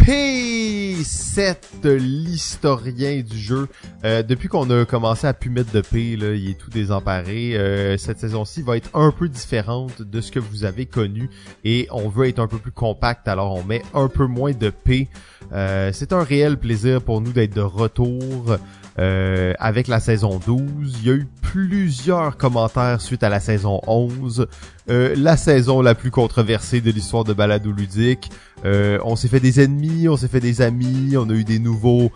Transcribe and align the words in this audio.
P7, 0.03 1.55
l'historien 1.85 3.21
du 3.21 3.37
jeu. 3.37 3.69
Euh, 4.03 4.23
depuis 4.23 4.49
qu'on 4.49 4.69
a 4.69 4.83
commencé 4.83 5.25
à 5.25 5.33
pu 5.33 5.49
mettre 5.49 5.71
de 5.71 5.79
P, 5.79 6.11
il 6.11 6.23
est 6.25 6.57
tout 6.57 6.69
désemparé. 6.69 7.55
Euh, 7.55 7.95
cette 7.97 8.19
saison-ci 8.19 8.61
va 8.61 8.75
être 8.75 8.89
un 8.93 9.11
peu 9.11 9.29
différente 9.29 10.01
de 10.01 10.19
ce 10.19 10.33
que 10.33 10.39
vous 10.39 10.65
avez 10.65 10.85
connu 10.85 11.29
et 11.63 11.87
on 11.91 12.09
veut 12.09 12.27
être 12.27 12.39
un 12.39 12.47
peu 12.47 12.57
plus 12.57 12.73
compact, 12.73 13.29
alors 13.29 13.55
on 13.55 13.63
met 13.63 13.83
un 13.93 14.09
peu 14.09 14.25
moins 14.25 14.51
de 14.51 14.69
P. 14.69 15.07
Euh, 15.53 15.91
c'est 15.93 16.11
un 16.11 16.23
réel 16.23 16.57
plaisir 16.57 17.01
pour 17.01 17.21
nous 17.21 17.31
d'être 17.31 17.55
de 17.55 17.61
retour. 17.61 18.57
Euh, 18.99 19.53
avec 19.59 19.87
la 19.87 20.01
saison 20.01 20.41
12. 20.45 20.97
Il 20.99 21.07
y 21.07 21.09
a 21.09 21.13
eu 21.13 21.27
plusieurs 21.41 22.35
commentaires 22.35 22.99
suite 22.99 23.23
à 23.23 23.29
la 23.29 23.39
saison 23.39 23.79
11. 23.87 24.47
Euh, 24.89 25.15
la 25.15 25.37
saison 25.37 25.81
la 25.81 25.95
plus 25.95 26.11
controversée 26.11 26.81
de 26.81 26.91
l'histoire 26.91 27.23
de 27.23 27.31
Balado 27.31 27.71
Ludique. 27.71 28.29
Euh, 28.65 28.99
on 29.05 29.15
s'est 29.15 29.29
fait 29.29 29.39
des 29.39 29.61
ennemis, 29.61 30.09
on 30.09 30.17
s'est 30.17 30.27
fait 30.27 30.41
des 30.41 30.61
amis, 30.61 31.15
on 31.15 31.29
a 31.29 31.33
eu 31.33 31.45
des 31.45 31.59
nouveaux 31.59 32.11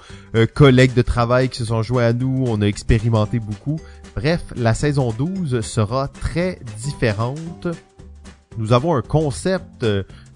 collègues 0.54 0.94
de 0.94 1.04
travail 1.04 1.48
qui 1.48 1.60
se 1.60 1.66
sont 1.66 1.84
joints 1.84 2.08
à 2.08 2.14
nous, 2.14 2.44
on 2.48 2.62
a 2.62 2.66
expérimenté 2.66 3.40
beaucoup. 3.40 3.80
Bref, 4.18 4.42
la 4.58 4.74
saison 4.74 5.14
12 5.18 5.62
sera 5.62 6.10
très 6.10 6.60
différente. 6.84 7.68
Nous 8.58 8.74
avons 8.74 8.94
un 8.94 9.02
concept 9.02 9.86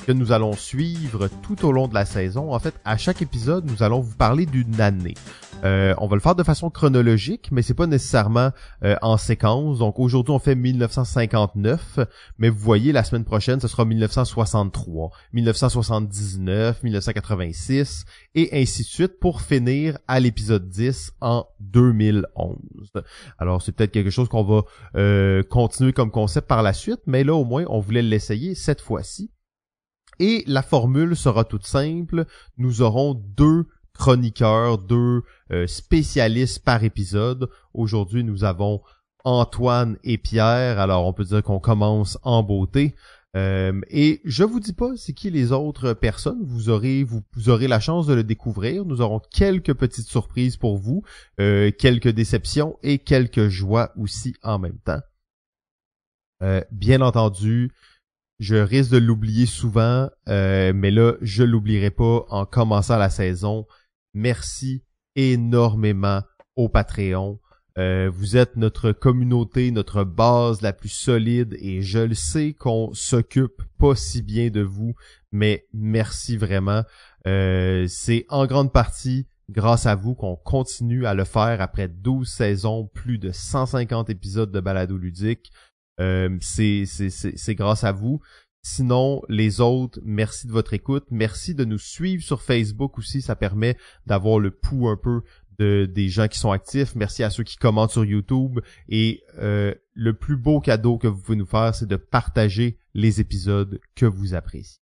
que 0.08 0.14
nous 0.14 0.32
allons 0.32 0.54
suivre 0.54 1.28
tout 1.44 1.66
au 1.66 1.74
long 1.74 1.90
de 1.90 1.94
la 1.94 2.06
saison. 2.06 2.54
En 2.54 2.60
fait, 2.60 2.74
à 2.86 2.96
chaque 2.96 3.22
épisode, 3.22 3.70
nous 3.70 3.84
allons 3.84 4.00
vous 4.00 4.16
parler 4.16 4.46
d'une 4.46 4.80
année. 4.80 5.16
Euh, 5.66 5.94
on 5.98 6.08
va 6.08 6.16
le 6.16 6.22
faire 6.22 6.36
de 6.36 6.44
façon 6.44 6.70
chronologique, 6.70 7.50
mais 7.52 7.62
c'est 7.62 7.74
pas 7.74 7.88
nécessairement 7.88 8.52
euh, 8.86 8.96
en 9.02 9.18
séquence. 9.18 9.80
Donc 9.80 10.00
aujourd'hui, 10.00 10.32
on 10.34 10.40
fait 10.40 10.56
1959, 10.56 12.00
mais 12.38 12.48
vous 12.48 12.58
voyez, 12.58 12.94
la 12.94 13.04
semaine 13.04 13.26
prochaine, 13.26 13.60
ce 13.60 13.68
sera 13.68 13.84
1963, 13.84 15.12
1979, 15.34 16.84
1986, 16.84 18.06
et 18.36 18.62
ainsi 18.62 18.84
de 18.84 18.88
suite 18.88 19.20
pour 19.20 19.42
finir 19.42 19.98
à 20.08 20.22
l'épisode 20.22 20.70
10 20.70 21.16
en 21.20 21.48
2011. 21.60 22.56
Alors 23.40 23.62
c'est 23.62 23.74
peut-être 23.74 23.92
quelque 23.92 24.12
chose 24.12 24.30
qu'on 24.30 24.44
va 24.44 24.62
euh, 24.96 25.44
continuer 25.44 25.92
comme 25.92 26.12
concept 26.12 26.48
par 26.48 26.64
la 26.64 26.72
suite, 26.72 27.02
mais 27.08 27.26
là 27.26 27.34
au 27.34 27.44
moins, 27.44 27.66
on 27.68 27.82
voulait 27.82 28.02
l'essayer 28.02 28.56
cette 28.56 28.80
fois-ci. 28.80 29.32
Et 30.20 30.44
la 30.48 30.62
formule 30.62 31.16
sera 31.16 31.44
toute 31.44 31.66
simple. 31.66 32.26
Nous 32.58 32.82
aurons 32.82 33.14
deux 33.14 33.66
chroniqueurs, 33.98 34.78
deux 34.78 35.24
euh, 35.52 35.68
spécialistes 35.68 36.64
par 36.64 36.84
épisode. 36.84 37.50
Aujourd'hui, 37.74 38.24
nous 38.24 38.44
avons 38.44 38.82
Antoine 39.24 39.98
et 40.04 40.18
Pierre. 40.18 40.80
Alors, 40.80 41.06
on 41.06 41.14
peut 41.14 41.26
dire 41.26 41.44
qu'on 41.44 41.60
commence 41.60 42.18
en 42.24 42.44
beauté. 42.44 42.96
Euh, 43.36 43.82
et 43.90 44.22
je 44.24 44.44
vous 44.44 44.60
dis 44.60 44.74
pas 44.74 44.96
c'est 44.96 45.14
qui 45.14 45.30
les 45.30 45.52
autres 45.52 45.94
personnes. 45.94 46.44
Vous 46.44 46.70
aurez 46.70 47.04
vous, 47.04 47.22
aurez 47.48 47.68
la 47.68 47.80
chance 47.80 48.08
de 48.08 48.14
le 48.14 48.24
découvrir. 48.24 48.86
Nous 48.86 49.02
aurons 49.02 49.20
quelques 49.32 49.74
petites 49.74 50.08
surprises 50.08 50.58
pour 50.58 50.78
vous, 50.78 51.04
euh, 51.40 51.72
quelques 51.78 52.08
déceptions 52.08 52.78
et 52.84 53.00
quelques 53.00 53.50
joies 53.50 53.92
aussi 53.98 54.36
en 54.44 54.60
même 54.60 54.80
temps. 54.80 55.02
bien 56.72 57.02
entendu, 57.02 57.72
je 58.40 58.56
risque 58.56 58.92
de 58.92 58.98
l'oublier 58.98 59.46
souvent, 59.46 60.10
mais 60.28 60.92
là 60.92 61.14
je 61.22 61.44
l'oublierai 61.44 61.92
pas 61.92 62.26
en 62.30 62.46
commençant 62.46 62.98
la 62.98 63.10
saison 63.10 63.66
merci 64.18 64.84
énormément 65.16 66.22
au 66.56 66.70
Patreon. 66.70 67.40
Euh, 67.78 68.10
vous 68.12 68.38
êtes 68.38 68.56
notre 68.56 68.92
communauté, 68.92 69.70
notre 69.70 70.04
base 70.04 70.62
la 70.62 70.74
plus 70.74 70.90
solide 70.90 71.56
et 71.60 71.84
je 71.84 72.00
le 72.00 72.16
sais 72.16 72.54
qu'on 72.54 72.92
s'occupe 72.94 73.62
pas 73.78 73.96
si 73.96 74.24
bien 74.24 74.50
de 74.50 74.62
vous, 74.62 74.96
mais 75.32 75.68
merci 75.74 76.38
vraiment. 76.38 76.84
Euh, 77.28 77.86
c'est 77.88 78.26
en 78.30 78.48
grande 78.48 78.74
partie 78.74 79.28
grâce 79.50 79.86
à 79.86 79.94
vous 79.94 80.16
qu'on 80.16 80.36
continue 80.36 81.06
à 81.06 81.14
le 81.14 81.24
faire 81.24 81.62
après 81.62 81.88
12 81.88 82.28
saisons, 82.28 82.90
plus 82.94 83.20
de 83.20 83.32
150 83.32 84.10
épisodes 84.10 84.52
de 84.52 84.60
balado 84.60 84.98
ludique. 84.98 85.52
Euh, 86.00 86.38
c'est 86.42 87.56
grâce 87.56 87.84
à 87.84 87.92
vous. 87.92 88.22
Sinon, 88.62 89.22
les 89.30 89.62
autres, 89.62 90.00
merci 90.04 90.46
de 90.46 90.52
votre 90.52 90.74
écoute. 90.74 91.06
Merci 91.10 91.56
de 91.56 91.64
nous 91.64 91.78
suivre 91.78 92.22
sur 92.22 92.42
Facebook 92.42 92.98
aussi. 92.98 93.22
Ça 93.22 93.36
permet 93.36 93.78
d'avoir 94.06 94.40
le 94.40 94.52
pouls 94.52 94.90
un 94.90 94.98
peu 94.98 95.22
de, 95.58 95.90
des 95.90 96.10
gens 96.10 96.28
qui 96.28 96.38
sont 96.38 96.52
actifs. 96.52 96.94
Merci 96.96 97.24
à 97.24 97.30
ceux 97.30 97.44
qui 97.44 97.56
commentent 97.56 97.92
sur 97.92 98.04
YouTube. 98.04 98.60
Et 98.90 99.24
euh, 99.38 99.74
le 99.94 100.14
plus 100.14 100.38
beau 100.38 100.60
cadeau 100.60 100.98
que 100.98 101.08
vous 101.08 101.22
pouvez 101.22 101.38
nous 101.38 101.46
faire, 101.46 101.74
c'est 101.74 101.88
de 101.88 101.96
partager 101.96 102.78
les 102.94 103.22
épisodes 103.22 103.80
que 103.96 104.06
vous 104.06 104.34
appréciez. 104.34 104.82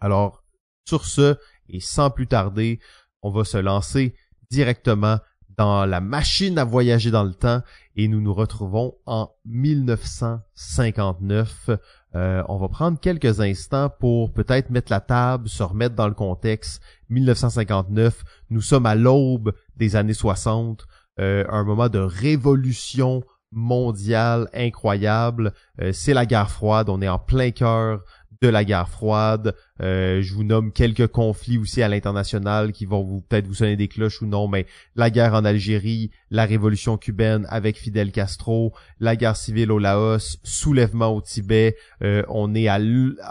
Alors, 0.00 0.44
sur 0.86 1.06
ce, 1.06 1.36
et 1.68 1.80
sans 1.80 2.10
plus 2.10 2.26
tarder, 2.26 2.80
on 3.22 3.30
va 3.30 3.44
se 3.44 3.56
lancer 3.56 4.14
directement 4.50 5.18
dans 5.56 5.86
la 5.86 6.00
machine 6.00 6.58
à 6.58 6.64
voyager 6.64 7.10
dans 7.10 7.24
le 7.24 7.34
temps 7.34 7.62
et 7.96 8.08
nous 8.08 8.20
nous 8.20 8.34
retrouvons 8.34 8.94
en 9.06 9.30
1959 9.46 11.70
euh, 12.16 12.42
on 12.48 12.58
va 12.58 12.68
prendre 12.68 12.98
quelques 13.00 13.40
instants 13.40 13.90
pour 13.98 14.32
peut-être 14.32 14.70
mettre 14.70 14.92
la 14.92 15.00
table, 15.00 15.48
se 15.48 15.62
remettre 15.62 15.96
dans 15.96 16.06
le 16.06 16.14
contexte. 16.14 16.80
1959, 17.10 18.24
nous 18.50 18.60
sommes 18.60 18.86
à 18.86 18.94
l'aube 18.94 19.52
des 19.76 19.96
années 19.96 20.14
60, 20.14 20.86
euh, 21.18 21.44
un 21.48 21.64
moment 21.64 21.88
de 21.88 21.98
révolution 21.98 23.24
mondiale 23.50 24.48
incroyable. 24.54 25.52
Euh, 25.80 25.92
c'est 25.92 26.14
la 26.14 26.26
guerre 26.26 26.50
froide, 26.50 26.88
on 26.88 27.02
est 27.02 27.08
en 27.08 27.18
plein 27.18 27.50
cœur 27.50 28.04
de 28.44 28.50
la 28.50 28.64
guerre 28.64 28.88
froide. 28.90 29.54
Euh, 29.80 30.20
je 30.20 30.34
vous 30.34 30.44
nomme 30.44 30.70
quelques 30.70 31.06
conflits 31.06 31.56
aussi 31.56 31.82
à 31.82 31.88
l'international 31.88 32.72
qui 32.72 32.84
vont 32.84 33.02
vous 33.02 33.22
peut-être 33.22 33.46
vous 33.46 33.54
sonner 33.54 33.76
des 33.76 33.88
cloches 33.88 34.20
ou 34.20 34.26
non, 34.26 34.48
mais 34.48 34.66
la 34.96 35.08
guerre 35.08 35.32
en 35.32 35.46
Algérie, 35.46 36.10
la 36.30 36.44
révolution 36.44 36.98
cubaine 36.98 37.46
avec 37.48 37.78
Fidel 37.78 38.12
Castro, 38.12 38.74
la 39.00 39.16
guerre 39.16 39.36
civile 39.36 39.72
au 39.72 39.78
Laos, 39.78 40.38
soulèvement 40.42 41.16
au 41.16 41.22
Tibet. 41.22 41.76
Euh, 42.02 42.22
on 42.28 42.54
est 42.54 42.68
à 42.68 42.78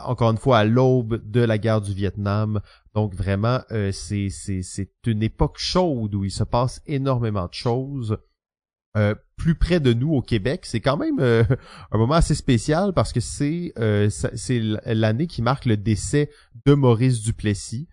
encore 0.06 0.32
une 0.32 0.38
fois 0.38 0.58
à 0.58 0.64
l'aube 0.64 1.22
de 1.24 1.42
la 1.42 1.60
guerre 1.60 1.82
du 1.82 1.94
Vietnam. 1.94 2.60
Donc 2.96 3.14
vraiment, 3.14 3.60
euh, 3.72 3.92
c'est 3.92 4.30
c'est 4.30 4.90
une 5.06 5.22
époque 5.22 5.58
chaude 5.58 6.16
où 6.16 6.26
il 6.26 6.32
se 6.32 6.44
passe 6.44 6.82
énormément 6.88 7.46
de 7.46 7.54
choses. 7.54 8.18
Euh, 8.96 9.16
plus 9.38 9.56
près 9.56 9.80
de 9.80 9.92
nous 9.92 10.14
au 10.14 10.22
Québec. 10.22 10.66
C'est 10.66 10.80
quand 10.80 10.98
même 10.98 11.20
euh, 11.20 11.44
un 11.92 11.98
moment 11.98 12.14
assez 12.14 12.36
spécial 12.36 12.94
parce 12.94 13.12
que 13.12 13.20
c'est 13.20 13.74
euh, 13.80 14.08
c'est 14.10 14.62
l'année 14.86 15.26
qui 15.26 15.42
marque 15.42 15.66
le 15.66 15.78
décès 15.78 16.30
de 16.66 16.74
Maurice 16.74 17.22
Duplessis, 17.22 17.88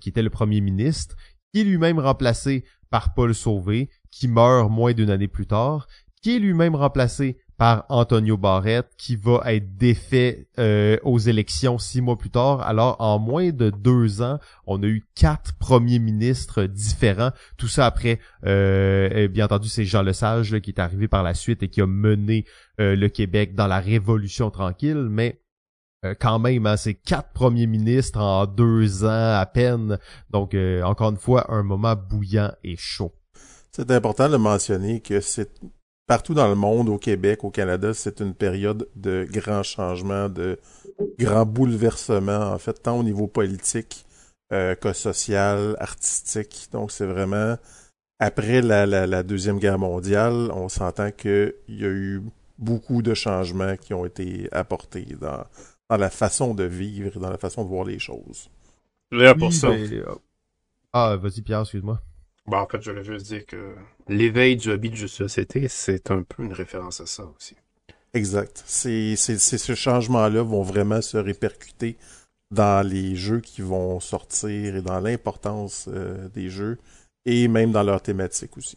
qui 0.00 0.10
était 0.10 0.22
le 0.22 0.28
premier 0.28 0.60
ministre, 0.60 1.16
qui 1.52 1.60
est 1.60 1.64
lui-même 1.64 1.98
remplacé 1.98 2.64
par 2.90 3.14
Paul 3.14 3.34
Sauvé, 3.34 3.88
qui 4.10 4.28
meurt 4.28 4.70
moins 4.70 4.92
d'une 4.92 5.08
année 5.08 5.28
plus 5.28 5.46
tard, 5.46 5.86
qui 6.20 6.36
est 6.36 6.38
lui-même 6.38 6.74
remplacé 6.74 7.38
par 7.60 7.84
Antonio 7.90 8.38
Barrett 8.38 8.86
qui 8.96 9.16
va 9.16 9.42
être 9.52 9.76
défait 9.76 10.48
euh, 10.58 10.96
aux 11.02 11.18
élections 11.18 11.76
six 11.76 12.00
mois 12.00 12.16
plus 12.16 12.30
tard. 12.30 12.62
Alors 12.62 12.96
en 13.00 13.18
moins 13.18 13.50
de 13.50 13.68
deux 13.68 14.22
ans, 14.22 14.38
on 14.66 14.82
a 14.82 14.86
eu 14.86 15.06
quatre 15.14 15.52
premiers 15.58 15.98
ministres 15.98 16.62
différents. 16.62 17.32
Tout 17.58 17.68
ça 17.68 17.84
après, 17.84 18.18
euh, 18.46 19.28
bien 19.28 19.44
entendu, 19.44 19.68
c'est 19.68 19.84
Jean 19.84 20.00
Lesage 20.00 20.58
qui 20.60 20.70
est 20.70 20.80
arrivé 20.80 21.06
par 21.06 21.22
la 21.22 21.34
suite 21.34 21.62
et 21.62 21.68
qui 21.68 21.82
a 21.82 21.86
mené 21.86 22.46
euh, 22.80 22.96
le 22.96 23.10
Québec 23.10 23.54
dans 23.54 23.66
la 23.66 23.78
Révolution 23.78 24.50
tranquille, 24.50 25.08
mais 25.10 25.42
quand 26.18 26.38
même, 26.38 26.64
hein, 26.64 26.78
c'est 26.78 26.94
quatre 26.94 27.34
premiers 27.34 27.66
ministres 27.66 28.20
en 28.20 28.46
deux 28.46 29.04
ans 29.04 29.34
à 29.38 29.44
peine. 29.44 29.98
Donc, 30.30 30.56
encore 30.82 31.10
une 31.10 31.18
fois, 31.18 31.52
un 31.52 31.62
moment 31.62 31.94
bouillant 31.94 32.52
et 32.64 32.76
chaud. 32.78 33.12
C'est 33.70 33.90
important 33.90 34.30
de 34.30 34.38
mentionner 34.38 35.02
que 35.02 35.20
c'est 35.20 35.60
partout 36.10 36.34
dans 36.34 36.48
le 36.48 36.56
monde, 36.56 36.88
au 36.88 36.98
Québec, 36.98 37.44
au 37.44 37.50
Canada, 37.50 37.94
c'est 37.94 38.18
une 38.18 38.34
période 38.34 38.88
de 38.96 39.28
grands 39.30 39.62
changements, 39.62 40.28
de 40.28 40.58
grands 41.20 41.46
bouleversements, 41.46 42.50
en 42.52 42.58
fait, 42.58 42.82
tant 42.82 42.98
au 42.98 43.04
niveau 43.04 43.28
politique 43.28 44.04
euh, 44.52 44.74
que 44.74 44.92
social, 44.92 45.76
artistique. 45.78 46.66
Donc, 46.72 46.90
c'est 46.90 47.06
vraiment 47.06 47.56
après 48.18 48.60
la, 48.60 48.86
la, 48.86 49.22
Deuxième 49.22 49.60
Guerre 49.60 49.78
mondiale, 49.78 50.50
on 50.52 50.68
s'entend 50.68 51.12
qu'il 51.12 51.54
y 51.68 51.84
a 51.84 51.88
eu 51.88 52.20
beaucoup 52.58 53.02
de 53.02 53.14
changements 53.14 53.76
qui 53.76 53.94
ont 53.94 54.04
été 54.04 54.48
apportés 54.50 55.16
dans, 55.20 55.44
dans 55.88 55.96
la 55.96 56.10
façon 56.10 56.54
de 56.54 56.64
vivre, 56.64 57.20
dans 57.20 57.30
la 57.30 57.38
façon 57.38 57.62
de 57.62 57.68
voir 57.68 57.84
les 57.84 58.00
choses. 58.00 58.50
Là, 59.12 59.36
pour 59.36 59.52
ça. 59.52 59.68
Euh, 59.68 60.04
ah, 60.92 61.14
vas-y 61.14 61.42
Pierre, 61.42 61.60
excuse-moi. 61.60 62.00
En 62.58 62.66
fait, 62.66 62.82
je 62.82 62.90
voulais 62.90 63.04
juste 63.04 63.26
dire 63.26 63.46
que 63.46 63.74
l'éveil 64.08 64.56
du 64.56 64.70
hobby 64.70 64.90
de 64.90 65.06
société, 65.06 65.68
c'est 65.68 66.10
un 66.10 66.22
peu 66.22 66.42
une 66.42 66.52
référence 66.52 67.00
à 67.00 67.06
ça 67.06 67.24
aussi. 67.36 67.56
Exact. 68.12 68.62
C'est, 68.66 69.16
ces 69.16 69.76
changements-là 69.76 70.42
vont 70.42 70.62
vraiment 70.62 71.00
se 71.00 71.16
répercuter 71.16 71.96
dans 72.50 72.86
les 72.86 73.14
jeux 73.14 73.40
qui 73.40 73.62
vont 73.62 74.00
sortir 74.00 74.76
et 74.76 74.82
dans 74.82 74.98
l'importance 75.00 75.88
euh, 75.88 76.28
des 76.30 76.48
jeux 76.48 76.78
et 77.24 77.46
même 77.46 77.70
dans 77.70 77.84
leur 77.84 78.02
thématique 78.02 78.56
aussi. 78.56 78.76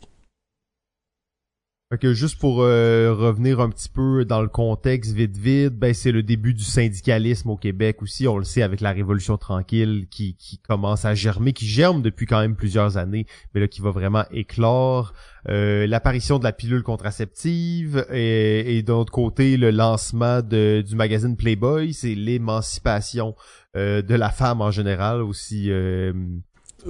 Juste 2.01 2.39
pour 2.39 2.61
euh, 2.61 3.13
revenir 3.13 3.59
un 3.59 3.69
petit 3.69 3.89
peu 3.89 4.25
dans 4.25 4.41
le 4.41 4.47
contexte 4.47 5.13
vite 5.13 5.37
vite, 5.37 5.73
ben 5.73 5.93
c'est 5.93 6.11
le 6.11 6.23
début 6.23 6.53
du 6.53 6.63
syndicalisme 6.63 7.51
au 7.51 7.57
Québec 7.57 8.01
aussi, 8.01 8.27
on 8.27 8.37
le 8.37 8.43
sait 8.43 8.63
avec 8.63 8.81
la 8.81 8.91
Révolution 8.91 9.37
tranquille 9.37 10.07
qui, 10.09 10.35
commence 10.67 11.05
à 11.05 11.13
germer, 11.13 11.53
qui 11.53 11.67
germe 11.67 12.01
depuis 12.01 12.25
quand 12.25 12.39
même 12.39 12.55
plusieurs 12.55 12.97
années, 12.97 13.27
mais 13.53 13.61
là 13.61 13.67
qui 13.67 13.81
va 13.81 13.91
vraiment 13.91 14.23
éclore. 14.31 15.13
Euh, 15.49 15.85
l'apparition 15.85 16.39
de 16.39 16.43
la 16.43 16.53
pilule 16.53 16.83
contraceptive 16.83 18.05
et, 18.11 18.77
et 18.77 18.81
d'un 18.81 18.93
autre 18.95 19.11
côté 19.11 19.57
le 19.57 19.69
lancement 19.69 20.41
du 20.41 20.95
magazine 20.95 21.35
Playboy, 21.37 21.93
c'est 21.93 22.15
l'émancipation 22.15 23.35
euh, 23.75 24.01
de 24.01 24.15
la 24.15 24.29
femme 24.29 24.61
en 24.61 24.71
général 24.71 25.21
aussi 25.21 25.69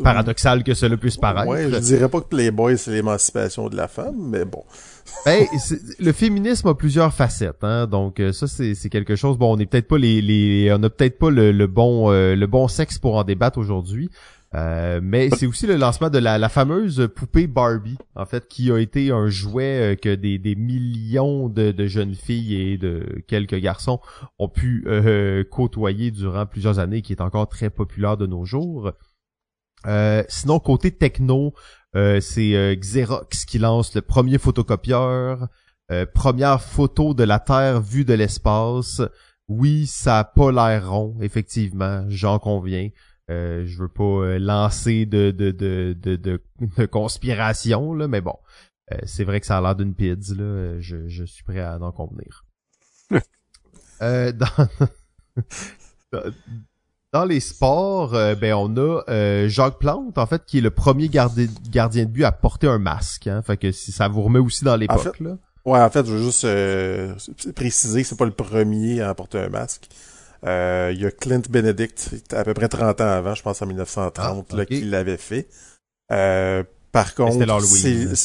paradoxal 0.01 0.63
que 0.63 0.73
cela 0.73 0.97
puisse 0.97 1.17
paraître. 1.17 1.49
Ouais, 1.49 1.69
je 1.69 1.77
dirais 1.77 2.09
pas 2.09 2.21
que 2.21 2.27
Playboy 2.27 2.77
c'est 2.77 2.91
l'émancipation 2.91 3.69
de 3.69 3.75
la 3.75 3.87
femme, 3.87 4.15
mais 4.17 4.45
bon. 4.45 4.63
ben, 5.25 5.45
le 5.99 6.11
féminisme 6.11 6.67
a 6.69 6.75
plusieurs 6.75 7.13
facettes, 7.13 7.63
hein, 7.63 7.87
donc 7.87 8.19
euh, 8.19 8.31
ça 8.31 8.47
c'est 8.47 8.89
quelque 8.89 9.15
chose. 9.15 9.37
Bon, 9.37 9.53
on 9.53 9.57
n'est 9.57 9.65
peut-être 9.65 9.87
pas 9.87 9.97
les, 9.97 10.21
les, 10.21 10.71
on 10.73 10.79
n'a 10.79 10.89
peut-être 10.89 11.17
pas 11.17 11.29
le, 11.29 11.67
bon 11.67 12.11
euh, 12.11 12.35
le 12.35 12.47
bon 12.47 12.67
sexe 12.67 12.97
pour 12.97 13.15
en 13.15 13.23
débattre 13.23 13.57
aujourd'hui. 13.57 14.09
Euh, 14.55 14.99
mais 15.01 15.31
c'est 15.31 15.47
aussi 15.47 15.65
le 15.65 15.77
lancement 15.77 16.11
de 16.11 16.19
la, 16.19 16.37
la, 16.37 16.47
fameuse 16.47 17.09
poupée 17.15 17.47
Barbie, 17.47 17.97
en 18.15 18.27
fait, 18.27 18.47
qui 18.47 18.71
a 18.71 18.77
été 18.77 19.09
un 19.09 19.27
jouet 19.27 19.97
que 19.99 20.13
des, 20.13 20.37
des 20.37 20.53
millions 20.53 21.49
de, 21.49 21.71
de, 21.71 21.87
jeunes 21.87 22.13
filles 22.13 22.53
et 22.61 22.77
de 22.77 23.23
quelques 23.25 23.55
garçons 23.55 23.99
ont 24.37 24.49
pu 24.49 24.85
côtoyer 25.49 26.11
durant 26.11 26.45
plusieurs 26.45 26.77
années, 26.77 27.01
qui 27.01 27.13
est 27.13 27.21
encore 27.21 27.49
très 27.49 27.71
populaire 27.71 28.15
de 28.15 28.27
nos 28.27 28.45
jours. 28.45 28.93
Euh, 29.85 30.23
sinon, 30.29 30.59
côté 30.59 30.91
techno, 30.91 31.53
euh, 31.95 32.19
c'est 32.21 32.55
euh, 32.55 32.75
Xerox 32.75 33.45
qui 33.45 33.59
lance 33.59 33.93
le 33.95 34.01
premier 34.01 34.37
photocopieur, 34.37 35.47
première 36.15 36.59
photo 36.59 37.13
de 37.13 37.23
la 37.23 37.39
Terre 37.39 37.79
vue 37.79 38.03
de 38.05 38.13
l'espace. 38.13 39.01
Oui, 39.47 39.85
ça 39.85 40.19
a 40.19 40.23
pas 40.23 40.51
l'air 40.51 40.89
rond, 40.89 41.15
effectivement, 41.21 42.05
j'en 42.07 42.39
conviens. 42.39 42.89
je 43.29 43.77
veux 43.77 43.89
pas 43.89 44.39
lancer 44.39 45.05
de 45.05 45.29
de, 45.29 45.51
de, 45.51 45.95
de, 46.01 46.17
de, 46.77 46.85
conspiration, 46.87 47.93
là, 47.93 48.07
mais 48.07 48.21
bon. 48.21 48.35
c'est 49.03 49.23
vrai 49.23 49.39
que 49.39 49.45
ça 49.45 49.59
a 49.59 49.61
l'air 49.61 49.75
d'une 49.75 49.93
pizza, 49.93 50.33
là. 50.33 50.79
Je, 50.79 51.07
je 51.07 51.25
suis 51.25 51.43
prêt 51.43 51.59
à 51.59 51.77
en 51.79 51.91
convenir. 51.91 52.43
dans, 54.01 54.67
dans 57.13 57.25
les 57.25 57.39
sports, 57.39 58.15
euh, 58.15 58.33
ben 58.33 58.55
on 58.55 58.75
a 58.75 59.03
euh, 59.07 59.47
Jacques 59.47 59.77
Plante, 59.77 60.17
en 60.17 60.25
fait, 60.25 60.43
qui 60.45 60.57
est 60.57 60.61
le 60.61 60.71
premier 60.71 61.09
gardien 61.09 61.45
de 62.05 62.09
but 62.09 62.23
à 62.23 62.31
porter 62.31 62.67
un 62.67 62.79
masque. 62.79 63.27
Hein, 63.27 63.43
fait 63.43 63.55
que 63.55 63.71
si 63.71 63.91
ça 63.91 64.07
vous 64.07 64.23
remet 64.23 64.39
aussi 64.39 64.65
dans 64.65 64.75
l'époque. 64.75 65.19
là. 65.19 65.37
Ouais, 65.63 65.79
en 65.79 65.89
fait, 65.89 66.05
je 66.05 66.11
veux 66.11 66.23
juste 66.23 66.43
euh, 66.43 67.13
préciser, 67.55 68.03
c'est 68.03 68.17
pas 68.17 68.25
le 68.25 68.31
premier 68.31 68.99
à 69.01 69.13
porter 69.13 69.37
un 69.37 69.49
masque. 69.49 69.87
Il 70.43 70.99
y 70.99 71.05
a 71.05 71.11
Clint 71.11 71.43
Benedict, 71.49 72.33
à 72.33 72.43
peu 72.43 72.53
près 72.53 72.67
30 72.67 72.99
ans 72.99 73.07
avant, 73.07 73.35
je 73.35 73.43
pense 73.43 73.61
en 73.61 73.67
1930, 73.67 74.47
ah, 74.51 74.57
là, 74.57 74.65
qui 74.65 74.81
l'avait 74.81 75.17
fait. 75.17 75.47
par 76.09 77.15
contre, 77.15 77.45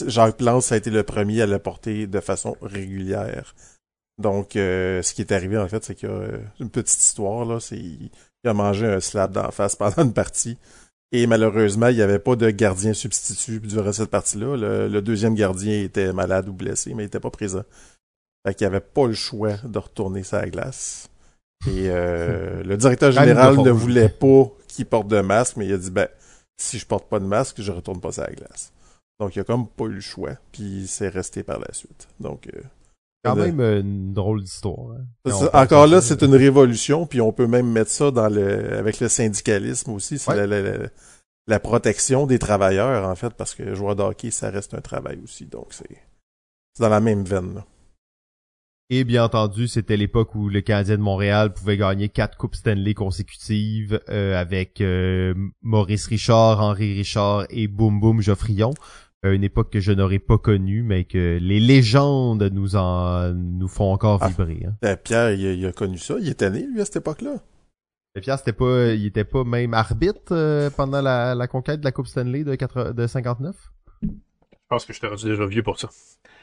Jacques 0.08 0.38
Plante, 0.38 0.62
ça 0.62 0.74
a 0.74 0.78
été 0.78 0.90
le 0.90 1.02
premier 1.04 1.42
à 1.42 1.46
le 1.46 1.58
porter 1.58 2.06
de 2.06 2.20
façon 2.20 2.56
régulière. 2.62 3.54
Donc, 4.16 4.52
ce 4.54 5.12
qui 5.12 5.20
est 5.20 5.30
arrivé, 5.30 5.58
en 5.58 5.68
fait, 5.68 5.84
c'est 5.84 5.94
qu'il 5.94 6.08
y 6.08 6.12
a 6.12 6.38
une 6.58 6.70
petite 6.70 7.00
histoire, 7.00 7.44
là, 7.44 7.60
c'est 7.60 7.78
il 8.44 8.50
a 8.50 8.54
mangé 8.54 8.86
un 8.86 9.00
slap 9.00 9.32
d'en 9.32 9.50
face 9.50 9.76
pendant 9.76 10.04
une 10.04 10.12
partie. 10.12 10.58
Et 11.10 11.26
malheureusement, 11.26 11.88
il 11.88 11.96
n'y 11.96 12.02
avait 12.02 12.18
pas 12.18 12.36
de 12.36 12.50
gardien 12.50 12.92
substitut 12.92 13.60
durant 13.60 13.92
cette 13.92 14.10
partie-là. 14.10 14.88
Le, 14.88 15.00
deuxième 15.00 15.34
gardien 15.34 15.82
était 15.82 16.12
malade 16.12 16.48
ou 16.48 16.52
blessé, 16.52 16.92
mais 16.94 17.04
il 17.04 17.06
n'était 17.06 17.20
pas 17.20 17.30
présent. 17.30 17.62
Fait 18.46 18.54
qu'il 18.54 18.66
avait 18.66 18.80
pas 18.80 19.06
le 19.06 19.14
choix 19.14 19.56
de 19.64 19.78
retourner 19.78 20.22
sa 20.22 20.46
glace. 20.46 21.08
Et 21.66 21.88
euh, 21.88 22.62
le 22.64 22.76
directeur 22.76 23.10
général 23.10 23.56
ne 23.56 23.70
voulait 23.70 24.10
pas 24.10 24.44
qu'il 24.68 24.86
porte 24.86 25.08
de 25.08 25.20
masque, 25.20 25.56
mais 25.56 25.66
il 25.66 25.72
a 25.72 25.78
dit 25.78 25.90
ben 25.90 26.08
si 26.58 26.78
je 26.78 26.86
porte 26.86 27.08
pas 27.08 27.20
de 27.20 27.24
masque, 27.24 27.62
je 27.62 27.72
retourne 27.72 28.00
pas 28.00 28.12
sa 28.12 28.26
glace. 28.30 28.72
Donc 29.18 29.34
il 29.34 29.40
a 29.40 29.44
comme 29.44 29.66
pas 29.66 29.84
eu 29.84 29.94
le 29.94 30.00
choix, 30.00 30.36
puis 30.52 30.86
c'est 30.86 31.08
resté 31.08 31.42
par 31.42 31.58
la 31.58 31.72
suite. 31.72 32.08
Donc 32.20 32.48
euh, 32.48 32.60
quand 33.24 33.36
même 33.36 33.60
euh, 33.60 33.80
une 33.80 34.12
drôle 34.12 34.42
d'histoire. 34.42 34.96
Hein. 35.26 35.48
Encore 35.52 35.86
là, 35.86 36.00
c'est 36.00 36.22
une 36.22 36.34
révolution, 36.34 37.06
puis 37.06 37.20
on 37.20 37.32
peut 37.32 37.46
même 37.46 37.70
mettre 37.70 37.90
ça 37.90 38.10
dans 38.10 38.28
le 38.28 38.74
avec 38.74 39.00
le 39.00 39.08
syndicalisme 39.08 39.92
aussi, 39.92 40.18
c'est 40.18 40.46
la, 41.46 41.60
protection 41.60 42.26
des 42.26 42.38
travailleurs 42.38 43.08
en 43.08 43.14
fait, 43.14 43.30
parce 43.34 43.54
que 43.54 43.74
joueur 43.74 43.96
de 43.96 44.02
hockey, 44.02 44.30
ça 44.30 44.50
reste 44.50 44.74
un 44.74 44.80
travail 44.80 45.18
aussi, 45.24 45.46
donc 45.46 45.68
c'est 45.70 45.98
dans 46.78 46.88
la 46.90 47.00
même 47.00 47.24
veine. 47.24 47.62
Et 48.90 49.04
bien 49.04 49.24
entendu, 49.24 49.68
c'était 49.68 49.98
l'époque 49.98 50.34
où 50.34 50.48
le 50.48 50.62
Canadien 50.62 50.96
de 50.96 51.02
Montréal 51.02 51.52
pouvait 51.52 51.76
gagner 51.76 52.08
quatre 52.08 52.38
coupes 52.38 52.54
Stanley 52.54 52.94
consécutives 52.94 54.00
euh, 54.08 54.34
avec 54.34 54.80
euh, 54.80 55.34
Maurice 55.60 56.06
Richard, 56.06 56.60
Henri 56.62 56.94
Richard 56.94 57.44
et 57.50 57.68
Boum 57.68 58.00
Boum 58.00 58.22
Geoffrion 58.22 58.72
une 59.24 59.42
époque 59.44 59.70
que 59.70 59.80
je 59.80 59.92
n'aurais 59.92 60.18
pas 60.18 60.38
connue, 60.38 60.82
mais 60.82 61.04
que 61.04 61.38
les 61.40 61.60
légendes 61.60 62.42
nous 62.52 62.76
en 62.76 63.32
nous 63.32 63.68
font 63.68 63.92
encore 63.92 64.22
ah. 64.22 64.28
vibrer. 64.28 64.64
Hein. 64.66 64.76
Ben, 64.80 64.96
Pierre, 64.96 65.32
il 65.32 65.66
a, 65.66 65.72
connu 65.72 65.98
ça. 65.98 66.14
Il 66.20 66.28
était 66.28 66.50
né 66.50 66.66
lui 66.66 66.80
à 66.80 66.84
cette 66.84 66.96
époque-là. 66.96 67.36
Pierre, 68.20 68.38
c'était 68.38 68.52
pas, 68.52 68.92
il 68.94 69.06
était 69.06 69.24
pas 69.24 69.44
même 69.44 69.74
arbitre 69.74 70.32
euh, 70.32 70.70
pendant 70.70 71.00
la, 71.00 71.34
la, 71.34 71.46
conquête 71.46 71.80
de 71.80 71.84
la 71.84 71.92
Coupe 71.92 72.08
Stanley 72.08 72.42
de, 72.42 72.54
4, 72.54 72.92
de 72.92 73.06
59. 73.06 73.54
Je 74.02 74.08
pense 74.68 74.84
que 74.84 74.92
j'étais 74.92 75.08
déjà 75.08 75.46
vieux 75.46 75.62
pour 75.62 75.78
ça. 75.78 75.88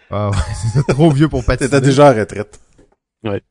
Ah 0.09 0.29
ouais, 0.29 0.37
c'est 0.73 0.87
trop 0.87 1.11
vieux 1.11 1.27
pour 1.27 1.43
patiner. 1.45 1.69
T'étais 1.69 1.85
déjà 1.85 2.11
en 2.11 2.15
retraite. 2.15 2.59
Ouais. 3.23 3.41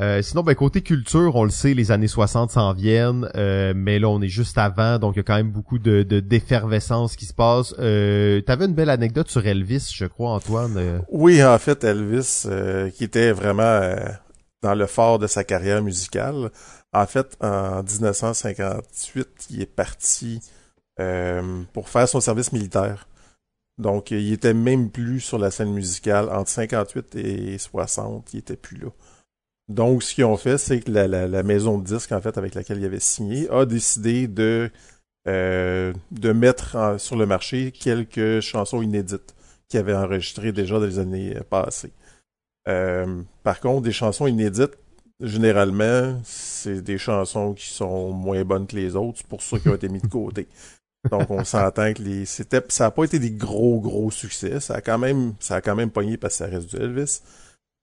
Euh, 0.00 0.22
sinon, 0.22 0.42
ben 0.42 0.54
côté 0.54 0.80
culture, 0.80 1.36
on 1.36 1.44
le 1.44 1.50
sait, 1.50 1.74
les 1.74 1.90
années 1.90 2.08
60 2.08 2.50
s'en 2.50 2.72
viennent, 2.72 3.28
euh, 3.36 3.74
mais 3.76 3.98
là 3.98 4.08
on 4.08 4.22
est 4.22 4.28
juste 4.28 4.56
avant, 4.56 4.98
donc 4.98 5.14
il 5.14 5.18
y 5.18 5.20
a 5.20 5.22
quand 5.22 5.36
même 5.36 5.50
beaucoup 5.50 5.78
de 5.78 6.02
d'effervescence 6.02 7.14
qui 7.14 7.26
se 7.26 7.34
passe. 7.34 7.74
Euh, 7.78 8.40
T'avais 8.40 8.64
une 8.64 8.74
belle 8.74 8.88
anecdote 8.88 9.28
sur 9.28 9.46
Elvis, 9.46 9.92
je 9.94 10.06
crois, 10.06 10.30
Antoine. 10.30 11.02
Oui, 11.10 11.44
en 11.44 11.58
fait, 11.58 11.84
Elvis, 11.84 12.46
qui 12.94 13.04
était 13.04 13.32
vraiment 13.32 13.80
dans 14.62 14.74
le 14.74 14.86
fort 14.86 15.18
de 15.18 15.26
sa 15.26 15.44
carrière 15.44 15.82
musicale. 15.82 16.50
En 16.94 17.06
fait, 17.06 17.36
en 17.40 17.82
1958, 17.82 19.28
il 19.50 19.62
est 19.62 19.66
parti 19.66 20.40
pour 21.72 21.88
faire 21.88 22.08
son 22.08 22.20
service 22.20 22.52
militaire. 22.52 23.08
Donc, 23.78 24.10
il 24.10 24.32
était 24.32 24.54
même 24.54 24.90
plus 24.90 25.20
sur 25.20 25.38
la 25.38 25.50
scène 25.50 25.72
musicale. 25.72 26.28
Entre 26.30 26.50
58 26.50 27.16
et 27.16 27.58
60, 27.58 28.32
il 28.32 28.38
était 28.38 28.56
plus 28.56 28.78
là. 28.78 28.88
Donc, 29.68 30.02
ce 30.02 30.14
qu'ils 30.14 30.24
ont 30.24 30.36
fait, 30.36 30.58
c'est 30.58 30.80
que 30.80 30.90
la, 30.90 31.42
maison 31.42 31.78
de 31.78 31.84
disques, 31.84 32.12
en 32.12 32.20
fait, 32.20 32.36
avec 32.36 32.54
laquelle 32.54 32.78
il 32.78 32.84
avait 32.84 33.00
signé, 33.00 33.48
a 33.50 33.64
décidé 33.64 34.26
de, 34.28 34.70
euh, 35.28 35.92
de 36.10 36.32
mettre 36.32 36.96
sur 36.98 37.16
le 37.16 37.26
marché 37.26 37.72
quelques 37.72 38.40
chansons 38.40 38.82
inédites 38.82 39.34
qu'il 39.68 39.80
avait 39.80 39.94
enregistrées 39.94 40.52
déjà 40.52 40.78
dans 40.78 40.86
les 40.86 40.98
années 40.98 41.34
passées. 41.48 41.92
Euh, 42.68 43.22
par 43.42 43.60
contre, 43.60 43.82
des 43.82 43.92
chansons 43.92 44.26
inédites, 44.26 44.76
généralement, 45.20 46.20
c'est 46.24 46.82
des 46.82 46.98
chansons 46.98 47.54
qui 47.54 47.68
sont 47.68 48.10
moins 48.10 48.44
bonnes 48.44 48.66
que 48.66 48.76
les 48.76 48.96
autres. 48.96 49.18
C'est 49.18 49.26
pour 49.26 49.42
ça 49.42 49.58
qu'ils 49.58 49.70
ont 49.70 49.76
été 49.76 49.88
mis 49.88 50.00
de 50.00 50.08
côté. 50.08 50.48
Donc, 51.10 51.30
on 51.30 51.44
s'entend 51.44 51.92
que 51.94 52.02
les, 52.02 52.26
c'était, 52.26 52.62
ça 52.68 52.84
n'a 52.84 52.90
pas 52.90 53.04
été 53.04 53.18
des 53.18 53.32
gros, 53.32 53.80
gros 53.80 54.10
succès. 54.10 54.60
Ça 54.60 54.74
a 54.74 54.80
quand 54.80 54.98
même, 54.98 55.34
ça 55.40 55.56
a 55.56 55.60
quand 55.60 55.74
même 55.74 55.90
pogné 55.90 56.16
parce 56.16 56.34
que 56.34 56.44
ça 56.44 56.46
reste 56.46 56.68
du 56.68 56.76
Elvis 56.76 57.22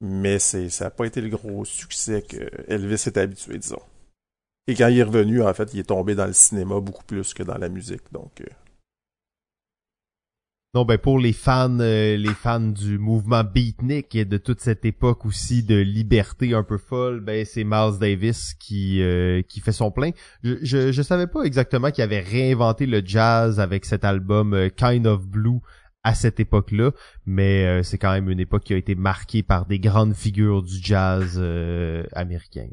mais 0.02 0.40
ça 0.40 0.60
n'a 0.86 0.90
pas 0.90 1.06
été 1.06 1.22
le 1.22 1.30
gros 1.30 1.66
succès 1.66 2.22
que 2.22 2.50
Elvis 2.68 3.04
est 3.06 3.18
habitué, 3.18 3.58
disons. 3.58 3.82
Et 4.68 4.76
quand 4.76 4.88
il 4.88 5.00
est 5.00 5.04
revenu, 5.04 5.42
en 5.42 5.54
fait, 5.54 5.74
il 5.74 5.80
est 5.80 5.84
tombé 5.90 6.16
dans 6.16 6.28
le 6.28 6.34
cinéma 6.34 6.80
beaucoup 6.80 7.04
plus 7.04 7.34
que 7.34 7.44
dans 7.44 7.58
la 7.58 7.70
musique, 7.70 8.04
donc. 8.12 8.42
Euh. 8.42 8.46
Non, 10.76 10.86
ben 10.86 11.00
pour 11.00 11.18
les 11.18 11.34
fans, 11.34 11.80
euh, 11.80 12.16
les 12.16 12.34
fans 12.36 12.60
du 12.60 13.00
mouvement 13.00 13.44
beatnik 13.44 14.14
et 14.14 14.26
de 14.26 14.38
toute 14.38 14.62
cette 14.62 14.86
époque 14.86 15.26
aussi 15.26 15.64
de 15.64 15.74
liberté 15.74 16.54
un 16.54 16.62
peu 16.62 16.78
folle, 16.78 17.22
ben 17.22 17.44
c'est 17.44 17.64
Miles 17.64 17.98
Davis 18.00 18.54
qui 18.54 19.02
euh, 19.02 19.42
fait 19.64 19.72
son 19.72 19.90
plein. 19.90 20.12
Je, 20.44 20.58
je, 20.62 20.92
je 20.92 21.02
savais 21.02 21.26
pas 21.26 21.42
exactement 21.42 21.90
qu'il 21.90 22.04
avait 22.04 22.20
réinventé 22.20 22.86
le 22.86 23.02
jazz 23.04 23.60
avec 23.60 23.84
cet 23.84 24.06
album 24.06 24.70
Kind 24.78 25.08
of 25.08 25.26
Blue 25.26 25.60
à 26.04 26.16
cette 26.16 26.40
époque-là, 26.40 26.92
mais 27.26 27.84
c'est 27.84 27.98
quand 27.98 28.12
même 28.12 28.30
une 28.30 28.40
époque 28.40 28.64
qui 28.64 28.74
a 28.74 28.78
été 28.78 28.96
marquée 28.96 29.44
par 29.44 29.66
des 29.66 29.80
grandes 29.80 30.16
figures 30.16 30.64
du 30.64 30.78
jazz 30.82 31.42
américain. 32.14 32.70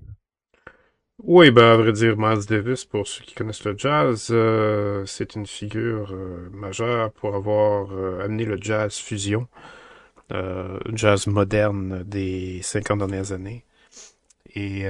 Oui, 1.23 1.50
ben 1.50 1.64
à 1.64 1.76
vrai 1.76 1.92
dire, 1.92 2.14
Miles 2.18 2.45
Davis, 2.47 2.85
pour 2.85 3.06
ceux 3.09 3.25
qui 3.25 3.35
connaissent 3.35 3.64
le 3.64 3.76
jazz, 3.76 4.28
euh, 4.30 5.04
c'est 5.06 5.35
une 5.35 5.47
figure 5.47 6.12
euh, 6.12 6.50
majeure 6.52 7.11
pour 7.12 7.35
avoir 7.35 7.90
euh, 7.92 8.21
amené 8.23 8.45
le 8.45 8.59
jazz 8.61 8.97
fusion, 8.99 9.49
jazz 10.95 11.26
moderne 11.26 12.02
des 12.04 12.61
50 12.62 12.99
dernières 12.99 13.33
années, 13.33 13.64
et, 14.56 14.82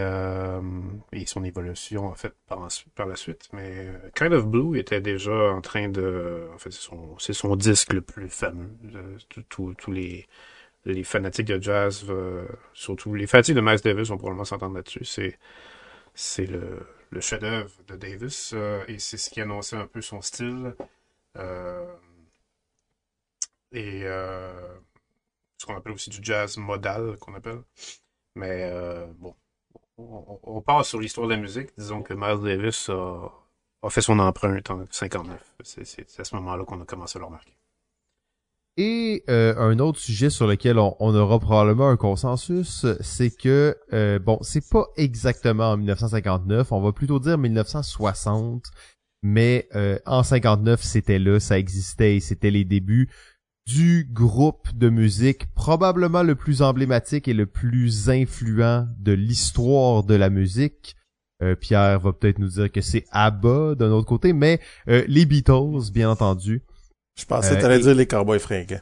et 1.12 1.26
son 1.26 1.44
évolution 1.44 2.06
en 2.06 2.14
fait 2.14 2.32
par, 2.46 2.61
la 3.06 3.16
suite. 3.16 3.49
Mais 3.52 3.88
Kind 4.14 4.32
of 4.32 4.46
Blue 4.46 4.78
était 4.78 5.00
déjà 5.00 5.50
en 5.50 5.61
train 5.61 5.88
de, 5.88 6.49
en 6.54 6.58
fait, 6.58 6.70
c'est 6.70 6.82
son, 6.82 7.18
son 7.18 7.56
disque 7.56 7.92
le 7.92 8.00
plus 8.00 8.28
fameux. 8.28 8.70
Tous 9.49 9.75
les 9.90 10.26
les 10.85 11.02
fanatiques 11.02 11.49
de 11.49 11.61
jazz, 11.61 12.06
surtout 12.73 13.14
les 13.14 13.26
fanatiques 13.26 13.56
de 13.56 13.61
Miles 13.61 13.80
Davis 13.82 14.08
vont 14.08 14.18
probablement 14.18 14.44
s'entendre 14.44 14.76
là-dessus. 14.76 15.04
C'est 15.04 15.38
c'est 16.16 16.46
le, 16.46 16.87
chef-d'œuvre 17.20 17.70
de 17.88 17.96
Davis 17.96 18.52
euh, 18.54 18.82
et 18.88 18.99
c'est 18.99 19.18
ce 19.18 19.30
qui 19.30 19.40
annonçait 19.40 19.76
un 19.76 19.87
peu 19.87 20.00
son 20.00 20.23
style. 20.23 20.75
Euh, 21.37 21.94
et 23.73 24.02
euh, 24.04 24.78
ce 25.58 25.66
qu'on 25.66 25.76
appelle 25.76 25.92
aussi 25.92 26.11
du 26.11 26.18
jazz 26.23 26.56
modal, 26.56 27.16
qu'on 27.18 27.35
appelle. 27.35 27.62
Mais 28.35 28.70
bon, 29.18 29.35
on, 29.99 30.62
on, 30.67 30.83
sur 30.83 31.00
l'histoire 31.00 31.26
de 31.29 31.35
la 31.35 31.41
musique. 31.41 31.71
Disons 31.79 32.03
que 32.03 32.15
Miles 32.15 32.43
Davis 32.43 32.88
a, 32.88 33.31
a 33.83 33.91
fait 33.91 34.03
son 34.03 34.19
empreinte 34.19 34.71
en 34.71 34.85
59. 34.91 35.55
C'est 35.62 36.21
à 36.21 36.25
ce 36.25 36.35
moment-là 36.37 36.65
qu'on 36.65 36.81
a 36.81 36.85
commencé 36.85 37.19
à 37.19 37.21
le 37.21 37.26
remarquer. 37.26 37.57
Et 38.79 39.25
euh, 39.31 39.57
un 39.57 39.79
autre 39.79 39.99
sujet 39.99 40.29
sur 40.29 40.47
lequel 40.47 40.79
on, 40.79 40.95
aura 41.00 41.38
probablement 41.38 41.88
un 41.88 41.97
consensus, 41.97 42.85
c'est 43.00 43.31
que 43.35 43.75
euh, 43.95 44.19
bon, 44.19 44.38
c'est 44.43 44.69
pas 44.69 44.85
exactement 44.99 45.71
en 45.71 45.79
1959, 45.79 46.73
on 46.73 46.83
va 46.83 46.93
plutôt 46.93 47.19
dire 47.19 47.38
1960, 47.38 48.65
mais 49.23 49.67
euh, 49.75 49.99
en 50.05 50.23
59 50.23 50.83
c'était 50.83 51.19
là, 51.19 51.41
ça 51.41 51.59
existait 51.59 52.21
c'était 52.21 52.50
les 52.50 52.67
débuts 52.67 53.09
du 53.66 54.08
groupe 54.12 54.68
de 54.75 54.88
musique 54.88 55.46
probablement 55.54 56.23
le 56.23 56.35
plus 56.35 56.62
emblématique 56.62 57.28
et 57.28 57.35
le 57.35 57.46
plus 57.46 58.08
influent 58.08 58.87
de 58.99 59.12
l'histoire 59.12 60.04
de 60.04 60.14
la 60.14 60.30
musique. 60.30 60.96
Pierre 61.61 62.00
va 62.00 62.14
peut-être 62.14 62.38
nous 62.38 62.49
dire 62.49 62.73
que 62.73 62.80
c'est 62.80 63.04
ABBA 63.11 63.75
d'un 63.75 63.90
autre 63.90 64.06
côté, 64.06 64.32
mais 64.32 64.58
les 64.87 65.26
Beatles, 65.26 65.90
bien 65.92 66.08
entendu. 66.08 66.62
Je 67.16 67.25
pensais 67.25 67.54
que 67.54 67.58
euh, 67.58 67.61
t'allais 67.61 67.80
dire 67.80 67.94
les 67.94 68.06
cowboys 68.06 68.38
fringants. 68.38 68.80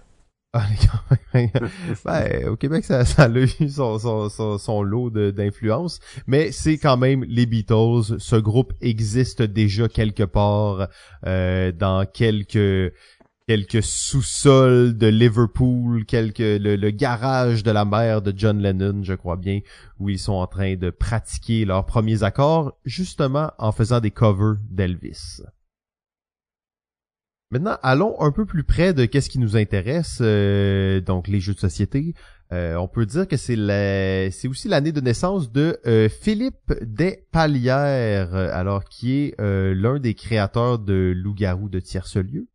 Ah, 0.53 0.67
les 0.71 0.87
cowboys 0.87 1.19
fringants. 1.29 1.71
ben, 2.05 2.49
au 2.49 2.57
Québec, 2.57 2.85
ça, 2.85 3.05
ça 3.05 3.25
a 3.25 3.29
eu 3.29 3.49
son, 3.69 3.99
son, 3.99 4.59
son, 4.59 4.83
lot 4.83 5.11
d'influence, 5.11 6.01
mais 6.27 6.51
c'est 6.53 6.79
quand 6.79 6.97
même 6.97 7.25
les 7.25 7.47
Beatles. 7.47 8.19
Ce 8.19 8.37
groupe 8.37 8.73
existe 8.81 9.43
déjà 9.43 9.89
quelque 9.89 10.25
part 10.25 10.89
euh, 11.27 11.71
dans 11.73 12.07
quelques 12.07 12.93
quelques 13.47 13.83
sous-sols 13.83 14.97
de 14.97 15.07
Liverpool, 15.07 16.05
quelques 16.07 16.39
le, 16.39 16.91
garage 16.91 17.63
de 17.63 17.71
la 17.71 17.85
mère 17.85 18.23
de 18.23 18.33
John 18.35 18.61
Lennon, 18.61 19.03
je 19.03 19.15
crois 19.15 19.37
bien, 19.37 19.61
où 19.99 20.09
ils 20.09 20.19
sont 20.19 20.33
en 20.33 20.47
train 20.47 20.77
de 20.77 20.91
pratiquer 20.91 21.65
leurs 21.65 21.85
premiers 21.85 22.23
accords, 22.23 22.79
justement 22.85 23.53
en 23.59 23.73
faisant 23.73 24.01
des 24.01 24.11
covers 24.11 24.57
d'Elvis. 24.71 25.43
Maintenant, 27.51 27.77
allons 27.83 28.21
un 28.21 28.33
peu 28.33 28.47
plus 28.47 28.65
près 28.65 28.95
de 28.95 29.05
qu'est-ce 29.05 29.31
qui 29.31 29.39
nous 29.39 29.57
intéresse, 29.57 30.19
euh, 30.23 31.01
donc 31.01 31.29
les 31.29 31.41
jeux 31.41 31.55
de 31.55 31.61
société. 31.61 32.15
Euh, 32.53 32.75
on 32.77 32.89
peut 32.89 33.07
dire 33.07 33.29
que 33.29 33.37
c'est 33.37 33.57
c'est 34.31 34.49
aussi 34.49 34.69
l'année 34.69 34.93
de 34.93 35.01
naissance 35.01 35.53
de 35.53 35.79
euh, 35.87 36.09
Philippe 36.09 36.73
Despalières, 36.83 38.35
alors 38.35 38.85
qui 38.85 39.21
est 39.21 39.35
l'un 39.39 39.99
des 39.99 40.15
créateurs 40.15 40.79
de 40.79 41.13
Loup-garou 41.15 41.69
de 41.69 41.81
tierce-lieu. 41.81 42.49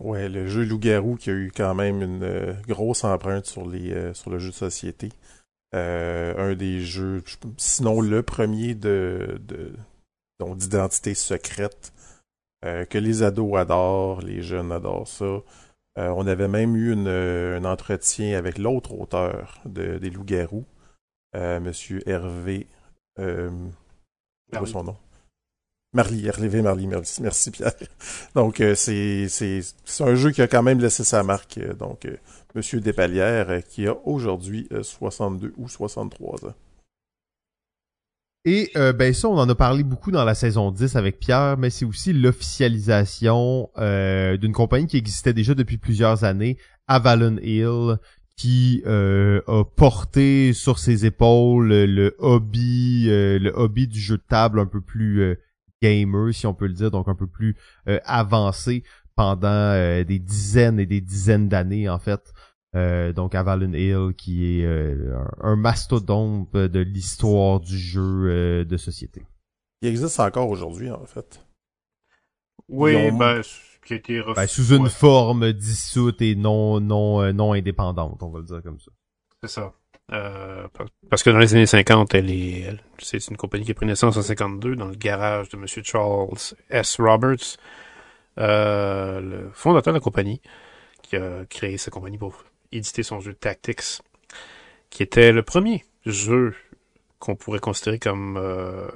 Ouais, 0.00 0.28
le 0.28 0.46
jeu 0.46 0.64
Loup-garou 0.64 1.16
qui 1.16 1.30
a 1.30 1.32
eu 1.32 1.52
quand 1.54 1.74
même 1.74 2.02
une 2.02 2.56
grosse 2.68 3.04
empreinte 3.04 3.46
sur 3.46 3.66
les 3.66 4.14
sur 4.14 4.30
le 4.30 4.38
jeu 4.38 4.50
de 4.50 4.54
société. 4.54 5.10
un 5.72 6.54
des 6.54 6.80
jeux, 6.80 7.22
sinon 7.56 8.00
le 8.00 8.22
premier 8.22 8.74
de 8.74 9.40
d'identité 10.40 11.14
secrète 11.14 11.92
euh, 12.64 12.84
que 12.84 12.98
les 12.98 13.22
ados 13.22 13.56
adorent, 13.56 14.20
les 14.22 14.42
jeunes 14.42 14.72
adorent 14.72 15.08
ça. 15.08 15.24
Euh, 15.98 16.12
on 16.16 16.26
avait 16.26 16.48
même 16.48 16.76
eu 16.76 16.92
une, 16.92 17.08
un 17.08 17.64
entretien 17.64 18.36
avec 18.36 18.58
l'autre 18.58 18.98
auteur 18.98 19.60
de, 19.64 19.98
des 19.98 20.10
Loups-Garous, 20.10 20.64
euh, 21.36 21.60
Monsieur 21.60 22.08
Hervé. 22.08 22.66
Euh, 23.18 23.50
son 24.64 24.84
nom? 24.84 24.96
Marly, 25.94 26.26
Hervé 26.26 26.60
Marly, 26.62 26.86
merci, 26.86 27.22
merci 27.22 27.50
Pierre. 27.50 27.72
Donc 28.34 28.62
c'est 28.74 29.26
c'est 29.28 29.62
un 30.00 30.14
jeu 30.14 30.30
qui 30.30 30.42
a 30.42 30.46
quand 30.46 30.62
même 30.62 30.80
laissé 30.80 31.02
sa 31.02 31.22
marque. 31.22 31.58
Donc 31.78 32.06
Monsieur 32.54 32.80
Despalières 32.80 33.62
qui 33.66 33.86
a 33.86 33.96
aujourd'hui 34.06 34.68
62 34.82 35.54
ou 35.56 35.68
63 35.68 36.46
ans. 36.46 36.54
Et 38.44 38.70
euh, 38.76 38.92
ben 38.92 39.12
ça, 39.12 39.28
on 39.28 39.36
en 39.36 39.48
a 39.48 39.54
parlé 39.54 39.82
beaucoup 39.82 40.10
dans 40.10 40.24
la 40.24 40.34
saison 40.34 40.70
10 40.70 40.96
avec 40.96 41.18
Pierre, 41.18 41.58
mais 41.58 41.68
c'est 41.70 41.84
aussi 41.84 42.14
l'officialisation 42.14 43.68
euh, 43.76 44.38
d'une 44.38 44.52
compagnie 44.52 44.86
qui 44.86 44.96
existait 44.96 45.34
déjà 45.34 45.54
depuis 45.54 45.76
plusieurs 45.76 46.24
années, 46.24 46.56
Avalon 46.86 47.36
Hill, 47.42 47.98
qui 48.36 48.82
euh, 48.86 49.42
a 49.48 49.64
porté 49.64 50.54
sur 50.54 50.78
ses 50.78 51.04
épaules 51.04 51.68
le 51.68 52.14
hobby, 52.20 53.06
le 53.08 53.50
hobby 53.54 53.86
du 53.86 54.00
jeu 54.00 54.16
de 54.16 54.24
table 54.26 54.60
un 54.60 54.66
peu 54.66 54.80
plus 54.80 55.36
gamer, 55.82 56.34
si 56.34 56.46
on 56.46 56.54
peut 56.54 56.66
le 56.66 56.74
dire, 56.74 56.90
donc 56.90 57.08
un 57.08 57.14
peu 57.14 57.26
plus 57.26 57.56
avancé 58.04 58.82
pendant 59.14 59.72
des 60.04 60.18
dizaines 60.18 60.80
et 60.80 60.86
des 60.86 61.00
dizaines 61.00 61.48
d'années 61.48 61.88
en 61.88 61.98
fait. 61.98 62.32
Euh, 62.74 63.14
donc 63.14 63.34
Avalon 63.34 63.72
Hill 63.72 64.12
qui 64.16 64.60
est 64.60 64.64
euh, 64.66 65.18
un 65.40 65.56
mastodonte 65.56 66.52
de 66.52 66.80
l'histoire 66.80 67.60
du 67.60 67.78
jeu 67.78 68.02
euh, 68.02 68.64
de 68.64 68.76
société. 68.76 69.22
Il 69.80 69.88
existe 69.88 70.20
encore 70.20 70.50
aujourd'hui 70.50 70.90
en 70.90 71.06
fait. 71.06 71.42
Oui, 72.68 73.10
ben, 73.12 73.40
qui 73.86 73.94
a 73.94 73.96
été 73.96 74.22
ben, 74.36 74.46
sous 74.46 74.74
une 74.74 74.90
forme 74.90 75.52
dissoute 75.54 76.20
et 76.20 76.34
non 76.34 76.78
non 76.80 77.32
non 77.32 77.54
indépendante, 77.54 78.22
on 78.22 78.28
va 78.28 78.40
le 78.40 78.44
dire 78.44 78.62
comme 78.62 78.80
ça. 78.80 78.90
C'est 79.42 79.48
ça. 79.48 79.72
Parce 80.08 81.22
que 81.22 81.30
dans 81.30 81.38
les 81.38 81.54
années 81.54 81.66
50, 81.66 82.14
elle 82.14 82.30
est, 82.30 82.70
c'est 82.98 83.28
une 83.28 83.36
compagnie 83.36 83.64
qui 83.64 83.72
a 83.72 83.74
pris 83.74 83.86
naissance 83.86 84.16
en 84.16 84.22
52 84.22 84.76
dans 84.76 84.86
le 84.86 84.94
garage 84.94 85.50
de 85.50 85.56
Monsieur 85.56 85.82
Charles 85.84 86.54
S. 86.70 86.96
Roberts, 86.98 87.56
le 88.36 89.50
fondateur 89.52 89.92
de 89.92 89.98
la 89.98 90.02
compagnie, 90.02 90.40
qui 91.02 91.16
a 91.16 91.44
créé 91.48 91.78
sa 91.78 91.90
compagnie 91.90 92.18
pour 92.18 92.44
édité 92.72 93.02
son 93.02 93.20
jeu 93.20 93.34
Tactics, 93.34 94.00
qui 94.90 95.02
était 95.02 95.32
le 95.32 95.42
premier 95.42 95.84
jeu 96.06 96.54
qu'on 97.18 97.34
pourrait 97.34 97.58
considérer 97.58 97.98
comme 97.98 98.36
euh, 98.36 98.88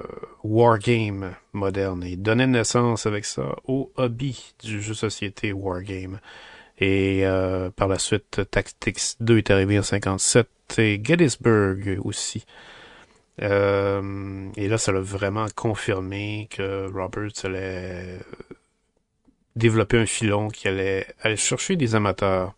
wargame 0.43 1.35
moderne 1.51 2.03
et 2.03 2.15
donnait 2.15 2.47
naissance 2.47 3.05
avec 3.05 3.25
ça 3.25 3.55
au 3.65 3.91
hobby 3.97 4.53
du 4.63 4.81
jeu 4.81 4.93
société 4.93 5.51
wargame. 5.51 6.19
Et 6.79 7.25
euh, 7.25 7.69
par 7.69 7.87
la 7.87 7.99
suite, 7.99 8.41
Tactics 8.49 9.15
2 9.19 9.37
est 9.37 9.51
arrivé 9.51 9.77
en 9.77 9.83
57 9.83 10.47
et 10.79 11.01
Gettysburg 11.03 11.99
aussi. 12.03 12.45
Euh, 13.41 14.49
et 14.55 14.67
là, 14.67 14.77
ça 14.77 14.91
l'a 14.91 14.99
vraiment 14.99 15.47
confirmé 15.55 16.47
que 16.51 16.87
Roberts 16.93 17.45
allait 17.45 18.19
développer 19.55 19.97
un 19.97 20.05
filon 20.05 20.49
qui 20.49 20.67
allait 20.67 21.07
aller 21.21 21.37
chercher 21.37 21.75
des 21.75 21.95
amateurs 21.95 22.53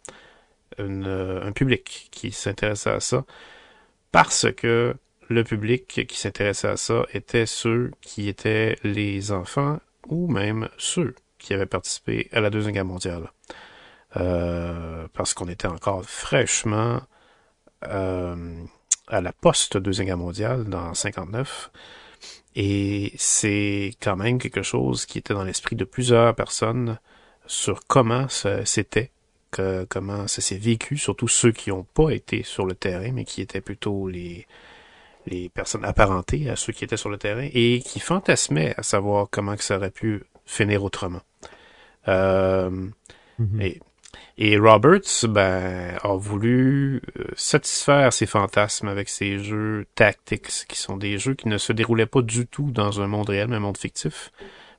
un 0.77 1.53
public 1.53 2.09
qui 2.11 2.31
s'intéressait 2.31 2.89
à 2.89 2.99
ça 2.99 3.23
parce 4.11 4.47
que 4.51 4.93
le 5.29 5.43
public 5.43 6.05
qui 6.07 6.17
s'intéressait 6.17 6.67
à 6.67 6.77
ça 6.77 7.05
était 7.13 7.45
ceux 7.45 7.91
qui 8.01 8.27
étaient 8.27 8.75
les 8.83 9.31
enfants 9.31 9.79
ou 10.07 10.27
même 10.27 10.69
ceux 10.77 11.15
qui 11.37 11.53
avaient 11.53 11.65
participé 11.65 12.29
à 12.31 12.41
la 12.41 12.49
Deuxième 12.49 12.73
Guerre 12.73 12.85
mondiale. 12.85 13.31
Euh, 14.17 15.07
parce 15.13 15.33
qu'on 15.33 15.47
était 15.49 15.67
encore 15.67 16.05
fraîchement 16.05 16.95
euh, 16.95 17.14
à 17.89 19.21
la 19.21 19.31
post-Deuxième 19.33 20.07
Guerre 20.07 20.17
mondiale 20.17 20.65
dans 20.65 20.93
59. 20.93 21.71
Et 22.55 23.13
c'est 23.17 23.91
quand 24.01 24.15
même 24.15 24.37
quelque 24.39 24.61
chose 24.61 25.05
qui 25.05 25.17
était 25.17 25.33
dans 25.33 25.43
l'esprit 25.43 25.75
de 25.75 25.83
plusieurs 25.83 26.33
personnes 26.35 26.99
sur 27.47 27.81
comment 27.87 28.27
c'était 28.29 29.11
comment 29.89 30.27
ça 30.27 30.41
s'est 30.41 30.57
vécu, 30.57 30.97
surtout 30.97 31.29
ceux 31.29 31.53
qui 31.53 31.69
n'ont 31.69 31.85
pas 31.85 32.09
été 32.09 32.43
sur 32.43 32.65
le 32.65 32.75
terrain, 32.75 33.11
mais 33.13 33.23
qui 33.23 33.39
étaient 33.41 33.61
plutôt 33.61 34.09
les, 34.09 34.45
les 35.27 35.47
personnes 35.47 35.85
apparentées 35.85 36.49
à 36.49 36.57
ceux 36.57 36.73
qui 36.73 36.83
étaient 36.83 36.97
sur 36.97 37.09
le 37.09 37.17
terrain 37.17 37.47
et 37.53 37.81
qui 37.85 38.01
fantasmaient 38.01 38.73
à 38.75 38.83
savoir 38.83 39.27
comment 39.31 39.55
que 39.55 39.63
ça 39.63 39.77
aurait 39.77 39.91
pu 39.91 40.23
finir 40.45 40.83
autrement. 40.83 41.21
Euh, 42.09 42.89
Mhm. 43.39 43.61
et, 43.61 43.79
et 44.37 44.57
Roberts 44.57 45.25
ben, 45.29 45.97
a 46.03 46.15
voulu 46.15 47.01
euh, 47.19 47.25
satisfaire 47.35 48.11
ses 48.11 48.25
fantasmes 48.25 48.87
avec 48.87 49.09
ses 49.09 49.39
jeux 49.39 49.85
tactics, 49.95 50.65
qui 50.67 50.77
sont 50.77 50.97
des 50.97 51.17
jeux 51.17 51.35
qui 51.35 51.47
ne 51.47 51.57
se 51.57 51.71
déroulaient 51.73 52.05
pas 52.05 52.21
du 52.21 52.45
tout 52.45 52.71
dans 52.71 53.01
un 53.01 53.07
monde 53.07 53.29
réel, 53.29 53.47
mais 53.47 53.55
un 53.55 53.61
monde 53.61 53.77
fictif, 53.77 54.31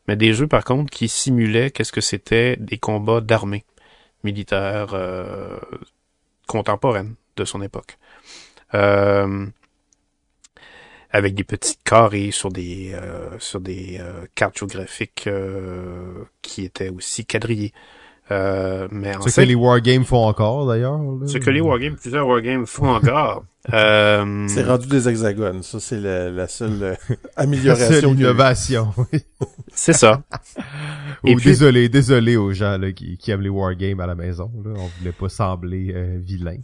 mais 0.08 0.16
des 0.16 0.32
jeux 0.32 0.46
par 0.46 0.64
contre 0.64 0.90
qui 0.90 1.08
simulaient 1.08 1.70
qu'est-ce 1.70 1.92
que 1.92 2.00
c'était 2.00 2.56
des 2.56 2.78
combats 2.78 3.20
d'armée 3.20 3.64
militaire 4.22 4.92
euh, 4.92 5.58
contemporaine 6.46 7.14
de 7.36 7.44
son 7.44 7.62
époque. 7.62 7.98
Euh, 8.74 9.46
avec 11.10 11.34
des 11.34 11.44
petits 11.44 11.78
carrés 11.84 12.30
sur 12.30 12.50
des 12.50 12.92
euh, 12.92 13.38
sur 13.38 13.60
des 13.60 13.98
euh, 14.00 14.26
cartes 14.34 14.58
géographiques 14.58 15.28
qui 16.42 16.64
étaient 16.64 16.90
aussi 16.90 17.24
quadrillées. 17.24 17.72
Euh, 18.32 18.88
mais 18.90 19.14
en 19.16 19.20
Ce 19.20 19.26
que 19.26 19.30
fait, 19.32 19.46
les 19.46 19.54
wargames 19.54 20.04
font 20.04 20.26
encore, 20.26 20.66
d'ailleurs. 20.66 21.00
ce 21.26 21.38
que 21.38 21.50
les 21.50 21.60
wargames, 21.60 21.94
plusieurs 21.96 22.26
wargames 22.26 22.66
font 22.66 22.88
encore. 22.94 23.44
Euh, 23.74 24.44
C'est 24.46 24.62
rendu 24.62 24.86
des 24.86 25.08
hexagones. 25.08 25.60
Ça, 25.64 25.80
c'est 25.80 25.98
la, 25.98 26.30
la 26.30 26.46
seule 26.46 26.78
euh, 26.82 26.94
La 27.36 27.42
amélioration. 27.42 28.00
seule 28.00 28.10
innovation. 28.20 28.94
c'est 29.74 29.92
ça. 29.92 30.22
Puis- 31.24 31.34
désolé, 31.34 31.88
désolé 31.88 32.36
aux 32.36 32.52
gens 32.52 32.78
là, 32.78 32.92
qui, 32.92 33.18
qui 33.18 33.32
aiment 33.32 33.40
les 33.40 33.48
wargames 33.48 33.98
à 33.98 34.06
la 34.06 34.14
maison. 34.14 34.52
Là. 34.64 34.70
On 34.76 34.86
voulait 35.00 35.10
pas 35.10 35.28
sembler 35.28 35.92
euh, 35.96 36.16
vilain. 36.22 36.58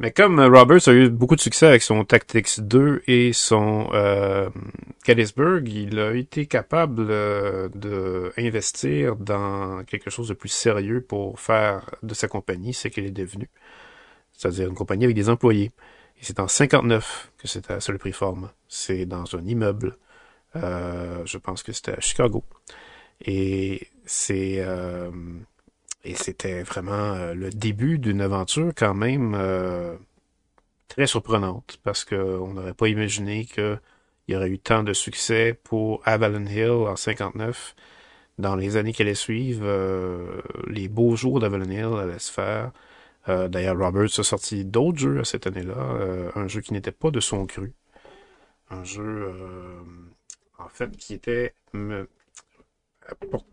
Mais 0.00 0.10
comme 0.10 0.40
euh, 0.40 0.48
Roberts 0.48 0.88
a 0.88 0.92
eu 0.92 1.08
beaucoup 1.08 1.36
de 1.36 1.40
succès 1.40 1.66
avec 1.66 1.82
son 1.82 2.04
Tactics 2.04 2.60
2 2.60 3.02
et 3.06 3.32
son 3.32 3.88
euh, 3.92 4.50
il 5.06 5.98
a 6.00 6.14
été 6.14 6.46
capable 6.46 7.06
euh, 7.10 7.68
de 7.74 8.32
investir 8.36 9.16
dans 9.16 9.84
quelque 9.84 10.10
chose 10.10 10.28
de 10.28 10.34
plus 10.34 10.48
sérieux 10.48 11.00
pour 11.00 11.38
faire 11.38 11.94
de 12.02 12.14
sa 12.14 12.26
compagnie 12.26 12.74
ce 12.74 12.88
qu'elle 12.88 13.04
est 13.04 13.10
devenue. 13.10 13.48
C'est-à-dire 14.32 14.68
une 14.68 14.74
compagnie 14.74 15.04
avec 15.04 15.14
des 15.14 15.28
employés. 15.28 15.70
Et 16.20 16.24
c'est 16.24 16.40
en 16.40 16.48
59 16.48 17.32
que 17.38 17.46
c'était 17.46 17.74
à 17.74 17.80
seul 17.80 17.98
forme. 18.12 18.50
C'est 18.68 19.06
dans 19.06 19.24
un 19.36 19.46
immeuble. 19.46 19.96
Euh, 20.56 21.22
je 21.24 21.38
pense 21.38 21.62
que 21.62 21.72
c'était 21.72 21.92
à 21.92 22.00
Chicago. 22.00 22.44
Et 23.24 23.88
c'est 24.06 24.56
euh, 24.58 25.10
et 26.04 26.14
c'était 26.14 26.62
vraiment 26.62 27.14
euh, 27.14 27.34
le 27.34 27.50
début 27.50 27.98
d'une 27.98 28.20
aventure 28.20 28.72
quand 28.76 28.94
même 28.94 29.34
euh, 29.34 29.96
très 30.88 31.06
surprenante 31.06 31.78
parce 31.82 32.04
que 32.04 32.14
on 32.14 32.54
n'aurait 32.54 32.74
pas 32.74 32.88
imaginé 32.88 33.46
qu'il 33.46 33.80
y 34.28 34.36
aurait 34.36 34.48
eu 34.48 34.58
tant 34.58 34.82
de 34.82 34.92
succès 34.92 35.58
pour 35.64 36.02
Avalon 36.04 36.46
Hill 36.46 36.70
en 36.70 36.96
59. 36.96 37.74
Dans 38.38 38.56
les 38.56 38.76
années 38.76 38.92
qui 38.92 39.02
allaient 39.02 39.14
suivre, 39.14 39.62
euh, 39.64 40.40
les 40.66 40.88
beaux 40.88 41.14
jours 41.16 41.38
d'Avalon 41.40 41.70
Hill 41.70 41.98
allaient 42.00 42.18
se 42.18 42.32
faire. 42.32 42.72
Euh, 43.28 43.48
D'ailleurs, 43.48 43.78
Roberts 43.78 44.18
a 44.18 44.22
sorti 44.24 44.64
d'autres 44.64 44.98
jeux 44.98 45.20
à 45.20 45.24
cette 45.24 45.46
année-là, 45.46 45.76
euh, 45.78 46.30
un 46.34 46.48
jeu 46.48 46.60
qui 46.60 46.72
n'était 46.72 46.92
pas 46.92 47.10
de 47.10 47.20
son 47.20 47.46
cru, 47.46 47.72
un 48.70 48.84
jeu 48.84 49.32
en 50.58 50.68
fait 50.68 50.96
qui 50.96 51.14
était 51.14 51.54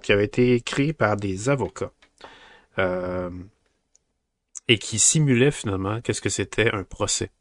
qui 0.02 0.12
avait 0.12 0.26
été 0.26 0.62
créé 0.62 0.94
par 0.94 1.16
des 1.18 1.50
avocats 1.50 1.92
euh, 2.78 3.30
et 4.68 4.78
qui 4.78 5.00
simulait 5.00 5.52
finalement 5.52 6.02
qu'est-ce 6.02 6.22
que 6.22 6.30
c'était 6.30 6.72
un 6.72 6.84
procès. 6.84 7.32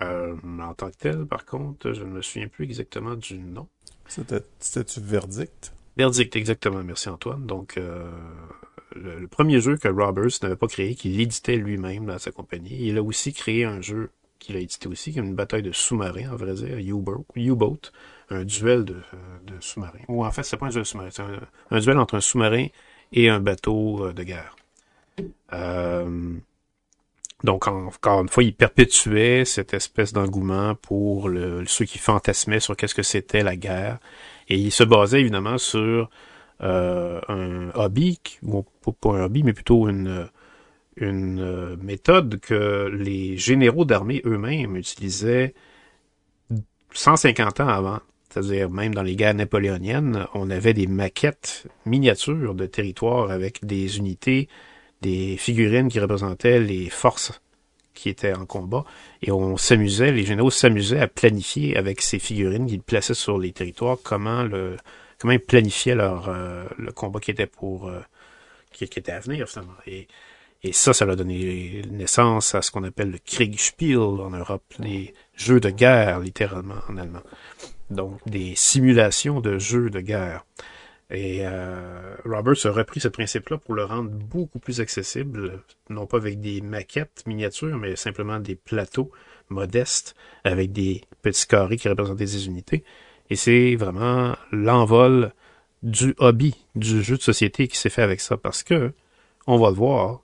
Euh, 0.00 0.36
en 0.60 0.74
tant 0.74 0.90
que 0.90 0.96
tel, 0.96 1.26
par 1.26 1.44
contre, 1.44 1.92
je 1.92 2.04
ne 2.04 2.10
me 2.10 2.22
souviens 2.22 2.48
plus 2.48 2.64
exactement 2.64 3.14
du 3.14 3.38
nom. 3.38 3.66
C'était, 4.06 4.42
c'était-tu 4.60 5.00
verdict? 5.00 5.72
Verdict, 5.96 6.36
exactement. 6.36 6.82
Merci 6.84 7.08
Antoine. 7.08 7.46
Donc, 7.46 7.76
euh, 7.76 8.08
le, 8.94 9.18
le 9.18 9.26
premier 9.26 9.60
jeu 9.60 9.76
que 9.76 9.88
Roberts 9.88 10.38
n'avait 10.42 10.56
pas 10.56 10.68
créé, 10.68 10.94
qu'il 10.94 11.20
éditait 11.20 11.56
lui-même 11.56 12.06
dans 12.06 12.18
sa 12.18 12.30
compagnie, 12.30 12.86
il 12.86 12.96
a 12.96 13.02
aussi 13.02 13.32
créé 13.32 13.64
un 13.64 13.80
jeu 13.80 14.10
qu'il 14.38 14.56
a 14.56 14.60
édité 14.60 14.88
aussi, 14.88 15.12
qui 15.12 15.18
est 15.18 15.22
une 15.22 15.34
bataille 15.34 15.64
de 15.64 15.72
sous-marins, 15.72 16.30
en 16.30 16.36
vrai 16.36 16.54
dire, 16.54 16.78
U-boat, 16.78 17.24
U-boat, 17.34 17.90
un 18.30 18.44
duel 18.44 18.84
de, 18.84 18.94
euh, 18.94 19.38
de 19.46 19.60
sous-marins. 19.60 20.04
Ou 20.06 20.24
en 20.24 20.30
fait, 20.30 20.44
c'est 20.44 20.56
pas 20.56 20.66
un 20.66 20.70
duel 20.70 20.84
de 20.84 20.88
sous-marins, 20.88 21.10
c'est 21.10 21.22
un, 21.22 21.40
un 21.72 21.80
duel 21.80 21.98
entre 21.98 22.14
un 22.14 22.20
sous-marin 22.20 22.68
et 23.12 23.28
un 23.28 23.40
bateau 23.40 24.06
euh, 24.06 24.12
de 24.12 24.22
guerre. 24.24 24.56
Euh, 25.52 26.34
donc, 27.44 27.68
en- 27.68 27.86
encore 27.86 28.20
une 28.20 28.28
fois, 28.28 28.42
il 28.42 28.54
perpétuait 28.54 29.44
cette 29.44 29.72
espèce 29.74 30.12
d'engouement 30.12 30.74
pour 30.74 31.28
le, 31.28 31.64
ceux 31.66 31.84
qui 31.84 31.98
fantasmaient 31.98 32.60
sur 32.60 32.76
qu'est-ce 32.76 32.94
que 32.96 33.02
c'était 33.04 33.42
la 33.44 33.56
guerre. 33.56 33.98
Et 34.48 34.56
il 34.58 34.72
se 34.72 34.82
basait 34.82 35.20
évidemment 35.20 35.58
sur 35.58 36.10
euh, 36.62 37.20
un 37.28 37.70
hobby, 37.74 38.18
ou 38.42 38.62
pas- 38.84 38.92
pas 39.00 39.10
un 39.18 39.24
hobby, 39.24 39.44
mais 39.44 39.52
plutôt 39.52 39.88
une, 39.88 40.28
une 40.96 41.40
euh, 41.40 41.76
méthode 41.82 42.40
que 42.40 42.90
les 42.92 43.36
généraux 43.38 43.84
d'armée 43.86 44.22
eux-mêmes 44.26 44.76
utilisaient 44.76 45.54
150 46.92 47.60
ans 47.60 47.68
avant. 47.68 48.00
C'est-à-dire, 48.28 48.70
même 48.70 48.94
dans 48.94 49.02
les 49.02 49.16
guerres 49.16 49.34
napoléoniennes, 49.34 50.26
on 50.34 50.50
avait 50.50 50.74
des 50.74 50.86
maquettes 50.86 51.66
miniatures 51.86 52.54
de 52.54 52.66
territoire 52.66 53.30
avec 53.30 53.64
des 53.64 53.98
unités, 53.98 54.48
des 55.00 55.36
figurines 55.36 55.88
qui 55.88 55.98
représentaient 55.98 56.60
les 56.60 56.90
forces 56.90 57.40
qui 57.94 58.08
étaient 58.08 58.34
en 58.34 58.46
combat. 58.46 58.84
Et 59.22 59.32
on 59.32 59.56
s'amusait, 59.56 60.12
les 60.12 60.24
généraux 60.24 60.50
s'amusaient 60.50 61.00
à 61.00 61.08
planifier 61.08 61.76
avec 61.76 62.00
ces 62.00 62.18
figurines 62.18 62.66
qu'ils 62.66 62.82
plaçaient 62.82 63.14
sur 63.14 63.38
les 63.38 63.52
territoires 63.52 63.98
comment 64.02 64.44
le 64.44 64.76
comment 65.18 65.32
ils 65.32 65.40
planifiaient 65.40 65.96
leur 65.96 66.28
euh, 66.28 66.64
le 66.76 66.92
combat 66.92 67.18
qui 67.18 67.32
était 67.32 67.46
pour 67.46 67.88
euh, 67.88 68.00
qui, 68.72 68.86
qui 68.88 68.98
était 69.00 69.12
à 69.12 69.20
venir 69.20 69.48
finalement. 69.48 69.74
Et, 69.86 70.06
et 70.62 70.72
ça, 70.72 70.92
ça 70.92 71.04
a 71.04 71.16
donné 71.16 71.82
naissance 71.90 72.54
à 72.54 72.62
ce 72.62 72.70
qu'on 72.70 72.84
appelle 72.84 73.10
le 73.10 73.18
Kriegspiel 73.18 73.98
en 73.98 74.30
Europe, 74.30 74.64
les 74.78 75.14
jeux 75.34 75.60
de 75.60 75.70
guerre 75.70 76.20
littéralement 76.20 76.80
en 76.88 76.96
allemand. 76.96 77.22
Donc 77.90 78.20
des 78.26 78.54
simulations 78.54 79.40
de 79.40 79.58
jeux 79.58 79.90
de 79.90 80.00
guerre. 80.00 80.44
Et 81.10 81.40
euh, 81.42 82.16
Roberts 82.26 82.66
a 82.66 82.70
repris 82.70 83.00
ce 83.00 83.08
principe-là 83.08 83.56
pour 83.56 83.74
le 83.74 83.84
rendre 83.84 84.10
beaucoup 84.10 84.58
plus 84.58 84.80
accessible, 84.80 85.62
non 85.88 86.06
pas 86.06 86.18
avec 86.18 86.40
des 86.40 86.60
maquettes 86.60 87.24
miniatures, 87.26 87.78
mais 87.78 87.96
simplement 87.96 88.38
des 88.40 88.56
plateaux 88.56 89.10
modestes 89.48 90.14
avec 90.44 90.72
des 90.72 91.02
petits 91.22 91.46
carrés 91.46 91.78
qui 91.78 91.88
représentent 91.88 92.18
des 92.18 92.46
unités. 92.46 92.84
Et 93.30 93.36
c'est 93.36 93.74
vraiment 93.76 94.36
l'envol 94.52 95.32
du 95.82 96.14
hobby, 96.18 96.54
du 96.74 97.02
jeu 97.02 97.16
de 97.16 97.22
société 97.22 97.68
qui 97.68 97.78
s'est 97.78 97.90
fait 97.90 98.02
avec 98.02 98.20
ça, 98.20 98.36
parce 98.36 98.62
que, 98.62 98.92
on 99.46 99.56
va 99.56 99.70
le 99.70 99.76
voir, 99.76 100.20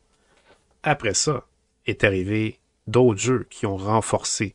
après 0.82 1.14
ça, 1.14 1.46
est 1.86 2.04
arrivé 2.04 2.58
d'autres 2.86 3.20
jeux 3.20 3.46
qui 3.48 3.64
ont 3.64 3.78
renforcé 3.78 4.54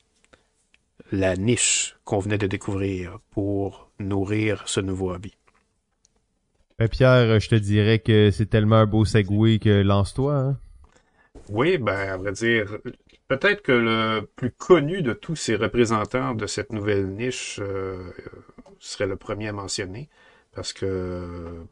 la 1.11 1.35
niche 1.35 1.97
qu'on 2.03 2.19
venait 2.19 2.37
de 2.37 2.47
découvrir 2.47 3.19
pour 3.31 3.89
nourrir 3.99 4.63
ce 4.67 4.79
nouveau 4.79 5.11
hobby. 5.11 5.35
Ben, 6.77 6.87
Pierre, 6.87 7.39
je 7.39 7.49
te 7.49 7.55
dirais 7.55 7.99
que 7.99 8.31
c'est 8.31 8.45
tellement 8.45 8.77
un 8.77 8.85
beau 8.85 9.05
segway 9.05 9.59
que 9.59 9.81
lance-toi. 9.81 10.33
Hein? 10.33 10.57
Oui, 11.49 11.77
ben, 11.77 12.09
à 12.09 12.17
vrai 12.17 12.31
dire, 12.31 12.77
peut-être 13.27 13.61
que 13.61 13.71
le 13.71 14.21
plus 14.35 14.51
connu 14.51 15.01
de 15.01 15.13
tous 15.13 15.35
ces 15.35 15.55
représentants 15.55 16.35
de 16.35 16.47
cette 16.47 16.71
nouvelle 16.71 17.07
niche 17.07 17.59
euh, 17.61 18.11
serait 18.79 19.07
le 19.07 19.17
premier 19.17 19.49
à 19.49 19.53
mentionner, 19.53 20.09
parce 20.53 20.73
que 20.73 20.85
euh, 20.85 21.63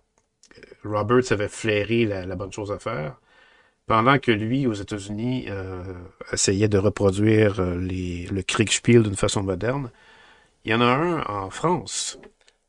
Roberts 0.84 1.32
avait 1.32 1.48
flairé 1.48 2.06
la, 2.06 2.26
la 2.26 2.36
bonne 2.36 2.52
chose 2.52 2.72
à 2.72 2.80
faire, 2.80 3.20
pendant 3.88 4.20
que 4.20 4.32
lui, 4.32 4.68
aux 4.68 4.74
États-Unis, 4.74 5.46
euh, 5.50 5.82
essayait 6.32 6.68
de 6.68 6.78
reproduire 6.78 7.60
euh, 7.60 7.76
le 7.80 8.42
Kriegspiel 8.42 9.02
d'une 9.02 9.16
façon 9.16 9.42
moderne. 9.42 9.90
Il 10.66 10.72
y 10.72 10.76
en 10.76 10.82
a 10.82 10.86
un 10.86 11.24
en 11.24 11.50
France 11.50 12.20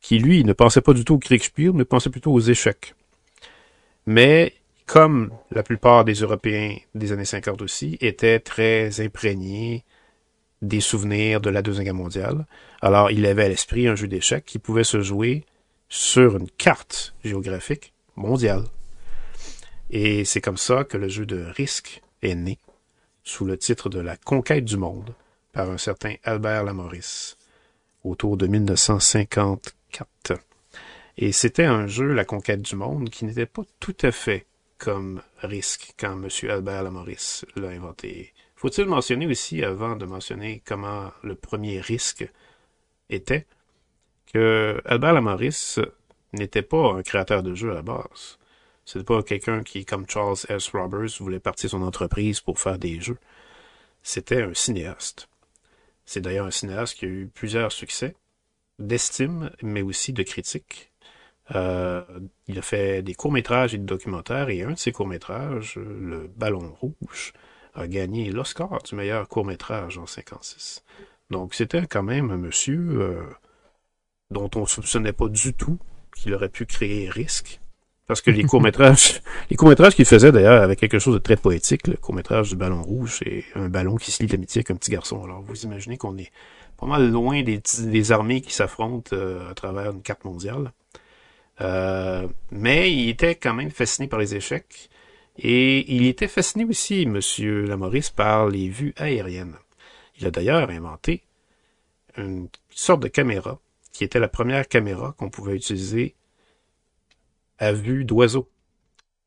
qui, 0.00 0.20
lui, 0.20 0.44
ne 0.44 0.52
pensait 0.52 0.80
pas 0.80 0.94
du 0.94 1.04
tout 1.04 1.14
au 1.14 1.18
Kriegspiel, 1.18 1.72
mais 1.72 1.84
pensait 1.84 2.08
plutôt 2.10 2.32
aux 2.32 2.40
échecs. 2.40 2.94
Mais 4.06 4.54
comme 4.86 5.32
la 5.50 5.62
plupart 5.62 6.04
des 6.04 6.14
Européens 6.14 6.76
des 6.94 7.12
années 7.12 7.24
50 7.24 7.60
aussi, 7.62 7.98
étaient 8.00 8.38
très 8.38 9.00
imprégnés 9.00 9.84
des 10.62 10.80
souvenirs 10.80 11.40
de 11.40 11.50
la 11.50 11.62
Deuxième 11.62 11.84
Guerre 11.84 11.94
mondiale. 11.94 12.46
Alors, 12.80 13.10
il 13.10 13.26
avait 13.26 13.44
à 13.44 13.48
l'esprit 13.48 13.88
un 13.88 13.96
jeu 13.96 14.08
d'échecs 14.08 14.44
qui 14.46 14.58
pouvait 14.58 14.84
se 14.84 15.02
jouer 15.02 15.44
sur 15.88 16.36
une 16.36 16.50
carte 16.50 17.14
géographique 17.24 17.92
mondiale. 18.16 18.64
Et 19.90 20.24
c'est 20.24 20.40
comme 20.40 20.56
ça 20.56 20.84
que 20.84 20.96
le 20.96 21.08
jeu 21.08 21.24
de 21.24 21.42
risque 21.56 22.02
est 22.22 22.34
né, 22.34 22.58
sous 23.24 23.44
le 23.44 23.56
titre 23.56 23.88
de 23.88 24.00
La 24.00 24.16
conquête 24.16 24.64
du 24.64 24.76
monde, 24.76 25.14
par 25.52 25.70
un 25.70 25.78
certain 25.78 26.14
Albert 26.24 26.64
Lamoris, 26.64 27.36
autour 28.04 28.36
de 28.36 28.46
1954. 28.46 30.32
Et 31.16 31.32
c'était 31.32 31.64
un 31.64 31.86
jeu, 31.86 32.12
La 32.12 32.24
conquête 32.24 32.62
du 32.62 32.76
monde, 32.76 33.10
qui 33.10 33.24
n'était 33.24 33.46
pas 33.46 33.62
tout 33.80 33.96
à 34.02 34.12
fait 34.12 34.46
comme 34.76 35.22
risque 35.42 35.94
quand 35.98 36.12
M. 36.12 36.28
Albert 36.50 36.84
Lamoris 36.84 37.44
l'a 37.56 37.68
inventé. 37.68 38.32
Faut-il 38.54 38.86
mentionner 38.86 39.26
aussi, 39.26 39.64
avant 39.64 39.96
de 39.96 40.04
mentionner 40.04 40.62
comment 40.64 41.10
le 41.22 41.34
premier 41.34 41.80
risque 41.80 42.28
était, 43.10 43.46
que 44.32 44.80
Albert 44.84 45.14
Lamoris 45.14 45.80
n'était 46.32 46.62
pas 46.62 46.92
un 46.92 47.02
créateur 47.02 47.42
de 47.42 47.54
jeux 47.54 47.70
à 47.70 47.74
la 47.74 47.82
base. 47.82 48.37
C'était 48.88 49.04
pas 49.04 49.22
quelqu'un 49.22 49.62
qui, 49.62 49.84
comme 49.84 50.08
Charles 50.08 50.38
S. 50.48 50.70
Roberts, 50.70 51.20
voulait 51.20 51.40
partir 51.40 51.68
son 51.68 51.82
entreprise 51.82 52.40
pour 52.40 52.58
faire 52.58 52.78
des 52.78 52.98
jeux. 53.02 53.18
C'était 54.02 54.40
un 54.40 54.54
cinéaste. 54.54 55.28
C'est 56.06 56.22
d'ailleurs 56.22 56.46
un 56.46 56.50
cinéaste 56.50 56.94
qui 56.94 57.04
a 57.04 57.08
eu 57.08 57.30
plusieurs 57.34 57.70
succès, 57.70 58.16
d'estime, 58.78 59.50
mais 59.62 59.82
aussi 59.82 60.14
de 60.14 60.22
critique. 60.22 60.90
Euh, 61.54 62.02
il 62.46 62.58
a 62.58 62.62
fait 62.62 63.02
des 63.02 63.12
courts-métrages 63.12 63.74
et 63.74 63.78
des 63.78 63.84
documentaires, 63.84 64.48
et 64.48 64.62
un 64.62 64.70
de 64.70 64.78
ses 64.78 64.90
courts-métrages, 64.92 65.76
Le 65.76 66.26
Ballon 66.26 66.74
Rouge, 66.80 67.34
a 67.74 67.88
gagné 67.88 68.30
l'Oscar 68.30 68.82
du 68.84 68.94
meilleur 68.94 69.28
court-métrage 69.28 69.98
en 69.98 70.06
56. 70.06 70.82
Donc 71.28 71.52
c'était 71.52 71.86
quand 71.86 72.02
même 72.02 72.30
un 72.30 72.38
monsieur 72.38 73.02
euh, 73.02 73.22
dont 74.30 74.50
on 74.54 74.64
soupçonnait 74.64 75.12
pas 75.12 75.28
du 75.28 75.52
tout 75.52 75.78
qu'il 76.16 76.32
aurait 76.32 76.48
pu 76.48 76.64
créer 76.64 77.10
risque. 77.10 77.60
Parce 78.08 78.22
que 78.22 78.30
les 78.30 78.42
courts-métrages, 78.44 79.20
les 79.50 79.56
courts-métrages 79.56 79.94
qu'il 79.94 80.06
faisait 80.06 80.32
d'ailleurs 80.32 80.62
avec 80.62 80.80
quelque 80.80 80.98
chose 80.98 81.12
de 81.12 81.18
très 81.18 81.36
poétique, 81.36 81.86
le 81.86 81.96
court-métrage 81.96 82.48
du 82.48 82.56
ballon 82.56 82.82
rouge, 82.82 83.18
c'est 83.22 83.44
un 83.54 83.68
ballon 83.68 83.96
qui 83.96 84.10
se 84.10 84.22
lie 84.22 84.28
d'amitié 84.28 84.60
avec 84.60 84.70
un 84.70 84.76
petit 84.76 84.90
garçon. 84.90 85.22
Alors 85.22 85.42
vous 85.42 85.64
imaginez 85.64 85.98
qu'on 85.98 86.16
est 86.16 86.32
pas 86.78 86.86
mal 86.86 87.10
loin 87.10 87.42
des, 87.42 88.12
armées 88.12 88.40
qui 88.40 88.54
s'affrontent 88.54 89.14
euh, 89.14 89.50
à 89.50 89.52
travers 89.52 89.92
une 89.92 90.00
carte 90.00 90.24
mondiale. 90.24 90.72
Euh, 91.60 92.26
mais 92.50 92.90
il 92.90 93.10
était 93.10 93.34
quand 93.34 93.52
même 93.52 93.70
fasciné 93.70 94.08
par 94.08 94.18
les 94.18 94.34
échecs. 94.34 94.88
Et 95.36 95.94
il 95.94 96.06
était 96.06 96.28
fasciné 96.28 96.64
aussi, 96.64 97.04
Monsieur 97.04 97.66
Lamoris, 97.66 98.08
par 98.08 98.48
les 98.48 98.70
vues 98.70 98.94
aériennes. 98.96 99.56
Il 100.18 100.26
a 100.26 100.30
d'ailleurs 100.30 100.70
inventé 100.70 101.24
une 102.16 102.48
sorte 102.70 103.02
de 103.02 103.08
caméra 103.08 103.60
qui 103.92 104.02
était 104.02 104.18
la 104.18 104.28
première 104.28 104.66
caméra 104.66 105.14
qu'on 105.18 105.28
pouvait 105.28 105.56
utiliser 105.56 106.14
à 107.58 107.72
vue 107.72 108.04
d'oiseau, 108.04 108.48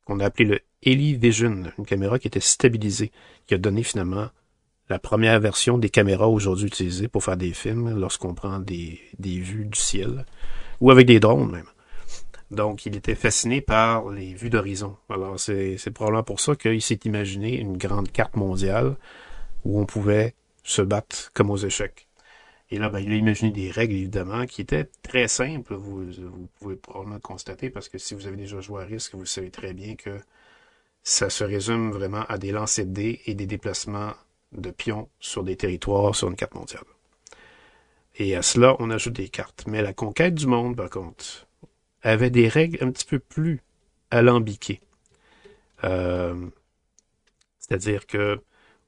qu'on 0.05 0.19
a 0.19 0.25
appelé 0.25 0.45
le 0.45 0.59
Helivision, 0.83 1.63
une 1.77 1.85
caméra 1.85 2.17
qui 2.17 2.27
était 2.27 2.39
stabilisée, 2.39 3.11
qui 3.45 3.53
a 3.53 3.57
donné 3.57 3.83
finalement 3.83 4.29
la 4.89 4.99
première 4.99 5.39
version 5.39 5.77
des 5.77 5.89
caméras 5.89 6.27
aujourd'hui 6.27 6.67
utilisées 6.67 7.07
pour 7.07 7.23
faire 7.23 7.37
des 7.37 7.53
films 7.53 7.97
lorsqu'on 7.97 8.33
prend 8.33 8.59
des, 8.59 8.99
des 9.19 9.39
vues 9.39 9.65
du 9.65 9.79
ciel, 9.79 10.25
ou 10.79 10.91
avec 10.91 11.07
des 11.07 11.19
drones 11.19 11.51
même. 11.51 11.67
Donc, 12.51 12.85
il 12.85 12.97
était 12.97 13.15
fasciné 13.15 13.61
par 13.61 14.09
les 14.09 14.33
vues 14.33 14.49
d'horizon. 14.49 14.97
Alors, 15.09 15.39
c'est 15.39 15.77
probablement 15.93 16.23
pour 16.23 16.41
ça 16.41 16.55
qu'il 16.55 16.81
s'est 16.81 16.99
imaginé 17.05 17.57
une 17.57 17.77
grande 17.77 18.11
carte 18.11 18.35
mondiale 18.35 18.97
où 19.63 19.79
on 19.79 19.85
pouvait 19.85 20.35
se 20.63 20.81
battre 20.81 21.31
comme 21.33 21.49
aux 21.49 21.57
échecs. 21.57 22.07
Et 22.71 22.77
là, 22.77 22.89
ben, 22.89 22.99
il 22.99 23.11
a 23.11 23.15
imaginé 23.15 23.51
des 23.51 23.69
règles, 23.69 23.95
évidemment, 23.95 24.45
qui 24.45 24.61
étaient 24.61 24.89
très 25.03 25.27
simples. 25.27 25.75
Vous, 25.75 26.09
pouvez 26.59 26.77
probablement 26.77 27.15
le 27.15 27.21
constater 27.21 27.69
parce 27.69 27.89
que 27.89 27.97
si 27.97 28.15
vous 28.15 28.27
avez 28.27 28.37
déjà 28.37 28.61
joué 28.61 28.81
à 28.81 28.85
risque, 28.85 29.13
vous 29.13 29.25
savez 29.25 29.51
très 29.51 29.73
bien 29.73 29.95
que 29.95 30.21
ça 31.03 31.29
se 31.29 31.43
résume 31.43 31.91
vraiment 31.91 32.23
à 32.29 32.37
des 32.37 32.51
lancers 32.51 32.85
de 32.85 32.91
dés 32.91 33.21
et 33.25 33.35
des 33.35 33.45
déplacements 33.45 34.13
de 34.53 34.71
pions 34.71 35.09
sur 35.19 35.43
des 35.43 35.57
territoires 35.57 36.15
sur 36.15 36.29
une 36.29 36.35
carte 36.37 36.55
mondiale. 36.55 36.83
Et 38.15 38.35
à 38.35 38.41
cela, 38.41 38.77
on 38.79 38.89
ajoute 38.89 39.13
des 39.13 39.29
cartes. 39.29 39.65
Mais 39.67 39.81
la 39.81 39.93
conquête 39.93 40.35
du 40.35 40.47
monde, 40.47 40.77
par 40.77 40.89
contre, 40.89 41.47
avait 42.03 42.29
des 42.29 42.47
règles 42.47 42.77
un 42.81 42.91
petit 42.91 43.05
peu 43.05 43.19
plus 43.19 43.61
alambiquées. 44.11 44.81
Euh, 45.83 46.47
C'est-à-dire 47.59 48.05
que 48.05 48.41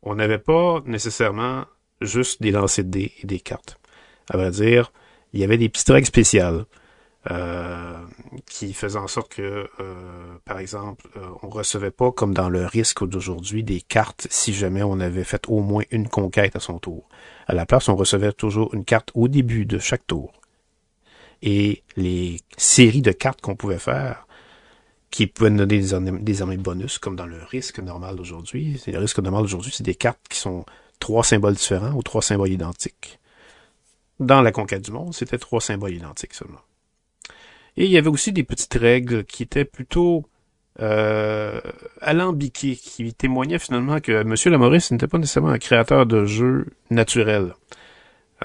on 0.04 0.15
n'avait 0.15 0.39
pas 0.39 0.82
nécessairement 0.86 1.65
juste 2.04 2.42
des 2.42 2.52
lancers 2.52 2.86
de 2.86 2.89
dés 2.89 3.13
et 3.22 3.28
des 3.28 3.39
cartes. 3.39 3.80
À 4.30 4.38
vrai 4.38 4.52
dire, 4.52 4.92
il 5.34 5.39
y 5.39 5.44
avait 5.44 5.58
des 5.58 5.70
petites 5.70 5.89
règles 5.89 6.08
spéciales 6.08 6.66
euh, 7.32 8.02
qui 8.46 8.74
faisaient 8.74 9.00
en 9.00 9.08
sorte 9.08 9.34
que, 9.34 9.70
euh, 9.80 10.36
par 10.44 10.60
exemple, 10.60 11.08
euh, 11.16 11.26
on 11.42 11.50
recevait 11.50 11.92
pas, 11.92 12.12
comme 12.12 12.34
dans 12.34 12.50
le 12.50 12.66
risque 12.66 13.08
d'aujourd'hui, 13.08 13.63
des 13.63 13.80
cartes 13.80 14.28
si 14.30 14.54
jamais 14.54 14.84
on 14.84 15.00
avait 15.00 15.24
fait 15.24 15.48
au 15.48 15.62
moins 15.62 15.84
une 15.92 16.10
conquête 16.10 16.56
à 16.58 16.60
son 16.60 16.80
tour. 16.80 17.08
À 17.48 17.54
la 17.54 17.66
place, 17.66 17.88
on 17.88 17.96
recevait 17.96 18.34
toujours 18.34 18.74
une 18.74 18.84
carte 18.84 19.12
au 19.13 19.30
début 19.30 19.66
de 19.66 19.80
chaque 19.80 20.06
tour. 20.06 20.34
Et 21.42 21.84
les 21.96 22.39
séries 22.58 23.02
de 23.02 23.12
cartes 23.12 23.39
qu'on 23.39 23.56
pouvait 23.56 23.80
faire, 23.80 24.28
qui 25.10 25.28
pouvaient 25.28 25.52
donner 25.52 25.80
des, 25.80 26.58
bonus, 26.58 26.98
comme 26.98 27.16
dans 27.16 27.26
le 27.26 27.42
risque 27.44 27.80
normal 27.80 28.18
d'aujourd'hui. 28.18 28.82
Le 28.88 29.00
risque 29.00 29.20
normal 29.20 29.44
d'aujourd'hui, 29.44 29.72
c'est 29.74 29.84
des 29.84 29.96
cartes 29.96 30.20
qui 30.30 30.39
sont 30.39 30.66
trois 31.04 31.26
symboles 31.26 31.56
différents 31.56 31.92
ou 31.92 32.02
trois 32.02 32.22
symboles 32.22 32.54
identiques. 32.54 33.20
Dans 34.22 34.42
la 34.42 34.54
conquête 34.54 34.86
du 34.86 34.92
monde, 34.92 35.13
c'était 35.13 35.38
trois 35.38 35.60
symboles 35.60 35.96
identiques 35.96 36.34
seulement. 36.34 36.62
Et 37.76 37.84
il 37.84 37.92
y 37.92 37.98
avait 37.98 38.08
aussi 38.08 38.32
des 38.32 38.44
petites 38.44 38.76
règles 38.76 39.26
qui 39.26 39.44
étaient 39.44 39.66
plutôt 39.66 40.24
euh, 40.80 41.60
alambiquées, 42.00 42.78
qui 42.78 43.13
témoignaient 43.13 43.60
finalement 43.60 44.00
que 44.00 44.13
M. 44.13 44.34
Lamoris 44.46 44.92
n'était 44.92 45.10
pas 45.10 45.18
nécessairement 45.18 45.50
un 45.50 45.58
créateur 45.58 46.06
de 46.06 46.24
jeux 46.24 46.68
naturels. 46.89 47.54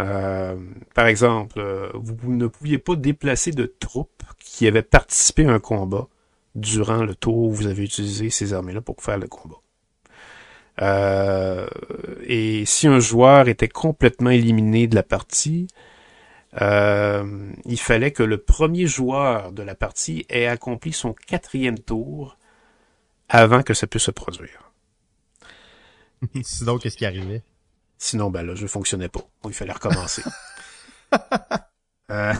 Euh, 0.00 0.56
par 0.94 1.06
exemple, 1.06 1.60
euh, 1.60 1.88
vous 1.94 2.32
ne 2.32 2.48
pouviez 2.48 2.78
pas 2.78 2.96
déplacer 2.96 3.52
de 3.52 3.66
troupes 3.66 4.24
qui 4.40 4.66
avaient 4.66 4.82
participé 4.82 5.46
à 5.46 5.52
un 5.52 5.60
combat 5.60 6.08
durant 6.56 7.04
le 7.04 7.14
tour 7.14 7.36
où 7.36 7.52
vous 7.52 7.68
avez 7.68 7.84
utilisé 7.84 8.30
ces 8.30 8.52
armées-là 8.52 8.80
pour 8.80 9.00
faire 9.00 9.18
le 9.18 9.28
combat. 9.28 9.60
Euh, 10.80 11.66
et 12.24 12.64
si 12.66 12.86
un 12.86 13.00
joueur 13.00 13.48
était 13.48 13.68
complètement 13.68 14.30
éliminé 14.30 14.86
de 14.86 14.94
la 14.94 15.02
partie, 15.02 15.68
euh, 16.60 17.52
il 17.64 17.78
fallait 17.78 18.12
que 18.12 18.22
le 18.22 18.38
premier 18.38 18.86
joueur 18.86 19.52
de 19.52 19.62
la 19.62 19.74
partie 19.74 20.24
ait 20.28 20.46
accompli 20.46 20.92
son 20.92 21.12
quatrième 21.12 21.78
tour 21.78 22.38
avant 23.28 23.62
que 23.62 23.74
ça 23.74 23.86
puisse 23.86 24.04
se 24.04 24.10
produire. 24.10 24.72
Sinon, 26.42 26.78
qu'est-ce 26.78 26.96
qui 26.96 27.06
arrivait? 27.06 27.42
Sinon, 27.98 28.30
ben 28.30 28.42
le 28.42 28.54
jeu 28.54 28.68
fonctionnait 28.68 29.08
pas. 29.08 29.20
il 29.44 29.52
fallait 29.52 29.72
recommencer. 29.72 30.22
euh... 32.10 32.34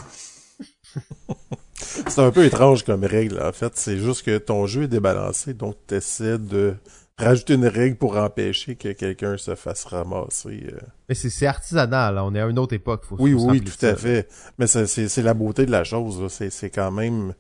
C'est 1.75 2.21
un 2.21 2.31
peu 2.31 2.45
étrange 2.45 2.85
comme 2.85 3.05
règle, 3.05 3.41
en 3.43 3.53
fait. 3.53 3.77
C'est 3.77 3.99
juste 3.99 4.25
que 4.25 4.39
ton 4.39 4.67
jeu 4.67 4.85
est 4.85 4.89
débalancé, 4.89 5.55
donc 5.55 5.77
tu 5.87 5.97
essaies 5.97 6.39
de 6.39 6.77
rajouter 7.19 7.55
une 7.55 7.67
règle 7.67 7.97
pour 7.97 8.17
empêcher 8.17 8.77
que 8.77 8.93
quelqu'un 8.93 9.37
se 9.37 9.55
fasse 9.55 9.85
ramasser. 9.85 10.67
Euh. 10.73 10.79
Mais 11.09 11.15
c'est 11.15 11.47
artisanal, 11.47 12.19
on 12.19 12.35
est 12.35 12.41
à 12.41 12.47
une 12.47 12.59
autre 12.59 12.75
époque. 12.75 13.05
Faut, 13.05 13.17
oui, 13.19 13.35
oui, 13.35 13.63
tout 13.63 13.85
à 13.85 13.97
fait. 13.97 14.29
Mais 14.59 14.67
c'est 14.67 15.23
la 15.23 15.35
beauté 15.35 15.67
de 15.67 15.71
la 15.71 15.85
chose. 15.85 16.27
C'est 16.29 16.71
quand 16.71 16.91
même... 16.91 17.35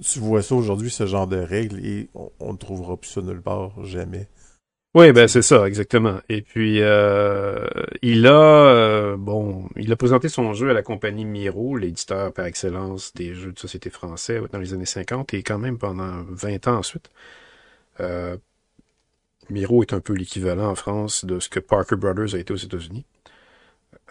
Tu, 0.00 0.20
vois 0.20 0.42
ça 0.42 0.54
aujourd'hui, 0.54 0.90
ce 0.90 1.06
genre 1.06 1.26
de 1.26 1.38
règles, 1.38 1.84
et 1.84 2.08
on 2.38 2.52
ne 2.52 2.56
trouvera 2.56 2.96
plus 2.96 3.10
ça 3.10 3.20
nulle 3.20 3.42
part, 3.42 3.84
jamais. 3.84 4.28
Oui, 4.94 5.10
ben 5.12 5.26
c'est 5.26 5.40
ça, 5.40 5.66
exactement. 5.66 6.20
Et 6.28 6.42
puis 6.42 6.82
euh, 6.82 7.66
il 8.02 8.26
a 8.26 8.32
euh, 8.32 9.16
bon, 9.16 9.66
il 9.76 9.90
a 9.90 9.96
présenté 9.96 10.28
son 10.28 10.52
jeu 10.52 10.68
à 10.68 10.74
la 10.74 10.82
compagnie 10.82 11.24
Miro, 11.24 11.78
l'éditeur 11.78 12.30
par 12.34 12.44
excellence 12.44 13.14
des 13.14 13.34
jeux 13.34 13.52
de 13.52 13.58
société 13.58 13.88
français 13.88 14.42
dans 14.52 14.58
les 14.58 14.74
années 14.74 14.84
50 14.84 15.32
et 15.32 15.42
quand 15.42 15.58
même 15.58 15.78
pendant 15.78 16.22
20 16.28 16.68
ans 16.68 16.76
ensuite. 16.76 17.10
Euh, 18.00 18.36
Miro 19.50 19.82
est 19.82 19.92
un 19.92 20.00
peu 20.00 20.14
l'équivalent 20.14 20.70
en 20.70 20.74
France 20.74 21.24
de 21.24 21.40
ce 21.40 21.48
que 21.48 21.60
Parker 21.60 21.96
Brothers 21.96 22.34
a 22.34 22.38
été 22.38 22.52
aux 22.52 22.56
États-Unis. 22.56 23.04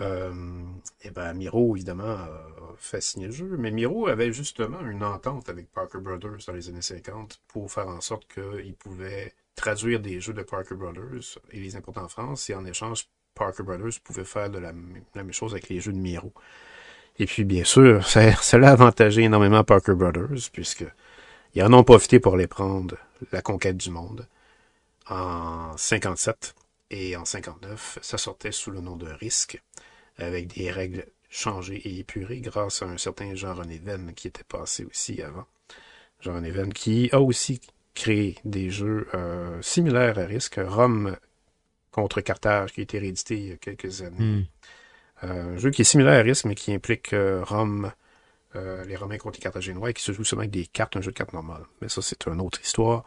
Euh, 0.01 0.63
et 1.03 1.11
ben 1.11 1.33
Miro, 1.33 1.75
évidemment, 1.75 2.03
a 2.03 2.29
fait 2.77 3.01
signer 3.01 3.27
le 3.27 3.33
jeu, 3.33 3.55
mais 3.57 3.71
Miro 3.71 4.07
avait 4.07 4.31
justement 4.31 4.81
une 4.81 5.03
entente 5.03 5.49
avec 5.49 5.71
Parker 5.71 5.99
Brothers 5.99 6.45
dans 6.47 6.53
les 6.53 6.69
années 6.69 6.81
50 6.81 7.39
pour 7.47 7.71
faire 7.71 7.87
en 7.87 8.01
sorte 8.01 8.25
qu'il 8.27 8.73
pouvait 8.73 9.33
traduire 9.55 9.99
des 9.99 10.19
jeux 10.19 10.33
de 10.33 10.41
Parker 10.41 10.75
Brothers 10.75 11.37
et 11.51 11.59
les 11.59 11.75
importer 11.75 11.99
en 11.99 12.07
France, 12.07 12.49
et 12.49 12.55
en 12.55 12.65
échange, 12.65 13.07
Parker 13.35 13.63
Brothers 13.63 13.99
pouvait 14.03 14.23
faire 14.23 14.49
de 14.49 14.59
la, 14.59 14.73
même 14.73 15.31
chose 15.31 15.53
avec 15.53 15.69
les 15.69 15.79
jeux 15.79 15.93
de 15.93 15.97
Miro. 15.97 16.33
Et 17.19 17.25
puis, 17.25 17.43
bien 17.43 17.63
sûr, 17.63 18.05
ça 18.07 18.21
a 18.21 18.67
avantagé 18.67 19.23
énormément 19.23 19.63
Parker 19.63 19.93
Brothers, 19.93 20.49
puisque 20.51 20.85
ils 21.53 21.63
en 21.63 21.73
ont 21.73 21.83
profité 21.83 22.19
pour 22.19 22.37
les 22.37 22.47
prendre 22.47 22.95
la 23.31 23.41
conquête 23.41 23.77
du 23.77 23.91
monde 23.91 24.27
en 25.09 25.75
57 25.77 26.55
et 26.91 27.15
en 27.15 27.25
59, 27.25 27.99
ça 28.01 28.17
sortait 28.17 28.51
sous 28.51 28.69
le 28.69 28.81
nom 28.81 28.97
de 28.97 29.07
Risque, 29.07 29.61
avec 30.17 30.47
des 30.47 30.69
règles 30.69 31.05
changées 31.29 31.81
et 31.85 31.99
épurées 31.99 32.41
grâce 32.41 32.81
à 32.81 32.85
un 32.85 32.97
certain 32.97 33.33
Jean-René 33.33 33.79
Venn 33.79 34.13
qui 34.13 34.27
était 34.27 34.43
passé 34.43 34.83
aussi 34.83 35.21
avant. 35.21 35.45
Jean-René 36.19 36.51
Venn 36.51 36.73
qui 36.73 37.09
a 37.13 37.21
aussi 37.21 37.61
créé 37.95 38.37
des 38.43 38.69
jeux 38.69 39.07
euh, 39.13 39.61
similaires 39.61 40.19
à 40.19 40.25
Risque, 40.25 40.59
Rome 40.61 41.15
contre 41.91 42.21
Carthage 42.21 42.73
qui 42.73 42.81
a 42.81 42.83
été 42.83 42.99
réédité 42.99 43.37
il 43.37 43.47
y 43.47 43.51
a 43.53 43.57
quelques 43.57 44.01
années. 44.01 44.19
Hmm. 44.19 44.43
Euh, 45.23 45.55
un 45.55 45.57
jeu 45.57 45.71
qui 45.71 45.81
est 45.81 45.85
similaire 45.85 46.19
à 46.19 46.23
Risque 46.23 46.45
mais 46.45 46.55
qui 46.55 46.73
implique 46.73 47.13
euh, 47.13 47.43
Rome 47.43 47.91
les 48.53 48.97
Romains 48.97 49.17
contre 49.17 49.37
les 49.37 49.43
Carthaginois, 49.43 49.91
et 49.91 49.93
qui 49.93 50.03
se 50.03 50.11
joue 50.11 50.25
seulement 50.25 50.41
avec 50.41 50.51
des 50.51 50.65
cartes, 50.65 50.97
un 50.97 51.01
jeu 51.01 51.11
de 51.11 51.15
cartes 51.15 51.31
normal. 51.31 51.61
Mais 51.81 51.87
ça, 51.87 52.01
c'est 52.01 52.27
une 52.27 52.41
autre 52.41 52.59
histoire. 52.59 53.05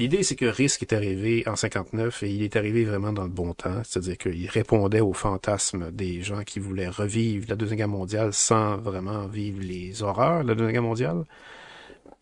L'idée, 0.00 0.22
c'est 0.22 0.34
que 0.34 0.46
Risk 0.46 0.80
est 0.80 0.94
arrivé 0.94 1.44
en 1.46 1.56
59 1.56 2.22
et 2.22 2.30
il 2.30 2.42
est 2.42 2.56
arrivé 2.56 2.86
vraiment 2.86 3.12
dans 3.12 3.24
le 3.24 3.28
bon 3.28 3.52
temps, 3.52 3.82
c'est-à-dire 3.84 4.16
qu'il 4.16 4.48
répondait 4.48 5.00
aux 5.00 5.12
fantasmes 5.12 5.90
des 5.90 6.22
gens 6.22 6.42
qui 6.42 6.58
voulaient 6.58 6.88
revivre 6.88 7.44
la 7.50 7.54
Deuxième 7.54 7.76
Guerre 7.76 7.88
mondiale 7.88 8.32
sans 8.32 8.78
vraiment 8.78 9.26
vivre 9.26 9.60
les 9.60 10.02
horreurs 10.02 10.42
de 10.42 10.48
la 10.48 10.54
Deuxième 10.54 10.72
Guerre 10.72 10.82
mondiale. 10.84 11.24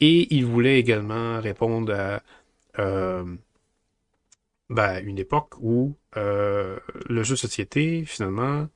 Et 0.01 0.27
il 0.35 0.45
voulait 0.45 0.81
également 0.81 1.41
répondre 1.41 1.95
à 1.95 2.21
euh, 2.81 3.25
ben, 4.71 5.01
une 5.07 5.21
époque 5.21 5.55
où 5.61 5.95
euh, 6.17 6.81
le 7.09 7.23
jeu 7.23 7.35
de 7.35 7.38
société, 7.38 8.05
finalement, 8.05 8.67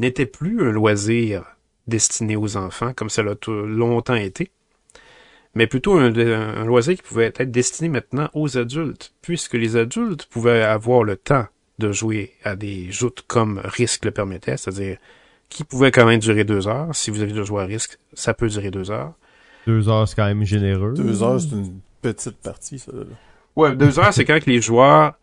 n'était 0.00 0.26
plus 0.26 0.68
un 0.68 0.72
loisir 0.72 1.44
destiné 1.86 2.34
aux 2.34 2.56
enfants, 2.56 2.92
comme 2.92 3.08
ça 3.08 3.22
l'a 3.22 3.36
longtemps 3.46 4.16
été, 4.16 4.50
mais 5.54 5.66
plutôt 5.66 5.94
un, 5.94 6.14
un, 6.14 6.64
loisir 6.64 6.96
qui 6.96 7.02
pouvait 7.02 7.32
être 7.34 7.50
destiné 7.50 7.88
maintenant 7.88 8.30
aux 8.34 8.56
adultes, 8.56 9.12
puisque 9.22 9.54
les 9.54 9.76
adultes 9.76 10.26
pouvaient 10.26 10.62
avoir 10.62 11.04
le 11.04 11.16
temps 11.16 11.46
de 11.78 11.92
jouer 11.92 12.32
à 12.44 12.56
des 12.56 12.90
joutes 12.90 13.24
comme 13.26 13.60
Risk 13.64 14.04
le 14.04 14.10
permettait, 14.10 14.56
c'est-à-dire 14.56 14.98
qui 15.48 15.64
pouvait 15.64 15.90
quand 15.90 16.06
même 16.06 16.20
durer 16.20 16.44
deux 16.44 16.66
heures. 16.66 16.94
Si 16.94 17.10
vous 17.10 17.20
avez 17.20 17.32
de 17.32 17.42
jouer 17.42 17.62
à 17.62 17.66
Risk, 17.66 17.98
ça 18.14 18.32
peut 18.32 18.48
durer 18.48 18.70
deux 18.70 18.90
heures. 18.90 19.12
Deux 19.66 19.88
heures, 19.88 20.08
c'est 20.08 20.16
quand 20.16 20.26
même 20.26 20.44
généreux. 20.44 20.94
Deux 20.94 21.22
heures, 21.22 21.40
c'est 21.40 21.50
une 21.50 21.80
petite 22.00 22.36
partie, 22.38 22.78
ça. 22.78 22.92
Ouais, 23.54 23.76
deux 23.76 23.98
heures, 23.98 24.14
c'est 24.14 24.24
quand 24.24 24.46
les 24.46 24.60
joueurs 24.60 25.14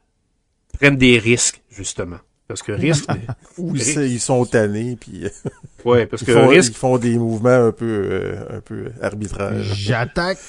prennent 0.74 0.98
des 0.98 1.18
risques, 1.18 1.62
justement. 1.72 2.20
Parce 2.50 2.64
que 2.64 2.72
risque. 2.72 3.08
Ou 3.60 3.76
ils 3.76 4.20
sont 4.20 4.44
tannés, 4.44 4.98
puis. 5.00 5.26
ouais, 5.86 6.08
parce 6.08 6.24
que 6.24 6.32
ils 6.32 6.34
font, 6.34 6.48
risque. 6.48 6.74
Ils 6.74 6.78
font 6.78 6.98
des 6.98 7.16
mouvements 7.18 7.68
un 7.68 7.72
peu, 7.72 7.86
euh, 7.86 8.58
un 8.58 8.60
peu 8.60 8.92
arbitraires. 9.02 9.54
J'attaque. 9.62 10.40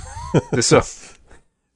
c'est 0.52 0.62
ça. 0.62 0.82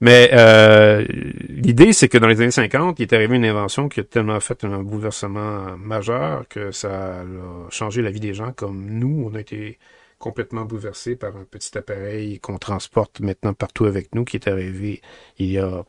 Mais 0.03 0.31
euh, 0.35 1.07
l'idée, 1.49 1.95
c'est 1.95 2.09
que 2.09 2.19
dans 2.19 2.29
les 2.29 2.43
années 2.43 2.51
50, 2.51 2.99
il 2.99 3.03
est 3.03 3.13
arrivé 3.15 3.37
une 3.37 3.45
invention 3.47 3.89
qui 3.89 4.01
a 4.01 4.05
tellement 4.05 4.39
fait 4.41 4.65
un 4.65 4.83
bouleversement 4.83 5.79
majeur 5.79 6.47
que 6.49 6.73
ça 6.73 7.21
a 7.21 7.25
changé 7.71 8.03
la 8.03 8.11
vie 8.11 8.21
des 8.21 8.35
gens. 8.35 8.53
Comme 8.53 8.85
nous, 8.85 9.31
on 9.31 9.35
a 9.35 9.41
été 9.41 9.79
complètement 10.19 10.67
bouleversés 10.67 11.17
par 11.17 11.35
un 11.37 11.45
petit 11.45 11.77
appareil 11.79 12.39
qu'on 12.39 12.59
transporte 12.59 13.21
maintenant 13.21 13.55
partout 13.55 13.87
avec 13.87 14.15
nous, 14.15 14.27
qui 14.27 14.37
est 14.37 14.47
arrivé 14.47 15.01
il 15.39 15.51
y 15.51 15.59
a 15.59 15.85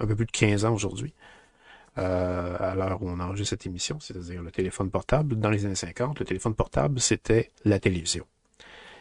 un 0.00 0.06
peu 0.06 0.16
plus 0.16 0.26
de 0.26 0.30
15 0.30 0.64
ans 0.64 0.72
aujourd'hui 0.72 1.12
euh, 1.98 2.56
à 2.58 2.74
l'heure 2.74 3.02
où 3.02 3.08
on 3.08 3.20
enregistre 3.20 3.50
cette 3.50 3.66
émission, 3.66 3.98
c'est-à-dire 4.00 4.42
le 4.42 4.50
téléphone 4.50 4.90
portable. 4.90 5.36
Dans 5.36 5.50
les 5.50 5.66
années 5.66 5.74
50, 5.74 6.20
le 6.20 6.24
téléphone 6.24 6.54
portable, 6.54 7.00
c'était 7.00 7.50
la 7.64 7.78
télévision. 7.78 8.24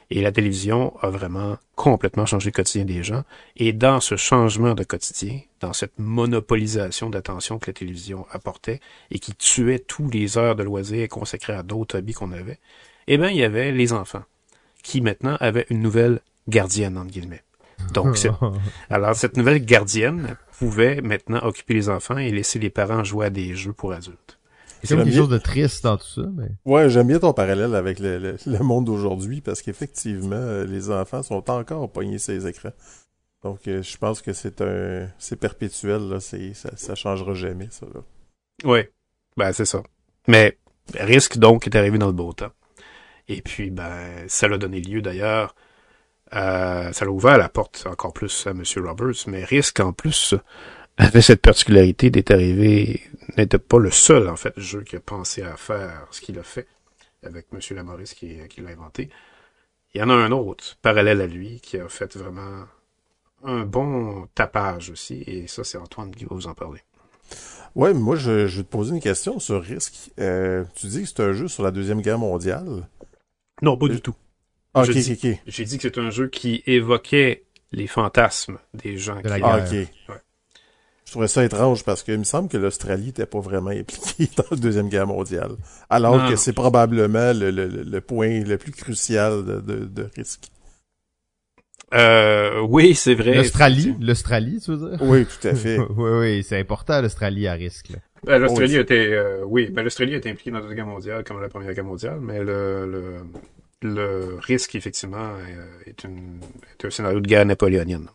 Et 0.10 0.22
la 0.22 0.32
télévision 0.32 0.98
a 1.02 1.10
vraiment 1.10 1.58
complètement 1.76 2.26
changé 2.26 2.50
le 2.50 2.54
quotidien 2.54 2.86
des 2.86 3.04
gens. 3.04 3.24
Et 3.58 3.74
dans 3.74 4.00
ce 4.00 4.16
changement 4.16 4.74
de 4.74 4.84
quotidien, 4.84 5.42
dans 5.60 5.74
cette 5.74 6.00
monopolisation 6.00 7.10
d'attention 7.10 7.60
que 7.60 7.70
la 7.70 7.74
télévision 7.74 8.26
apportait 8.32 8.80
et 9.12 9.20
qui 9.20 9.36
tuait 9.36 9.80
tous 9.80 10.10
les 10.10 10.38
heures 10.38 10.56
de 10.56 10.64
loisirs 10.64 11.10
consacrées 11.10 11.54
à 11.54 11.64
d'autres 11.64 11.98
hobbies 12.00 12.14
qu'on 12.14 12.32
avait, 12.32 12.60
eh 13.08 13.18
bien, 13.18 13.30
il 13.30 13.38
y 13.38 13.44
avait 13.44 13.72
les 13.72 13.92
enfants 13.92 14.24
qui 14.82 15.02
maintenant 15.02 15.36
avaient 15.42 15.66
une 15.70 15.82
nouvelle 15.82 16.22
gardienne, 16.48 16.98
entre 16.98 17.12
guillemets. 17.12 17.44
Donc, 17.94 18.18
alors 18.90 19.16
cette 19.16 19.36
nouvelle 19.36 19.64
gardienne 19.64 20.38
pouvait 20.58 21.02
maintenant 21.02 21.40
occuper 21.44 21.74
les 21.74 21.90
enfants 21.90 22.18
et 22.18 22.32
laisser 22.32 22.60
les 22.60 22.70
parents 22.70 23.04
jouer 23.04 23.28
à 23.28 23.30
des 23.30 23.56
jeux 23.56 23.74
pour 23.74 23.94
adultes. 23.94 24.40
C'est 24.84 24.96
quelque 24.96 25.12
chose 25.12 25.30
de 25.30 25.38
triste 25.38 25.84
dans 25.84 25.98
tout 25.98 26.08
ça, 26.08 26.22
mais... 26.36 26.50
Ouais, 26.66 26.90
j'aime 26.90 27.08
bien 27.08 27.20
ton 27.20 27.34
parallèle 27.34 27.76
avec 27.76 28.00
le, 28.00 28.38
le, 28.46 28.60
monde 28.60 28.86
d'aujourd'hui 28.86 29.42
parce 29.42 29.62
qu'effectivement, 29.62 30.36
euh, 30.36 30.66
les 30.66 30.92
enfants 30.92 31.24
sont 31.24 31.50
encore 31.50 31.92
pognés 31.92 32.20
ces 32.20 32.48
écrans. 32.48 32.72
Donc, 33.44 33.68
euh, 33.68 33.82
je 33.82 33.98
pense 33.98 34.22
que 34.22 34.34
c'est 34.34 34.62
un, 34.62 35.10
c'est 35.18 35.36
perpétuel, 35.36 36.10
là, 36.10 36.20
c'est, 36.20 36.54
ça, 36.54 36.70
ça 36.76 36.96
changera 36.96 37.34
jamais, 37.34 37.68
ça, 37.72 37.86
là. 37.94 38.02
Ouais. 38.64 38.92
Ben, 39.36 39.52
c'est 39.52 39.66
ça. 39.66 39.82
Mais, 40.28 40.58
risque, 40.94 41.38
donc, 41.38 41.68
est 41.68 41.76
arrivé 41.76 41.98
dans 41.98 42.08
le 42.08 42.14
beau 42.14 42.34
temps. 42.34 42.52
Et 43.28 43.42
puis, 43.42 43.72
ben, 43.72 44.28
ça 44.28 44.48
l'a 44.48 44.58
donné 44.58 44.80
lieu, 44.80 45.02
d'ailleurs, 45.02 45.56
euh, 46.34 46.92
ça 46.92 47.06
l'a 47.06 47.12
ouvert 47.12 47.38
la 47.38 47.50
porte 47.50 47.86
encore 47.90 48.14
plus 48.14 48.48
à 48.48 48.52
M. 48.52 48.64
Roberts, 48.78 49.28
mais 49.28 49.44
Risk 49.44 49.80
en 49.80 49.94
plus 49.94 50.36
avait 50.98 51.22
cette 51.22 51.42
particularité 51.42 52.10
d'être 52.10 52.32
arrivé, 52.32 53.04
n'était 53.38 53.60
pas 53.60 53.78
le 53.80 53.92
seul 53.92 54.28
en 54.30 54.36
fait 54.36 54.54
jeu 54.58 54.82
qui 54.82 54.96
a 54.96 55.00
pensé 55.00 55.44
à 55.44 55.56
faire 55.56 56.08
ce 56.12 56.22
qu'il 56.22 56.38
a 56.40 56.44
fait 56.44 56.68
avec 57.24 57.48
M. 57.54 57.60
Lamoris 57.76 58.14
qui, 58.14 58.38
qui 58.50 58.62
l'a 58.62 58.72
inventé. 58.72 59.10
Il 59.94 60.02
y 60.02 60.04
en 60.04 60.10
a 60.10 60.14
un 60.14 60.32
autre 60.32 60.78
parallèle 60.82 61.22
à 61.22 61.28
lui 61.28 61.60
qui 61.62 61.78
a 61.78 61.88
fait 61.88 62.16
vraiment 62.18 62.66
un 63.44 63.62
bon 63.62 64.28
tapage 64.36 64.90
aussi, 64.90 65.24
et 65.28 65.48
ça 65.48 65.64
c'est 65.64 65.78
Antoine 65.78 66.14
qui 66.14 66.26
va 66.26 66.36
vous 66.36 66.48
en 66.48 66.54
parler. 66.54 66.82
Ouais, 67.76 67.94
moi 67.94 68.16
je, 68.16 68.48
je 68.48 68.58
vais 68.58 68.64
te 68.64 68.70
poser 68.70 68.94
une 68.96 69.02
question 69.02 69.40
sur 69.40 69.62
Risk. 69.62 70.12
Euh, 70.20 70.64
tu 70.76 70.88
dis 70.88 71.04
que 71.04 71.08
c'est 71.08 71.20
un 71.20 71.34
jeu 71.34 71.48
sur 71.48 71.64
la 71.64 71.72
Deuxième 71.72 72.02
Guerre 72.02 72.18
mondiale. 72.18 72.88
Non, 73.62 73.78
pas 73.78 73.88
du 73.88 74.02
tout. 74.02 74.16
Ah, 74.74 74.82
ok, 74.82 74.90
ok, 74.90 75.18
ok. 75.24 75.38
J'ai 75.48 75.66
dit 75.66 75.78
que 75.78 75.84
c'est 75.84 75.98
un 75.98 76.10
jeu 76.10 76.28
qui 76.28 76.64
évoquait 76.66 77.44
les 77.72 77.88
fantasmes 77.88 78.58
des 78.74 78.98
gens. 78.98 79.20
De 79.22 79.30
la 79.30 79.40
guerre. 79.40 79.48
Ah, 79.50 79.58
ok. 79.60 79.72
Ouais. 79.72 80.16
Je 81.06 81.12
trouvais 81.12 81.28
ça 81.30 81.46
étrange 81.46 81.86
parce 81.86 82.04
qu'il 82.04 82.18
me 82.18 82.26
semble 82.26 82.50
que 82.50 82.58
l'Australie 82.58 83.08
n'était 83.08 83.26
pas 83.26 83.40
vraiment 83.40 83.70
impliquée 83.72 84.30
dans 84.36 84.44
la 84.52 84.58
Deuxième 84.58 84.90
Guerre 84.90 85.08
mondiale. 85.08 85.52
Alors 85.90 86.18
Non, 86.18 86.30
que 86.30 86.36
c'est 86.36 86.54
probablement 86.54 87.32
le, 87.34 87.50
le, 87.50 87.68
le 87.68 88.02
point 88.02 88.42
le 88.44 88.58
plus 88.58 88.74
crucial 88.74 89.46
de, 89.46 89.62
de, 89.62 89.86
de 89.86 90.10
risque. 90.18 90.50
Euh, 91.94 92.60
oui, 92.68 92.94
c'est 92.96 93.16
vrai. 93.16 93.36
L'Australie, 93.36 93.96
l'Australie, 94.02 94.60
tu 94.60 94.72
veux 94.76 94.90
dire? 94.90 95.02
Oui, 95.02 95.26
tout 95.26 95.48
à 95.48 95.56
fait. 95.56 95.78
oui, 95.96 96.12
oui, 96.20 96.44
c'est 96.44 96.60
important, 96.60 97.02
l'Australie 97.02 97.48
à 97.48 97.54
risque, 97.54 97.90
là. 97.90 98.00
Ben, 98.26 98.40
L'Australie 98.40 98.76
était, 98.76 99.14
euh, 99.14 99.44
oui, 99.46 99.70
ben, 99.70 99.84
l'Australie 99.84 100.16
était 100.16 100.30
impliquée 100.30 100.52
dans 100.52 100.58
la 100.58 100.64
Deuxième 100.64 100.78
Guerre 100.86 100.94
mondiale 100.94 101.24
comme 101.24 101.40
la 101.40 101.48
Première 101.48 101.74
Guerre 101.74 101.86
mondiale, 101.86 102.20
mais 102.20 102.40
le, 102.40 102.86
le, 102.86 103.14
le 103.82 104.38
risque, 104.42 104.76
effectivement, 104.76 105.18
euh, 105.38 105.66
est, 105.86 106.04
une, 106.04 106.40
est 106.80 106.86
un 106.86 106.90
scénario 106.90 107.20
de 107.20 107.28
guerre 107.28 107.46
napoléonienne. 107.46 108.08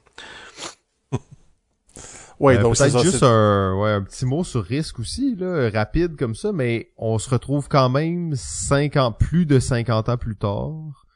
Ouais, 2.41 2.57
Euh, 2.59 2.63
donc 2.63 2.77
c'est 2.77 2.91
peut-être 2.91 3.03
juste 3.05 3.23
un, 3.23 3.77
ouais, 3.81 3.91
un 3.91 4.03
petit 4.03 4.27
mot 4.27 4.43
sur 4.43 4.65
risque 4.65 4.99
aussi, 4.99 5.37
là, 5.37 5.71
rapide 5.71 6.17
comme 6.17 6.35
ça, 6.35 6.53
mais 6.53 6.91
on 6.97 7.19
se 7.19 7.31
retrouve 7.31 7.69
quand 7.69 7.89
même 7.89 8.35
50, 8.35 9.17
plus 9.19 9.47
de 9.47 9.61
50 9.61 10.09
ans 10.09 10.17
plus 10.17 10.37
tard, 10.37 11.07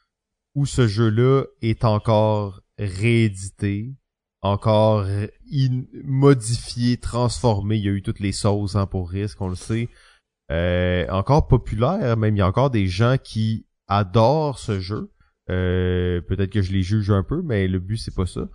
où 0.55 0.65
ce 0.65 0.87
jeu-là 0.87 1.43
est 1.61 1.83
encore 1.83 2.61
réédité, 2.79 3.93
encore 4.41 5.05
in- 5.05 5.83
modifié, 6.05 6.97
transformé. 6.97 7.75
Il 7.77 7.83
y 7.83 7.89
a 7.89 7.91
eu 7.91 8.01
toutes 8.01 8.21
les 8.21 8.31
sauces 8.31 8.75
hein, 8.75 8.85
pour 8.85 9.09
risque, 9.09 9.41
on 9.41 9.49
le 9.49 9.55
sait. 9.55 9.89
Euh, 10.49 11.05
encore 11.09 11.47
populaire, 11.47 12.15
même 12.15 12.35
il 12.37 12.39
y 12.39 12.41
a 12.41 12.47
encore 12.47 12.69
des 12.69 12.87
gens 12.87 13.17
qui 13.21 13.65
adorent 13.87 14.59
ce 14.59 14.79
jeu. 14.79 15.11
Euh, 15.49 16.21
peut-être 16.21 16.51
que 16.51 16.61
je 16.61 16.71
les 16.71 16.83
juge 16.83 17.09
un 17.09 17.23
peu, 17.23 17.41
mais 17.41 17.67
le 17.67 17.79
but 17.79 17.97
c'est 17.97 18.13
pas 18.13 18.25
ça. 18.25 18.47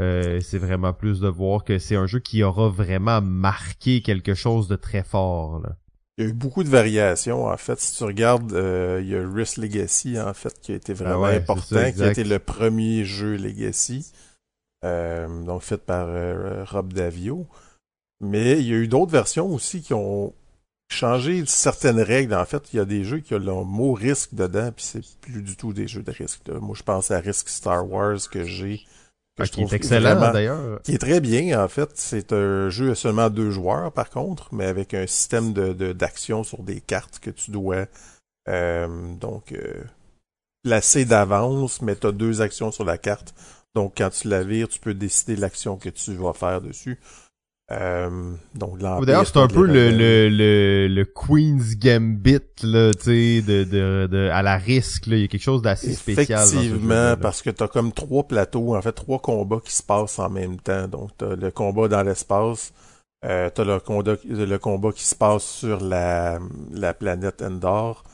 Euh, 0.00 0.40
c'est 0.40 0.58
vraiment 0.58 0.92
plus 0.92 1.20
de 1.20 1.28
voir 1.28 1.64
que 1.64 1.78
c'est 1.78 1.96
un 1.96 2.06
jeu 2.06 2.18
qui 2.18 2.42
aura 2.42 2.68
vraiment 2.68 3.20
marqué 3.20 4.02
quelque 4.02 4.34
chose 4.34 4.66
de 4.68 4.76
très 4.76 5.02
fort. 5.02 5.60
Là. 5.60 5.76
Il 6.18 6.24
y 6.24 6.26
a 6.26 6.30
eu 6.30 6.34
beaucoup 6.34 6.64
de 6.64 6.68
variations, 6.68 7.46
en 7.46 7.56
fait. 7.56 7.78
Si 7.78 7.96
tu 7.96 8.04
regardes, 8.04 8.52
euh, 8.52 9.00
il 9.02 9.08
y 9.08 9.16
a 9.16 9.28
Risk 9.28 9.58
Legacy, 9.58 10.18
en 10.20 10.34
fait, 10.34 10.58
qui 10.60 10.72
a 10.72 10.74
été 10.76 10.92
vraiment 10.92 11.24
Ah 11.24 11.30
ouais, 11.30 11.36
important, 11.36 11.76
ça, 11.76 11.92
qui 11.92 12.02
a 12.02 12.10
été 12.10 12.24
le 12.24 12.38
premier 12.38 13.04
jeu 13.04 13.36
Legacy, 13.36 14.12
euh, 14.84 15.44
donc 15.44 15.62
fait 15.62 15.78
par 15.84 16.08
Rob 16.68 16.92
Davio. 16.92 17.46
Mais 18.20 18.60
il 18.60 18.68
y 18.68 18.72
a 18.72 18.76
eu 18.76 18.88
d'autres 18.88 19.10
versions 19.10 19.48
aussi 19.52 19.82
qui 19.82 19.94
ont 19.94 20.32
changé 20.92 21.44
certaines 21.46 22.00
règles. 22.00 22.34
En 22.34 22.44
fait, 22.44 22.62
il 22.72 22.76
y 22.76 22.80
a 22.80 22.84
des 22.84 23.04
jeux 23.04 23.20
qui 23.20 23.34
ont 23.34 23.38
le 23.38 23.64
mot 23.64 23.92
risque 23.94 24.34
dedans, 24.34 24.70
puis 24.74 24.84
c'est 24.84 25.02
plus 25.20 25.42
du 25.42 25.56
tout 25.56 25.72
des 25.72 25.88
jeux 25.88 26.02
de 26.02 26.10
risque. 26.12 26.46
là. 26.48 26.60
Moi, 26.60 26.74
je 26.78 26.82
pense 26.82 27.10
à 27.10 27.18
Risk 27.18 27.48
Star 27.48 27.88
Wars 27.90 28.18
que 28.30 28.44
j'ai. 28.44 28.78
que 29.36 29.42
Ah, 29.42 29.44
je 29.44 29.50
qui 29.50 29.60
est 29.60 29.64
trouve 29.64 29.74
excellent 29.74 30.32
d'ailleurs. 30.32 30.80
qui 30.82 30.94
est 30.94 30.98
très 30.98 31.20
bien 31.20 31.62
en 31.64 31.68
fait. 31.68 31.90
C'est 31.94 32.32
un 32.32 32.68
jeu 32.70 32.90
à 32.92 32.94
seulement 32.94 33.30
deux 33.30 33.50
joueurs 33.50 33.90
par 33.92 34.10
contre, 34.10 34.54
mais 34.54 34.66
avec 34.66 34.94
un 34.94 35.06
système 35.06 35.52
de 35.52 35.72
de- 35.72 35.92
d'action 35.92 36.44
sur 36.44 36.62
des 36.62 36.80
cartes 36.80 37.18
que 37.18 37.30
tu 37.30 37.50
dois 37.50 37.86
euh, 38.48 39.14
donc 39.16 39.52
euh, 39.52 39.82
placer 40.62 41.04
d'avance, 41.04 41.82
mais 41.82 41.96
tu 41.96 42.06
as 42.06 42.12
deux 42.12 42.40
actions 42.42 42.70
sur 42.70 42.84
la 42.84 42.98
carte. 42.98 43.34
Donc 43.74 43.94
quand 43.96 44.10
tu 44.10 44.28
la 44.28 44.42
vires, 44.44 44.68
tu 44.68 44.78
peux 44.80 44.94
décider 44.94 45.36
l'action 45.36 45.76
que 45.78 45.88
tu 45.88 46.12
vas 46.14 46.32
faire 46.34 46.60
dessus. 46.60 47.00
Euh, 47.70 48.34
donc 48.54 48.78
D'ailleurs, 48.78 49.26
c'est 49.26 49.38
un 49.38 49.48
peu 49.48 49.64
le, 49.66 49.90
le, 49.90 50.28
le, 50.28 50.88
le 50.88 51.04
Queen's 51.04 51.78
Gambit, 51.78 52.40
là, 52.64 52.92
tu 52.92 53.02
sais, 53.04 53.42
de, 53.42 53.64
de, 53.64 54.06
de, 54.10 54.28
à 54.30 54.42
la 54.42 54.58
risque, 54.58 55.06
là. 55.06 55.16
Il 55.16 55.22
y 55.22 55.24
a 55.24 55.28
quelque 55.28 55.40
chose 55.42 55.62
d'assez 55.62 55.94
spécial. 55.94 56.46
Effectivement, 56.46 57.16
parce 57.16 57.40
que 57.40 57.48
t'as 57.50 57.68
comme 57.68 57.92
trois 57.92 58.24
plateaux, 58.24 58.76
en 58.76 58.82
fait 58.82 58.92
trois 58.92 59.20
combats 59.20 59.60
qui 59.64 59.72
se 59.72 59.82
passent 59.82 60.18
en 60.18 60.28
même 60.28 60.58
temps. 60.60 60.86
Donc 60.88 61.10
t'as 61.16 61.34
le 61.34 61.50
combat 61.50 61.88
dans 61.88 62.02
l'espace, 62.02 62.74
euh, 63.24 63.48
t'as 63.48 63.64
le 63.64 63.80
combat, 63.80 64.16
le 64.28 64.56
combat 64.58 64.92
qui 64.92 65.04
se 65.04 65.14
passe 65.14 65.44
sur 65.44 65.80
la, 65.80 66.40
la 66.72 66.92
planète 66.92 67.40
Endor, 67.40 68.04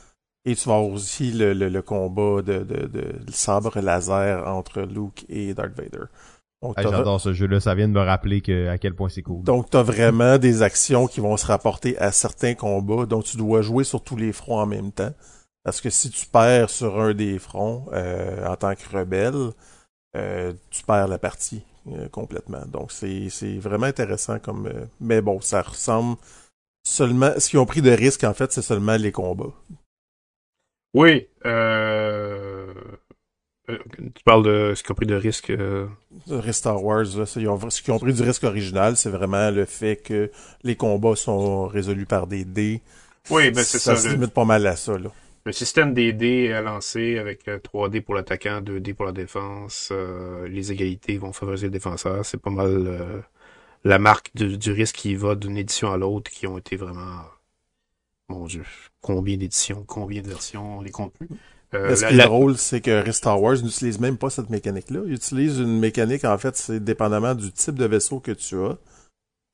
Et 0.45 0.55
tu 0.55 0.69
vas 0.69 0.77
avoir 0.77 0.91
aussi 0.91 1.33
le, 1.33 1.53
le, 1.53 1.69
le 1.69 1.83
combat 1.83 2.43
de, 2.43 2.59
de, 2.59 2.87
de, 2.87 3.25
de 3.27 3.33
sabre 3.33 3.81
laser 3.81 4.47
entre 4.47 4.81
Luke 4.83 5.27
et 5.29 5.53
Darth 5.53 5.77
Vader. 5.77 6.05
Ah, 6.61 6.83
J'adore 6.83 7.21
ce 7.21 7.33
jeu-là, 7.33 7.61
ça 7.61 7.75
vient 7.75 7.87
de 7.87 7.93
me 7.93 8.01
rappeler 8.01 8.41
que, 8.41 8.69
à 8.69 8.79
quel 8.79 8.95
point 8.95 9.09
c'est 9.09 9.23
cool. 9.23 9.45
Donc, 9.45 9.71
tu 9.71 9.77
as 9.77 9.83
vraiment 9.83 10.39
des 10.39 10.63
actions 10.63 11.07
qui 11.07 11.21
vont 11.21 11.37
se 11.37 11.47
rapporter 11.47 11.97
à 11.99 12.11
certains 12.11 12.55
combats, 12.55 13.07
donc 13.07 13.25
tu 13.25 13.37
dois 13.37 13.63
jouer 13.63 13.85
sur 13.85 14.03
tous 14.03 14.17
les 14.17 14.33
fronts 14.33 14.59
en 14.59 14.67
même 14.67 14.91
temps. 14.91 15.13
Parce 15.63 15.81
que 15.81 15.91
si 15.91 16.11
tu 16.11 16.27
perds 16.27 16.71
sur 16.71 17.01
un 17.01 17.15
des 17.15 17.39
fronts 17.39 17.87
euh, 17.93 18.45
en 18.47 18.57
tant 18.57 18.75
que 18.75 18.97
rebelle, 18.97 19.53
euh, 20.17 20.53
tu 20.71 20.83
perds 20.83 21.09
la 21.09 21.19
partie 21.19 21.63
euh, 21.93 22.09
complètement. 22.09 22.65
Donc, 22.67 22.91
c'est 22.91 23.59
vraiment 23.59 23.87
intéressant 23.87 24.41
comme... 24.41 24.69
mais 25.01 25.21
bon, 25.21 25.41
ça 25.41 25.63
ressemble 25.63 26.17
seulement... 26.83 27.31
Ce 27.39 27.51
qu'ils 27.51 27.59
ont 27.61 27.67
pris 27.67 27.83
de 27.83 27.91
risque, 27.91 28.25
en 28.25 28.35
fait, 28.35 28.51
c'est 28.51 28.63
seulement 28.63 28.97
les 28.97 29.13
combats. 29.13 29.53
Oui, 30.95 31.29
euh... 31.45 32.73
Euh, 33.71 33.79
tu 33.97 34.23
parles 34.25 34.45
de 34.45 34.73
ce 34.75 34.83
qu'ils 34.83 34.93
ont 34.93 34.95
pris 34.95 35.07
de 35.07 35.15
risque. 35.15 35.51
Euh... 35.51 35.87
Star 36.53 36.83
Wars, 36.83 37.05
là, 37.17 37.27
ce 37.27 37.39
qu'ils 37.83 37.93
ont 37.93 37.99
pris 37.99 38.13
du 38.13 38.23
risque 38.23 38.45
original, 38.45 38.97
c'est 38.97 39.11
vraiment 39.11 39.51
le 39.51 39.65
fait 39.65 39.97
que 39.97 40.31
les 40.63 40.77
combats 40.77 41.17
sont 41.17 41.67
résolus 41.67 42.07
par 42.07 42.27
des 42.27 42.45
dés. 42.45 42.81
Oui, 43.31 43.51
ben 43.51 43.63
c'est 43.63 43.79
ça. 43.79 43.97
Ça 43.97 44.03
se 44.03 44.09
limite 44.09 44.33
pas 44.33 44.45
mal 44.45 44.67
à 44.67 44.77
ça, 44.77 44.97
là. 44.97 45.11
Le 45.45 45.53
système 45.53 45.95
des 45.95 46.13
dés 46.13 46.53
à 46.53 46.61
lancer 46.61 47.19
avec 47.19 47.47
3D 47.47 47.99
euh, 47.99 48.03
pour 48.03 48.15
l'attaquant, 48.15 48.61
2D 48.61 48.95
pour 48.95 49.07
la 49.07 49.13
défense, 49.13 49.91
euh, 49.93 50.47
les 50.49 50.73
égalités 50.73 51.17
vont 51.17 51.33
favoriser 51.33 51.67
le 51.69 51.73
défenseur. 51.73 52.25
C'est 52.25 52.41
pas 52.41 52.51
mal 52.51 53.25
la 53.85 53.99
marque 53.99 54.31
du 54.35 54.73
risque 54.73 54.97
qui 54.97 55.15
va 55.15 55.35
d'une 55.35 55.57
édition 55.57 55.93
à 55.93 55.97
l'autre 55.97 56.31
qui 56.31 56.47
ont 56.47 56.59
été 56.59 56.77
vraiment... 56.77 57.23
Mon 58.29 58.45
Dieu, 58.45 58.65
combien 59.01 59.39
d'éditions, 59.39 59.85
combien 59.87 60.21
de 60.21 60.29
versions, 60.29 60.79
on 60.79 60.83
les 60.83 60.91
compte 60.91 61.15
plus. 61.15 61.29
Euh, 61.75 61.95
ce 61.95 62.07
qui 62.07 62.15
est 62.15 62.25
drôle, 62.25 62.57
c'est 62.57 62.81
que 62.81 63.11
Star 63.13 63.41
Wars 63.43 63.57
n'utilise 63.63 64.01
même 64.01 64.17
pas 64.17 64.31
cette 64.31 64.49
mécanique-là. 64.49 65.01
Il 65.07 65.13
utilise 65.13 65.59
une 65.59 65.79
mécanique, 65.79 66.25
en 66.25 66.39
fait, 66.39 66.57
c'est 66.57 66.83
dépendamment 66.83 67.35
du 67.35 67.53
type 67.53 67.75
de 67.75 67.85
vaisseau 67.85 68.21
que 68.21 68.33
tu 68.33 68.57
as. 68.57 68.79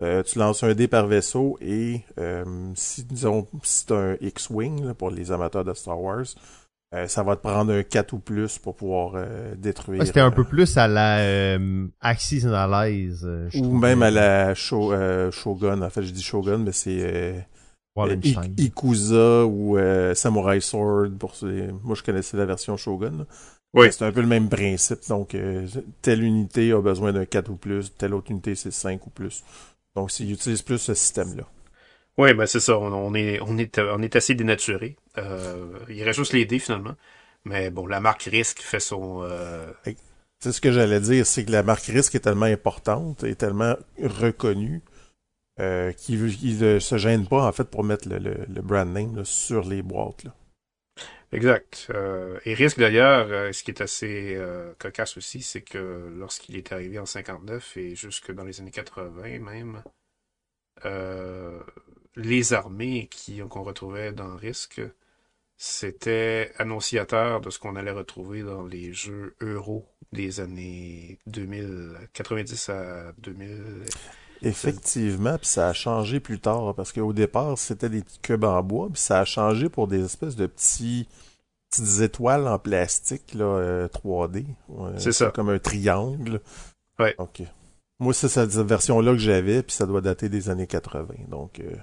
Euh, 0.03 0.23
tu 0.23 0.39
lances 0.39 0.63
un 0.65 0.75
dé 0.75 0.89
par 0.89 1.07
vaisseau 1.07 1.57
et 1.61 2.03
euh, 2.19 2.45
si 2.75 3.05
disons 3.05 3.47
si 3.63 3.87
tu 3.87 3.93
un 3.93 4.17
X-Wing 4.21 4.93
pour 4.95 5.11
les 5.11 5.31
amateurs 5.31 5.65
de 5.65 5.73
Star 5.73 6.01
Wars, 6.01 6.27
euh, 6.95 7.07
ça 7.07 7.23
va 7.23 7.37
te 7.37 7.43
prendre 7.43 7.73
un 7.73 7.83
4 7.85 8.13
ou 8.13 8.19
plus 8.19 8.59
pour 8.59 8.75
pouvoir 8.75 9.13
euh, 9.15 9.55
détruire. 9.57 10.05
C'était 10.05 10.21
un 10.21 10.33
peu 10.33 10.45
plus 10.45 10.77
à 10.77 10.89
la 10.89 11.59
Axis 12.01 12.45
Analyze. 12.45 13.27
ou 13.55 13.79
même 13.79 14.03
à 14.03 14.11
la 14.11 14.55
Shogun. 14.55 15.83
En 15.83 15.91
fait, 15.91 16.03
je 16.03 16.11
dis 16.11 16.23
Shogun, 16.23 16.59
mais 16.59 16.73
c'est 16.73 17.47
Ikuza 17.97 19.45
ou 19.45 19.79
euh, 19.79 20.15
Samurai 20.15 20.61
Sword. 20.61 21.11
Pour 21.19 21.35
Moi, 21.83 21.95
je 21.95 22.03
connaissais 22.03 22.37
la 22.37 22.45
version 22.45 22.77
Shogun. 22.77 23.27
Oui. 23.73 23.89
C'est 23.93 24.05
un 24.05 24.13
peu 24.13 24.21
le 24.21 24.27
même 24.27 24.49
principe. 24.49 25.01
Donc, 25.09 25.35
euh, 25.35 25.67
telle 26.03 26.23
unité 26.23 26.73
a 26.73 26.81
besoin 26.81 27.13
d'un 27.13 27.25
4 27.25 27.51
ou 27.51 27.57
plus, 27.57 27.93
telle 27.97 28.15
autre 28.15 28.31
unité, 28.31 28.55
c'est 28.55 28.71
5 28.71 29.07
ou 29.07 29.11
plus. 29.11 29.45
Donc, 29.97 30.19
ils 30.21 30.33
utilisent 30.33 30.63
plus 30.63 30.79
ce 30.79 30.95
système-là. 30.95 31.45
Oui, 32.17 32.33
ben 32.35 32.47
c'est 32.47 32.61
ça. 32.61 32.79
On, 32.79 33.15
est, 33.15 33.41
on, 33.41 33.59
est, 33.59 33.79
on 33.79 34.01
est 34.01 34.15
assez 34.15 34.35
dénaturé. 34.35 34.97
Euh, 35.19 35.67
il 35.89 36.03
reste 36.05 36.19
juste 36.19 36.33
les 36.33 36.45
dés, 36.45 36.61
finalement. 36.61 36.95
Mais 37.45 37.71
bon, 37.71 37.87
la 37.87 38.01
marque 38.01 38.23
risque 38.23 38.61
fait 38.61 38.81
son... 38.81 39.27
C'est 40.45 40.53
ce 40.53 40.61
que 40.61 40.73
j'allais 40.73 41.01
dire, 41.01 41.27
c'est 41.27 41.45
que 41.45 41.51
la 41.51 41.63
marque 41.63 41.87
risque 41.87 42.15
est 42.15 42.21
tellement 42.21 42.45
importante 42.45 43.25
et 43.25 43.35
tellement 43.35 43.77
reconnue 43.99 44.83
euh, 45.61 45.93
qui 45.93 46.17
ne 46.17 46.79
se 46.79 46.97
gêne 46.97 47.27
pas 47.27 47.47
en 47.47 47.53
fait 47.53 47.65
pour 47.65 47.85
mettre 47.85 48.09
le, 48.09 48.19
le, 48.19 48.63
brand 48.63 48.89
name 48.89 49.25
sur 49.25 49.63
les 49.69 49.83
boîtes. 49.83 50.25
Là. 50.25 50.35
Exact. 51.35 51.89
Euh, 51.91 52.39
et 52.45 52.55
risque 52.55 52.79
d'ailleurs, 52.79 53.27
euh, 53.29 53.53
ce 53.53 53.65
qui 53.65 53.73
est 53.73 53.81
assez 53.81 54.37
euh, 54.37 54.73
cocasse 54.79 55.17
aussi, 55.17 55.43
c'est 55.43 55.63
que 55.63 56.13
lorsqu'il 56.17 56.57
est 56.57 56.71
arrivé 56.71 57.01
en 57.01 57.07
59 57.07 57.77
et 57.77 57.97
jusque 57.97 58.33
dans 58.33 58.45
les 58.45 58.61
années 58.61 58.71
80 58.71 59.41
même, 59.41 59.83
les 62.17 62.53
armées 62.53 63.09
qu'on 63.51 63.63
retrouvait 63.65 64.13
dans 64.13 64.37
Risque, 64.37 64.81
c'était 65.57 66.53
annonciateur 66.59 67.41
de 67.41 67.51
ce 67.51 67.59
qu'on 67.59 67.75
allait 67.75 67.91
retrouver 67.91 68.43
dans 68.43 68.65
les 68.65 68.93
jeux 68.93 69.35
euro 69.41 69.89
des 70.13 70.39
années 70.41 71.19
2000, 71.27 72.09
90 72.13 72.69
à 72.69 73.13
2000. 73.19 73.85
Effectivement, 74.45 75.39
puis 75.39 75.47
ça 75.47 75.69
a 75.69 75.73
changé 75.73 76.21
plus 76.21 76.39
tard 76.39 76.75
parce 76.75 76.93
qu'au 76.93 77.13
départ, 77.13 77.59
c'était 77.59 77.89
des 77.89 78.03
cubes 78.23 78.45
en 78.45 78.63
bois, 78.63 78.89
puis 78.93 79.01
ça 79.01 79.21
a 79.21 79.25
changé 79.25 79.69
pour 79.69 79.89
des 79.89 80.05
espèces 80.05 80.37
de 80.37 80.47
petits 80.47 81.09
petites 81.71 82.03
étoiles 82.03 82.47
en 82.47 82.59
plastique 82.59 83.35
là, 83.35 83.89
3D. 83.89 84.47
Euh, 84.79 84.93
c'est 84.97 85.13
ça. 85.13 85.31
Comme 85.31 85.49
un 85.49 85.59
triangle. 85.59 86.41
Ouais. 86.99 87.15
OK. 87.19 87.43
Moi, 87.99 88.13
c'est 88.15 88.29
cette 88.29 88.55
version-là 88.55 89.13
que 89.13 89.19
j'avais, 89.19 89.63
puis 89.63 89.75
ça 89.75 89.87
doit 89.87 90.01
dater 90.01 90.29
des 90.29 90.51
années 90.51 90.67
80. 90.67 91.07
Donc. 91.29 91.61
Euh... 91.61 91.75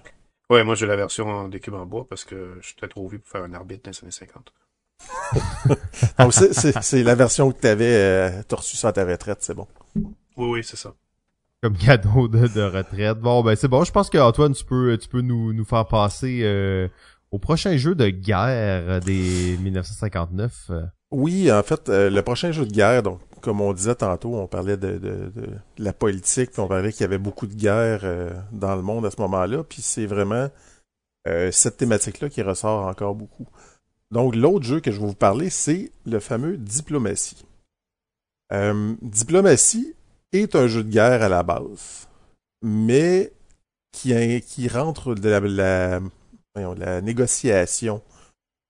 Ouais, 0.50 0.66
moi 0.66 0.76
j'ai 0.76 0.86
la 0.86 0.98
version 0.98 1.48
des 1.48 1.62
cubes 1.62 1.76
en 1.76 1.86
bois 1.86 2.06
parce 2.10 2.26
que 2.26 2.58
je 2.60 2.68
suis 2.68 2.76
trop 2.76 3.08
vieux 3.08 3.20
pour 3.20 3.30
faire 3.30 3.44
un 3.44 3.54
arbitre 3.54 3.84
dans 3.86 3.92
les 3.92 4.04
années 4.04 4.12
50. 4.12 4.54
Donc 6.20 6.34
c'est 6.34 7.04
la 7.04 7.16
version 7.16 7.52
que 7.52 7.62
tu 7.62 7.68
avais, 7.68 7.96
euh, 7.96 8.44
t'as 8.46 8.58
reçu 8.58 8.76
ça 8.76 8.90
à 8.90 8.92
ta 8.92 9.06
retraite, 9.06 9.38
c'est 9.42 9.54
bon. 9.54 9.66
Oui, 9.96 10.12
oui, 10.36 10.64
c'est 10.64 10.76
ça 10.76 10.94
comme 11.62 11.78
cadeau 11.78 12.28
de, 12.28 12.62
retraite. 12.62 13.20
Bon, 13.20 13.44
ben 13.44 13.56
c'est 13.56 13.68
bon. 13.68 13.84
Je 13.84 13.92
pense 13.92 14.10
que 14.10 14.18
Antoine, 14.18 14.54
tu 14.54 14.66
peux, 14.66 14.98
tu 14.98 15.08
peux 15.08 15.22
nous, 15.22 15.54
nous 15.54 15.66
faire 15.66 15.88
passer 15.88 16.42
euh, 16.44 16.88
au 17.30 17.38
prochain 17.38 17.78
jeu 17.78 17.94
de 17.94 18.10
guerre 18.10 19.00
des 19.02 19.58
1959. 19.62 20.72
Oui, 21.12 21.52
en 21.52 21.62
fait, 21.62 21.90
euh, 21.90 22.10
le 22.10 22.22
prochain 22.24 22.52
jeu 22.52 22.66
de 22.66 22.72
guerre, 22.72 23.04
donc 23.04 23.20
comme 23.42 23.62
on 23.62 23.74
disait 23.74 23.96
tantôt, 23.96 24.36
on 24.36 24.48
parlait 24.48 24.78
de, 24.78 24.98
de, 24.98 25.32
de 25.36 25.50
la 25.78 25.94
politique, 25.94 26.52
puis 26.52 26.62
on 26.62 26.68
parlait 26.68 26.92
qu'il 26.92 27.02
y 27.02 27.06
avait 27.06 27.18
beaucoup 27.18 27.48
de 27.48 27.56
guerres 27.56 28.02
euh, 28.04 28.32
dans 28.52 28.76
le 28.76 28.82
monde 28.82 29.06
à 29.06 29.12
ce 29.12 29.22
moment-là, 29.22 29.64
puis 29.64 29.82
c'est 29.82 30.06
vraiment 30.06 30.50
cette 31.52 31.78
thématique-là 31.78 32.30
qui 32.30 32.42
ressort 32.42 32.88
encore 32.88 33.14
beaucoup. 33.14 33.46
Donc 34.10 34.36
l'autre 34.36 34.66
jeu 34.66 34.80
que 34.80 34.92
je 34.92 35.00
vais 35.00 35.06
vous 35.06 35.14
parler, 35.14 35.52
c'est 35.52 35.92
le 36.08 36.20
fameux 36.20 36.58
Diplomatie. 36.58 37.46
Diplomatie, 39.04 39.94
est 40.34 40.56
un 40.56 40.68
jeu 40.68 40.84
de 40.84 40.90
guerre 40.90 41.22
à 41.22 41.30
la 41.30 41.44
base, 41.44 42.08
mais 42.62 43.34
qui, 43.92 44.42
qui 44.42 44.68
rentre 44.68 45.16
de 45.16 45.30
la, 45.30 46.00
la, 46.56 47.02
négociation 47.02 48.02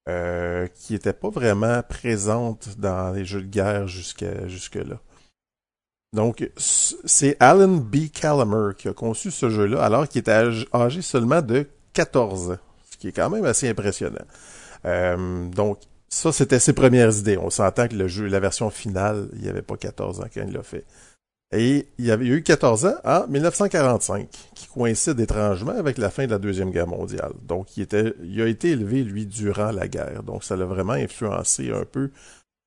euh, 0.10 0.68
qui 0.74 0.94
n'était 0.94 1.14
pas 1.14 1.30
vraiment 1.30 1.82
présente 1.84 2.80
dans 2.80 3.12
les 3.12 3.26
jeux 3.26 3.42
de 3.42 3.48
guerre 3.48 3.88
jusqu'à 3.88 4.48
jusque-là. 4.48 5.00
Donc, 6.14 6.50
c'est 6.58 7.38
Alan 7.40 7.70
B. 7.70 8.10
Calamer 8.12 8.74
qui 8.78 8.90
a 8.90 8.94
conçu 8.94 9.32
ce 9.32 9.50
jeu-là 9.50 9.82
alors 9.82 10.10
qu'il 10.10 10.20
était 10.20 10.44
âgé 10.74 11.02
seulement 11.02 11.42
de 11.42 11.68
14 11.94 12.52
ans, 12.52 12.58
ce 12.90 12.98
qui 12.98 13.08
est 13.08 13.12
quand 13.14 13.30
même 13.30 13.46
assez 13.46 13.70
impressionnant. 13.70 14.26
Euh, 14.86 15.48
donc, 15.50 15.80
ça, 16.10 16.34
c'était 16.34 16.60
ses 16.60 16.74
premières 16.74 17.18
idées. 17.18 17.38
On 17.38 17.50
s'entend 17.50 17.88
que 17.88 17.96
le 17.96 18.10
jeu, 18.10 18.26
la 18.28 18.42
version 18.42 18.70
finale, 18.70 19.30
il 19.34 19.42
n'y 19.42 19.48
avait 19.48 19.62
pas 19.62 19.78
14 19.78 20.20
ans 20.20 20.28
quand 20.34 20.44
il 20.46 20.52
l'a 20.52 20.64
fait. 20.64 20.84
Et 21.54 21.88
il 21.98 22.06
y 22.06 22.12
avait 22.12 22.28
eu 22.28 22.44
14 22.44 22.86
ans 22.86 22.96
en 23.04 23.28
1945, 23.28 24.30
qui 24.56 24.68
coïncide 24.68 25.20
étrangement 25.20 25.74
avec 25.74 25.98
la 25.98 26.10
fin 26.10 26.26
de 26.26 26.32
la 26.32 26.38
Deuxième 26.38 26.72
Guerre 26.72 26.88
mondiale. 26.88 27.34
Donc, 27.44 27.76
il, 27.76 27.84
était, 27.84 28.14
a 28.40 28.48
été 28.48 28.70
élevé, 28.70 29.04
lui, 29.04 29.26
durant 29.26 29.72
la 29.72 29.90
guerre. 29.90 30.24
Donc, 30.24 30.46
ça 30.46 30.56
l'a 30.56 30.66
vraiment 30.66 30.94
influencé 30.94 31.72
un 31.72 31.84
peu 31.84 32.10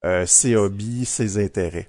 euh, 0.05 0.27
ses 0.27 0.55
hobbies, 0.55 1.07
ses 1.07 1.43
intérêts. 1.43 1.89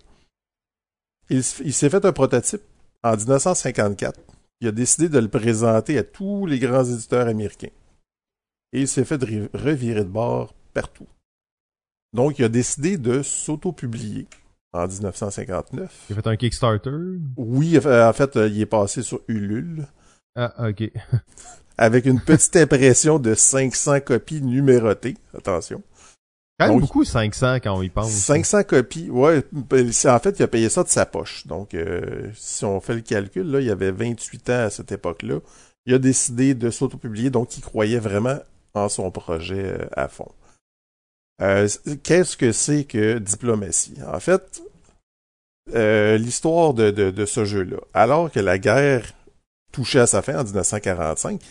Il, 1.30 1.40
il 1.66 1.74
s'est 1.74 1.90
fait 1.90 2.06
un 2.06 2.14
prototype 2.14 2.62
en 3.04 3.18
1954. 3.18 4.18
Il 4.62 4.70
a 4.70 4.72
décidé 4.72 5.10
de 5.10 5.20
le 5.20 5.28
présenter 5.28 5.98
à 5.98 6.04
tous 6.04 6.46
les 6.46 6.60
grands 6.60 6.86
éditeurs 6.86 7.28
américains. 7.28 7.74
Et 8.72 8.82
il 8.82 8.88
s'est 8.88 9.04
fait 9.04 9.22
revirer 9.54 10.06
de 10.06 10.10
bord 10.10 10.54
partout. 10.74 11.08
Donc, 12.14 12.40
il 12.40 12.46
a 12.46 12.50
décidé 12.50 12.98
de 12.98 13.22
s'auto-publier 13.22 14.28
en 14.76 14.88
1959. 14.88 16.06
Il 16.10 16.14
a 16.18 16.22
fait 16.22 16.28
un 16.28 16.36
Kickstarter? 16.36 16.92
Oui, 17.38 17.78
en 17.78 18.14
fait, 18.14 18.36
euh, 18.36 18.48
il 18.48 18.62
est 18.62 18.66
passé 18.66 19.02
sur 19.02 19.22
Ulule. 19.28 19.88
Ah, 20.36 20.70
ok. 20.70 20.92
avec 21.78 22.06
une 22.06 22.20
petite 22.20 22.56
impression 22.56 23.20
de 23.20 23.34
500 23.34 24.02
copies 24.02 24.42
numérotées. 24.42 25.16
Attention. 25.38 25.82
Quand 26.60 26.70
même 26.70 26.80
beaucoup 26.80 27.04
500 27.04 27.56
quand 27.56 27.78
on 27.78 27.82
y 27.82 27.90
pense. 27.90 28.12
500 28.12 28.64
copies, 28.64 29.10
ouais. 29.10 29.44
Ben, 29.52 29.90
en 29.90 30.20
fait, 30.20 30.40
il 30.40 30.44
a 30.44 30.48
payé 30.48 30.70
ça 30.70 30.84
de 30.84 30.88
sa 30.88 31.06
poche. 31.06 31.46
Donc, 31.48 31.74
euh, 31.74 32.30
si 32.34 32.64
on 32.64 32.80
fait 32.80 32.96
le 32.96 33.02
calcul, 33.02 33.52
là, 33.52 33.60
il 33.60 33.70
avait 33.70 33.92
28 33.92 34.50
ans 34.52 34.66
à 34.66 34.70
cette 34.70 34.92
époque-là. 34.92 35.40
Il 35.86 35.94
a 35.94 36.00
décidé 36.00 36.54
de 36.54 36.70
s'auto-publier, 36.70 37.30
donc 37.30 37.58
il 37.58 37.62
croyait 37.62 38.00
vraiment 38.00 38.40
en 38.74 38.88
son 38.88 39.12
projet 39.12 39.66
euh, 39.66 39.86
à 39.92 40.08
fond. 40.08 40.32
Euh, 41.42 41.68
qu'est-ce 42.04 42.38
que 42.38 42.54
c'est 42.54 42.86
que 42.86 43.20
diplomatie? 43.20 43.98
En 44.08 44.22
fait, 44.22 44.62
euh, 45.74 46.18
l'histoire 46.18 46.74
de, 46.74 47.26
ce 47.26 47.46
jeu-là, 47.46 47.78
alors 47.94 48.32
que 48.32 48.40
la 48.40 48.58
guerre 48.58 49.14
touchait 49.72 50.00
à 50.00 50.08
sa 50.08 50.22
fin 50.22 50.40
en 50.40 50.44
1945, 50.44 51.42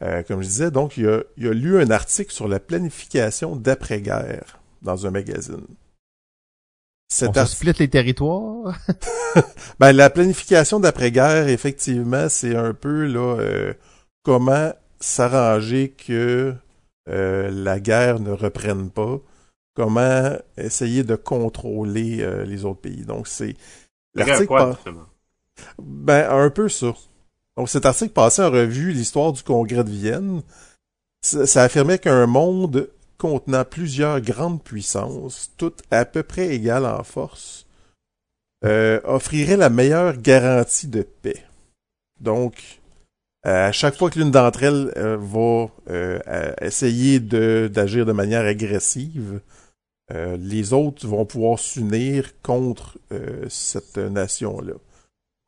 Euh, 0.00 0.22
comme 0.22 0.42
je 0.42 0.46
disais, 0.46 0.70
donc, 0.70 0.96
il 0.96 1.08
a, 1.08 1.22
il 1.36 1.48
a 1.48 1.52
lu 1.52 1.80
un 1.80 1.90
article 1.90 2.32
sur 2.32 2.46
la 2.46 2.60
planification 2.60 3.56
d'après-guerre 3.56 4.60
dans 4.82 5.06
un 5.06 5.10
magazine. 5.10 5.66
Cet 7.08 7.36
On 7.36 7.46
split 7.46 7.72
les 7.78 7.88
territoires? 7.88 8.78
ben, 9.80 9.92
la 9.92 10.10
planification 10.10 10.78
d'après-guerre, 10.78 11.48
effectivement, 11.48 12.28
c'est 12.28 12.54
un 12.54 12.74
peu 12.74 13.06
là 13.06 13.40
euh, 13.40 13.72
comment 14.22 14.72
s'arranger 15.00 15.90
que 15.90 16.54
euh, 17.08 17.50
la 17.50 17.80
guerre 17.80 18.20
ne 18.20 18.30
reprenne 18.30 18.90
pas, 18.90 19.18
comment 19.78 20.36
essayer 20.56 21.04
de 21.04 21.14
contrôler 21.14 22.18
euh, 22.20 22.44
les 22.44 22.64
autres 22.64 22.80
pays. 22.80 23.04
Donc, 23.04 23.28
c'est... 23.28 23.54
L'article 24.16 24.46
quoi, 24.46 24.76
Ben, 25.78 26.28
un 26.28 26.50
peu 26.50 26.68
ça. 26.68 26.92
Donc, 27.56 27.68
cet 27.68 27.86
article 27.86 28.12
passait 28.12 28.42
en 28.42 28.50
revue 28.50 28.90
l'histoire 28.90 29.32
du 29.32 29.44
Congrès 29.44 29.84
de 29.84 29.90
Vienne. 29.90 30.42
Ça, 31.22 31.62
affirmait 31.62 32.00
qu'un 32.00 32.26
monde 32.26 32.90
contenant 33.18 33.64
plusieurs 33.64 34.20
grandes 34.20 34.64
puissances, 34.64 35.52
toutes 35.56 35.82
à 35.92 36.04
peu 36.04 36.24
près 36.24 36.48
égales 36.48 36.86
en 36.86 37.04
force, 37.04 37.64
euh, 38.64 39.00
offrirait 39.04 39.56
la 39.56 39.70
meilleure 39.70 40.16
garantie 40.16 40.88
de 40.88 41.02
paix. 41.02 41.44
Donc, 42.20 42.80
à 43.44 43.70
chaque 43.70 43.96
fois 43.96 44.10
que 44.10 44.18
l'une 44.18 44.32
d'entre 44.32 44.64
elles 44.64 44.92
euh, 44.96 45.16
va 45.16 45.68
euh, 45.90 46.18
essayer 46.60 47.20
d'agir 47.20 48.06
de, 48.06 48.12
manière 48.12 48.44
agressive, 48.44 49.40
les 50.10 50.72
autres 50.72 51.06
vont 51.06 51.26
pouvoir 51.26 51.58
s'unir 51.58 52.32
contre 52.42 52.98
cette 53.48 53.98
nation-là. 53.98 54.74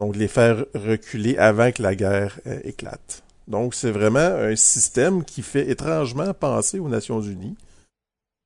Donc, 0.01 0.17
les 0.17 0.29
faire 0.29 0.65
reculer 0.75 1.37
avant 1.37 1.71
que 1.73 1.83
la 1.83 1.95
guerre 1.95 2.41
euh, 2.47 2.59
éclate. 2.65 3.23
Donc, 3.47 3.75
c'est 3.75 3.91
vraiment 3.91 4.19
un 4.19 4.57
système 4.57 5.25
qui 5.25 5.43
fait 5.43 5.69
étrangement 5.69 6.33
penser 6.33 6.79
aux 6.79 6.89
Nations 6.89 7.21
Unies, 7.21 7.57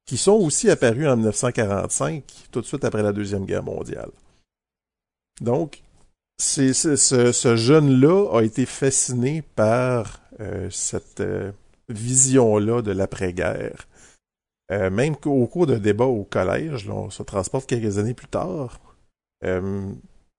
qui 0.05 0.17
sont 0.17 0.33
aussi 0.33 0.69
apparues 0.69 1.09
en 1.09 1.17
1945, 1.17 2.25
tout 2.51 2.61
de 2.61 2.67
suite 2.67 2.85
après 2.85 3.03
la 3.03 3.13
Deuxième 3.13 3.45
Guerre 3.45 3.63
mondiale. 3.63 4.11
Donc, 5.41 5.83
c'est, 6.39 6.73
ce, 6.73 7.57
jeune-là 7.57 8.37
a 8.37 8.43
été 8.43 8.67
fasciné 8.67 9.43
par 9.55 10.21
euh, 10.41 10.69
cette 10.71 11.21
euh, 11.21 11.53
vision-là 11.89 12.83
de 12.83 12.91
l'après-guerre. 12.91 13.87
Même 14.91 15.17
qu'au 15.17 15.47
cours 15.47 15.67
d'un 15.67 15.79
débat 15.79 16.07
au 16.07 16.25
collège, 16.25 16.89
on 16.89 17.11
se 17.11 17.23
transporte 17.23 17.69
quelques 17.69 17.99
années 17.99 18.15
plus 18.15 18.29
tard, 18.29 18.81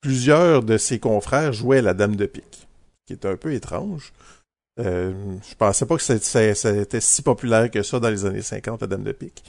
plusieurs 0.01 0.63
de 0.63 0.77
ses 0.77 0.99
confrères 0.99 1.53
jouaient 1.53 1.81
la 1.81 1.93
dame 1.93 2.15
de 2.15 2.25
pique, 2.25 2.67
qui 3.05 3.13
est 3.13 3.25
un 3.25 3.37
peu 3.37 3.53
étrange. 3.53 4.13
Euh, 4.79 5.13
je 5.49 5.55
pensais 5.55 5.85
pas 5.85 5.95
que 5.95 6.03
c'était 6.03 7.01
si 7.01 7.21
populaire 7.21 7.71
que 7.71 7.81
ça 7.81 7.99
dans 7.99 8.09
les 8.09 8.25
années 8.25 8.41
50, 8.41 8.81
la 8.81 8.87
dame 8.87 9.03
de 9.03 9.11
pique. 9.11 9.43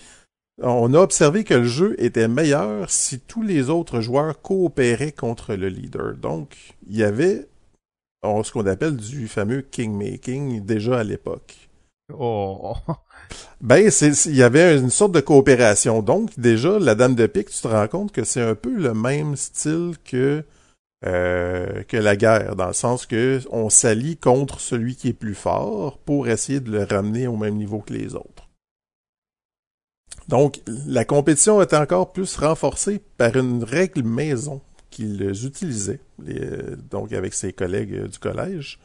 On 0.62 0.94
a 0.94 0.98
observé 0.98 1.44
que 1.44 1.54
le 1.54 1.64
jeu 1.64 1.94
était 1.98 2.28
meilleur 2.28 2.90
si 2.90 3.20
tous 3.20 3.42
les 3.42 3.68
autres 3.68 4.00
joueurs 4.00 4.40
coopéraient 4.40 5.12
contre 5.12 5.54
le 5.54 5.68
leader. 5.68 6.14
Donc, 6.14 6.74
il 6.88 6.96
y 6.96 7.04
avait 7.04 7.46
ce 8.22 8.50
qu'on 8.50 8.66
appelle 8.66 8.96
du 8.96 9.28
fameux 9.28 9.60
king-making 9.60 10.64
déjà 10.64 11.00
à 11.00 11.04
l'époque. 11.04 11.68
Oh. 12.12 12.74
Ben, 13.60 13.90
il 14.26 14.36
y 14.36 14.42
avait 14.42 14.78
une 14.78 14.90
sorte 14.90 15.12
de 15.12 15.20
coopération. 15.20 16.02
Donc, 16.02 16.38
déjà, 16.38 16.78
la 16.78 16.94
dame 16.94 17.14
de 17.14 17.26
pique, 17.26 17.50
tu 17.50 17.60
te 17.60 17.68
rends 17.68 17.88
compte 17.88 18.12
que 18.12 18.24
c'est 18.24 18.42
un 18.42 18.54
peu 18.54 18.74
le 18.74 18.94
même 18.94 19.36
style 19.36 19.94
que 20.04 20.44
euh, 21.04 21.82
que 21.84 21.96
la 21.98 22.16
guerre, 22.16 22.56
dans 22.56 22.68
le 22.68 22.72
sens 22.72 23.04
que 23.04 23.40
on 23.50 23.68
s'allie 23.68 24.16
contre 24.16 24.60
celui 24.60 24.96
qui 24.96 25.08
est 25.08 25.12
plus 25.12 25.34
fort 25.34 25.98
pour 25.98 26.26
essayer 26.26 26.58
de 26.58 26.70
le 26.70 26.84
ramener 26.84 27.26
au 27.26 27.36
même 27.36 27.56
niveau 27.56 27.80
que 27.80 27.92
les 27.92 28.14
autres. 28.14 28.48
Donc, 30.28 30.62
la 30.86 31.04
compétition 31.04 31.60
était 31.60 31.76
encore 31.76 32.12
plus 32.12 32.36
renforcée 32.36 33.00
par 33.18 33.36
une 33.36 33.62
règle 33.62 34.02
maison 34.02 34.62
qu'ils 34.90 35.44
utilisaient, 35.44 36.00
donc 36.90 37.12
avec 37.12 37.34
ses 37.34 37.52
collègues 37.52 38.06
du 38.06 38.18
collège, 38.18 38.78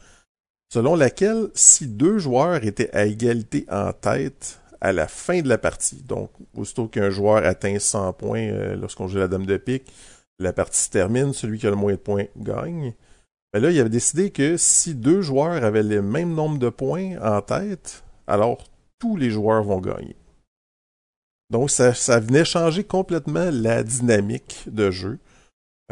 selon 0.72 0.96
laquelle 0.96 1.48
si 1.52 1.86
deux 1.86 2.16
joueurs 2.16 2.64
étaient 2.64 2.90
à 2.96 3.04
égalité 3.04 3.66
en 3.70 3.92
tête 3.92 4.58
à 4.80 4.94
la 4.94 5.06
fin 5.06 5.42
de 5.42 5.48
la 5.48 5.58
partie, 5.58 6.02
donc 6.02 6.30
aussitôt 6.56 6.88
qu'un 6.88 7.10
joueur 7.10 7.44
atteint 7.44 7.78
100 7.78 8.14
points 8.14 8.48
euh, 8.48 8.74
lorsqu'on 8.74 9.06
joue 9.06 9.18
la 9.18 9.28
dame 9.28 9.44
de 9.44 9.58
pique, 9.58 9.92
la 10.38 10.54
partie 10.54 10.80
se 10.80 10.88
termine, 10.88 11.34
celui 11.34 11.58
qui 11.58 11.66
a 11.66 11.70
le 11.70 11.76
moins 11.76 11.92
de 11.92 11.98
points 11.98 12.24
gagne. 12.38 12.94
Mais 13.52 13.60
là, 13.60 13.70
il 13.70 13.78
avait 13.78 13.90
décidé 13.90 14.30
que 14.30 14.56
si 14.56 14.94
deux 14.94 15.20
joueurs 15.20 15.62
avaient 15.62 15.82
le 15.82 16.00
même 16.00 16.32
nombre 16.32 16.58
de 16.58 16.70
points 16.70 17.18
en 17.20 17.42
tête, 17.42 18.02
alors 18.26 18.64
tous 18.98 19.18
les 19.18 19.28
joueurs 19.28 19.64
vont 19.64 19.78
gagner. 19.78 20.16
Donc 21.50 21.70
ça, 21.70 21.92
ça 21.92 22.18
venait 22.18 22.46
changer 22.46 22.82
complètement 22.82 23.50
la 23.52 23.82
dynamique 23.82 24.64
de 24.68 24.90
jeu. 24.90 25.18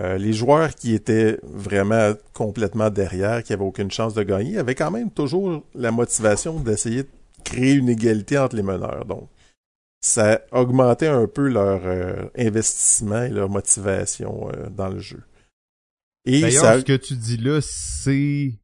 Euh, 0.00 0.16
les 0.16 0.32
joueurs 0.32 0.74
qui 0.74 0.94
étaient 0.94 1.38
vraiment 1.42 2.14
complètement 2.32 2.88
derrière, 2.88 3.42
qui 3.42 3.52
n'avaient 3.52 3.64
aucune 3.64 3.90
chance 3.90 4.14
de 4.14 4.22
gagner, 4.22 4.56
avaient 4.56 4.74
quand 4.74 4.90
même 4.90 5.10
toujours 5.10 5.62
la 5.74 5.90
motivation 5.90 6.58
d'essayer 6.58 7.02
de 7.02 7.08
créer 7.44 7.74
une 7.74 7.88
égalité 7.88 8.38
entre 8.38 8.56
les 8.56 8.62
meneurs. 8.62 9.04
Donc, 9.04 9.28
ça 10.00 10.40
augmentait 10.52 11.08
un 11.08 11.26
peu 11.26 11.48
leur 11.48 11.82
euh, 11.84 12.30
investissement 12.38 13.22
et 13.24 13.28
leur 13.28 13.50
motivation 13.50 14.50
euh, 14.52 14.70
dans 14.70 14.88
le 14.88 15.00
jeu. 15.00 15.22
Et 16.24 16.40
D'ailleurs, 16.40 16.78
ce 16.78 16.84
que 16.84 16.96
tu 16.96 17.14
dis 17.14 17.36
là, 17.36 17.60
c'est 17.62 18.58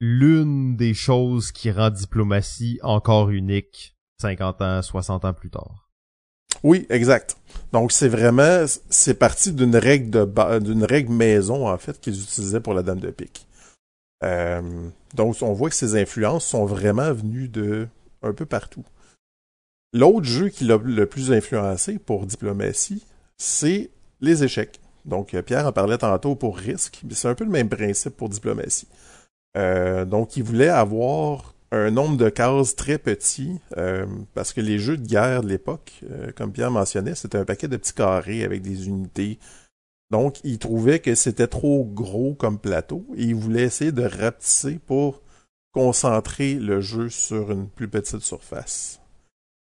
l'une 0.00 0.76
des 0.76 0.92
choses 0.92 1.52
qui 1.52 1.70
rend 1.70 1.90
diplomatie 1.90 2.78
encore 2.82 3.30
unique 3.30 3.96
50 4.20 4.60
ans, 4.62 4.82
60 4.82 5.24
ans 5.24 5.32
plus 5.32 5.50
tard. 5.50 5.85
Oui, 6.62 6.86
exact. 6.90 7.36
Donc 7.72 7.92
c'est 7.92 8.08
vraiment 8.08 8.64
c'est 8.90 9.14
parti 9.14 9.52
d'une 9.52 9.76
règle 9.76 10.10
de 10.10 10.58
d'une 10.60 10.84
règle 10.84 11.12
maison 11.12 11.68
en 11.68 11.78
fait 11.78 12.00
qu'ils 12.00 12.20
utilisaient 12.20 12.60
pour 12.60 12.74
la 12.74 12.82
dame 12.82 13.00
de 13.00 13.10
pique. 13.10 13.46
Euh, 14.24 14.88
donc 15.14 15.36
on 15.42 15.52
voit 15.52 15.68
que 15.68 15.76
ces 15.76 16.00
influences 16.00 16.46
sont 16.46 16.64
vraiment 16.64 17.12
venues 17.12 17.48
de 17.48 17.88
un 18.22 18.32
peu 18.32 18.46
partout. 18.46 18.84
L'autre 19.92 20.26
jeu 20.26 20.48
qui 20.48 20.64
l'a 20.64 20.78
le 20.82 21.06
plus 21.06 21.32
influencé 21.32 21.98
pour 21.98 22.26
diplomatie, 22.26 23.04
c'est 23.38 23.90
les 24.20 24.44
échecs. 24.44 24.80
Donc 25.04 25.36
Pierre 25.42 25.66
en 25.66 25.72
parlait 25.72 25.98
tantôt 25.98 26.34
pour 26.34 26.56
risque, 26.58 27.00
mais 27.04 27.14
c'est 27.14 27.28
un 27.28 27.34
peu 27.34 27.44
le 27.44 27.50
même 27.50 27.68
principe 27.68 28.16
pour 28.16 28.28
diplomatie. 28.28 28.88
Euh, 29.56 30.04
donc 30.04 30.36
il 30.36 30.42
voulait 30.42 30.68
avoir 30.68 31.54
un 31.72 31.90
nombre 31.90 32.16
de 32.16 32.28
cases 32.28 32.76
très 32.76 32.98
petit, 32.98 33.58
euh, 33.76 34.06
parce 34.34 34.52
que 34.52 34.60
les 34.60 34.78
jeux 34.78 34.96
de 34.96 35.06
guerre 35.06 35.42
de 35.42 35.48
l'époque, 35.48 36.00
euh, 36.10 36.30
comme 36.34 36.52
Pierre 36.52 36.70
mentionnait, 36.70 37.14
c'était 37.14 37.38
un 37.38 37.44
paquet 37.44 37.68
de 37.68 37.76
petits 37.76 37.94
carrés 37.94 38.44
avec 38.44 38.62
des 38.62 38.88
unités. 38.88 39.38
Donc, 40.10 40.38
il 40.44 40.58
trouvait 40.58 41.00
que 41.00 41.14
c'était 41.14 41.48
trop 41.48 41.84
gros 41.84 42.34
comme 42.34 42.58
plateau 42.58 43.04
et 43.16 43.24
il 43.24 43.34
voulait 43.34 43.64
essayer 43.64 43.92
de 43.92 44.04
rapetisser 44.04 44.78
pour 44.86 45.22
concentrer 45.72 46.54
le 46.54 46.80
jeu 46.80 47.08
sur 47.08 47.50
une 47.50 47.68
plus 47.68 47.88
petite 47.88 48.20
surface. 48.20 49.00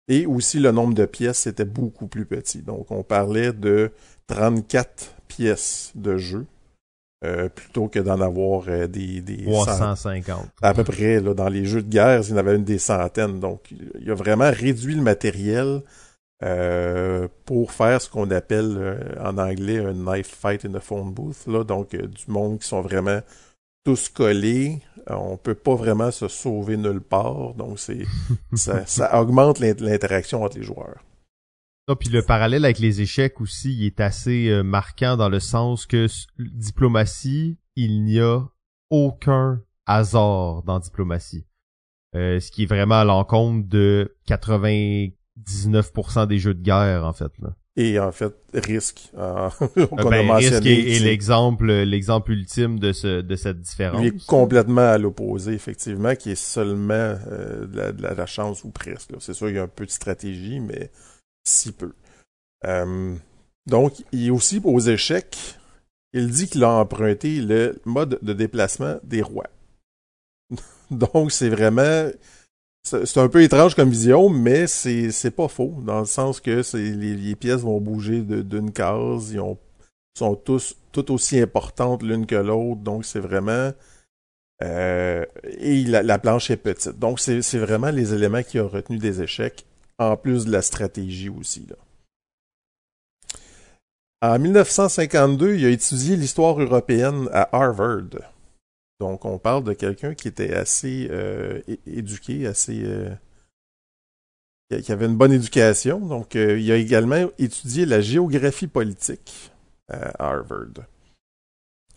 Et 0.09 0.25
aussi, 0.25 0.59
le 0.59 0.71
nombre 0.71 0.93
de 0.93 1.05
pièces 1.05 1.47
était 1.47 1.65
beaucoup 1.65 2.07
plus 2.07 2.25
petit. 2.25 2.61
Donc, 2.61 2.91
on 2.91 3.03
parlait 3.03 3.53
de 3.53 3.91
34 4.27 5.15
pièces 5.27 5.91
de 5.95 6.17
jeu 6.17 6.45
euh, 7.26 7.49
plutôt 7.49 7.88
que 7.88 7.97
d'en 7.97 8.22
avoir 8.22 8.65
euh, 8.68 8.86
des, 8.86 9.22
des 9.22 9.45
350. 9.45 10.49
À 10.61 10.76
peu 10.76 10.84
près, 10.84 11.20
là, 11.20 11.34
dans 11.34 11.49
les 11.49 11.65
jeux 11.65 11.82
de 11.82 11.89
guerre, 11.89 12.22
il 12.22 12.30
y 12.30 12.34
en 12.34 12.38
avait 12.38 12.55
une 12.55 12.63
des 12.63 12.78
centaines. 12.78 13.39
Donc, 13.39 13.74
il 13.99 14.11
a 14.11 14.13
vraiment 14.13 14.51
réduit 14.51 14.93
le 14.93 15.01
matériel 15.01 15.82
euh, 16.43 17.28
pour 17.45 17.72
faire 17.72 17.99
ce 18.03 18.07
qu'on 18.07 18.30
appelle 18.30 19.18
en 19.20 19.39
anglais 19.39 19.80
un 19.80 19.93
knife 19.93 20.28
fight 20.28 20.63
in 20.63 20.74
the 20.74 20.80
phone 20.80 21.11
booth. 21.11 21.47
Là, 21.47 21.63
donc, 21.63 21.95
du 21.95 22.26
monde 22.28 22.59
qui 22.59 22.68
sont 22.68 22.82
vraiment 22.82 23.22
tous 23.84 24.09
collés. 24.09 24.80
on 25.07 25.38
peut 25.38 25.55
pas 25.55 25.74
vraiment 25.74 26.11
se 26.11 26.28
sauver 26.28 26.78
nulle 26.78 27.01
part. 27.01 27.55
Donc, 27.55 27.80
c'est 27.80 28.05
ça, 28.53 28.86
ça 28.86 29.20
augmente 29.20 29.59
l'interaction 29.59 30.43
entre 30.43 30.59
les 30.59 30.63
joueurs. 30.63 31.03
Non, 31.88 31.95
puis 31.95 32.09
le 32.09 32.21
parallèle 32.21 32.65
avec 32.65 32.79
les 32.79 32.99
échecs 32.99 33.39
aussi, 33.39 33.73
il 33.73 33.85
est 33.85 34.01
assez 34.01 34.49
euh, 34.49 34.61
marquant 34.61 35.15
dans 35.15 35.29
le 35.29 35.39
sens 35.39 35.85
que 35.85 36.07
diplomatie, 36.38 37.57
il 37.77 38.03
n'y 38.03 38.19
a 38.19 38.41
aucun 38.89 39.61
hasard 39.85 40.63
dans 40.63 40.79
diplomatie. 40.79 41.45
Euh, 42.13 42.41
ce 42.41 42.51
qui 42.51 42.63
est 42.63 42.65
vraiment 42.65 42.95
à 42.95 43.05
l'encontre 43.05 43.69
de 43.69 44.17
99% 44.27 46.27
des 46.27 46.39
jeux 46.39 46.55
de 46.55 46.61
guerre, 46.61 47.05
en 47.05 47.13
fait. 47.13 47.31
Là. 47.39 47.55
Et 47.77 47.97
en 47.99 48.11
fait, 48.11 48.35
risque. 48.53 49.13
Euh, 49.17 49.49
ben, 49.75 50.33
risque 50.33 50.65
est, 50.65 50.99
l'exemple, 50.99 51.71
l'exemple 51.71 52.33
ultime 52.33 52.79
de 52.79 52.91
ce, 52.91 53.21
de 53.21 53.35
cette 53.38 53.61
différence. 53.61 54.01
Il 54.01 54.07
est 54.07 54.25
complètement 54.25 54.89
à 54.89 54.97
l'opposé, 54.97 55.53
effectivement, 55.53 56.15
qui 56.15 56.31
est 56.31 56.35
seulement 56.35 57.15
de 57.31 58.01
la, 58.01 58.13
la, 58.13 58.25
chance 58.25 58.65
ou 58.65 58.71
presque. 58.71 59.11
C'est 59.19 59.33
sûr, 59.33 59.47
il 59.47 59.55
y 59.55 59.59
a 59.59 59.63
un 59.63 59.69
peu 59.69 59.85
de 59.85 59.91
stratégie, 59.91 60.59
mais 60.59 60.91
si 61.47 61.71
peu. 61.71 61.93
Euh, 62.65 63.15
donc, 63.65 63.93
il 64.11 64.27
est 64.27 64.31
aussi 64.31 64.61
aux 64.63 64.79
échecs, 64.79 65.37
il 66.13 66.29
dit 66.29 66.47
qu'il 66.47 66.63
a 66.63 66.69
emprunté 66.69 67.41
le 67.41 67.79
mode 67.85 68.19
de 68.21 68.33
déplacement 68.33 68.97
des 69.03 69.21
rois. 69.21 69.49
Donc, 70.91 71.31
c'est 71.31 71.49
vraiment... 71.49 72.09
C'est 72.83 73.17
un 73.17 73.27
peu 73.27 73.43
étrange 73.43 73.75
comme 73.75 73.89
vision, 73.89 74.29
mais 74.29 74.65
c'est 74.65 75.35
pas 75.35 75.49
faux, 75.49 75.75
dans 75.85 75.99
le 75.99 76.05
sens 76.05 76.39
que 76.39 76.61
les, 76.77 77.15
les 77.15 77.35
pièces 77.35 77.59
vont 77.59 77.81
bouger 77.81 78.21
d'une 78.21 78.71
case, 78.71 79.31
ils 79.33 79.41
ont, 79.41 79.57
sont 80.17 80.35
tous 80.35 80.77
tout 80.93 81.11
aussi 81.11 81.37
importantes 81.37 82.01
l'une 82.01 82.25
que 82.25 82.35
l'autre, 82.35 82.81
donc 82.81 83.03
c'est 83.03 83.19
vraiment... 83.19 83.71
Euh, 84.63 85.25
et 85.43 85.83
la, 85.83 86.17
planche 86.17 86.49
est 86.49 86.55
petite. 86.57 86.97
Donc, 86.97 87.19
c'est 87.19 87.57
vraiment 87.57 87.91
les 87.91 88.13
éléments 88.13 88.41
qui 88.41 88.57
ont 88.61 88.69
retenu 88.69 88.97
des 88.99 89.21
échecs, 89.21 89.65
en 89.97 90.17
plus 90.17 90.45
de 90.45 90.51
la 90.51 90.61
stratégie 90.61 91.29
aussi. 91.29 91.67
En 94.21 94.39
1952, 94.39 95.55
il 95.57 95.65
a 95.65 95.69
étudié 95.69 96.15
l'histoire 96.15 96.59
européenne 96.59 97.29
à 97.31 97.55
Harvard. 97.55 98.33
Donc, 98.99 99.25
on 99.25 99.37
parle 99.37 99.63
de 99.63 99.73
quelqu'un 99.73 100.15
qui 100.15 100.27
était 100.27 100.53
assez 100.53 101.07
euh, 101.11 101.61
éduqué, 101.85 102.47
assez... 102.47 102.81
Euh, 102.83 103.11
qui 104.81 104.91
avait 104.91 105.05
une 105.05 105.15
bonne 105.15 105.31
éducation. 105.31 105.99
Donc, 105.99 106.35
euh, 106.35 106.59
il 106.59 106.71
a 106.71 106.77
également 106.77 107.29
étudié 107.37 107.85
la 107.85 108.01
géographie 108.01 108.67
politique 108.67 109.51
à 109.87 110.25
Harvard. 110.27 110.83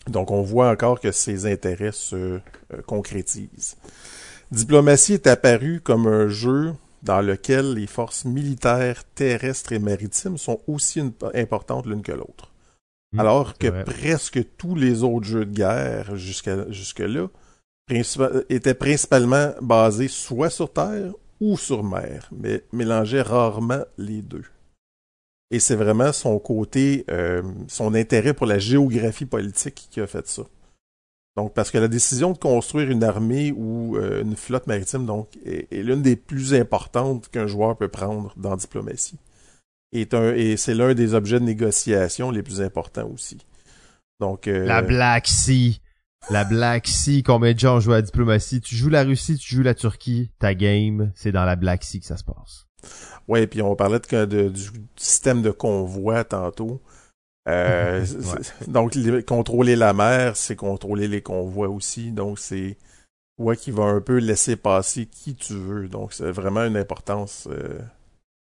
Donc, 0.07 0.31
on 0.31 0.41
voit 0.41 0.69
encore 0.69 0.99
que 0.99 1.11
ses 1.11 1.51
intérêts 1.51 1.91
se 1.91 2.39
concrétisent. 2.85 3.77
Diplomatie 4.51 5.13
est 5.13 5.27
apparu 5.27 5.81
comme 5.81 6.07
un 6.07 6.27
jeu 6.27 6.73
dans 7.03 7.21
lequel 7.21 7.73
les 7.73 7.87
forces 7.87 8.25
militaires 8.25 9.03
terrestres 9.15 9.73
et 9.73 9.79
maritimes 9.79 10.37
sont 10.37 10.61
aussi 10.67 11.01
importantes 11.33 11.85
l'une 11.85 12.01
que 12.01 12.11
l'autre. 12.11 12.51
Hmm, 13.13 13.19
Alors 13.19 13.57
que 13.57 13.83
presque 13.83 14.39
tous 14.57 14.75
les 14.75 15.03
autres 15.03 15.25
jeux 15.25 15.45
de 15.45 15.53
guerre 15.53 16.15
jusqu'à 16.15 16.69
jusque-là 16.71 17.27
étaient 18.49 18.73
principalement 18.73 19.51
basés 19.61 20.07
soit 20.07 20.49
sur 20.49 20.71
terre 20.71 21.13
ou 21.41 21.57
sur 21.57 21.83
mer, 21.83 22.29
mais 22.31 22.63
mélangeaient 22.71 23.21
rarement 23.21 23.83
les 23.97 24.21
deux. 24.21 24.45
Et 25.49 25.59
c'est 25.59 25.75
vraiment 25.75 26.13
son 26.13 26.39
côté, 26.39 27.03
euh, 27.09 27.41
son 27.67 27.93
intérêt 27.93 28.33
pour 28.33 28.45
la 28.45 28.59
géographie 28.59 29.25
politique 29.25 29.87
qui 29.91 29.99
a 29.99 30.07
fait 30.07 30.25
ça. 30.27 30.43
Donc, 31.37 31.53
parce 31.53 31.71
que 31.71 31.77
la 31.77 31.87
décision 31.87 32.31
de 32.33 32.37
construire 32.37 32.89
une 32.89 33.03
armée 33.03 33.53
ou 33.55 33.95
euh, 33.95 34.21
une 34.21 34.35
flotte 34.35 34.67
maritime 34.67 35.05
donc, 35.05 35.29
est, 35.45 35.71
l'une 35.71 36.01
des 36.01 36.17
plus 36.17 36.53
importantes 36.53 37.29
qu'un 37.29 37.47
joueur 37.47 37.77
peut 37.77 37.87
prendre 37.87 38.33
dans 38.35 38.55
diplomatie. 38.57 39.17
Et, 39.93 40.07
et 40.35 40.57
c'est 40.57 40.73
l'un 40.73 40.93
des 40.93 41.13
objets 41.13 41.39
de 41.39 41.45
négociation 41.45 42.31
les 42.31 42.43
plus 42.43 42.61
importants 42.61 43.09
aussi. 43.13 43.37
Donc, 44.19 44.47
euh, 44.47 44.65
La 44.65 44.81
Black 44.81 45.27
Sea. 45.27 45.81
La 46.29 46.43
Black 46.43 46.87
Sea, 46.87 47.23
combien 47.23 47.53
de 47.53 47.59
gens 47.59 47.79
jouent 47.79 47.93
à 47.93 47.95
la 47.95 48.01
diplomatie? 48.03 48.61
Tu 48.61 48.75
joues 48.75 48.89
la 48.89 49.03
Russie, 49.03 49.37
tu 49.37 49.55
joues 49.55 49.63
la 49.63 49.73
Turquie, 49.73 50.31
ta 50.37 50.53
game, 50.53 51.11
c'est 51.15 51.31
dans 51.31 51.45
la 51.45 51.55
Black 51.55 51.83
Sea 51.83 51.99
que 51.99 52.05
ça 52.05 52.17
se 52.17 52.23
passe. 52.23 52.67
Ouais, 53.27 53.47
puis 53.47 53.61
on 53.61 53.75
parlait 53.75 53.99
de, 53.99 54.49
du 54.49 54.69
système 54.95 55.41
de 55.41 55.51
convoi 55.51 56.23
tantôt. 56.23 56.81
Euh, 57.51 58.05
Donc, 58.67 58.97
contrôler 59.25 59.75
la 59.75 59.93
mer, 59.93 60.35
c'est 60.35 60.55
contrôler 60.55 61.07
les 61.07 61.21
convois 61.21 61.69
aussi. 61.69 62.11
Donc, 62.11 62.39
c'est 62.39 62.77
toi 63.37 63.55
qui 63.55 63.71
va 63.71 63.83
un 63.83 64.01
peu 64.01 64.17
laisser 64.17 64.55
passer 64.55 65.05
qui 65.05 65.35
tu 65.35 65.53
veux. 65.53 65.87
Donc, 65.87 66.13
c'est 66.13 66.31
vraiment 66.31 66.63
une 66.63 66.77
importance 66.77 67.47
euh, 67.51 67.79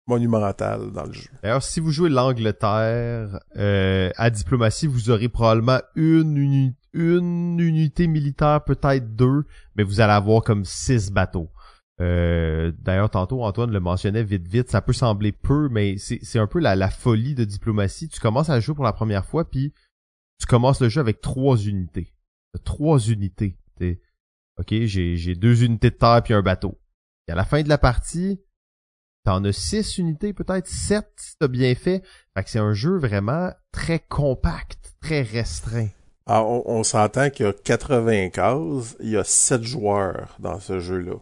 monumentale 0.07 0.91
dans 0.91 1.05
le 1.05 1.13
jeu. 1.13 1.29
D'ailleurs, 1.43 1.63
si 1.63 1.79
vous 1.79 1.91
jouez 1.91 2.09
l'Angleterre 2.09 3.39
euh, 3.57 4.09
à 4.15 4.29
diplomatie, 4.29 4.87
vous 4.87 5.09
aurez 5.09 5.29
probablement 5.29 5.79
une, 5.95 6.73
une 6.93 7.59
unité 7.59 8.07
militaire, 8.07 8.63
peut-être 8.63 9.15
deux, 9.15 9.43
mais 9.75 9.83
vous 9.83 10.01
allez 10.01 10.13
avoir 10.13 10.43
comme 10.43 10.65
six 10.65 11.11
bateaux. 11.11 11.49
Euh, 11.99 12.71
d'ailleurs, 12.79 13.09
tantôt, 13.09 13.43
Antoine 13.43 13.71
le 13.71 13.79
mentionnait 13.79 14.23
vite 14.23 14.47
vite, 14.47 14.69
ça 14.69 14.81
peut 14.81 14.93
sembler 14.93 15.31
peu, 15.31 15.67
mais 15.69 15.97
c'est 15.97 16.39
un 16.39 16.47
peu 16.47 16.59
la, 16.59 16.75
la, 16.75 16.89
folie 16.89 17.33
de 17.33 17.43
diplomatie. 17.43 18.07
Tu 18.07 18.19
commences 18.19 18.49
à 18.49 18.59
jouer 18.59 18.75
pour 18.75 18.83
la 18.83 18.93
première 18.93 19.25
fois, 19.25 19.49
puis 19.49 19.73
tu 20.39 20.45
commences 20.45 20.81
le 20.81 20.89
jeu 20.89 21.01
avec 21.01 21.21
trois 21.21 21.57
unités. 21.57 22.13
Trois 22.63 22.99
unités. 22.99 23.57
ok, 24.59 24.73
j'ai 24.85 25.35
deux 25.35 25.63
unités 25.63 25.89
de 25.89 25.95
terre 25.95 26.21
puis 26.23 26.33
un 26.33 26.41
bateau. 26.41 26.79
Et 27.27 27.31
à 27.31 27.35
la 27.35 27.45
fin 27.45 27.61
de 27.61 27.69
la 27.69 27.77
partie, 27.77 28.39
t'en 29.25 29.43
as 29.43 29.51
six 29.51 29.97
unités, 29.97 30.33
peut-être 30.33 30.67
sept 30.67 31.11
si 31.17 31.37
t'as 31.37 31.47
bien 31.47 31.75
fait. 31.75 32.03
Fait 32.35 32.43
que 32.43 32.49
c'est 32.49 32.59
un 32.59 32.73
jeu 32.73 32.97
vraiment 32.97 33.51
très 33.71 33.99
compact, 33.99 34.95
très 35.01 35.23
restreint. 35.23 35.89
Ah, 36.25 36.43
on, 36.43 36.63
on 36.65 36.83
s'entend 36.83 37.29
qu'il 37.29 37.45
y 37.45 37.49
a 37.49 37.53
80 37.53 38.29
cases, 38.29 38.97
il 38.99 39.09
y 39.09 39.17
a 39.17 39.23
sept 39.23 39.63
joueurs 39.63 40.35
dans 40.39 40.59
ce 40.59 40.79
jeu-là. 40.79 41.15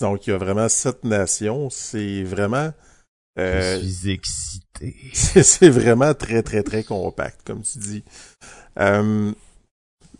Donc, 0.00 0.26
il 0.26 0.30
y 0.30 0.32
a 0.32 0.38
vraiment 0.38 0.68
sept 0.68 1.04
nations. 1.04 1.70
C'est 1.70 2.22
vraiment... 2.22 2.72
Euh, 3.38 3.80
Je 3.80 3.86
suis 3.86 4.10
excité. 4.10 4.96
C'est 5.12 5.70
vraiment 5.70 6.14
très, 6.14 6.42
très, 6.42 6.62
très 6.62 6.84
compact, 6.84 7.40
comme 7.46 7.62
tu 7.62 7.78
dis. 7.78 8.04
Euh, 8.78 9.32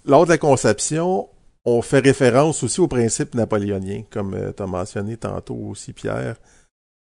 lors 0.04 0.24
de 0.24 0.30
la 0.30 0.38
conception, 0.38 1.28
on 1.64 1.80
fait 1.82 2.00
référence 2.00 2.62
aussi 2.62 2.80
au 2.80 2.88
principe 2.88 3.34
napoléonien, 3.34 4.02
comme 4.10 4.34
euh, 4.34 4.52
tu 4.52 4.62
as 4.62 4.66
mentionné 4.66 5.16
tantôt 5.16 5.54
aussi, 5.54 5.92
Pierre. 5.92 6.36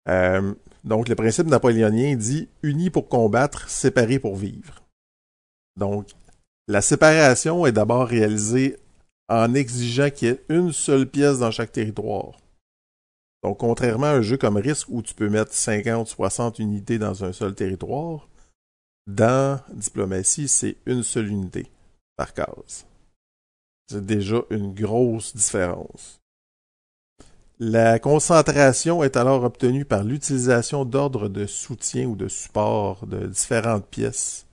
Euh, 0.09 0.55
donc, 0.85 1.09
le 1.09 1.15
principe 1.15 1.47
napoléonien 1.47 2.17
dit 2.17 2.49
«unis 2.63 2.91
pour 2.91 3.09
combattre, 3.09 3.69
séparés 3.71 4.19
pour 4.19 4.37
vivre». 4.37 4.83
Donc, 5.77 6.09
la 6.69 6.83
séparation 6.83 7.67
est 7.67 7.73
d'abord 7.73 8.07
réalisée 8.07 8.77
en 9.29 9.55
exigeant 9.55 10.11
qu'il 10.11 10.29
y 10.29 10.31
ait 10.33 10.45
une 10.49 10.73
seule 10.73 11.07
pièce 11.07 11.39
dans 11.39 11.51
chaque 11.51 11.73
territoire. 11.73 12.33
Donc, 13.43 13.59
contrairement 13.59 14.07
à 14.07 14.13
un 14.13 14.23
jeu 14.23 14.37
comme 14.37 14.57
Risk 14.57 14.89
où 14.89 15.03
tu 15.03 15.15
peux 15.15 15.29
mettre 15.29 15.53
50, 15.53 16.07
60 16.07 16.59
unités 16.61 16.99
dans 16.99 17.25
un 17.25 17.33
seul 17.33 17.55
territoire, 17.55 18.29
dans 19.07 19.61
Diplomatie, 19.73 20.47
c'est 20.47 20.77
une 20.87 21.03
seule 21.03 21.29
unité 21.29 21.67
par 22.17 22.35
case. 22.35 22.87
C'est 23.89 24.07
déjà 24.07 24.43
une 24.51 24.73
grosse 24.73 25.35
différence. 25.35 26.21
La 27.59 27.99
concentration 27.99 29.03
est 29.03 29.17
alors 29.17 29.45
obtenue 29.45 29.85
par 29.85 30.05
l'utilisation 30.05 30.85
d'ordres 30.85 31.29
de 31.29 31.47
soutien 31.47 32.07
ou 32.07 32.17
de 32.17 32.29
support 32.29 33.07
de 33.07 33.27
différentes 33.27 33.87
pièces 33.87 34.47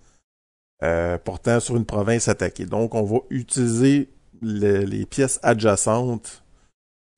euh, 0.83 1.17
portant 1.17 1.59
sur 1.59 1.75
une 1.75 1.85
province 1.85 2.27
attaquée. 2.27 2.65
Donc, 2.65 2.95
on 2.95 3.03
va 3.03 3.19
utiliser 3.29 4.09
les 4.41 5.05
pièces 5.05 5.39
adjacentes 5.43 6.43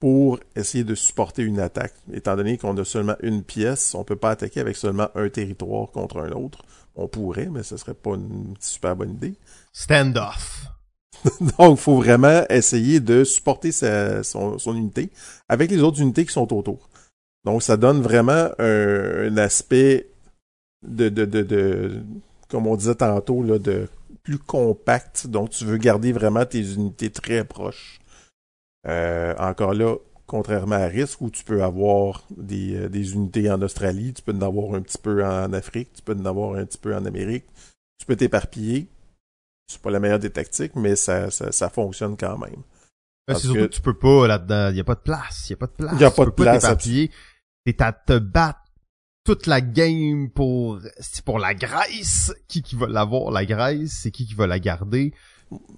pour 0.02 0.40
essayer 0.56 0.84
de 0.84 0.96
supporter 0.96 1.44
une 1.44 1.60
attaque. 1.60 1.94
Étant 2.12 2.36
donné 2.36 2.58
qu'on 2.58 2.76
a 2.76 2.84
seulement 2.84 3.16
une 3.22 3.44
pièce, 3.44 3.94
on 3.94 4.04
peut 4.04 4.16
pas 4.16 4.32
attaquer 4.32 4.60
avec 4.60 4.76
seulement 4.76 5.10
un 5.14 5.30
territoire 5.30 5.92
contre 5.92 6.18
un 6.18 6.32
autre. 6.32 6.66
On 6.96 7.08
pourrait, 7.08 7.50
mais 7.52 7.62
ce 7.62 7.78
serait 7.78 7.94
pas 7.94 8.16
une 8.16 8.56
super 8.60 8.96
bonne 8.96 9.12
idée. 9.12 9.36
Stand-off. 9.72 10.66
Donc, 11.40 11.78
il 11.78 11.82
faut 11.82 11.98
vraiment 11.98 12.44
essayer 12.50 13.00
de 13.00 13.24
supporter 13.24 13.72
son, 13.72 14.58
unité 14.74 15.12
avec 15.48 15.70
les 15.70 15.84
autres 15.84 16.02
unités 16.02 16.26
qui 16.26 16.34
sont 16.34 16.52
autour. 16.52 16.90
Donc, 17.46 17.62
ça 17.62 17.78
donne 17.78 18.02
vraiment 18.02 18.50
un, 18.58 19.38
aspect 19.38 20.10
de, 20.82 21.10
de, 21.10 21.26
de, 21.26 21.44
de, 21.44 22.02
comme 22.50 22.66
on 22.66 22.76
disait 22.76 22.96
tantôt, 22.96 23.44
là, 23.44 23.60
de 23.60 23.88
plus 24.24 24.40
compact. 24.40 25.28
Donc, 25.28 25.52
tu 25.52 25.64
veux 25.64 25.78
garder 25.78 26.12
vraiment 26.12 26.46
tes 26.46 26.74
unités 26.74 27.12
très 27.12 27.44
proches 27.44 28.01
euh, 28.88 29.36
encore 29.38 29.74
là, 29.74 29.96
contrairement 30.26 30.76
à 30.76 30.88
risque 30.88 31.22
où 31.22 31.30
tu 31.30 31.44
peux 31.44 31.64
avoir 31.64 32.26
des, 32.36 32.76
euh, 32.76 32.90
des, 32.90 33.14
unités 33.14 33.52
en 33.52 33.62
Australie, 33.62 34.14
tu 34.14 34.22
peux 34.22 34.34
en 34.34 34.42
avoir 34.42 34.74
un 34.76 34.82
petit 34.82 34.98
peu 34.98 35.26
en 35.26 35.54
Afrique, 35.54 35.94
tu 35.94 36.02
peux 36.02 36.16
en 36.16 36.26
avoir 36.26 36.56
un 36.56 36.66
petit 36.66 36.78
peu 36.78 36.96
en 36.96 37.06
Amérique, 37.06 37.46
tu 38.00 38.06
peux 38.06 38.16
t'éparpiller. 38.16 38.88
C'est 39.68 39.82
pas 39.82 39.92
la 39.92 40.00
meilleure 40.00 40.20
des 40.20 40.32
tactiques, 40.32 40.76
mais 40.76 40.96
ça, 40.96 41.32
ça, 41.32 41.52
ça 41.52 41.70
fonctionne 41.70 42.18
quand 42.18 42.38
même. 42.38 42.64
c'est 43.28 43.38
surtout 43.38 43.60
que 43.60 43.66
tu 43.66 43.82
peux 43.82 43.98
pas 43.98 44.28
là-dedans, 44.28 44.70
il 44.72 44.78
y 44.78 44.82
a 44.82 44.84
pas 44.84 44.96
de 44.96 45.02
place, 45.02 45.50
il 45.50 45.52
y 45.52 45.54
a 45.54 45.58
pas 45.58 45.68
de 45.68 45.72
place. 45.72 45.94
Il 45.94 46.02
y 46.02 46.06
a 46.06 46.12
pas 46.12 46.26
de 46.26 46.32
place. 46.32 46.62
T'éparpiller, 46.62 47.12
t'es 47.66 47.82
à 47.82 47.94
te 47.94 48.18
battre 48.18 48.60
toute 49.24 49.46
la 49.46 49.62
game 49.62 50.30
pour 50.30 50.80
c'est 51.00 51.24
pour 51.24 51.40
la 51.40 51.54
Grèce, 51.54 52.34
qui 52.48 52.64
qui 52.64 52.76
va 52.76 52.88
l'avoir 52.88 53.32
la 53.32 53.46
Grèce, 53.46 54.00
c'est 54.02 54.12
qui 54.12 54.26
qui 54.26 54.34
va 54.34 54.48
la 54.48 54.60
garder? 54.60 55.14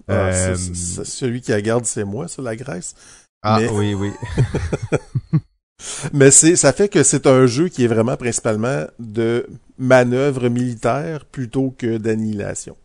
Ah, 0.08 0.30
euh, 0.30 0.56
celui 0.56 1.40
qui 1.40 1.50
la 1.50 1.62
garde, 1.62 1.84
c'est 1.84 2.04
moi, 2.04 2.28
c'est 2.28 2.42
la 2.42 2.56
Grèce. 2.56 2.94
Ah 3.42 3.60
oui, 3.72 3.94
oui. 3.94 4.10
Mais 6.12 6.30
c'est, 6.30 6.56
ça 6.56 6.72
fait 6.72 6.88
que 6.88 7.02
c'est 7.02 7.26
un 7.26 7.46
jeu 7.46 7.68
qui 7.68 7.84
est 7.84 7.88
vraiment 7.88 8.16
principalement 8.16 8.86
de 8.98 9.46
manœuvre 9.78 10.48
militaire 10.48 11.26
plutôt 11.26 11.74
que 11.76 11.98
d'annihilation. 11.98 12.76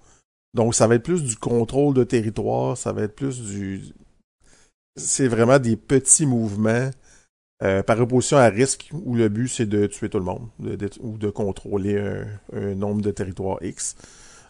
Donc 0.54 0.76
ça 0.76 0.88
va 0.88 0.96
être 0.96 1.04
plus 1.04 1.24
du 1.24 1.36
contrôle 1.36 1.94
de 1.94 2.04
territoire, 2.04 2.78
ça 2.78 2.92
va 2.92 3.04
être 3.04 3.16
plus 3.16 3.42
du... 3.42 3.82
C'est 4.96 5.28
vraiment 5.28 5.60
des 5.60 5.78
petits 5.78 6.26
mouvements 6.26 6.90
euh, 7.62 7.84
par 7.84 8.00
opposition 8.00 8.38
à 8.38 8.48
risque 8.48 8.90
où 8.94 9.16
le 9.16 9.30
but 9.30 9.48
c'est 9.48 9.66
de 9.66 9.86
tuer 9.86 10.10
tout 10.10 10.18
le 10.18 10.26
monde 10.26 10.48
ou 11.00 11.18
de 11.18 11.30
contrôler 11.30 11.98
un, 12.54 12.76
nombre 12.76 13.02
de 13.02 13.12
territoires 13.12 13.60
X. 13.62 13.96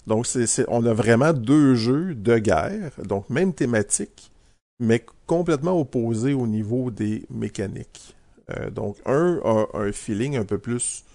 Donc, 0.10 0.26
on 0.70 0.86
a 0.88 0.93
vraiment 0.93 1.34
deux 1.34 1.76
jeux 1.76 2.16
de 2.16 2.39
guerre, 2.39 2.91
donc 3.05 3.30
même 3.30 3.53
thématique, 3.53 4.32
mais 4.80 5.05
complètement 5.28 5.80
opposés 5.80 6.34
au 6.34 6.47
niveau 6.47 6.89
des 6.89 7.28
mécaniques. 7.30 8.16
Euh, 8.49 8.72
donc, 8.72 8.97
un 9.05 9.39
a 9.45 9.68
un 9.76 9.91
feeling 9.91 10.36
un 10.36 10.45
peu 10.45 10.57
plus 10.57 11.05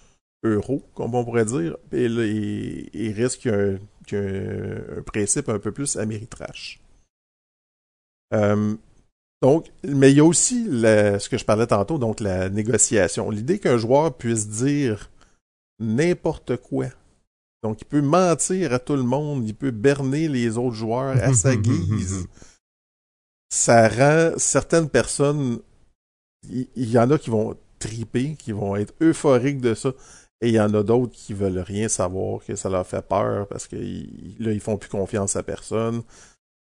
euro, 0.45 0.81
comme 0.95 1.17
on 1.17 1.25
pourrait 1.25 1.45
dire, 1.45 1.77
et 1.91 2.05
il, 2.05 3.13
risque 3.13 3.49
un, 3.49 3.79
un, 4.13 5.03
principe 5.05 5.49
un 5.49 5.59
peu 5.59 5.73
plus 5.73 5.97
améritrash. 5.97 6.81
Euh, 8.33 8.77
donc, 9.43 9.73
mais 9.83 10.13
il 10.13 10.19
y 10.19 10.21
a 10.21 10.25
aussi 10.25 10.67
ce 10.67 11.29
que 11.29 11.37
je 11.37 11.45
parlais 11.45 11.67
tantôt, 11.67 11.99
donc 11.99 12.21
la 12.21 12.49
négociation. 12.49 13.29
L'idée 13.29 13.59
qu'un 13.59 13.77
joueur 13.77 14.15
puisse 14.17 14.47
dire 14.47 15.11
n'importe 15.81 16.59
quoi. 16.59 16.87
Donc, 17.65 17.81
il 17.81 17.87
peut 17.87 18.03
mentir 18.03 18.75
à 18.75 18.79
tout 18.79 18.95
le 18.95 19.03
monde, 19.03 19.49
il 19.49 19.55
peut 19.55 19.71
berner 19.71 20.29
les 20.29 20.59
autres 20.59 20.77
joueurs 20.77 21.17
à 21.23 21.33
sa 21.33 21.57
guise. 21.57 22.29
Ça 23.49 23.89
rend 23.89 24.35
certaines 24.37 24.91
personnes, 24.91 25.61
il 26.47 26.69
y, 26.77 26.99
en 26.99 27.11
a 27.11 27.17
qui 27.17 27.31
vont 27.31 27.57
triper, 27.79 28.37
qui 28.39 28.53
vont 28.53 28.77
être 28.77 28.93
euphoriques 29.01 29.63
de 29.63 29.73
ça, 29.73 29.93
et 30.43 30.49
il 30.49 30.55
y 30.55 30.61
en 30.61 30.75
a 30.75 30.83
d'autres 30.83 31.15
qui 31.15 31.33
veulent 31.33 31.61
rien 31.61 31.89
savoir, 31.89 32.45
que 32.45 32.55
ça 32.55 32.69
leur 32.69 32.87
fait 32.87 33.01
peur 33.01 33.49
parce 33.49 33.67
que 33.67 33.77
là, 33.77 34.53
ils 34.53 34.61
font 34.61 34.77
plus 34.77 34.91
confiance 34.91 35.35
à 35.35 35.43
personne. 35.43 36.03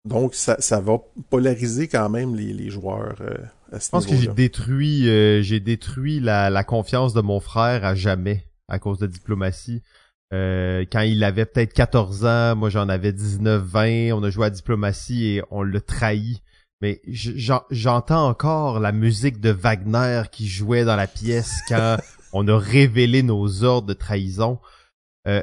Donc, 0.06 0.34
ça, 0.34 0.56
ça 0.58 0.80
va 0.80 0.98
polariser 1.30 1.88
quand 1.88 2.10
même 2.10 2.34
les, 2.34 2.52
les 2.52 2.68
joueurs 2.68 3.16
euh, 3.22 3.38
à 3.72 3.80
ce 3.80 3.86
Je 3.86 3.90
pense 3.90 4.06
que 4.06 4.16
j'ai 4.16 4.28
détruit, 4.28 5.08
euh, 5.08 5.40
j'ai 5.40 5.60
détruit 5.60 6.20
la, 6.20 6.50
la, 6.50 6.62
confiance 6.62 7.14
de 7.14 7.22
mon 7.22 7.40
frère 7.40 7.86
à 7.86 7.94
jamais 7.94 8.46
à 8.68 8.78
cause 8.78 8.98
de 8.98 9.06
diplomatie. 9.06 9.82
Euh, 10.32 10.84
quand 10.90 11.00
il 11.00 11.24
avait 11.24 11.44
peut-être 11.44 11.72
14 11.72 12.24
ans, 12.24 12.56
moi 12.56 12.70
j'en 12.70 12.88
avais 12.88 13.12
19, 13.12 13.62
20, 13.62 14.12
on 14.12 14.22
a 14.22 14.30
joué 14.30 14.46
à 14.46 14.50
diplomatie 14.50 15.26
et 15.26 15.42
on 15.50 15.62
l'a 15.62 15.80
trahi. 15.80 16.42
Mais 16.80 17.02
j'entends 17.70 18.28
encore 18.28 18.80
la 18.80 18.92
musique 18.92 19.40
de 19.40 19.50
Wagner 19.50 20.22
qui 20.32 20.48
jouait 20.48 20.84
dans 20.84 20.96
la 20.96 21.06
pièce 21.06 21.60
quand 21.68 21.98
on 22.32 22.48
a 22.48 22.58
révélé 22.58 23.22
nos 23.22 23.64
ordres 23.64 23.88
de 23.88 23.92
trahison. 23.92 24.60
Euh, 25.26 25.42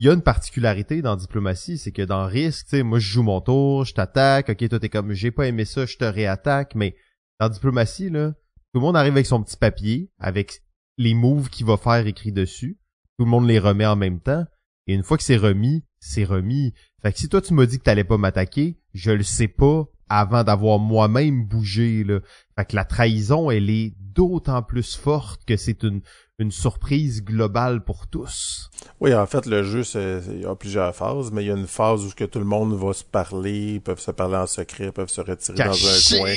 il 0.00 0.06
y 0.06 0.10
a 0.10 0.14
une 0.14 0.22
particularité 0.22 1.02
dans 1.02 1.14
diplomatie, 1.14 1.78
c'est 1.78 1.92
que 1.92 2.02
dans 2.02 2.26
risque, 2.26 2.64
tu 2.64 2.70
sais, 2.76 2.82
moi 2.82 2.98
je 2.98 3.08
joue 3.08 3.22
mon 3.22 3.40
tour, 3.40 3.84
je 3.84 3.94
t'attaque, 3.94 4.48
ok, 4.48 4.68
toi 4.68 4.80
t'es 4.80 4.88
comme 4.88 5.12
j'ai 5.12 5.30
pas 5.30 5.46
aimé 5.46 5.64
ça, 5.64 5.86
je 5.86 5.96
te 5.96 6.04
réattaque, 6.04 6.74
mais 6.74 6.96
dans 7.38 7.48
diplomatie, 7.48 8.10
là, 8.10 8.32
tout 8.72 8.80
le 8.80 8.80
monde 8.80 8.96
arrive 8.96 9.12
avec 9.12 9.26
son 9.26 9.42
petit 9.42 9.56
papier, 9.56 10.10
avec 10.18 10.62
les 10.98 11.14
moves 11.14 11.48
qu'il 11.48 11.66
va 11.66 11.76
faire 11.76 12.06
écrits 12.06 12.32
dessus, 12.32 12.78
tout 13.18 13.24
le 13.24 13.30
monde 13.30 13.46
les 13.46 13.58
remet 13.58 13.86
en 13.86 13.96
même 13.96 14.20
temps, 14.20 14.44
et 14.86 14.94
une 14.94 15.02
fois 15.02 15.16
que 15.16 15.22
c'est 15.22 15.36
remis, 15.36 15.84
c'est 15.98 16.24
remis. 16.24 16.74
Fait 17.02 17.12
que 17.12 17.18
si 17.18 17.28
toi 17.28 17.40
tu 17.40 17.54
m'as 17.54 17.66
dit 17.66 17.78
que 17.78 17.84
t'allais 17.84 18.04
pas 18.04 18.18
m'attaquer, 18.18 18.78
je 18.92 19.10
le 19.10 19.22
sais 19.22 19.48
pas 19.48 19.84
avant 20.08 20.44
d'avoir 20.44 20.78
moi-même 20.78 21.46
bougé, 21.46 22.04
là. 22.04 22.20
Fait 22.56 22.66
que 22.66 22.76
la 22.76 22.84
trahison, 22.84 23.50
elle 23.50 23.70
est 23.70 23.94
d'autant 23.98 24.62
plus 24.62 24.94
forte 24.96 25.44
que 25.44 25.56
c'est 25.56 25.82
une, 25.82 26.02
une 26.40 26.50
surprise 26.50 27.22
globale 27.22 27.84
pour 27.84 28.08
tous. 28.08 28.70
Oui, 29.00 29.14
en 29.14 29.26
fait, 29.26 29.46
le 29.46 29.62
jeu, 29.62 29.82
il 30.32 30.40
y 30.42 30.44
a 30.44 30.54
plusieurs 30.56 30.94
phases, 30.94 31.30
mais 31.30 31.44
il 31.44 31.46
y 31.46 31.50
a 31.50 31.54
une 31.54 31.68
phase 31.68 32.04
où 32.04 32.10
que 32.10 32.24
tout 32.24 32.40
le 32.40 32.44
monde 32.44 32.74
va 32.74 32.92
se 32.92 33.04
parler, 33.04 33.78
peuvent 33.78 34.00
se 34.00 34.10
parler 34.10 34.36
en 34.36 34.46
secret, 34.46 34.90
peuvent 34.90 35.10
se 35.10 35.20
retirer 35.20 35.56
dans 35.56 35.72
un 35.72 36.18
coin. 36.18 36.34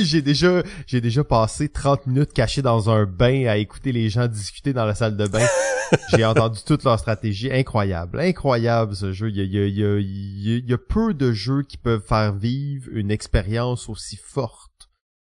J'ai 0.00 0.22
déjà, 0.22 0.62
j'ai 0.86 1.00
déjà 1.00 1.22
passé 1.22 1.68
30 1.68 2.06
minutes 2.06 2.32
caché 2.32 2.62
dans 2.62 2.88
un 2.88 3.04
bain 3.04 3.46
à 3.46 3.56
écouter 3.58 3.92
les 3.92 4.08
gens 4.08 4.26
discuter 4.26 4.72
dans 4.72 4.86
la 4.86 4.94
salle 4.94 5.16
de 5.16 5.26
bain. 5.26 5.46
j'ai 6.16 6.24
entendu 6.24 6.60
toute 6.66 6.84
leur 6.84 6.98
stratégie. 6.98 7.50
Incroyable, 7.52 8.20
incroyable 8.20 8.96
ce 8.96 9.12
jeu. 9.12 9.28
Il 9.28 9.36
y 9.36 9.40
a, 9.40 9.44
il 9.44 9.78
y 9.78 9.84
a, 9.84 9.98
il 9.98 10.68
y 10.68 10.72
a 10.72 10.78
peu 10.78 11.12
de 11.12 11.32
jeux 11.32 11.62
qui 11.62 11.76
peuvent 11.76 12.04
faire 12.06 12.32
vivre 12.32 12.88
une 12.92 13.10
expérience 13.10 13.88
aussi 13.88 14.16
forte 14.16 14.75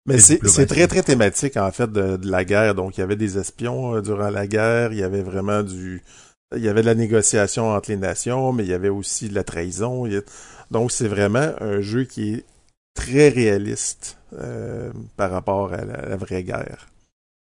mais 0.08 0.20
c'est 0.20 0.66
très, 0.66 0.88
très 0.88 1.04
thématique, 1.04 1.58
en 1.58 1.72
fait, 1.72 1.92
de, 1.92 2.18
la 2.30 2.46
guerre. 2.46 2.76
Donc, 2.76 2.98
il 2.98 3.02
y 3.02 3.04
avait 3.04 3.16
des 3.16 3.38
espions 3.38 3.96
euh, 3.96 4.02
durant 4.02 4.30
la 4.30 4.48
guerre, 4.48 4.94
il 4.94 5.00
y 5.00 5.04
avait 5.04 5.22
vraiment 5.22 5.64
du... 5.64 6.02
Il 6.56 6.64
y 6.64 6.70
avait 6.70 6.82
de 6.82 6.86
la 6.86 6.96
négociation 6.96 7.72
entre 7.72 7.92
les 7.92 7.98
nations, 7.98 8.54
mais 8.54 8.64
il 8.64 8.70
y 8.70 8.74
avait 8.74 8.88
aussi 8.88 9.28
de 9.28 9.36
la 9.36 9.44
trahison. 9.44 10.08
Donc, 10.72 10.94
c'est 10.94 11.10
vraiment 11.10 11.52
un 11.60 11.82
jeu 11.82 12.06
qui 12.06 12.36
est 12.36 12.46
très 12.94 13.28
réaliste 13.28 14.18
euh, 14.32 14.94
par 15.18 15.30
rapport 15.30 15.74
à 15.74 15.84
la, 15.84 16.16
vraie 16.16 16.44
guerre. 16.44 16.88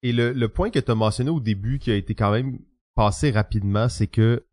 Et 0.03 0.13
le, 0.13 0.31
le 0.31 0.47
point 0.47 0.69
que 0.69 0.79
tu 0.79 0.89
as 0.89 0.95
mentionné 0.95 1.31
au 1.31 1.41
début, 1.41 1.79
qui 1.79 1.91
a 1.91 1.95
été 1.95 2.15
quand 2.15 2.31
même 2.31 2.59
passé 2.95 3.31
rapidement, 3.31 3.89
c'est 3.89 4.07
que 4.07 4.45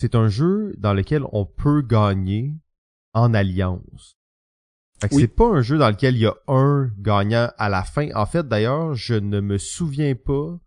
c'est 0.00 0.14
un 0.14 0.28
jeu 0.28 0.74
dans 0.78 0.94
lequel 0.94 1.24
on 1.32 1.44
peut 1.44 1.82
gagner 1.82 2.54
en 3.14 3.34
alliance. 3.34 4.17
Fait 5.00 5.08
que 5.08 5.14
c'est 5.14 5.28
pas 5.28 5.46
un 5.46 5.62
jeu 5.62 5.78
dans 5.78 5.88
lequel 5.90 6.16
il 6.16 6.22
y 6.22 6.26
a 6.26 6.34
un 6.48 6.90
gagnant 6.98 7.50
à 7.56 7.68
la 7.68 7.84
fin. 7.84 8.08
En 8.14 8.26
fait, 8.26 8.48
d'ailleurs, 8.48 8.94
je 8.94 9.14
ne 9.14 9.40
me 9.40 9.58
souviens 9.58 10.14
pas 10.14 10.58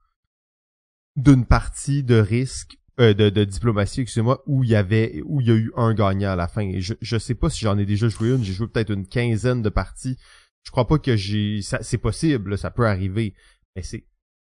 d'une 1.17 1.45
partie 1.45 2.03
de 2.03 2.15
risque 2.15 2.77
euh, 2.99 3.13
de, 3.13 3.29
de, 3.29 3.43
diplomatie, 3.43 4.01
excusez-moi, 4.01 4.43
où 4.45 4.63
il 4.63 4.69
y 4.69 4.75
avait 4.75 5.21
où 5.25 5.41
il 5.41 5.47
y 5.47 5.51
a 5.51 5.55
eu 5.55 5.71
un 5.75 5.93
gagnant 5.93 6.31
à 6.31 6.35
la 6.35 6.47
fin. 6.47 6.79
je 6.79 6.93
je 6.99 7.17
sais 7.17 7.35
pas 7.35 7.49
si 7.49 7.59
j'en 7.61 7.77
ai 7.77 7.85
déjà 7.85 8.07
joué 8.09 8.29
une. 8.29 8.43
J'ai 8.43 8.53
joué 8.53 8.67
peut-être 8.67 8.91
une 8.91 9.07
quinzaine 9.07 9.61
de 9.61 9.69
parties. 9.69 10.17
Je 10.63 10.71
crois 10.71 10.87
pas 10.87 10.99
que 10.99 11.15
j'ai. 11.15 11.61
C'est 11.61 11.97
possible, 11.97 12.57
ça 12.57 12.71
peut 12.71 12.87
arriver, 12.87 13.33
mais 13.75 13.81
c'est 13.81 14.05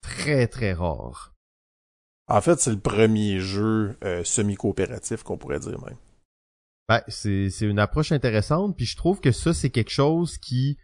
très 0.02 0.46
très 0.46 0.72
rare. 0.72 1.34
En 2.28 2.40
fait, 2.40 2.58
c'est 2.60 2.70
le 2.70 2.80
premier 2.80 3.40
jeu 3.40 3.96
euh, 4.04 4.22
semi-coopératif 4.24 5.22
qu'on 5.22 5.38
pourrait 5.38 5.60
dire 5.60 5.80
même. 5.84 5.96
Ben, 6.88 7.02
c'est, 7.08 7.50
une 7.60 7.78
approche 7.78 8.12
intéressante, 8.12 8.76
puis 8.76 8.86
je 8.86 8.96
trouve 8.96 9.20
que 9.20 9.32
ça, 9.32 9.52
c'est 9.52 9.70
quelque 9.70 9.90
chose 9.90 10.38
qui... 10.38 10.78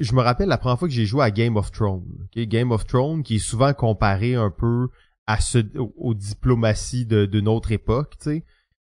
Je 0.00 0.14
me 0.14 0.22
rappelle 0.22 0.48
la 0.48 0.58
première 0.58 0.78
fois 0.78 0.88
que 0.88 0.94
j'ai 0.94 1.06
joué 1.06 1.22
à 1.22 1.30
Game 1.30 1.56
of 1.56 1.70
Thrones. 1.70 2.26
Game 2.34 2.72
of 2.72 2.86
Thrones, 2.86 3.22
qui 3.22 3.36
est 3.36 3.38
souvent 3.38 3.72
comparé 3.72 4.34
un 4.34 4.50
peu 4.50 4.88
à 5.26 5.40
ce, 5.40 5.58
aux, 5.76 6.14
diplomaties 6.14 7.06
de, 7.06 7.26
d'une 7.26 7.48
autre 7.48 7.70
époque, 7.70 8.16
tu 8.18 8.30
sais. 8.30 8.44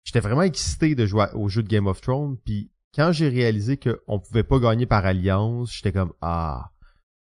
J'étais 0.05 0.20
vraiment 0.20 0.42
excité 0.42 0.95
de 0.95 1.07
jouer 1.07 1.26
au 1.32 1.49
jeu 1.49 1.62
de 1.62 1.68
Game 1.68 1.86
of 1.86 2.01
Thrones, 2.01 2.36
puis 2.45 2.70
quand 2.95 3.11
j'ai 3.11 3.28
réalisé 3.28 3.78
qu'on 3.78 4.20
pouvait 4.20 4.45
pas 4.45 4.59
gagner 4.59 4.86
par 4.86 5.05
alliance, 5.07 5.72
j'étais 5.72 5.92
comme 5.92 6.12
ah 6.20 6.70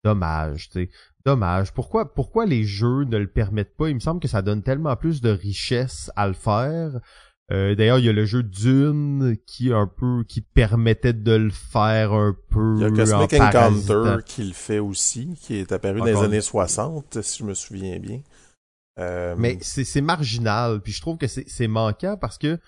dommage, 0.03 0.69
tu 0.69 0.85
sais, 0.85 0.89
dommage. 1.25 1.73
Pourquoi 1.73 2.13
pourquoi 2.13 2.45
les 2.45 2.63
jeux 2.63 3.03
ne 3.03 3.17
le 3.17 3.27
permettent 3.27 3.75
pas? 3.75 3.89
Il 3.89 3.95
me 3.95 3.99
semble 3.99 4.21
que 4.21 4.27
ça 4.27 4.41
donne 4.41 4.63
tellement 4.63 4.95
plus 4.95 5.21
de 5.21 5.29
richesse 5.29 6.09
à 6.15 6.27
le 6.27 6.33
faire. 6.33 6.99
Euh, 7.51 7.73
d'ailleurs, 7.73 7.97
il 7.97 8.05
y 8.05 8.09
a 8.09 8.13
le 8.13 8.25
jeu 8.25 8.43
Dune 8.43 9.35
qui 9.47 9.73
un 9.73 9.87
peu 9.87 10.23
qui 10.27 10.41
permettait 10.41 11.13
de 11.13 11.31
le 11.31 11.49
faire 11.49 12.13
un 12.13 12.35
peu. 12.49 12.75
Il 12.77 12.81
y 12.81 12.85
a 12.85 12.91
Cosmic 12.91 13.33
Encounter 13.33 14.17
qui 14.23 14.43
le 14.43 14.53
fait 14.53 14.79
aussi, 14.79 15.35
qui 15.41 15.55
est 15.55 15.71
apparu 15.71 15.99
dans 15.99 16.05
les 16.05 16.17
années 16.17 16.41
60, 16.41 17.21
si 17.21 17.39
je 17.39 17.43
me 17.45 17.55
souviens 17.55 17.97
bien. 17.97 18.21
Euh... 18.99 19.35
Mais 19.37 19.57
c'est 19.61 20.01
marginal, 20.01 20.81
puis 20.81 20.93
je 20.93 21.01
trouve 21.01 21.17
que 21.17 21.27
c'est 21.27 21.67
manquant 21.67 22.17
parce 22.17 22.37
que, 22.37 22.59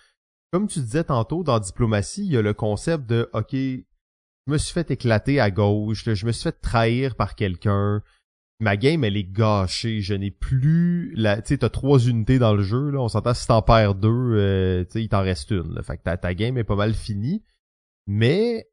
comme 0.51 0.67
tu 0.67 0.79
disais 0.79 1.03
tantôt, 1.03 1.43
dans 1.43 1.59
diplomatie, 1.59 2.25
il 2.25 2.31
y 2.31 2.37
a 2.37 2.41
le 2.41 2.53
concept 2.53 3.05
de 3.05 3.29
OK, 3.33 3.53
je 3.53 4.51
me 4.51 4.57
suis 4.57 4.73
fait 4.73 4.89
éclater 4.89 5.39
à 5.39 5.51
gauche, 5.51 6.05
je 6.05 6.25
me 6.25 6.31
suis 6.31 6.43
fait 6.43 6.59
trahir 6.59 7.15
par 7.15 7.35
quelqu'un, 7.35 8.01
ma 8.61 8.77
game 8.77 9.03
elle 9.03 9.17
est 9.17 9.29
gâchée. 9.29 10.01
Je 10.01 10.13
n'ai 10.13 10.31
plus 10.31 11.13
la. 11.15 11.41
Tu 11.41 11.49
sais, 11.49 11.57
t'as 11.57 11.69
trois 11.69 11.99
unités 11.99 12.39
dans 12.39 12.53
le 12.53 12.63
jeu. 12.63 12.91
Là. 12.91 13.01
On 13.01 13.09
s'entend 13.09 13.33
si 13.33 13.47
t'en 13.47 13.61
perds 13.61 13.95
deux, 13.95 14.09
euh, 14.09 14.85
tu 14.85 14.91
sais, 14.91 15.03
il 15.03 15.09
t'en 15.09 15.21
reste 15.21 15.51
une. 15.51 15.73
Là. 15.73 15.83
Fait 15.83 15.97
que 15.97 16.03
ta, 16.03 16.15
ta 16.17 16.33
game 16.33 16.57
est 16.57 16.63
pas 16.63 16.75
mal 16.75 16.93
finie. 16.93 17.43
Mais 18.07 18.67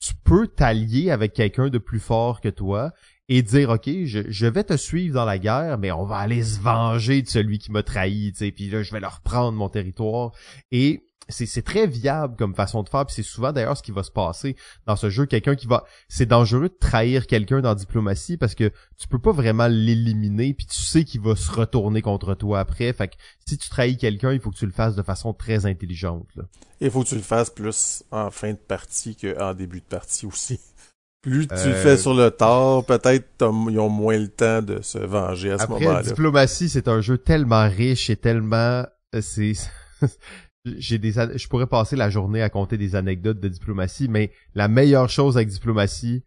tu 0.00 0.14
peux 0.24 0.46
t'allier 0.46 1.10
avec 1.10 1.32
quelqu'un 1.32 1.68
de 1.68 1.78
plus 1.78 2.00
fort 2.00 2.40
que 2.40 2.48
toi 2.48 2.92
et 3.28 3.42
dire 3.42 3.70
ok 3.70 3.88
je, 4.04 4.30
je, 4.30 4.46
vais 4.46 4.62
te 4.62 4.76
suivre 4.76 5.14
dans 5.14 5.24
la 5.24 5.38
guerre 5.38 5.78
mais 5.78 5.90
on 5.90 6.04
va 6.04 6.18
aller 6.18 6.44
se 6.44 6.60
venger 6.60 7.22
de 7.22 7.28
celui 7.28 7.58
qui 7.58 7.72
m'a 7.72 7.82
trahi 7.82 8.32
tu 8.32 8.38
sais 8.38 8.52
puis 8.52 8.68
là 8.68 8.82
je 8.82 8.92
vais 8.92 9.00
leur 9.00 9.20
prendre 9.22 9.56
mon 9.56 9.68
territoire 9.68 10.32
et 10.70 11.05
c'est 11.28 11.62
très 11.62 11.86
viable 11.86 12.36
comme 12.36 12.54
façon 12.54 12.82
de 12.82 12.88
faire 12.88 13.04
puis 13.04 13.14
c'est 13.14 13.22
souvent 13.22 13.52
d'ailleurs 13.52 13.76
ce 13.76 13.82
qui 13.82 13.90
va 13.90 14.02
se 14.02 14.10
passer 14.10 14.56
dans 14.86 14.94
ce 14.94 15.10
jeu 15.10 15.26
quelqu'un 15.26 15.56
qui 15.56 15.66
va 15.66 15.84
c'est 16.08 16.26
dangereux 16.26 16.68
de 16.68 16.76
trahir 16.78 17.26
quelqu'un 17.26 17.60
dans 17.60 17.74
diplomatie 17.74 18.36
parce 18.36 18.54
que 18.54 18.70
tu 18.96 19.08
peux 19.08 19.18
pas 19.18 19.32
vraiment 19.32 19.66
l'éliminer 19.66 20.54
puis 20.54 20.66
tu 20.66 20.78
sais 20.78 21.04
qu'il 21.04 21.20
va 21.20 21.34
se 21.34 21.50
retourner 21.50 22.00
contre 22.00 22.34
toi 22.34 22.60
après 22.60 22.92
fait 22.92 23.08
que 23.08 23.14
si 23.46 23.58
tu 23.58 23.68
trahis 23.68 23.96
quelqu'un 23.96 24.32
il 24.32 24.40
faut 24.40 24.50
que 24.50 24.56
tu 24.56 24.66
le 24.66 24.72
fasses 24.72 24.94
de 24.94 25.02
façon 25.02 25.32
très 25.32 25.66
intelligente 25.66 26.28
là. 26.36 26.44
il 26.80 26.90
faut 26.90 27.02
que 27.02 27.08
tu 27.08 27.16
le 27.16 27.22
fasses 27.22 27.50
plus 27.50 28.04
en 28.12 28.30
fin 28.30 28.52
de 28.52 28.58
partie 28.58 29.16
qu'en 29.16 29.54
début 29.54 29.80
de 29.80 29.86
partie 29.86 30.26
aussi 30.26 30.60
plus 31.22 31.48
tu 31.48 31.54
le 31.54 31.74
fais 31.74 31.88
euh, 31.88 31.96
sur 31.96 32.14
le 32.14 32.30
tard, 32.30 32.84
peut-être 32.84 33.26
ils 33.40 33.80
ont 33.80 33.88
moins 33.88 34.16
le 34.16 34.28
temps 34.28 34.62
de 34.62 34.80
se 34.80 34.98
venger 34.98 35.50
à 35.50 35.58
ce 35.58 35.66
moment-là. 35.66 36.02
Diplomatie, 36.02 36.68
c'est 36.68 36.86
un 36.86 37.00
jeu 37.00 37.18
tellement 37.18 37.68
riche 37.68 38.10
et 38.10 38.16
tellement 38.16 38.86
euh, 39.12 39.20
c'est 39.20 39.54
je 40.78 41.48
pourrais 41.48 41.66
passer 41.66 41.96
la 41.96 42.10
journée 42.10 42.42
à 42.42 42.50
compter 42.50 42.76
des 42.76 42.96
anecdotes 42.96 43.40
de 43.40 43.48
diplomatie, 43.48 44.08
mais 44.08 44.32
la 44.54 44.68
meilleure 44.68 45.08
chose 45.08 45.36
avec 45.36 45.48
diplomatie, 45.48 46.24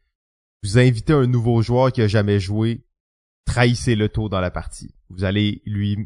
vous 0.63 0.77
invitez 0.77 1.13
un 1.13 1.27
nouveau 1.27 1.61
joueur 1.61 1.91
qui 1.91 2.01
a 2.01 2.07
jamais 2.07 2.39
joué, 2.39 2.85
trahissez 3.45 3.95
le 3.95 4.09
tôt 4.09 4.29
dans 4.29 4.41
la 4.41 4.51
partie. 4.51 4.93
Vous 5.09 5.23
allez 5.23 5.61
lui 5.65 5.97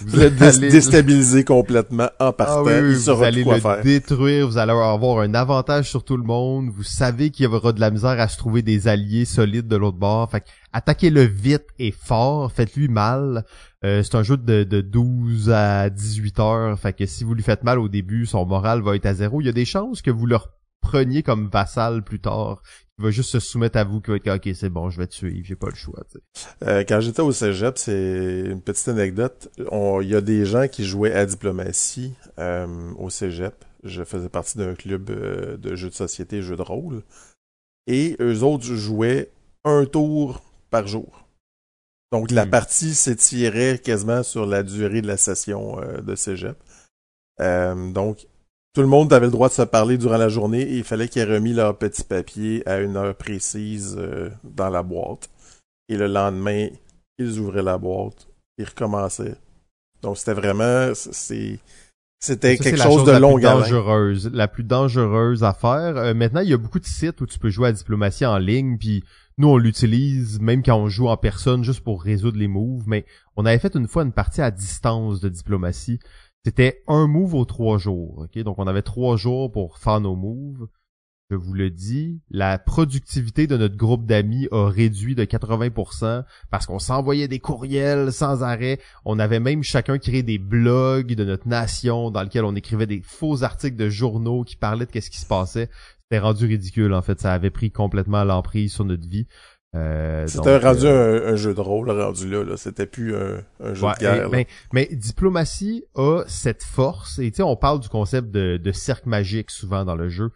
vous 0.00 0.20
êtes 0.20 0.36
déstabilisé 0.36 1.44
complètement 1.44 2.10
en 2.18 2.32
partant. 2.32 2.64
Ah 2.66 2.80
oui, 2.82 2.92
il 2.92 2.96
vous 2.96 3.22
allez 3.22 3.44
le 3.44 3.60
faire. 3.60 3.82
détruire, 3.82 4.48
vous 4.48 4.58
allez 4.58 4.72
avoir 4.72 5.20
un 5.20 5.34
avantage 5.34 5.88
sur 5.88 6.04
tout 6.04 6.16
le 6.16 6.24
monde, 6.24 6.70
vous 6.70 6.82
savez 6.82 7.30
qu'il 7.30 7.44
y 7.44 7.46
aura 7.46 7.72
de 7.72 7.80
la 7.80 7.90
misère 7.90 8.20
à 8.20 8.28
se 8.28 8.36
trouver 8.36 8.62
des 8.62 8.88
alliés 8.88 9.24
solides 9.24 9.68
de 9.68 9.76
l'autre 9.76 9.98
bord. 9.98 10.30
Fait 10.30 10.40
que 10.40 10.46
attaquez-le 10.72 11.22
vite 11.22 11.66
et 11.78 11.92
fort, 11.92 12.50
faites-lui 12.52 12.88
mal. 12.88 13.44
Euh, 13.84 14.02
c'est 14.02 14.16
un 14.16 14.22
jeu 14.22 14.36
de, 14.36 14.64
de 14.64 14.80
12 14.80 15.50
à 15.50 15.88
18 15.88 16.40
heures, 16.40 16.78
fait 16.78 16.92
que 16.92 17.06
si 17.06 17.22
vous 17.24 17.34
lui 17.34 17.44
faites 17.44 17.62
mal 17.62 17.78
au 17.78 17.88
début, 17.88 18.26
son 18.26 18.44
moral 18.44 18.82
va 18.82 18.96
être 18.96 19.06
à 19.06 19.14
zéro. 19.14 19.40
Il 19.40 19.46
y 19.46 19.50
a 19.50 19.52
des 19.52 19.64
chances 19.64 20.02
que 20.02 20.10
vous 20.10 20.26
le 20.26 20.36
preniez 20.80 21.22
comme 21.22 21.48
vassal 21.48 22.02
plus 22.02 22.20
tard. 22.20 22.62
Il 22.98 23.04
va 23.04 23.10
juste 23.12 23.30
se 23.30 23.38
soumettre 23.38 23.78
à 23.78 23.84
vous, 23.84 24.00
qui 24.00 24.10
va 24.10 24.16
être 24.16 24.28
ok, 24.28 24.50
c'est 24.56 24.70
bon, 24.70 24.90
je 24.90 24.98
vais 24.98 25.06
te 25.06 25.14
suivre, 25.14 25.46
j'ai 25.46 25.54
pas 25.54 25.68
le 25.68 25.76
choix. 25.76 26.02
Euh, 26.64 26.82
quand 26.88 27.00
j'étais 27.00 27.22
au 27.22 27.30
cégep, 27.30 27.78
c'est 27.78 28.42
une 28.46 28.60
petite 28.60 28.88
anecdote. 28.88 29.48
Il 29.56 30.08
y 30.08 30.16
a 30.16 30.20
des 30.20 30.44
gens 30.44 30.66
qui 30.66 30.84
jouaient 30.84 31.12
à 31.12 31.24
diplomatie 31.24 32.14
euh, 32.40 32.66
au 32.98 33.08
cégep. 33.08 33.64
Je 33.84 34.02
faisais 34.02 34.28
partie 34.28 34.58
d'un 34.58 34.74
club 34.74 35.10
euh, 35.10 35.56
de 35.56 35.76
jeux 35.76 35.90
de 35.90 35.94
société, 35.94 36.42
jeux 36.42 36.56
de 36.56 36.62
rôle. 36.62 37.02
Et 37.86 38.16
eux 38.20 38.42
autres 38.42 38.64
jouaient 38.64 39.30
un 39.64 39.84
tour 39.84 40.42
par 40.70 40.88
jour. 40.88 41.24
Donc 42.10 42.32
la 42.32 42.46
Hmm. 42.46 42.50
partie 42.50 42.94
s'étirait 42.94 43.78
quasiment 43.78 44.24
sur 44.24 44.44
la 44.44 44.64
durée 44.64 45.02
de 45.02 45.06
la 45.06 45.16
session 45.16 45.76
de 46.02 46.14
cégep. 46.16 46.56
Donc 47.38 48.26
tout 48.78 48.82
le 48.82 48.88
monde 48.88 49.12
avait 49.12 49.26
le 49.26 49.32
droit 49.32 49.48
de 49.48 49.54
se 49.54 49.62
parler 49.62 49.98
durant 49.98 50.18
la 50.18 50.28
journée 50.28 50.62
et 50.62 50.76
il 50.76 50.84
fallait 50.84 51.08
qu'ils 51.08 51.22
aient 51.22 51.34
remis 51.34 51.52
leur 51.52 51.76
petit 51.76 52.04
papier 52.04 52.62
à 52.64 52.78
une 52.78 52.96
heure 52.96 53.16
précise 53.16 53.96
euh, 53.98 54.30
dans 54.44 54.68
la 54.68 54.84
boîte. 54.84 55.28
Et 55.88 55.96
le 55.96 56.06
lendemain, 56.06 56.68
ils 57.18 57.40
ouvraient 57.40 57.64
la 57.64 57.76
boîte, 57.76 58.28
ils 58.56 58.64
recommençaient. 58.64 59.34
Donc 60.00 60.16
c'était 60.16 60.34
vraiment, 60.34 60.92
c'est, 60.94 61.58
c'était 62.20 62.56
quelque 62.56 62.78
la 62.78 62.84
chose 62.84 63.02
de 63.02 63.10
la 63.10 63.16
haleine. 63.16 63.40
dangereuse, 63.40 64.30
la 64.32 64.46
plus 64.46 64.62
dangereuse 64.62 65.42
à 65.42 65.54
faire. 65.54 65.96
Euh, 65.96 66.14
maintenant, 66.14 66.42
il 66.42 66.48
y 66.50 66.54
a 66.54 66.56
beaucoup 66.56 66.78
de 66.78 66.86
sites 66.86 67.20
où 67.20 67.26
tu 67.26 67.40
peux 67.40 67.50
jouer 67.50 67.70
à 67.70 67.72
diplomatie 67.72 68.26
en 68.26 68.38
ligne, 68.38 68.78
puis 68.78 69.02
nous 69.38 69.48
on 69.48 69.56
l'utilise 69.56 70.38
même 70.38 70.62
quand 70.62 70.76
on 70.76 70.88
joue 70.88 71.08
en 71.08 71.16
personne 71.16 71.64
juste 71.64 71.80
pour 71.80 72.00
résoudre 72.00 72.38
les 72.38 72.46
moves. 72.46 72.84
Mais 72.86 73.06
on 73.34 73.44
avait 73.44 73.58
fait 73.58 73.74
une 73.74 73.88
fois 73.88 74.04
une 74.04 74.12
partie 74.12 74.40
à 74.40 74.52
distance 74.52 75.18
de 75.18 75.28
diplomatie. 75.28 75.98
C'était 76.44 76.82
un 76.86 77.06
move 77.06 77.34
aux 77.34 77.44
trois 77.44 77.78
jours. 77.78 78.20
ok? 78.24 78.38
Donc 78.42 78.58
on 78.58 78.66
avait 78.66 78.82
trois 78.82 79.16
jours 79.16 79.50
pour 79.50 79.78
faire 79.78 80.00
nos 80.00 80.16
moves. 80.16 80.68
Je 81.30 81.36
vous 81.36 81.52
le 81.52 81.68
dis, 81.68 82.22
la 82.30 82.58
productivité 82.58 83.46
de 83.46 83.58
notre 83.58 83.76
groupe 83.76 84.06
d'amis 84.06 84.48
a 84.50 84.70
réduit 84.70 85.14
de 85.14 85.24
80% 85.26 86.24
parce 86.50 86.64
qu'on 86.64 86.78
s'envoyait 86.78 87.28
des 87.28 87.38
courriels 87.38 88.14
sans 88.14 88.42
arrêt. 88.42 88.80
On 89.04 89.18
avait 89.18 89.38
même 89.38 89.62
chacun 89.62 89.98
créé 89.98 90.22
des 90.22 90.38
blogs 90.38 91.14
de 91.14 91.24
notre 91.24 91.46
nation 91.46 92.10
dans 92.10 92.22
lesquels 92.22 92.46
on 92.46 92.54
écrivait 92.56 92.86
des 92.86 93.02
faux 93.04 93.42
articles 93.42 93.76
de 93.76 93.90
journaux 93.90 94.42
qui 94.42 94.56
parlaient 94.56 94.86
de 94.86 94.90
qu'est-ce 94.90 95.10
qui 95.10 95.20
se 95.20 95.26
passait. 95.26 95.68
C'était 96.04 96.20
rendu 96.20 96.46
ridicule 96.46 96.94
en 96.94 97.02
fait. 97.02 97.20
Ça 97.20 97.34
avait 97.34 97.50
pris 97.50 97.70
complètement 97.70 98.24
l'emprise 98.24 98.72
sur 98.72 98.86
notre 98.86 99.06
vie. 99.06 99.26
Euh, 99.74 100.26
C'était 100.26 100.56
rendu 100.58 100.86
euh, 100.86 101.28
un, 101.28 101.32
un 101.32 101.36
jeu 101.36 101.52
de 101.54 101.60
rôle, 101.60 101.90
rendu 101.90 102.28
là, 102.30 102.42
là. 102.42 102.56
C'était 102.56 102.86
plus 102.86 103.14
un, 103.14 103.42
un 103.60 103.74
jeu 103.74 103.84
Ouais, 103.86 103.92
de 103.94 104.00
guerre. 104.00 104.34
et- 104.34 104.46
mais 104.72 104.88
diplomatie 104.92 105.84
a 105.94 106.22
cette 106.26 106.62
force, 106.62 107.18
et 107.18 107.30
tu 107.30 107.36
sais, 107.36 107.42
on 107.42 107.56
parle 107.56 107.80
du 107.80 107.88
concept 107.88 108.30
de, 108.30 108.56
de 108.56 108.72
cercle 108.72 109.08
magique 109.08 109.50
souvent 109.50 109.84
dans 109.84 109.94
le 109.96 110.08
jeu. 110.08 110.30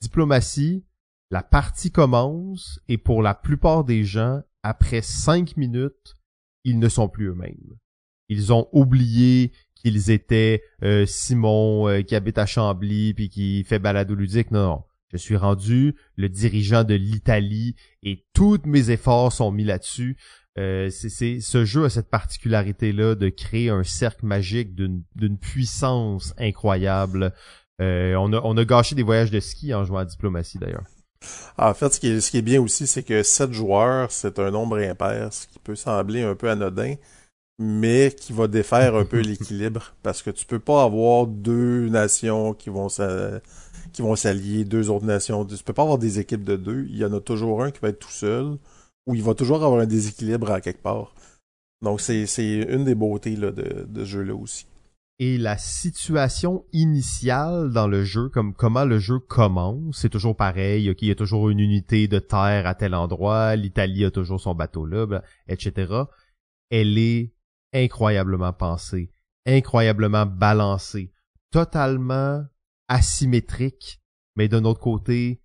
Diplomatie, 0.00 0.84
la 1.30 1.42
partie 1.42 1.90
commence, 1.90 2.80
et 2.88 2.96
pour 2.96 3.22
la 3.22 3.34
plupart 3.34 3.84
des 3.84 4.04
gens, 4.04 4.40
après 4.62 5.02
cinq 5.02 5.56
minutes, 5.58 6.14
ils 6.64 6.78
ne 6.78 6.88
sont 6.88 7.08
plus 7.08 7.26
eux-mêmes. 7.28 7.76
Ils 8.30 8.52
ont 8.52 8.68
oublié 8.72 9.52
qu'ils 9.74 10.10
étaient 10.10 10.62
euh, 10.82 11.04
Simon 11.06 12.02
qui 12.06 12.14
habite 12.16 12.38
à 12.38 12.46
Chambly 12.46 13.14
puis 13.14 13.28
qui 13.28 13.64
fait 13.64 13.78
balado 13.78 14.14
ludique. 14.14 14.50
Non, 14.50 14.62
non. 14.66 14.82
Je 15.12 15.16
suis 15.16 15.36
rendu 15.36 15.94
le 16.16 16.28
dirigeant 16.28 16.84
de 16.84 16.94
l'Italie 16.94 17.76
et 18.02 18.26
tous 18.34 18.60
mes 18.66 18.90
efforts 18.90 19.32
sont 19.32 19.50
mis 19.50 19.64
là-dessus. 19.64 20.16
Euh, 20.58 20.90
c'est, 20.90 21.40
ce 21.40 21.64
jeu 21.64 21.84
a 21.84 21.90
cette 21.90 22.10
particularité-là 22.10 23.14
de 23.14 23.28
créer 23.28 23.70
un 23.70 23.84
cercle 23.84 24.26
magique 24.26 24.74
d'une, 24.74 25.04
puissance 25.40 26.34
incroyable. 26.36 27.32
Euh, 27.80 28.16
on, 28.16 28.32
a, 28.32 28.40
on 28.42 28.56
a 28.56 28.64
gâché 28.64 28.94
des 28.94 29.04
voyages 29.04 29.30
de 29.30 29.40
ski 29.40 29.72
en 29.72 29.84
jouant 29.84 29.98
à 29.98 30.04
diplomatie 30.04 30.58
d'ailleurs. 30.58 30.84
En 31.56 31.74
fait, 31.74 31.94
ce 31.94 32.00
qui 32.00 32.08
est, 32.08 32.20
ce 32.20 32.30
qui 32.30 32.38
est 32.38 32.42
bien 32.42 32.60
aussi, 32.60 32.86
c'est 32.86 33.02
que 33.02 33.22
7 33.22 33.52
joueurs, 33.52 34.10
c'est 34.10 34.38
un 34.38 34.50
nombre 34.50 34.78
impair, 34.78 35.32
ce 35.32 35.46
qui 35.46 35.58
peut 35.58 35.74
sembler 35.74 36.22
un 36.22 36.34
peu 36.34 36.48
anodin, 36.48 36.94
mais 37.58 38.14
qui 38.16 38.32
va 38.32 38.46
défaire 38.46 38.94
un 38.94 39.04
peu 39.04 39.20
l'équilibre, 39.20 39.94
parce 40.02 40.22
que 40.22 40.30
tu 40.30 40.46
peux 40.46 40.58
pas 40.58 40.84
avoir 40.84 41.26
deux 41.26 41.88
nations 41.88 42.54
qui 42.54 42.70
vont 42.70 42.88
qui 43.92 44.02
vont 44.02 44.16
s'allier, 44.16 44.64
deux 44.64 44.90
autres 44.90 45.06
nations. 45.06 45.44
Tu 45.44 45.62
peux 45.64 45.72
pas 45.72 45.82
avoir 45.82 45.98
des 45.98 46.18
équipes 46.18 46.44
de 46.44 46.56
deux. 46.56 46.86
Il 46.88 46.96
y 46.96 47.04
en 47.04 47.12
a 47.12 47.20
toujours 47.20 47.62
un 47.62 47.70
qui 47.70 47.80
va 47.80 47.88
être 47.88 47.98
tout 47.98 48.10
seul, 48.10 48.58
ou 49.06 49.14
il 49.14 49.22
va 49.22 49.34
toujours 49.34 49.64
avoir 49.64 49.80
un 49.80 49.86
déséquilibre 49.86 50.50
à 50.50 50.60
quelque 50.60 50.82
part. 50.82 51.14
Donc 51.82 52.00
c'est 52.00 52.26
c'est 52.26 52.66
une 52.68 52.84
des 52.84 52.94
beautés 52.94 53.36
là, 53.36 53.50
de, 53.50 53.86
de 53.88 54.04
ce 54.04 54.10
jeu-là 54.10 54.34
aussi. 54.34 54.66
Et 55.20 55.36
la 55.36 55.58
situation 55.58 56.64
initiale 56.72 57.72
dans 57.72 57.88
le 57.88 58.04
jeu, 58.04 58.28
comme 58.28 58.54
comment 58.54 58.84
le 58.84 59.00
jeu 59.00 59.18
commence, 59.18 59.98
c'est 60.00 60.10
toujours 60.10 60.36
pareil. 60.36 60.88
Ok, 60.90 61.02
il 61.02 61.08
y 61.08 61.10
a 61.10 61.16
toujours 61.16 61.50
une 61.50 61.58
unité 61.58 62.06
de 62.06 62.20
terre 62.20 62.68
à 62.68 62.76
tel 62.76 62.94
endroit, 62.94 63.56
l'Italie 63.56 64.04
a 64.04 64.12
toujours 64.12 64.40
son 64.40 64.54
bateau 64.54 64.86
là, 64.86 65.22
etc. 65.48 65.92
Elle 66.70 66.98
est 66.98 67.32
incroyablement 67.72 68.52
pensée, 68.52 69.12
incroyablement 69.46 70.26
balancée, 70.26 71.12
totalement 71.50 72.44
asymétrique, 72.88 74.00
mais 74.36 74.48
d'un 74.48 74.64
autre 74.64 74.80
côté, 74.80 75.42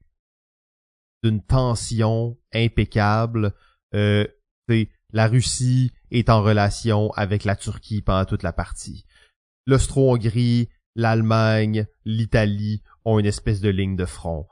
d'une 1.23 1.41
tension 1.41 2.37
impeccable. 2.53 3.53
Euh, 3.95 4.27
la 5.11 5.27
Russie 5.27 5.91
est 6.11 6.29
en 6.29 6.41
relation 6.41 7.11
avec 7.11 7.43
la 7.43 7.55
Turquie 7.55 8.01
pendant 8.01 8.25
toute 8.25 8.43
la 8.43 8.53
partie. 8.53 9.05
L'Austro-Hongrie, 9.65 10.69
l'Allemagne, 10.95 11.87
l'Italie 12.05 12.83
ont 13.05 13.19
une 13.19 13.25
espèce 13.25 13.61
de 13.61 13.69
ligne 13.69 13.95
de 13.95 14.05
front. 14.05 14.47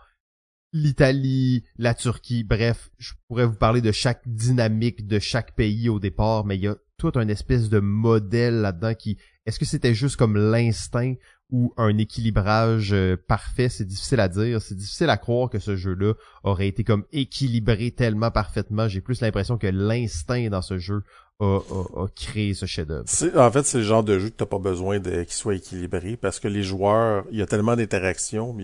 L'Italie, 0.73 1.65
la 1.77 1.93
Turquie, 1.93 2.45
bref, 2.45 2.91
je 2.97 3.13
pourrais 3.27 3.45
vous 3.45 3.55
parler 3.55 3.81
de 3.81 3.91
chaque 3.91 4.25
dynamique 4.25 5.05
de 5.05 5.19
chaque 5.19 5.55
pays 5.55 5.89
au 5.89 5.99
départ, 5.99 6.45
mais 6.45 6.55
il 6.55 6.63
y 6.63 6.67
a 6.67 6.77
tout 7.01 7.19
un 7.19 7.27
espèce 7.27 7.69
de 7.69 7.79
modèle 7.79 8.61
là-dedans 8.61 8.93
qui, 8.93 9.17
est-ce 9.45 9.59
que 9.59 9.65
c'était 9.65 9.93
juste 9.93 10.15
comme 10.17 10.37
l'instinct 10.37 11.15
ou 11.49 11.73
un 11.75 11.97
équilibrage 11.97 12.93
euh, 12.93 13.17
parfait, 13.27 13.67
c'est 13.67 13.83
difficile 13.85 14.19
à 14.21 14.29
dire, 14.29 14.61
c'est 14.61 14.75
difficile 14.75 15.09
à 15.09 15.17
croire 15.17 15.49
que 15.49 15.59
ce 15.59 15.75
jeu-là 15.75 16.13
aurait 16.43 16.67
été 16.69 16.83
comme 16.85 17.03
équilibré 17.11 17.91
tellement 17.91 18.31
parfaitement. 18.31 18.87
J'ai 18.87 19.01
plus 19.01 19.19
l'impression 19.21 19.57
que 19.57 19.67
l'instinct 19.67 20.49
dans 20.49 20.61
ce 20.61 20.77
jeu 20.77 21.03
a, 21.41 21.57
a- 21.57 22.07
créé 22.15 22.53
ce 22.53 22.65
chef-d'œuvre. 22.65 23.03
En 23.35 23.51
fait, 23.51 23.63
c'est 23.65 23.79
le 23.79 23.83
genre 23.83 24.03
de 24.03 24.17
jeu 24.19 24.29
que 24.29 24.35
t'as 24.35 24.45
pas 24.45 24.59
besoin 24.59 24.99
de 24.99 25.23
qu'il 25.23 25.33
soit 25.33 25.55
équilibré 25.55 26.15
parce 26.15 26.39
que 26.39 26.47
les 26.47 26.63
joueurs, 26.63 27.25
il 27.31 27.39
y 27.39 27.41
a 27.41 27.47
tellement 27.47 27.75
d'interactions, 27.75 28.55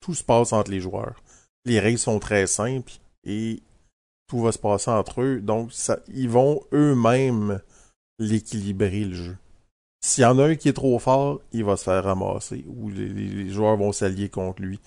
tout 0.00 0.14
se 0.14 0.24
passe 0.24 0.52
entre 0.52 0.70
les 0.70 0.80
joueurs. 0.80 1.22
Les 1.64 1.80
règles 1.80 1.98
sont 1.98 2.18
très 2.18 2.46
simples 2.46 2.92
et 3.24 3.62
tout 4.28 4.42
va 4.42 4.52
se 4.52 4.58
passer 4.58 4.90
entre 4.90 5.22
eux. 5.22 5.40
Donc, 5.40 5.70
ils 6.08 6.28
vont 6.28 6.60
eux-mêmes 6.74 7.60
l'équilibrer 8.18 9.04
le 9.04 9.14
jeu. 9.14 9.36
S'il 10.00 10.22
y 10.22 10.26
en 10.26 10.38
a 10.38 10.44
un 10.44 10.54
qui 10.54 10.68
est 10.68 10.74
trop 10.74 10.98
fort, 10.98 11.40
il 11.52 11.64
va 11.64 11.76
se 11.76 11.84
faire 11.84 12.04
ramasser 12.04 12.64
ou 12.68 12.88
les, 12.88 13.50
joueurs 13.50 13.76
vont 13.76 13.92
s'allier 13.92 14.28
contre 14.28 14.62
lui. 14.62 14.80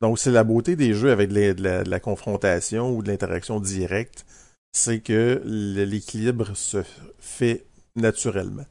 Donc, 0.00 0.18
c'est 0.18 0.30
la 0.30 0.44
beauté 0.44 0.76
des 0.76 0.94
jeux 0.94 1.10
avec 1.10 1.30
de 1.30 1.90
la, 1.90 2.00
confrontation 2.00 2.94
ou 2.94 3.02
de 3.02 3.08
l'interaction 3.08 3.60
directe, 3.60 4.24
c'est 4.72 5.00
que 5.00 5.42
l'équilibre 5.44 6.56
se 6.56 6.84
fait 7.18 7.64
naturellement. 7.96 8.66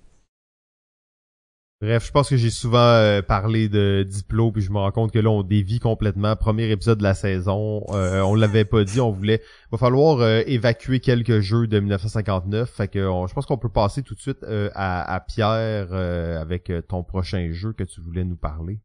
Bref, 1.79 2.07
je 2.07 2.11
pense 2.11 2.29
que 2.29 2.37
j'ai 2.37 2.49
souvent 2.49 2.79
euh, 2.79 3.21
parlé 3.21 3.69
de 3.69 4.03
Diplo, 4.07 4.51
puis 4.51 4.63
je 4.63 4.71
me 4.71 4.79
rends 4.79 4.91
compte 4.91 5.11
que 5.11 5.19
là, 5.19 5.29
on 5.29 5.43
dévie 5.43 5.77
complètement. 5.79 6.35
Premier 6.35 6.71
épisode 6.71 6.97
de 6.97 7.03
la 7.03 7.13
saison, 7.13 7.85
euh, 7.89 8.21
on 8.21 8.33
l'avait 8.33 8.65
pas 8.65 8.83
dit, 8.83 8.99
on 8.99 9.11
voulait... 9.11 9.43
va 9.71 9.77
falloir 9.77 10.19
euh, 10.21 10.41
évacuer 10.47 10.99
quelques 10.99 11.39
jeux 11.39 11.67
de 11.67 11.79
1959, 11.79 12.67
fait 12.67 12.87
que 12.87 13.07
on- 13.07 13.27
je 13.27 13.33
pense 13.35 13.45
qu'on 13.45 13.59
peut 13.59 13.69
passer 13.69 14.01
tout 14.01 14.15
de 14.15 14.19
suite 14.19 14.41
euh, 14.41 14.71
à, 14.73 15.13
à 15.13 15.19
Pierre 15.19 15.89
euh, 15.91 16.41
avec 16.41 16.71
ton 16.87 17.03
prochain 17.03 17.51
jeu 17.51 17.73
que 17.73 17.83
tu 17.83 18.01
voulais 18.01 18.23
nous 18.23 18.37
parler. 18.37 18.79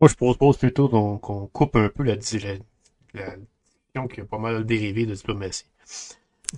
Moi, 0.00 0.08
je 0.08 0.14
propose 0.14 0.56
plutôt 0.58 0.88
qu'on 0.88 1.48
coupe 1.48 1.74
un 1.74 1.88
peu 1.88 2.04
la, 2.04 2.14
la, 2.14 2.18
la 3.14 3.36
discussion 3.36 4.08
qui 4.08 4.20
a 4.20 4.24
pas 4.26 4.38
mal 4.38 4.64
dérivé 4.64 5.06
de 5.06 5.14
diplomatie. 5.14 5.64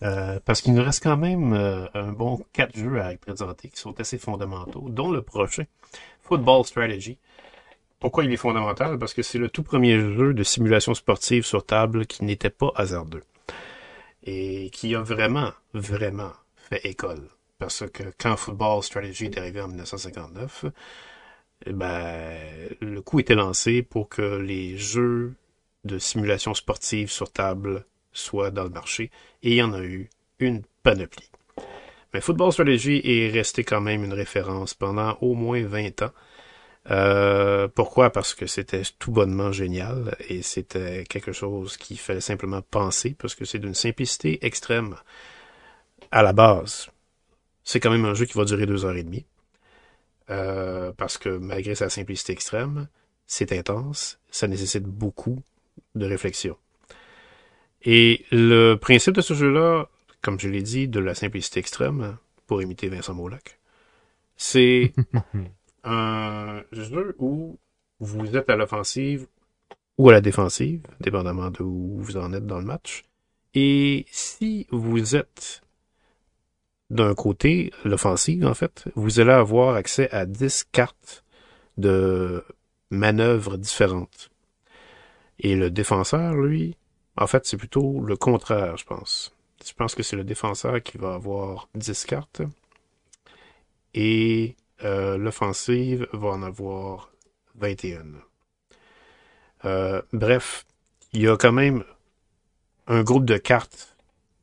Euh, 0.02 0.40
parce 0.44 0.60
qu'il 0.60 0.74
nous 0.74 0.82
reste 0.82 1.02
quand 1.02 1.16
même 1.16 1.52
euh, 1.52 1.86
un 1.94 2.12
bon 2.12 2.44
quatre 2.52 2.76
jeux 2.76 3.00
à 3.00 3.14
présenter 3.16 3.68
qui 3.68 3.78
sont 3.78 3.98
assez 4.00 4.18
fondamentaux, 4.18 4.86
dont 4.88 5.10
le 5.10 5.22
prochain, 5.22 5.64
Football 6.22 6.64
Strategy. 6.64 7.18
Pourquoi 8.00 8.24
il 8.24 8.32
est 8.32 8.36
fondamental? 8.36 8.98
Parce 8.98 9.14
que 9.14 9.22
c'est 9.22 9.38
le 9.38 9.48
tout 9.48 9.62
premier 9.62 9.98
jeu 9.98 10.34
de 10.34 10.42
simulation 10.42 10.94
sportive 10.94 11.44
sur 11.44 11.64
table 11.64 12.06
qui 12.06 12.24
n'était 12.24 12.50
pas 12.50 12.72
hasardeux. 12.74 13.22
Et 14.24 14.70
qui 14.70 14.94
a 14.94 15.00
vraiment, 15.00 15.52
vraiment 15.74 16.32
fait 16.56 16.84
école. 16.84 17.28
Parce 17.58 17.88
que 17.90 18.02
quand 18.18 18.36
Football 18.36 18.82
Strategy 18.82 19.26
est 19.26 19.38
arrivé 19.38 19.60
en 19.60 19.68
1959, 19.68 20.66
eh 21.66 21.72
ben, 21.72 22.36
le 22.80 23.00
coup 23.00 23.20
était 23.20 23.34
lancé 23.34 23.82
pour 23.82 24.08
que 24.08 24.38
les 24.38 24.76
jeux 24.76 25.34
de 25.84 25.98
simulation 25.98 26.52
sportive 26.54 27.10
sur 27.10 27.30
table 27.30 27.86
soient 28.14 28.50
dans 28.50 28.64
le 28.64 28.70
marché, 28.70 29.10
et 29.42 29.50
il 29.50 29.56
y 29.56 29.62
en 29.62 29.74
a 29.74 29.82
eu 29.82 30.08
une 30.38 30.62
panoplie. 30.82 31.30
Mais 32.14 32.20
Football 32.20 32.52
Strategy 32.52 33.00
est 33.04 33.30
resté 33.30 33.64
quand 33.64 33.80
même 33.80 34.04
une 34.04 34.12
référence 34.12 34.72
pendant 34.72 35.18
au 35.20 35.34
moins 35.34 35.64
20 35.64 36.02
ans. 36.02 36.12
Euh, 36.90 37.66
pourquoi? 37.66 38.10
Parce 38.10 38.34
que 38.34 38.46
c'était 38.46 38.82
tout 38.98 39.10
bonnement 39.10 39.50
génial 39.52 40.16
et 40.28 40.42
c'était 40.42 41.04
quelque 41.08 41.32
chose 41.32 41.76
qu'il 41.76 41.98
fallait 41.98 42.20
simplement 42.20 42.62
penser 42.62 43.16
parce 43.18 43.34
que 43.34 43.44
c'est 43.44 43.58
d'une 43.58 43.74
simplicité 43.74 44.44
extrême 44.46 44.96
à 46.12 46.22
la 46.22 46.32
base. 46.32 46.88
C'est 47.64 47.80
quand 47.80 47.90
même 47.90 48.04
un 48.04 48.14
jeu 48.14 48.26
qui 48.26 48.38
va 48.38 48.44
durer 48.44 48.66
deux 48.66 48.84
heures 48.84 48.96
et 48.96 49.02
demie. 49.02 49.26
Euh, 50.30 50.92
parce 50.96 51.18
que 51.18 51.30
malgré 51.30 51.74
sa 51.74 51.90
simplicité 51.90 52.32
extrême, 52.32 52.88
c'est 53.26 53.52
intense, 53.52 54.18
ça 54.30 54.46
nécessite 54.46 54.84
beaucoup 54.84 55.42
de 55.94 56.06
réflexion. 56.06 56.56
Et 57.84 58.24
le 58.30 58.74
principe 58.76 59.14
de 59.14 59.20
ce 59.20 59.34
jeu-là, 59.34 59.88
comme 60.22 60.40
je 60.40 60.48
l'ai 60.48 60.62
dit, 60.62 60.88
de 60.88 61.00
la 61.00 61.14
simplicité 61.14 61.60
extrême, 61.60 62.16
pour 62.46 62.62
imiter 62.62 62.88
Vincent 62.88 63.14
Molac, 63.14 63.58
c'est 64.36 64.92
un 65.84 66.62
jeu 66.72 67.14
où 67.18 67.58
vous 68.00 68.36
êtes 68.36 68.48
à 68.50 68.56
l'offensive 68.56 69.26
ou 69.98 70.08
à 70.08 70.12
la 70.12 70.20
défensive, 70.20 70.82
dépendamment 71.00 71.50
de 71.50 71.62
où 71.62 71.98
vous 71.98 72.16
en 72.16 72.32
êtes 72.32 72.46
dans 72.46 72.58
le 72.58 72.64
match. 72.64 73.04
Et 73.54 74.06
si 74.10 74.66
vous 74.70 75.14
êtes 75.14 75.62
d'un 76.90 77.14
côté, 77.14 77.72
l'offensive, 77.84 78.44
en 78.44 78.54
fait, 78.54 78.84
vous 78.94 79.20
allez 79.20 79.30
avoir 79.30 79.76
accès 79.76 80.10
à 80.10 80.26
10 80.26 80.64
cartes 80.72 81.24
de 81.76 82.44
manœuvres 82.90 83.56
différentes. 83.56 84.30
Et 85.38 85.56
le 85.56 85.70
défenseur, 85.70 86.34
lui, 86.34 86.76
en 87.16 87.26
fait, 87.26 87.46
c'est 87.46 87.56
plutôt 87.56 88.00
le 88.00 88.16
contraire, 88.16 88.76
je 88.76 88.84
pense. 88.84 89.34
Je 89.64 89.72
pense 89.72 89.94
que 89.94 90.02
c'est 90.02 90.16
le 90.16 90.24
défenseur 90.24 90.82
qui 90.82 90.98
va 90.98 91.14
avoir 91.14 91.68
10 91.74 92.04
cartes. 92.04 92.42
Et 93.94 94.56
euh, 94.82 95.16
l'offensive 95.16 96.08
va 96.12 96.28
en 96.28 96.42
avoir 96.42 97.10
21. 97.56 98.04
Euh, 99.64 100.02
bref, 100.12 100.66
il 101.12 101.22
y 101.22 101.28
a 101.28 101.36
quand 101.36 101.52
même 101.52 101.84
un 102.88 103.02
groupe 103.02 103.24
de 103.24 103.36
cartes 103.36 103.96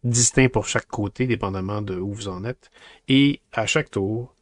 distincts 0.04 0.50
pour 0.50 0.68
chaque 0.68 0.88
côté, 0.88 1.28
dépendamment 1.28 1.82
de 1.82 1.96
où 1.96 2.14
vous 2.14 2.28
en 2.28 2.44
êtes. 2.46 2.72
Et 3.08 3.42
à 3.52 3.66
chaque 3.66 3.92
tour, 3.92 4.34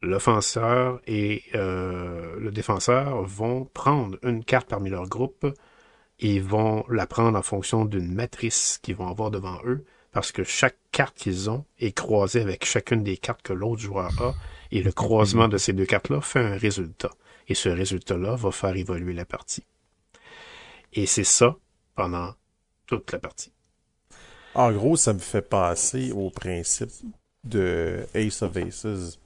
l'offenseur 0.00 1.00
et 1.06 1.42
euh, 1.54 2.36
le 2.38 2.50
défenseur 2.50 3.22
vont 3.22 3.64
prendre 3.66 4.18
une 4.22 4.44
carte 4.44 4.68
parmi 4.68 4.90
leur 4.90 5.08
groupe 5.08 5.46
et 6.18 6.40
vont 6.40 6.84
la 6.88 7.06
prendre 7.06 7.38
en 7.38 7.42
fonction 7.42 7.84
d'une 7.84 8.12
matrice 8.12 8.78
qu'ils 8.82 8.96
vont 8.96 9.08
avoir 9.08 9.30
devant 9.30 9.58
eux, 9.64 9.84
parce 10.12 10.32
que 10.32 10.44
chaque 10.44 10.78
carte 10.92 11.16
qu'ils 11.16 11.50
ont 11.50 11.64
est 11.78 11.92
croisée 11.92 12.40
avec 12.40 12.64
chacune 12.64 13.02
des 13.02 13.18
cartes 13.18 13.42
que 13.42 13.52
l'autre 13.52 13.82
joueur 13.82 14.10
a, 14.22 14.34
et 14.70 14.82
le 14.82 14.92
croisement 14.92 15.48
de 15.48 15.58
ces 15.58 15.72
deux 15.72 15.86
cartes-là 15.86 16.20
fait 16.20 16.40
un 16.40 16.56
résultat. 16.56 17.10
Et 17.48 17.54
ce 17.54 17.68
résultat-là 17.68 18.34
va 18.34 18.50
faire 18.50 18.74
évoluer 18.74 19.12
la 19.12 19.24
partie. 19.24 19.64
Et 20.92 21.06
c'est 21.06 21.24
ça 21.24 21.56
pendant 21.94 22.34
toute 22.86 23.12
la 23.12 23.18
partie. 23.18 23.52
En 24.54 24.72
gros, 24.72 24.96
ça 24.96 25.12
me 25.12 25.18
fait 25.18 25.42
penser 25.42 26.12
au 26.12 26.30
principe 26.30 26.90
de 27.44 28.06
Ace 28.14 28.42
of 28.42 28.56
Aces. 28.56 29.18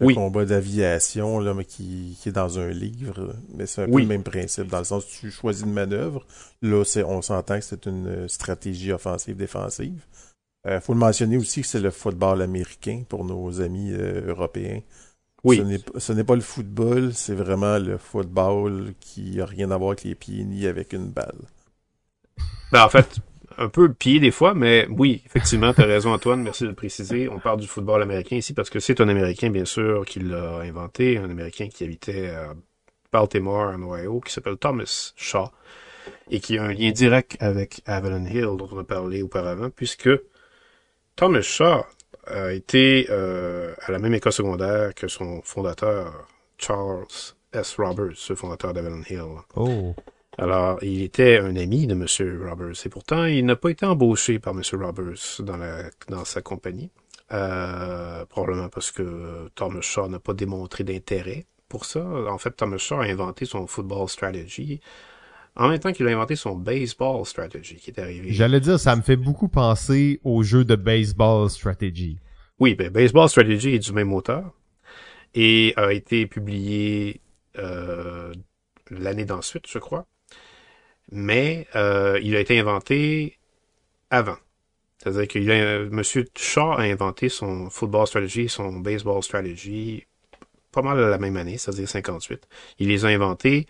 Le 0.00 0.12
combat 0.14 0.44
d'aviation, 0.44 1.38
là, 1.38 1.54
mais 1.54 1.64
qui, 1.64 2.18
qui, 2.20 2.28
est 2.28 2.32
dans 2.32 2.58
un 2.58 2.70
livre. 2.70 3.34
Mais 3.54 3.66
c'est 3.66 3.82
un 3.82 3.86
peu 3.86 4.00
le 4.00 4.06
même 4.06 4.24
principe, 4.24 4.66
dans 4.66 4.78
le 4.78 4.84
sens 4.84 5.04
où 5.04 5.20
tu 5.20 5.30
choisis 5.30 5.64
une 5.64 5.72
manœuvre. 5.72 6.26
Là, 6.62 6.82
on 7.06 7.22
s'entend 7.22 7.58
que 7.58 7.64
c'est 7.64 7.86
une 7.86 8.28
stratégie 8.28 8.92
offensive-défensive. 8.92 10.04
Il 10.64 10.70
euh, 10.70 10.80
faut 10.80 10.94
le 10.94 10.98
mentionner 10.98 11.36
aussi 11.36 11.60
que 11.60 11.66
c'est 11.66 11.80
le 11.80 11.90
football 11.90 12.42
américain 12.42 13.02
pour 13.08 13.24
nos 13.24 13.60
amis 13.60 13.92
euh, 13.92 14.26
européens. 14.26 14.80
Oui. 15.44 15.62
Ce 15.98 16.12
n'est 16.12 16.24
pas 16.24 16.34
le 16.34 16.40
football, 16.40 17.12
c'est 17.12 17.34
vraiment 17.34 17.78
le 17.78 17.98
football 17.98 18.94
qui 18.98 19.40
a 19.42 19.44
rien 19.44 19.70
à 19.70 19.76
voir 19.76 19.90
avec 19.90 20.04
les 20.04 20.14
pieds 20.14 20.42
ni 20.42 20.66
avec 20.66 20.94
une 20.94 21.10
balle. 21.10 21.36
Ben, 22.72 22.82
en 22.82 22.88
fait, 22.88 23.20
un 23.58 23.68
peu 23.68 23.92
pied 23.92 24.20
des 24.20 24.30
fois, 24.30 24.54
mais 24.54 24.86
oui, 24.90 25.22
effectivement, 25.26 25.72
tu 25.72 25.82
as 25.82 25.86
raison 25.86 26.12
Antoine, 26.12 26.42
merci 26.42 26.64
de 26.64 26.68
le 26.68 26.74
préciser. 26.74 27.28
On 27.28 27.38
parle 27.38 27.60
du 27.60 27.66
football 27.66 28.02
américain 28.02 28.36
ici 28.36 28.54
parce 28.54 28.70
que 28.70 28.80
c'est 28.80 29.00
un 29.00 29.08
Américain, 29.08 29.50
bien 29.50 29.64
sûr, 29.64 30.04
qui 30.04 30.20
l'a 30.20 30.60
inventé, 30.60 31.18
un 31.18 31.30
Américain 31.30 31.68
qui 31.68 31.84
habitait 31.84 32.28
à 32.28 32.54
Baltimore, 33.12 33.74
en 33.74 33.82
Ohio, 33.82 34.20
qui 34.20 34.32
s'appelle 34.32 34.56
Thomas 34.56 35.12
Shaw, 35.16 35.50
et 36.30 36.40
qui 36.40 36.58
a 36.58 36.64
un 36.64 36.72
lien 36.72 36.90
direct 36.90 37.36
avec 37.40 37.80
Avalon 37.86 38.24
Hill, 38.24 38.56
dont 38.56 38.68
on 38.72 38.78
a 38.78 38.84
parlé 38.84 39.22
auparavant, 39.22 39.70
puisque 39.70 40.10
Thomas 41.16 41.42
Shaw 41.42 41.84
a 42.26 42.52
été 42.52 43.06
euh, 43.10 43.74
à 43.82 43.92
la 43.92 43.98
même 43.98 44.14
école 44.14 44.32
secondaire 44.32 44.94
que 44.94 45.08
son 45.08 45.42
fondateur, 45.42 46.26
Charles 46.58 47.06
S. 47.52 47.76
Roberts, 47.78 48.28
le 48.28 48.34
fondateur 48.34 48.72
d'Avalon 48.72 49.02
Hill. 49.08 49.22
Oh. 49.56 49.94
Alors, 50.38 50.82
il 50.82 51.02
était 51.02 51.38
un 51.38 51.56
ami 51.56 51.86
de 51.86 51.94
M. 51.94 52.06
Roberts, 52.48 52.84
et 52.84 52.88
pourtant, 52.88 53.24
il 53.24 53.44
n'a 53.46 53.56
pas 53.56 53.70
été 53.70 53.86
embauché 53.86 54.38
par 54.38 54.54
M. 54.54 54.62
Roberts 54.72 55.40
dans, 55.40 55.56
la, 55.56 55.90
dans 56.08 56.24
sa 56.24 56.42
compagnie. 56.42 56.90
Euh, 57.32 58.24
probablement 58.26 58.68
parce 58.68 58.90
que 58.90 59.48
Thomas 59.54 59.80
Shaw 59.80 60.08
n'a 60.08 60.18
pas 60.18 60.34
démontré 60.34 60.84
d'intérêt 60.84 61.46
pour 61.68 61.84
ça. 61.84 62.04
En 62.28 62.38
fait, 62.38 62.50
Thomas 62.50 62.78
Shaw 62.78 63.00
a 63.00 63.04
inventé 63.04 63.44
son 63.46 63.66
football 63.66 64.08
strategy 64.08 64.80
en 65.56 65.68
même 65.68 65.78
temps 65.78 65.92
qu'il 65.92 66.06
a 66.08 66.10
inventé 66.10 66.36
son 66.36 66.56
baseball 66.56 67.24
strategy 67.24 67.76
qui 67.76 67.90
est 67.90 68.00
arrivé. 68.00 68.32
J'allais 68.32 68.60
dire, 68.60 68.78
ça 68.78 68.96
me 68.96 69.02
fait 69.02 69.16
beaucoup 69.16 69.48
penser 69.48 70.20
au 70.24 70.42
jeu 70.42 70.64
de 70.64 70.74
baseball 70.74 71.48
strategy. 71.48 72.18
Oui, 72.58 72.74
ben, 72.74 72.90
baseball 72.90 73.28
strategy 73.28 73.74
est 73.74 73.78
du 73.78 73.92
même 73.92 74.12
auteur 74.12 74.52
et 75.34 75.72
a 75.76 75.92
été 75.92 76.26
publié 76.26 77.20
euh, 77.58 78.32
l'année 78.90 79.24
d'ensuite, 79.24 79.66
je 79.68 79.78
crois. 79.78 80.06
Mais 81.12 81.66
euh, 81.76 82.18
il 82.22 82.36
a 82.36 82.40
été 82.40 82.58
inventé 82.58 83.38
avant. 84.10 84.36
C'est-à-dire 84.98 85.28
que 85.28 85.38
a, 85.50 85.90
Monsieur 85.90 86.24
Shaw 86.36 86.72
a 86.72 86.82
inventé 86.82 87.28
son 87.28 87.68
football 87.70 88.06
strategy, 88.06 88.48
son 88.48 88.72
baseball 88.80 89.22
strategy 89.22 90.06
pas 90.72 90.82
mal 90.82 90.98
à 90.98 91.08
la 91.08 91.18
même 91.18 91.36
année, 91.36 91.56
c'est-à-dire 91.56 91.88
58. 91.88 92.48
Il 92.80 92.88
les 92.88 93.04
a 93.04 93.08
inventés 93.08 93.66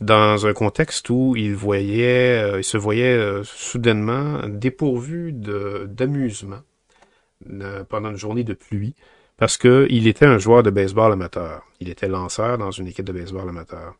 dans 0.00 0.46
un 0.46 0.52
contexte 0.52 1.08
où 1.10 1.36
il 1.36 1.54
voyait, 1.54 2.42
euh, 2.42 2.58
il 2.58 2.64
se 2.64 2.76
voyait 2.76 3.16
euh, 3.16 3.44
soudainement 3.44 4.40
dépourvu 4.48 5.32
d'amusement 5.32 6.60
euh, 7.48 7.84
pendant 7.84 8.10
une 8.10 8.16
journée 8.16 8.44
de 8.44 8.54
pluie, 8.54 8.94
parce 9.36 9.56
que 9.56 9.86
il 9.90 10.08
était 10.08 10.26
un 10.26 10.38
joueur 10.38 10.62
de 10.62 10.70
baseball 10.70 11.12
amateur. 11.12 11.62
Il 11.80 11.88
était 11.88 12.08
lanceur 12.08 12.58
dans 12.58 12.70
une 12.70 12.88
équipe 12.88 13.04
de 13.04 13.12
baseball 13.12 13.48
amateur. 13.48 13.94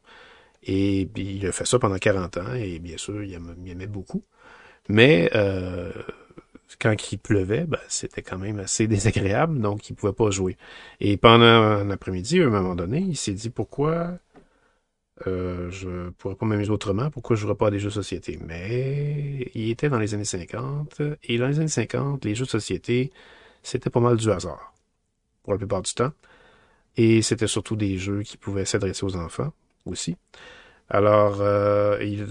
Et 0.65 1.09
il 1.17 1.47
a 1.47 1.53
fait 1.53 1.67
ça 1.67 1.79
pendant 1.79 1.99
40 1.99 2.37
ans, 2.39 2.55
et 2.55 2.79
bien 2.79 2.97
sûr, 2.97 3.23
il 3.23 3.35
aimait, 3.35 3.87
beaucoup. 3.87 4.25
Mais 4.89 5.31
quand 6.81 7.13
il 7.13 7.19
pleuvait, 7.19 7.65
ben, 7.65 7.79
c'était 7.89 8.23
quand 8.23 8.39
même 8.39 8.59
assez 8.59 8.87
désagréable, 8.87 9.61
donc 9.61 9.89
il 9.91 9.95
pouvait 9.95 10.13
pas 10.13 10.31
jouer. 10.31 10.57
Et 11.01 11.17
pendant 11.17 11.45
un 11.45 11.91
après-midi, 11.91 12.41
à 12.41 12.47
un 12.47 12.51
moment 12.51 12.75
donné, 12.75 13.01
il 13.01 13.17
s'est 13.17 13.33
dit 13.35 13.51
pourquoi 13.51 14.19
euh, 15.27 15.71
je 15.71 16.11
pourrais 16.11 16.35
pas 16.35 16.47
m'amuser 16.47 16.71
autrement. 16.71 17.11
Pourquoi 17.11 17.37
je 17.37 17.43
jouerais 17.43 17.55
pas 17.55 17.69
à 17.69 17.71
des 17.71 17.79
jeux 17.79 17.89
de 17.89 17.95
société? 17.95 18.39
Mais 18.45 19.51
il 19.55 19.71
était 19.71 19.89
dans 19.89 19.99
les 19.99 20.15
années 20.15 20.25
50. 20.25 21.03
Et 21.25 21.39
dans 21.39 21.49
les 21.49 21.59
années 21.59 21.69
50, 21.69 22.25
les 22.25 22.35
jeux 22.35 22.45
de 22.45 22.51
société, 22.51 23.13
c'était 23.63 23.91
pas 23.91 24.01
mal 24.01 24.17
du 24.17 24.31
hasard. 24.31 24.75
Pour 25.43 25.53
la 25.53 25.59
plupart 25.59 25.83
du 25.83 25.93
temps. 25.95 26.13
Et 26.97 27.23
c'était 27.23 27.47
surtout 27.47 27.77
des 27.77 27.99
jeux 27.99 28.23
qui 28.23 28.37
pouvaient 28.37 28.65
s'adresser 28.65 29.05
aux 29.05 29.17
enfants 29.17 29.53
aussi. 29.87 30.17
Alors, 30.89 31.39
euh, 31.41 31.99
il, 32.03 32.27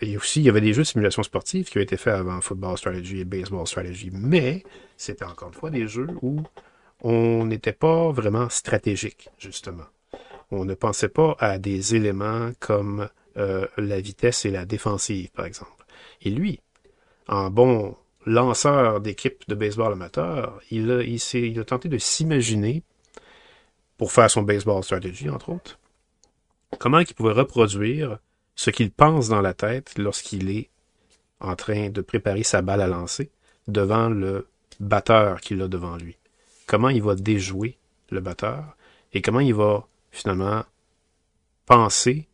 et 0.00 0.16
aussi, 0.16 0.40
il 0.40 0.46
y 0.46 0.48
avait 0.48 0.60
des 0.60 0.72
jeux 0.72 0.82
de 0.82 0.86
simulation 0.88 1.22
sportive 1.22 1.68
qui 1.68 1.78
ont 1.78 1.82
été 1.82 1.96
faits 1.96 2.14
avant 2.14 2.40
Football 2.40 2.76
Strategy 2.76 3.20
et 3.20 3.24
Baseball 3.24 3.66
Strategy. 3.66 4.10
Mais 4.12 4.64
c'était 4.96 5.24
encore 5.24 5.48
une 5.48 5.54
fois 5.54 5.70
des 5.70 5.86
jeux 5.86 6.08
où 6.22 6.42
on 7.02 7.44
n'était 7.44 7.72
pas 7.72 8.10
vraiment 8.10 8.48
stratégique, 8.48 9.28
justement 9.38 9.84
on 10.50 10.64
ne 10.64 10.74
pensait 10.74 11.08
pas 11.08 11.36
à 11.38 11.58
des 11.58 11.94
éléments 11.94 12.50
comme 12.60 13.08
euh, 13.36 13.66
la 13.76 14.00
vitesse 14.00 14.44
et 14.44 14.50
la 14.50 14.64
défensive, 14.64 15.30
par 15.32 15.46
exemple. 15.46 15.84
Et 16.22 16.30
lui, 16.30 16.60
en 17.28 17.50
bon 17.50 17.96
lanceur 18.26 19.00
d'équipe 19.00 19.44
de 19.48 19.54
baseball 19.54 19.92
amateur, 19.92 20.60
il, 20.70 20.88
il 21.34 21.60
a 21.60 21.64
tenté 21.64 21.88
de 21.88 21.98
s'imaginer, 21.98 22.82
pour 23.96 24.10
faire 24.10 24.30
son 24.30 24.42
baseball 24.42 24.82
strategy, 24.82 25.28
entre 25.28 25.50
autres, 25.50 25.78
comment 26.78 26.98
il 26.98 27.14
pouvait 27.14 27.32
reproduire 27.32 28.18
ce 28.56 28.70
qu'il 28.70 28.90
pense 28.90 29.28
dans 29.28 29.40
la 29.40 29.54
tête 29.54 29.98
lorsqu'il 29.98 30.50
est 30.50 30.70
en 31.40 31.56
train 31.56 31.90
de 31.90 32.00
préparer 32.00 32.42
sa 32.42 32.62
balle 32.62 32.80
à 32.80 32.86
lancer 32.86 33.30
devant 33.68 34.08
le 34.08 34.48
batteur 34.80 35.40
qu'il 35.40 35.60
a 35.62 35.68
devant 35.68 35.96
lui? 35.96 36.16
comment 36.66 36.88
il 36.88 37.02
va 37.02 37.14
déjouer 37.14 37.76
le 38.10 38.20
batteur 38.20 38.76
et 39.12 39.22
comment 39.22 39.40
il 39.40 39.54
va 39.54 39.86
finalement 40.10 40.64
penser 41.66 42.26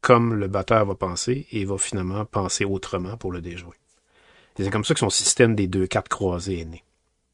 comme 0.00 0.34
le 0.34 0.46
batteur 0.46 0.86
va 0.86 0.94
penser 0.94 1.46
et 1.52 1.64
va 1.64 1.76
finalement 1.78 2.24
penser 2.24 2.64
autrement 2.64 3.16
pour 3.16 3.32
le 3.32 3.40
déjouer? 3.40 3.76
C'est 4.56 4.70
comme 4.70 4.84
ça 4.84 4.94
que 4.94 5.00
son 5.00 5.10
système 5.10 5.54
des 5.54 5.66
deux 5.66 5.86
cartes 5.86 6.08
croisées 6.08 6.60
est 6.60 6.64
né. 6.64 6.82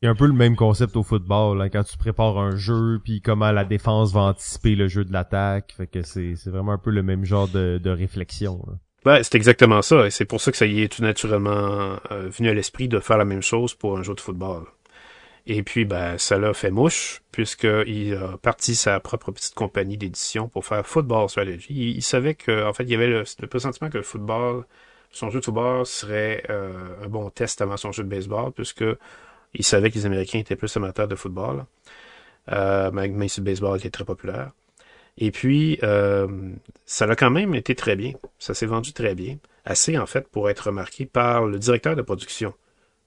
Il 0.04 0.08
y 0.08 0.08
a 0.08 0.10
un 0.10 0.16
peu 0.16 0.26
le 0.26 0.34
même 0.34 0.54
concept 0.54 0.96
au 0.96 1.02
football, 1.02 1.66
quand 1.72 1.82
tu 1.82 1.96
prépares 1.96 2.36
un 2.36 2.56
jeu, 2.56 3.00
puis 3.02 3.22
comment 3.22 3.50
la 3.52 3.64
défense 3.64 4.12
va 4.12 4.20
anticiper 4.20 4.74
le 4.74 4.86
jeu 4.86 5.02
de 5.02 5.14
l'attaque. 5.14 5.72
Fait 5.74 5.86
que 5.86 6.02
c'est, 6.02 6.34
vraiment 6.44 6.72
un 6.72 6.78
peu 6.78 6.90
le 6.90 7.02
même 7.02 7.24
genre 7.24 7.48
de, 7.48 7.88
réflexion. 7.88 8.62
là. 8.66 8.74
Ben, 9.06 9.22
c'est 9.22 9.34
exactement 9.36 9.80
ça, 9.80 10.06
et 10.06 10.10
c'est 10.10 10.26
pour 10.26 10.42
ça 10.42 10.50
que 10.50 10.58
ça 10.58 10.66
y 10.66 10.82
est 10.82 10.92
tout 10.92 11.00
naturellement 11.00 11.96
euh, 12.10 12.28
venu 12.28 12.50
à 12.50 12.52
l'esprit 12.52 12.86
de 12.86 13.00
faire 13.00 13.16
la 13.16 13.24
même 13.24 13.40
chose 13.40 13.72
pour 13.72 13.96
un 13.96 14.02
jeu 14.02 14.14
de 14.14 14.20
football. 14.20 14.64
Et 15.46 15.62
puis, 15.62 15.86
ben, 15.86 16.18
ça 16.18 16.36
l'a 16.36 16.52
fait 16.52 16.70
mouche, 16.70 17.22
puisqu'il 17.32 18.14
a 18.14 18.36
parti 18.36 18.74
sa 18.74 19.00
propre 19.00 19.32
petite 19.32 19.54
compagnie 19.54 19.96
d'édition 19.96 20.50
pour 20.50 20.66
faire 20.66 20.86
Football 20.86 21.30
Strategy. 21.30 21.94
Il, 21.96 22.02
savait 22.02 22.34
que, 22.34 22.68
en 22.68 22.74
fait, 22.74 22.82
il 22.84 22.90
y 22.90 22.94
avait 22.94 23.06
le, 23.06 23.24
le 23.40 23.46
pressentiment 23.46 23.88
que 23.88 23.96
le 23.96 24.04
football, 24.04 24.66
son 25.10 25.30
jeu 25.30 25.40
de 25.40 25.46
football 25.46 25.86
serait 25.86 26.44
euh, 26.50 27.02
un 27.02 27.08
bon 27.08 27.30
test 27.30 27.62
avant 27.62 27.78
son 27.78 27.90
jeu 27.90 28.04
de 28.04 28.08
baseball, 28.10 28.52
puisque 28.52 28.84
il 29.54 29.64
savait 29.64 29.90
que 29.90 29.96
les 29.96 30.06
Américains 30.06 30.38
étaient 30.38 30.56
plus 30.56 30.76
amateurs 30.76 31.08
de 31.08 31.14
football, 31.14 31.64
euh, 32.52 32.90
même 32.90 33.16
baseball 33.16 33.78
était 33.78 33.90
très 33.90 34.04
populaire. 34.04 34.52
Et 35.16 35.30
puis, 35.30 35.78
euh, 35.82 36.52
ça 36.86 37.04
a 37.04 37.14
quand 37.14 37.30
même 37.30 37.54
été 37.54 37.74
très 37.74 37.96
bien. 37.96 38.12
Ça 38.38 38.54
s'est 38.54 38.66
vendu 38.66 38.92
très 38.92 39.14
bien. 39.14 39.38
Assez, 39.64 39.96
en 39.96 40.06
fait, 40.06 40.28
pour 40.28 40.50
être 40.50 40.66
remarqué 40.66 41.06
par 41.06 41.46
le 41.46 41.58
directeur 41.58 41.96
de 41.96 42.02
production 42.02 42.54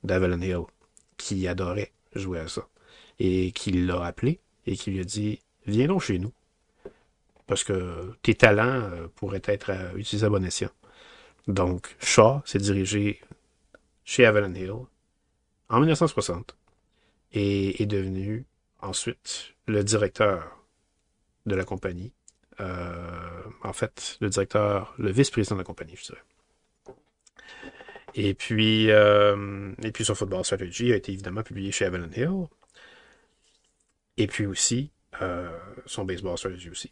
d'Avalon 0.04 0.42
Hill, 0.42 0.62
qui 1.18 1.48
adorait 1.48 1.92
jouer 2.16 2.40
à 2.40 2.48
ça. 2.48 2.68
Et 3.20 3.52
qui 3.52 3.72
l'a 3.72 4.06
appelé 4.06 4.40
et 4.66 4.76
qui 4.76 4.92
lui 4.92 5.02
a 5.02 5.04
dit 5.04 5.40
Viens 5.66 5.88
donc 5.88 6.02
chez 6.02 6.20
nous. 6.20 6.32
Parce 7.46 7.64
que 7.64 8.14
tes 8.22 8.36
talents 8.36 8.64
euh, 8.66 9.08
pourraient 9.16 9.42
être 9.46 9.72
euh, 9.72 9.98
utilisés 9.98 10.26
à 10.26 10.30
bon 10.30 10.44
escient. 10.46 10.70
Donc, 11.48 11.96
Shaw 12.00 12.42
s'est 12.46 12.60
dirigé 12.60 13.22
chez 14.04 14.26
Avalon 14.26 14.54
Hill 14.54 14.74
en 15.70 15.80
1960 15.80 16.56
et 17.34 17.82
est 17.82 17.86
devenu 17.86 18.46
ensuite 18.82 19.56
le 19.68 19.84
directeur 19.84 20.58
de 21.46 21.56
la 21.56 21.66
compagnie. 21.66 22.14
Euh, 22.60 23.44
en 23.64 23.74
fait, 23.74 24.18
le 24.22 24.30
directeur, 24.30 24.94
le 24.98 25.12
vice-président 25.12 25.56
de 25.56 25.62
la 25.62 25.66
compagnie, 25.66 25.96
je 25.96 26.06
dirais. 26.06 26.24
Et 28.16 28.34
puis, 28.34 28.90
euh, 28.90 29.72
et 29.84 29.92
puis 29.92 30.04
son 30.04 30.16
Football 30.16 30.44
Strategy 30.44 30.92
a 30.92 30.96
été 30.96 31.12
évidemment 31.12 31.44
publié 31.44 31.72
chez 31.72 31.86
Avalon 31.86 32.10
Hill. 32.16 32.48
Et 34.18 34.26
puis 34.26 34.48
aussi, 34.48 34.90
euh, 35.22 35.56
son 35.86 36.06
Baseball 36.06 36.38
Strategy 36.38 36.70
aussi. 36.70 36.90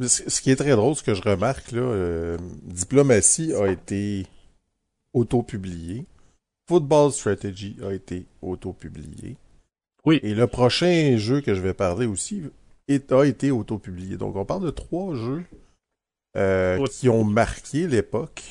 Ce 0.00 0.40
qui 0.40 0.50
est 0.50 0.56
très 0.56 0.70
drôle, 0.70 0.96
ce 0.96 1.02
que 1.02 1.14
je 1.14 1.22
remarque, 1.22 1.70
là, 1.70 2.36
Diplomatie 2.62 3.54
a 3.54 3.68
été 3.68 4.26
auto-publié. 5.14 6.04
Football 6.68 7.12
Strategy 7.12 7.76
a 7.82 7.92
été 7.92 8.26
auto-publié. 8.42 9.36
Oui. 10.04 10.20
Et 10.22 10.34
le 10.34 10.46
prochain 10.46 11.16
jeu 11.16 11.40
que 11.40 11.54
je 11.54 11.60
vais 11.60 11.74
parler 11.74 12.06
aussi 12.06 12.42
est- 12.88 13.10
a 13.12 13.24
été 13.24 13.50
auto-publié. 13.50 14.16
Donc, 14.16 14.36
on 14.36 14.44
parle 14.44 14.64
de 14.64 14.70
trois 14.70 15.14
jeux 15.14 15.44
euh, 16.36 16.84
qui 16.86 17.08
ont 17.08 17.24
marqué 17.24 17.86
l'époque 17.86 18.42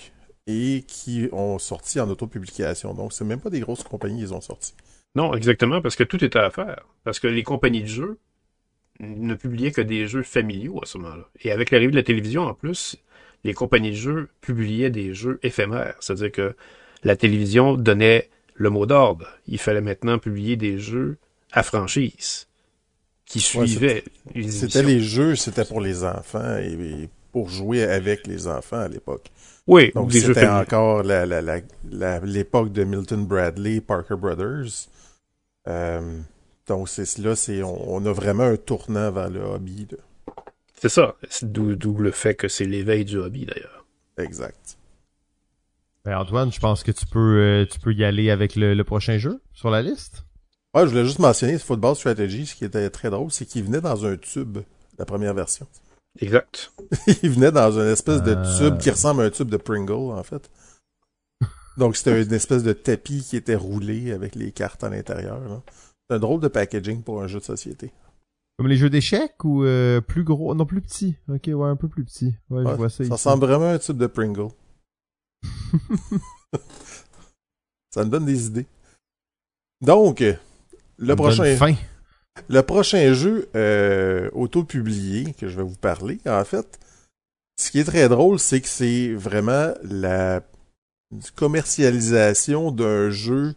et 0.48 0.84
qui 0.88 1.28
ont 1.32 1.60
sorti 1.60 2.00
en 2.00 2.10
autopublication. 2.10 2.94
Donc, 2.94 3.14
c'est 3.14 3.26
même 3.26 3.40
pas 3.42 3.50
des 3.50 3.60
grosses 3.60 3.84
compagnies 3.84 4.18
qui 4.18 4.22
les 4.22 4.32
ont 4.32 4.42
sortis. 4.42 4.74
Non, 5.16 5.34
exactement, 5.36 5.82
parce 5.82 5.96
que 5.96 6.04
tout 6.04 6.24
était 6.24 6.40
à 6.40 6.50
faire. 6.50 6.86
Parce 7.04 7.20
que 7.20 7.28
les 7.28 7.44
compagnies 7.44 7.82
de 7.84 7.88
jeux 7.88 8.20
ne 9.00 9.36
publiaient 9.36 9.72
que 9.72 9.82
des 9.82 10.08
jeux 10.08 10.24
familiaux 10.24 10.80
à 10.82 10.86
ce 10.86 10.98
moment-là. 10.98 11.30
Et 11.42 11.52
avec 11.52 11.72
l'arrivée 11.72 11.92
de 11.92 11.98
la 11.98 12.04
télévision, 12.04 12.44
en 12.44 12.54
plus, 12.54 12.98
les 13.44 13.54
compagnies 13.54 13.92
de 13.92 13.96
jeux 13.96 14.30
publiaient 14.42 14.90
des 14.90 15.14
jeux 15.14 15.40
éphémères. 15.44 15.96
C'est-à-dire 16.00 16.32
que 16.32 16.56
la 17.04 17.16
télévision 17.16 17.76
donnait 17.76 18.30
le 18.56 18.70
mot 18.70 18.86
d'ordre. 18.86 19.28
Il 19.48 19.58
fallait 19.58 19.82
maintenant 19.82 20.20
publier 20.20 20.56
des 20.56 20.80
jeux 20.80 21.18
à 21.52 21.64
franchise 21.64 22.48
qui 23.26 23.40
Ouais, 23.58 23.68
suivaient 23.68 24.04
les 24.36 24.52
C'était 24.52 24.84
les 24.84 25.02
jeux, 25.02 25.36
c'était 25.36 25.66
pour 25.66 25.82
les 25.82 26.04
enfants 26.04 26.58
et, 26.58 26.74
et 26.74 27.10
pour 27.32 27.50
jouer 27.50 27.84
avec 27.84 28.28
les 28.28 28.48
enfants 28.48 28.80
à 28.80 28.88
l'époque. 28.88 29.32
Oui, 29.66 29.92
ou 29.96 30.02
Donc, 30.02 30.12
c'était 30.14 30.48
encore 30.48 31.04
la, 31.04 31.26
la, 31.26 31.42
la, 31.42 31.60
la- 31.90 32.20
l'époque 32.20 32.72
de 32.72 32.84
Milton 32.84 33.26
Bradley, 33.26 33.82
Parker 33.82 34.16
Brothers. 34.18 34.88
Euh, 35.68 36.20
donc, 36.68 36.90
c'est 36.90 37.18
là, 37.20 37.36
c'est, 37.36 37.64
on, 37.64 37.94
on 37.96 38.06
a 38.06 38.12
vraiment 38.12 38.44
un 38.44 38.58
tournant 38.58 39.12
vers 39.12 39.30
le 39.30 39.42
hobby. 39.42 39.88
là. 39.92 39.98
C'est 40.84 40.90
ça. 40.90 41.16
C'est 41.30 41.50
D'où 41.50 41.98
le 41.98 42.12
fait 42.12 42.36
que 42.36 42.50
c'est 42.50 42.66
l'éveil 42.66 43.06
du 43.06 43.18
hobby, 43.18 43.46
d'ailleurs. 43.46 43.86
Exact. 44.18 44.78
Ben, 46.04 46.18
Antoine, 46.18 46.52
je 46.52 46.60
pense 46.60 46.84
que 46.84 46.92
tu 46.92 47.06
peux, 47.06 47.38
euh, 47.40 47.66
tu 47.66 47.80
peux 47.80 47.94
y 47.94 48.04
aller 48.04 48.30
avec 48.30 48.58
le, 48.58 48.74
le 48.74 48.84
prochain 48.84 49.18
jeu 49.18 49.40
sur 49.54 49.70
la 49.70 49.82
liste. 49.82 50.26
Ouais, 50.76 50.82
je 50.84 50.88
voulais 50.90 51.06
juste 51.06 51.20
mentionner 51.20 51.58
ce 51.58 51.64
Football 51.64 51.96
Strategy. 51.96 52.46
Ce 52.48 52.56
qui 52.56 52.66
était 52.66 52.90
très 52.90 53.10
drôle, 53.10 53.32
c'est 53.32 53.46
qu'il 53.46 53.64
venait 53.64 53.80
dans 53.80 54.06
un 54.06 54.18
tube, 54.18 54.58
la 54.98 55.06
première 55.06 55.34
version. 55.34 55.68
Exact. 56.20 56.74
il 57.24 57.30
venait 57.30 57.54
dans 57.54 57.80
une 57.80 57.88
espèce 57.88 58.22
de 58.22 58.36
Euh. 58.36 58.58
tube 58.58 58.78
qui 58.78 58.90
ressemble 58.90 59.22
à 59.22 59.26
un 59.28 59.30
tube 59.30 59.48
de 59.48 59.56
Pringle, 59.56 60.12
en 60.12 60.24
fait. 60.24 60.52
Donc, 61.78 61.96
c'était 61.96 62.22
une 62.22 62.34
espèce 62.34 62.64
de 62.64 62.74
tapis 62.74 63.24
qui 63.24 63.38
était 63.38 63.56
roulé 63.56 64.12
avec 64.12 64.36
les 64.36 64.52
cartes 64.52 64.84
à 64.84 64.90
l'intérieur. 64.90 65.40
C'est 66.10 66.18
un 66.18 66.20
drôle 66.20 66.42
de 66.42 66.50
packaging 66.50 67.04
pour 67.04 67.22
un 67.24 67.28
jeu 67.28 67.40
de 67.40 67.46
société. 67.46 67.94
Comme 68.58 68.68
les 68.68 68.78
jeux 68.78 68.90
d'échecs 68.90 69.44
ou 69.44 69.64
euh, 69.64 70.00
plus 70.02 70.24
gros, 70.24 70.54
non 70.54 70.66
plus 70.66 70.82
petit. 70.82 71.18
Ok, 71.28 71.48
ouais, 71.48 71.68
un 71.68 71.76
peu 71.76 71.88
plus 71.88 72.04
petit. 72.06 72.36
Ouais, 72.50 72.64
je 72.66 72.76
vois 72.76 72.90
ça. 72.90 72.98
ça 72.98 73.04
ici. 73.04 73.12
ressemble 73.12 73.46
vraiment 73.46 73.66
à 73.66 73.74
un 73.74 73.80
tube 73.80 73.98
de 73.98 74.08
Pringle. 74.08 74.50
ça 77.90 78.06
me 78.06 78.10
donne 78.10 78.26
des 78.26 78.48
idées. 78.48 78.68
Donc, 79.82 80.20
Ça 80.20 80.38
le 80.98 81.08
me 81.08 81.16
prochain, 81.16 81.56
donne 81.58 81.76
le 82.48 82.62
prochain 82.62 83.14
jeu 83.14 83.50
euh, 83.56 84.30
auto-publié 84.34 85.34
que 85.34 85.48
je 85.48 85.58
vais 85.58 85.64
vous 85.64 85.76
parler, 85.76 86.20
en 86.26 86.44
fait, 86.46 86.80
ce 87.60 87.72
qui 87.72 87.80
est 87.80 87.84
très 87.84 88.08
drôle, 88.10 88.40
c'est 88.40 88.62
que 88.62 88.68
c'est 88.68 89.14
vraiment 89.14 89.74
la 89.84 90.42
commercialisation 91.36 92.72
d'un 92.72 93.10
jeu 93.10 93.56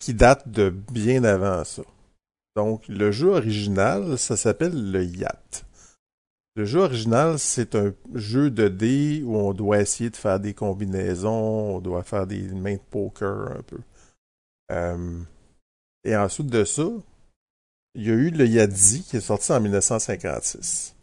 qui 0.00 0.14
date 0.14 0.48
de 0.48 0.70
bien 0.70 1.24
avant 1.24 1.64
ça. 1.64 1.82
Donc, 2.58 2.88
le 2.88 3.12
jeu 3.12 3.28
original, 3.28 4.18
ça 4.18 4.36
s'appelle 4.36 4.90
le 4.90 5.04
Yacht. 5.04 5.64
Le 6.56 6.64
jeu 6.64 6.80
original, 6.80 7.38
c'est 7.38 7.76
un 7.76 7.94
jeu 8.16 8.50
de 8.50 8.66
dés 8.66 9.22
où 9.24 9.36
on 9.36 9.52
doit 9.52 9.78
essayer 9.78 10.10
de 10.10 10.16
faire 10.16 10.40
des 10.40 10.54
combinaisons, 10.54 11.76
on 11.76 11.78
doit 11.78 12.02
faire 12.02 12.26
des 12.26 12.42
mains 12.42 12.74
de 12.74 12.80
poker 12.90 13.52
un 13.52 13.62
peu. 13.62 13.78
Euh, 14.72 15.20
et 16.02 16.16
ensuite 16.16 16.48
de 16.48 16.64
ça, 16.64 16.88
il 17.94 18.08
y 18.08 18.10
a 18.10 18.14
eu 18.14 18.30
le 18.30 18.44
Yadzi 18.44 19.04
qui 19.04 19.18
est 19.18 19.20
sorti 19.20 19.52
en 19.52 19.60
1956. 19.60 20.96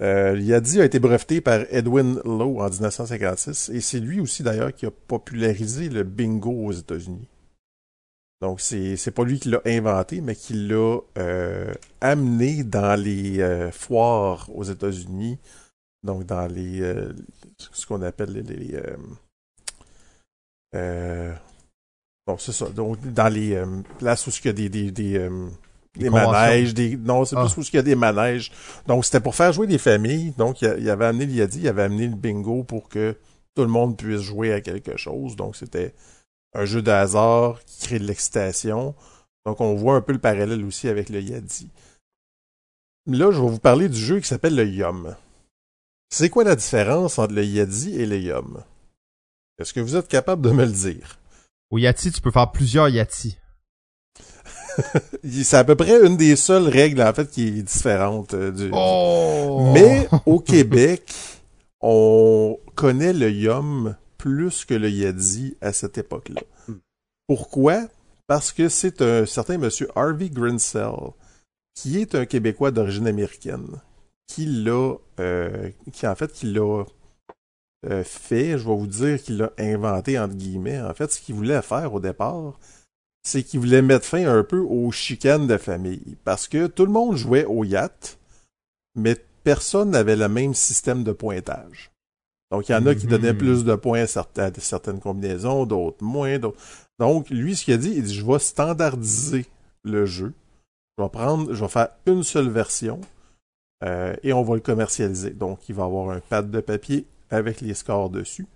Euh, 0.00 0.32
le 0.32 0.42
Yadzi 0.42 0.80
a 0.80 0.86
été 0.86 0.98
breveté 0.98 1.40
par 1.40 1.60
Edwin 1.70 2.20
Lowe 2.24 2.62
en 2.62 2.68
1956 2.68 3.68
et 3.68 3.80
c'est 3.80 4.00
lui 4.00 4.18
aussi 4.18 4.42
d'ailleurs 4.42 4.74
qui 4.74 4.86
a 4.86 4.90
popularisé 4.90 5.88
le 5.88 6.02
bingo 6.02 6.50
aux 6.50 6.72
États-Unis. 6.72 7.28
Donc 8.42 8.60
c'est 8.60 8.96
c'est 8.96 9.12
pas 9.12 9.24
lui 9.24 9.38
qui 9.40 9.48
l'a 9.48 9.62
inventé 9.64 10.20
mais 10.20 10.36
qui 10.36 10.52
l'a 10.52 10.98
euh, 11.18 11.72
amené 12.00 12.64
dans 12.64 13.00
les 13.00 13.40
euh, 13.40 13.70
foires 13.70 14.50
aux 14.54 14.64
États-Unis. 14.64 15.38
Donc 16.02 16.24
dans 16.24 16.46
les 16.46 16.80
euh, 16.82 17.12
ce 17.58 17.86
qu'on 17.86 18.02
appelle 18.02 18.32
les, 18.32 18.42
les, 18.42 18.74
euh, 18.74 18.96
euh, 20.74 21.34
bon 22.26 22.36
c'est 22.38 22.52
ça. 22.52 22.68
Donc 22.68 23.00
dans 23.12 23.28
les 23.32 23.60
places 23.98 24.26
où 24.26 24.30
il 24.30 24.46
y 24.46 24.48
a 24.48 24.52
des 24.52 24.68
des, 24.68 24.90
des, 24.90 26.10
manèges, 26.10 26.74
des 26.74 26.96
non 26.96 27.24
c'est 27.24 27.36
Ah. 27.38 27.46
plus 27.50 27.62
où 27.62 27.70
il 27.72 27.76
y 27.76 27.78
a 27.78 27.82
des 27.82 27.94
manèges. 27.96 28.52
Donc 28.86 29.04
c'était 29.06 29.20
pour 29.20 29.34
faire 29.34 29.52
jouer 29.52 29.66
des 29.66 29.78
familles. 29.78 30.32
Donc 30.36 30.60
il, 30.62 30.68
a- 30.68 30.76
il 30.76 30.90
avait 30.90 31.06
amené 31.06 31.26
l'IADI, 31.26 31.60
il 31.60 31.68
avait 31.68 31.84
amené 31.84 32.06
le 32.08 32.16
bingo 32.16 32.64
pour 32.64 32.88
que 32.88 33.16
tout 33.54 33.62
le 33.62 33.68
monde 33.68 33.96
puisse 33.96 34.20
jouer 34.20 34.52
à 34.52 34.60
quelque 34.60 34.96
chose. 34.98 35.36
Donc 35.36 35.56
c'était 35.56 35.94
un 36.56 36.64
jeu 36.64 36.82
de 36.82 36.90
hasard 36.90 37.62
qui 37.64 37.86
crée 37.86 37.98
de 37.98 38.04
l'excitation. 38.04 38.94
Donc 39.44 39.60
on 39.60 39.74
voit 39.74 39.94
un 39.94 40.00
peu 40.00 40.12
le 40.12 40.18
parallèle 40.18 40.64
aussi 40.64 40.88
avec 40.88 41.08
le 41.08 41.20
Yadi. 41.20 41.68
Là, 43.06 43.30
je 43.30 43.40
vais 43.40 43.48
vous 43.48 43.58
parler 43.58 43.88
du 43.88 43.98
jeu 43.98 44.18
qui 44.18 44.26
s'appelle 44.26 44.56
le 44.56 44.66
Yum. 44.66 45.14
C'est 46.08 46.30
quoi 46.30 46.44
la 46.44 46.56
différence 46.56 47.18
entre 47.18 47.34
le 47.34 47.44
Yadi 47.44 48.00
et 48.00 48.06
le 48.06 48.18
Yum? 48.18 48.62
Est-ce 49.58 49.72
que 49.72 49.80
vous 49.80 49.96
êtes 49.96 50.08
capable 50.08 50.42
de 50.42 50.50
me 50.50 50.64
le 50.64 50.72
dire? 50.72 51.18
Au 51.70 51.78
Yati, 51.78 52.10
tu 52.10 52.20
peux 52.20 52.30
faire 52.30 52.50
plusieurs 52.50 52.88
Yati. 52.88 53.38
C'est 55.24 55.56
à 55.56 55.64
peu 55.64 55.76
près 55.76 56.04
une 56.04 56.16
des 56.16 56.36
seules 56.36 56.68
règles, 56.68 57.02
en 57.02 57.12
fait, 57.12 57.30
qui 57.30 57.48
est 57.48 57.62
différente 57.62 58.34
euh, 58.34 58.50
du... 58.50 58.70
Oh! 58.72 59.70
Mais 59.72 60.08
au 60.26 60.40
Québec, 60.40 61.12
on 61.80 62.58
connaît 62.74 63.12
le 63.12 63.30
Yum 63.30 63.96
plus 64.18 64.64
que 64.64 64.74
le 64.74 64.90
Yadi 64.90 65.56
à 65.60 65.72
cette 65.72 65.98
époque-là. 65.98 66.42
Hmm. 66.68 66.78
Pourquoi? 67.26 67.88
Parce 68.26 68.52
que 68.52 68.68
c'est 68.68 69.02
un 69.02 69.26
certain 69.26 69.58
monsieur 69.58 69.88
Harvey 69.94 70.30
Grinsell, 70.30 71.12
qui 71.74 71.98
est 71.98 72.14
un 72.14 72.26
Québécois 72.26 72.70
d'origine 72.70 73.06
américaine, 73.06 73.80
qui 74.26 74.46
l'a, 74.46 74.94
euh, 75.20 75.70
qui 75.92 76.06
en 76.06 76.14
fait, 76.14 76.32
qui 76.32 76.46
l'a 76.46 76.84
euh, 77.86 78.02
fait, 78.02 78.58
je 78.58 78.66
vais 78.66 78.74
vous 78.74 78.86
dire 78.86 79.22
qu'il 79.22 79.38
l'a 79.38 79.52
inventé 79.58 80.18
entre 80.18 80.34
guillemets. 80.34 80.80
En 80.80 80.94
fait, 80.94 81.12
ce 81.12 81.20
qu'il 81.20 81.36
voulait 81.36 81.62
faire 81.62 81.94
au 81.94 82.00
départ, 82.00 82.58
c'est 83.22 83.42
qu'il 83.42 83.60
voulait 83.60 83.82
mettre 83.82 84.06
fin 84.06 84.26
un 84.26 84.42
peu 84.42 84.58
aux 84.58 84.90
chicanes 84.90 85.46
de 85.46 85.56
famille. 85.56 86.16
Parce 86.24 86.48
que 86.48 86.66
tout 86.66 86.86
le 86.86 86.92
monde 86.92 87.16
jouait 87.16 87.44
au 87.44 87.64
yacht, 87.64 88.18
mais 88.94 89.16
personne 89.44 89.90
n'avait 89.90 90.16
le 90.16 90.28
même 90.28 90.54
système 90.54 91.04
de 91.04 91.12
pointage. 91.12 91.92
Donc, 92.50 92.68
il 92.68 92.72
y 92.72 92.74
en 92.74 92.86
a 92.86 92.94
qui 92.94 93.06
donnaient 93.06 93.32
Mhm. 93.32 93.38
plus 93.38 93.64
de 93.64 93.74
points 93.74 94.02
à 94.02 94.06
certaines, 94.06 94.52
à 94.56 94.60
certaines 94.60 95.00
combinaisons, 95.00 95.66
d'autres 95.66 96.02
moins. 96.04 96.38
d'autres- 96.38 96.58
Donc, 96.98 97.28
lui, 97.30 97.56
ce 97.56 97.64
qu'il 97.64 97.74
a 97.74 97.76
dit, 97.78 97.92
il 97.96 98.02
dit, 98.04 98.14
je 98.14 98.24
vais 98.24 98.38
standardiser 98.38 99.46
le 99.84 100.06
jeu. 100.06 100.32
Je 100.96 101.02
vais 101.02 101.10
prendre, 101.10 101.52
je 101.52 101.60
vais 101.60 101.68
faire 101.68 101.88
une 102.06 102.22
seule 102.22 102.48
version 102.48 103.00
euh, 103.84 104.14
et 104.22 104.32
on 104.32 104.42
va 104.42 104.54
le 104.54 104.60
commercialiser. 104.60 105.30
Donc, 105.30 105.68
il 105.68 105.74
va 105.74 105.84
avoir 105.84 106.10
un 106.10 106.20
pad 106.20 106.50
de 106.50 106.60
papier 106.60 107.04
avec 107.30 107.60
les 107.60 107.74
scores 107.74 108.08
dessus. 108.10 108.46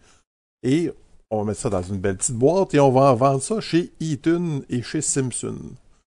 Et 0.62 0.90
on 1.30 1.38
va 1.40 1.44
mettre 1.44 1.60
ça 1.60 1.68
dans 1.70 1.82
une 1.82 1.98
belle 1.98 2.16
petite 2.16 2.36
boîte 2.36 2.72
et 2.74 2.80
on 2.80 2.90
va 2.90 3.12
en 3.12 3.14
vendre 3.16 3.42
ça 3.42 3.60
chez 3.60 3.92
Eaton 4.00 4.62
et 4.70 4.82
chez 4.82 5.02
Simpson. 5.02 5.56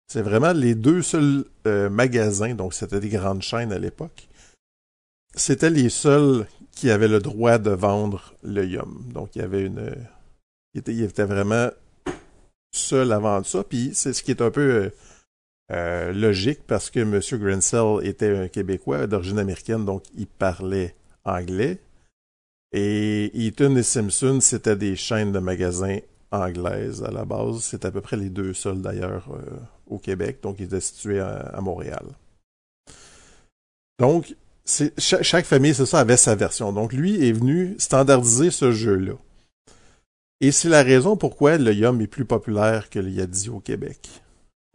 C'est 0.07 0.23
vraiment 0.23 0.53
les 0.53 0.75
deux 0.75 1.03
seuls 1.03 1.45
euh, 1.67 1.89
magasins, 1.91 2.55
donc 2.55 2.75
c'était 2.75 3.01
des 3.01 3.09
grandes 3.09 3.43
chaînes 3.43 3.73
à 3.73 3.79
l'époque. 3.79 4.29
C'était 5.35 5.71
les 5.71 5.89
seuls 5.89 6.47
qui 6.73 6.91
avaient 6.91 7.09
le 7.09 7.21
droit 7.21 7.59
de 7.59 7.71
vendre 7.71 8.35
le 8.43 8.65
Yum. 8.67 9.05
Donc 9.13 9.37
il 9.37 9.41
y 9.41 9.43
avait 9.43 9.65
une. 9.65 9.95
Il 10.75 11.03
était, 11.03 11.25
vraiment 11.25 11.69
seul 12.73 13.13
à 13.13 13.19
vendre 13.19 13.47
ça. 13.47 13.63
Puis 13.63 13.91
c'est 13.95 14.13
ce 14.13 14.23
qui 14.23 14.31
est 14.31 14.41
un 14.41 14.51
peu 14.51 14.61
euh, 14.61 14.91
euh, 15.71 16.13
logique 16.13 16.61
parce 16.67 16.91
que 16.91 17.01
M. 17.01 17.21
Grinsell 17.41 18.07
était 18.07 18.37
un 18.37 18.49
Québécois 18.49 19.07
d'origine 19.07 19.39
américaine, 19.39 19.85
donc 19.85 20.05
il 20.17 20.27
parlait 20.27 20.97
anglais. 21.25 21.79
Et 22.73 23.31
Eaton 23.35 23.77
et 23.77 23.83
Simpson, 23.83 24.39
c'était 24.41 24.77
des 24.77 24.97
chaînes 24.97 25.33
de 25.33 25.39
magasins 25.39 25.99
anglaises 26.31 27.05
à 27.05 27.11
la 27.11 27.25
base. 27.25 27.61
C'est 27.61 27.85
à 27.85 27.91
peu 27.91 28.01
près 28.01 28.17
les 28.17 28.31
deux 28.31 28.55
seuls 28.55 28.81
d'ailleurs 28.81 29.29
euh, 29.31 29.59
au 29.87 29.99
Québec, 29.99 30.39
donc 30.43 30.57
ils 30.59 30.65
étaient 30.65 30.81
situés 30.81 31.21
à, 31.21 31.61
Montréal. 31.61 32.05
Donc, 33.99 34.35
cha- 34.67 35.23
chaque 35.23 35.47
famille, 35.47 35.75
c'est 35.75 35.87
ça, 35.87 36.01
avait 36.01 36.17
sa 36.17 36.35
version. 36.35 36.73
Donc, 36.73 36.93
lui 36.93 37.27
est 37.27 37.33
venu 37.33 37.75
standardiser 37.79 38.51
ce 38.51 38.73
jeu-là. 38.73 39.15
Et 40.41 40.51
c'est 40.51 40.69
la 40.69 40.83
raison 40.83 41.17
pourquoi 41.17 41.57
le 41.59 41.73
Yum 41.73 42.01
est 42.01 42.07
plus 42.07 42.25
populaire 42.25 42.91
que 42.91 42.99
le 42.99 43.11
Yadi 43.11 43.49
au 43.49 43.61
Québec. 43.61 44.09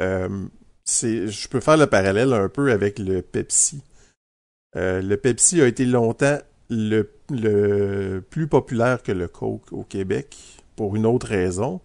Euh, 0.01 0.47
je 0.85 1.47
peux 1.49 1.59
faire 1.59 1.77
le 1.77 1.87
parallèle 1.87 2.31
un 2.31 2.47
peu 2.47 2.71
avec 2.71 2.99
le 2.99 3.21
Pepsi. 3.21 3.81
Euh, 4.77 5.01
le 5.01 5.17
Pepsi 5.17 5.61
a 5.61 5.67
été 5.67 5.85
longtemps 5.85 6.37
le, 6.69 7.11
le 7.29 8.19
plus 8.21 8.47
populaire 8.47 9.03
que 9.03 9.11
le 9.11 9.27
Coke 9.27 9.71
au 9.73 9.83
Québec 9.83 10.37
pour 10.77 10.95
une 10.95 11.05
autre 11.05 11.27
raison. 11.27 11.81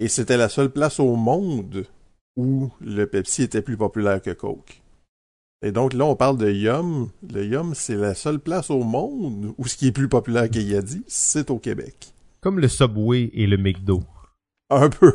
Et 0.00 0.08
c'était 0.08 0.36
la 0.36 0.48
seule 0.48 0.70
place 0.70 0.98
au 0.98 1.14
monde 1.14 1.86
où 2.36 2.70
le 2.80 3.06
Pepsi 3.06 3.42
était 3.42 3.62
plus 3.62 3.76
populaire 3.76 4.20
que 4.20 4.30
Coke. 4.30 4.81
Et 5.62 5.70
donc 5.70 5.94
là, 5.94 6.04
on 6.04 6.16
parle 6.16 6.38
de 6.38 6.50
Yum. 6.50 7.08
Le 7.32 7.44
Yum, 7.44 7.74
c'est 7.74 7.94
la 7.94 8.14
seule 8.14 8.40
place 8.40 8.68
au 8.70 8.82
monde 8.82 9.54
où 9.58 9.68
ce 9.68 9.76
qui 9.76 9.86
est 9.86 9.92
plus 9.92 10.08
populaire 10.08 10.50
que 10.50 10.58
Yadi, 10.58 11.04
c'est 11.06 11.50
au 11.50 11.58
Québec. 11.58 12.12
Comme 12.40 12.58
le 12.58 12.66
Subway 12.66 13.30
et 13.32 13.46
le 13.46 13.56
McDo. 13.56 14.02
Un 14.70 14.88
peu. 14.88 15.12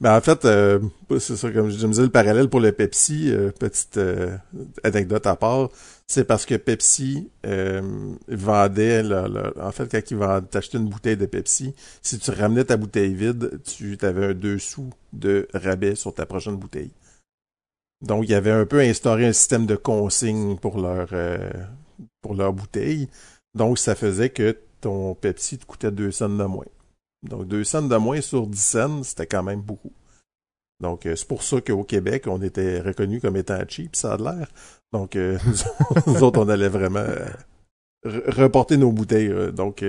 Mais 0.00 0.08
en 0.08 0.20
fait, 0.20 0.44
euh, 0.44 0.80
c'est 1.18 1.36
ça, 1.36 1.50
comme 1.52 1.70
je 1.70 1.86
me 1.86 1.92
disais, 1.92 2.02
le 2.02 2.10
parallèle 2.10 2.48
pour 2.48 2.60
le 2.60 2.72
Pepsi, 2.72 3.30
euh, 3.30 3.50
petite 3.52 3.98
euh, 3.98 4.36
anecdote 4.82 5.26
à 5.26 5.36
part, 5.36 5.68
c'est 6.06 6.24
parce 6.24 6.46
que 6.46 6.56
Pepsi 6.56 7.30
euh, 7.46 7.82
vendait, 8.26 9.04
en 9.60 9.70
fait, 9.70 9.88
quand 9.88 10.10
ils 10.10 10.16
vendaient, 10.16 10.48
t'achetais 10.48 10.78
une 10.78 10.88
bouteille 10.88 11.16
de 11.16 11.26
Pepsi, 11.26 11.74
si 12.02 12.18
tu 12.18 12.32
ramenais 12.32 12.64
ta 12.64 12.76
bouteille 12.76 13.14
vide, 13.14 13.60
tu 13.64 13.96
avais 14.02 14.26
un 14.26 14.34
2 14.34 14.58
sous 14.58 14.90
de 15.12 15.46
rabais 15.54 15.94
sur 15.94 16.12
ta 16.12 16.26
prochaine 16.26 16.56
bouteille. 16.56 16.90
Donc, 18.02 18.24
il 18.24 18.30
y 18.30 18.34
avait 18.34 18.50
un 18.50 18.66
peu 18.66 18.80
instauré 18.80 19.26
un 19.26 19.32
système 19.32 19.66
de 19.66 19.76
consigne 19.76 20.56
pour 20.56 20.78
leur, 20.80 21.08
euh, 21.12 21.50
pour 22.22 22.34
leur 22.34 22.52
bouteille. 22.52 23.08
Donc, 23.54 23.78
ça 23.78 23.94
faisait 23.94 24.30
que 24.30 24.56
ton 24.80 25.14
Pepsi 25.14 25.58
te 25.58 25.66
coûtait 25.66 25.90
2 25.90 26.10
cents 26.10 26.28
de 26.30 26.44
moins. 26.44 26.64
Donc, 27.22 27.46
2 27.46 27.64
cents 27.64 27.82
de 27.82 27.96
moins 27.96 28.20
sur 28.22 28.46
10 28.46 28.60
cents, 28.62 29.02
c'était 29.02 29.26
quand 29.26 29.42
même 29.42 29.60
beaucoup. 29.60 29.92
Donc, 30.80 31.04
euh, 31.04 31.14
c'est 31.14 31.28
pour 31.28 31.42
ça 31.42 31.60
qu'au 31.60 31.84
Québec, 31.84 32.24
on 32.26 32.40
était 32.40 32.80
reconnu 32.80 33.20
comme 33.20 33.36
étant 33.36 33.60
cheap, 33.68 33.94
ça 33.96 34.14
a 34.14 34.16
l'air. 34.16 34.48
Donc, 34.92 35.16
euh, 35.16 35.38
nous 36.06 36.22
autres, 36.22 36.40
on 36.40 36.48
allait 36.48 36.70
vraiment 36.70 37.00
euh, 37.00 37.26
re- 38.06 38.30
reporter 38.42 38.78
nos 38.78 38.92
bouteilles. 38.92 39.28
euh, 39.28 39.52
donc, 39.52 39.84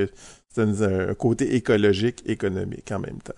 c'était 0.49 0.83
un 0.83 1.13
côté 1.13 1.55
écologique, 1.55 2.23
économique 2.25 2.91
en 2.91 2.99
même 2.99 3.21
temps. 3.21 3.33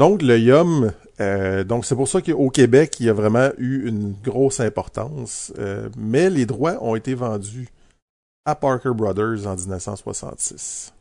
Donc, 0.00 0.22
le 0.22 0.38
Yum, 0.38 0.94
euh, 1.20 1.62
donc 1.62 1.84
c'est 1.84 1.94
pour 1.94 2.08
ça 2.08 2.22
qu'au 2.22 2.48
Québec, 2.48 2.98
il 3.00 3.10
a 3.10 3.12
vraiment 3.12 3.50
eu 3.58 3.86
une 3.86 4.14
grosse 4.14 4.58
importance. 4.58 5.52
euh, 5.58 5.90
mais 5.94 6.30
les 6.30 6.46
droits 6.46 6.82
ont 6.82 6.96
été 6.96 7.12
vendus 7.12 7.68
à 8.46 8.54
Parker 8.54 8.92
Brothers 8.94 9.46
en 9.46 9.56
1966. 9.56 10.94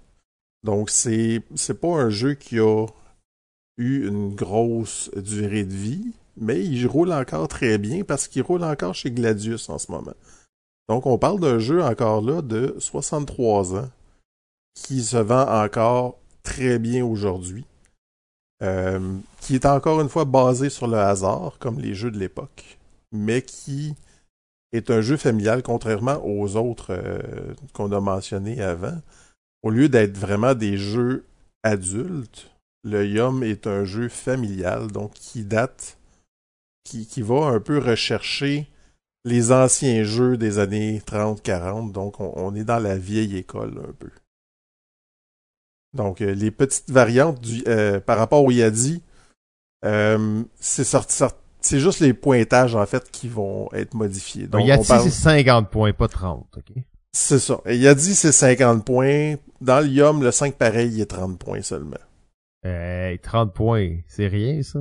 Donc, 0.65 0.89
c'est, 0.89 1.41
c'est 1.55 1.79
pas 1.79 1.95
un 1.95 2.09
jeu 2.09 2.33
qui 2.33 2.59
a 2.59 2.87
eu 3.77 4.05
une 4.05 4.35
grosse 4.35 5.09
durée 5.15 5.63
de 5.63 5.73
vie, 5.73 6.11
mais 6.35 6.61
il 6.61 6.85
roule 6.85 7.13
encore 7.13 7.47
très 7.47 7.77
bien 7.77 8.03
parce 8.03 8.27
qu'il 8.27 8.41
roule 8.41 8.65
encore 8.65 8.95
chez 8.95 9.11
Gladius 9.11 9.69
en 9.69 9.77
ce 9.77 9.93
moment. 9.93 10.13
Donc, 10.89 11.05
on 11.05 11.17
parle 11.17 11.39
d'un 11.39 11.59
jeu 11.59 11.81
encore 11.81 12.21
là 12.21 12.41
de 12.41 12.75
63 12.79 13.77
ans 13.77 13.89
qui 14.73 15.01
se 15.01 15.15
vend 15.15 15.47
encore 15.47 16.17
très 16.43 16.79
bien 16.79 17.05
aujourd'hui, 17.05 17.63
euh, 18.61 19.17
qui 19.39 19.55
est 19.55 19.65
encore 19.65 20.01
une 20.01 20.09
fois 20.09 20.25
basé 20.25 20.69
sur 20.69 20.87
le 20.87 20.97
hasard, 20.97 21.57
comme 21.59 21.79
les 21.79 21.93
jeux 21.93 22.11
de 22.11 22.19
l'époque, 22.19 22.77
mais 23.11 23.41
qui 23.41 23.95
est 24.71 24.91
un 24.91 25.01
jeu 25.01 25.17
familial, 25.17 25.63
contrairement 25.63 26.21
aux 26.23 26.55
autres 26.55 26.91
euh, 26.91 27.53
qu'on 27.73 27.91
a 27.91 27.99
mentionnés 27.99 28.61
avant. 28.61 28.97
Au 29.63 29.69
lieu 29.69 29.89
d'être 29.89 30.17
vraiment 30.17 30.53
des 30.55 30.77
jeux 30.77 31.25
adultes, 31.63 32.51
le 32.83 33.05
Yum 33.05 33.43
est 33.43 33.67
un 33.67 33.83
jeu 33.83 34.09
familial, 34.09 34.87
donc 34.91 35.13
qui 35.13 35.43
date, 35.43 35.97
qui, 36.83 37.05
qui 37.07 37.21
va 37.21 37.47
un 37.47 37.59
peu 37.59 37.77
rechercher 37.79 38.67
les 39.25 39.51
anciens 39.51 40.03
jeux 40.03 40.37
des 40.37 40.59
années 40.59 40.99
30-40, 40.99 41.91
donc 41.91 42.19
on, 42.19 42.33
on 42.35 42.55
est 42.55 42.63
dans 42.63 42.79
la 42.79 42.97
vieille 42.97 43.37
école 43.37 43.79
un 43.87 43.93
peu. 43.93 44.09
Donc 45.93 46.21
euh, 46.21 46.33
les 46.33 46.51
petites 46.51 46.89
variantes 46.91 47.39
du, 47.41 47.63
euh, 47.67 47.99
par 47.99 48.17
rapport 48.17 48.43
au 48.43 48.51
Yadi, 48.51 49.01
euh, 49.85 50.43
c'est 50.59 50.83
sorti, 50.83 51.15
sorti- 51.15 51.37
c'est 51.61 51.79
juste 51.79 51.99
les 51.99 52.13
pointages 52.13 52.75
en 52.75 52.85
fait 52.85 53.09
qui 53.11 53.27
vont 53.27 53.69
être 53.73 53.93
modifiés. 53.93 54.47
Donc, 54.47 54.61
parle- 54.87 55.03
c'est 55.03 55.09
50 55.11 55.69
points, 55.69 55.93
pas 55.93 56.07
30, 56.07 56.47
ok? 56.57 56.83
c'est 57.11 57.39
ça. 57.39 57.59
Et 57.65 57.77
Yadi 57.77 58.13
c'est 58.15 58.31
50 58.31 58.85
points. 58.85 59.35
Dans 59.61 59.79
le 59.81 59.87
Yum, 59.87 60.23
le 60.23 60.31
5 60.31 60.55
pareil, 60.55 60.91
il 60.93 61.01
est 61.01 61.05
30 61.05 61.37
points 61.39 61.61
seulement. 61.61 61.97
Hey, 62.63 63.19
30 63.19 63.53
points, 63.53 63.97
c'est 64.07 64.27
rien, 64.27 64.61
ça? 64.63 64.79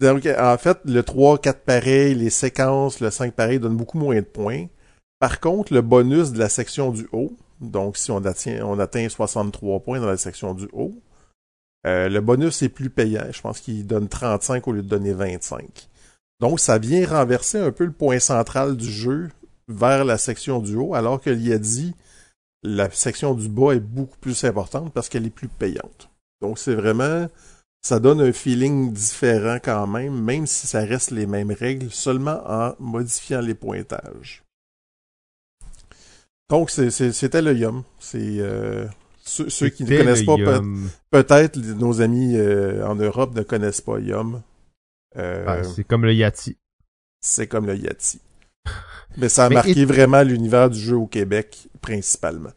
Donc, 0.00 0.26
en 0.26 0.56
fait, 0.58 0.78
le 0.86 1.02
3, 1.02 1.38
4 1.38 1.60
pareil, 1.60 2.14
les 2.14 2.30
séquences, 2.30 3.00
le 3.00 3.10
5 3.10 3.34
pareil 3.34 3.58
donnent 3.60 3.76
beaucoup 3.76 3.98
moins 3.98 4.16
de 4.16 4.20
points. 4.22 4.66
Par 5.18 5.40
contre, 5.40 5.74
le 5.74 5.82
bonus 5.82 6.32
de 6.32 6.38
la 6.38 6.48
section 6.48 6.90
du 6.90 7.06
haut, 7.12 7.36
donc 7.60 7.96
si 7.96 8.10
on 8.10 8.24
atteint, 8.24 8.60
on 8.62 8.78
atteint 8.78 9.08
63 9.08 9.80
points 9.80 10.00
dans 10.00 10.06
la 10.06 10.16
section 10.16 10.54
du 10.54 10.68
haut, 10.72 10.94
euh, 11.86 12.08
le 12.08 12.20
bonus 12.20 12.62
est 12.62 12.68
plus 12.68 12.90
payant. 12.90 13.24
Je 13.30 13.40
pense 13.40 13.60
qu'il 13.60 13.86
donne 13.86 14.08
35 14.08 14.66
au 14.68 14.72
lieu 14.72 14.82
de 14.82 14.88
donner 14.88 15.12
25. 15.12 15.88
Donc, 16.40 16.60
ça 16.60 16.78
vient 16.78 17.06
renverser 17.06 17.58
un 17.58 17.70
peu 17.70 17.84
le 17.84 17.92
point 17.92 18.18
central 18.18 18.76
du 18.76 18.90
jeu 18.90 19.30
vers 19.68 20.04
la 20.04 20.18
section 20.18 20.58
du 20.58 20.74
haut, 20.76 20.94
alors 20.94 21.20
que 21.20 21.30
l'IADI, 21.30 21.94
la 22.62 22.90
section 22.90 23.34
du 23.34 23.48
bas 23.48 23.72
est 23.72 23.80
beaucoup 23.80 24.16
plus 24.18 24.44
importante 24.44 24.92
parce 24.92 25.08
qu'elle 25.08 25.26
est 25.26 25.30
plus 25.30 25.48
payante. 25.48 26.10
Donc, 26.40 26.58
c'est 26.58 26.74
vraiment 26.74 27.28
ça 27.82 27.98
donne 27.98 28.20
un 28.20 28.32
feeling 28.32 28.92
différent 28.92 29.58
quand 29.62 29.86
même, 29.86 30.22
même 30.22 30.46
si 30.46 30.66
ça 30.66 30.80
reste 30.80 31.12
les 31.12 31.26
mêmes 31.26 31.52
règles, 31.52 31.90
seulement 31.90 32.42
en 32.46 32.74
modifiant 32.78 33.40
les 33.40 33.54
pointages. 33.54 34.42
Donc, 36.50 36.70
c'était 36.70 37.42
le 37.42 37.56
Yum. 37.56 37.84
C'est 37.98 38.18
euh, 38.40 38.86
ceux, 39.24 39.48
ceux 39.48 39.68
qui 39.68 39.84
ne 39.84 39.96
connaissent 39.96 40.24
pas, 40.24 40.36
peut- 40.36 40.60
peut-être 41.10 41.56
nos 41.58 42.00
amis 42.02 42.36
euh, 42.36 42.84
en 42.86 42.96
Europe 42.96 43.34
ne 43.34 43.42
connaissent 43.42 43.80
pas 43.80 43.98
Yum. 44.00 44.42
Euh, 45.16 45.44
Ah, 45.46 45.62
c'est 45.64 45.84
comme 45.84 46.04
le 46.04 46.12
Yati. 46.14 46.56
c'est 47.20 47.46
comme 47.46 47.66
le 47.66 47.76
Yati. 47.76 48.20
Mais 49.16 49.28
ça 49.28 49.46
a 49.46 49.48
Mais 49.48 49.54
marqué 49.56 49.80
et- 49.80 49.84
vraiment 49.84 50.22
l'univers 50.22 50.70
du 50.70 50.78
jeu 50.78 50.96
au 50.96 51.06
Québec, 51.06 51.68
principalement. 51.80 52.52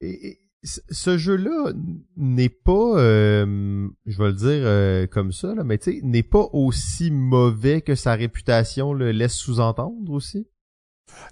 Et- 0.00 0.28
et 0.28 0.40
ce 0.62 1.16
jeu-là 1.18 1.72
n'est 2.16 2.48
pas, 2.48 2.98
euh, 2.98 3.88
je 4.06 4.18
vais 4.18 4.28
le 4.28 4.34
dire 4.34 4.48
euh, 4.66 5.06
comme 5.06 5.32
ça, 5.32 5.54
là, 5.54 5.64
mais 5.64 5.78
tu 5.78 5.92
sais, 5.92 6.00
n'est 6.02 6.22
pas 6.22 6.48
aussi 6.52 7.10
mauvais 7.10 7.80
que 7.80 7.94
sa 7.94 8.14
réputation 8.14 8.92
le 8.92 9.10
laisse 9.10 9.34
sous-entendre 9.34 10.10
aussi? 10.12 10.46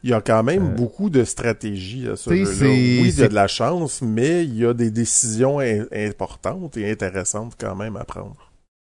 Il 0.04 0.10
y 0.10 0.12
a 0.12 0.20
quand 0.20 0.42
même 0.44 0.66
Euh, 0.72 0.74
beaucoup 0.74 1.10
de 1.10 1.24
stratégie 1.24 2.08
à 2.08 2.16
ce 2.16 2.30
jeu-là. 2.32 2.70
Oui, 2.70 2.98
il 3.00 3.06
y 3.06 3.08
a 3.08 3.12
c'est- 3.12 3.28
de 3.28 3.34
la 3.34 3.48
chance, 3.48 4.00
mais 4.02 4.44
il 4.44 4.56
y 4.56 4.64
a 4.64 4.74
des 4.74 4.90
décisions 4.90 5.58
in- 5.60 5.86
importantes 5.92 6.76
et 6.76 6.90
intéressantes 6.90 7.54
quand 7.58 7.74
même 7.74 7.96
à 7.96 8.04
prendre. 8.04 8.36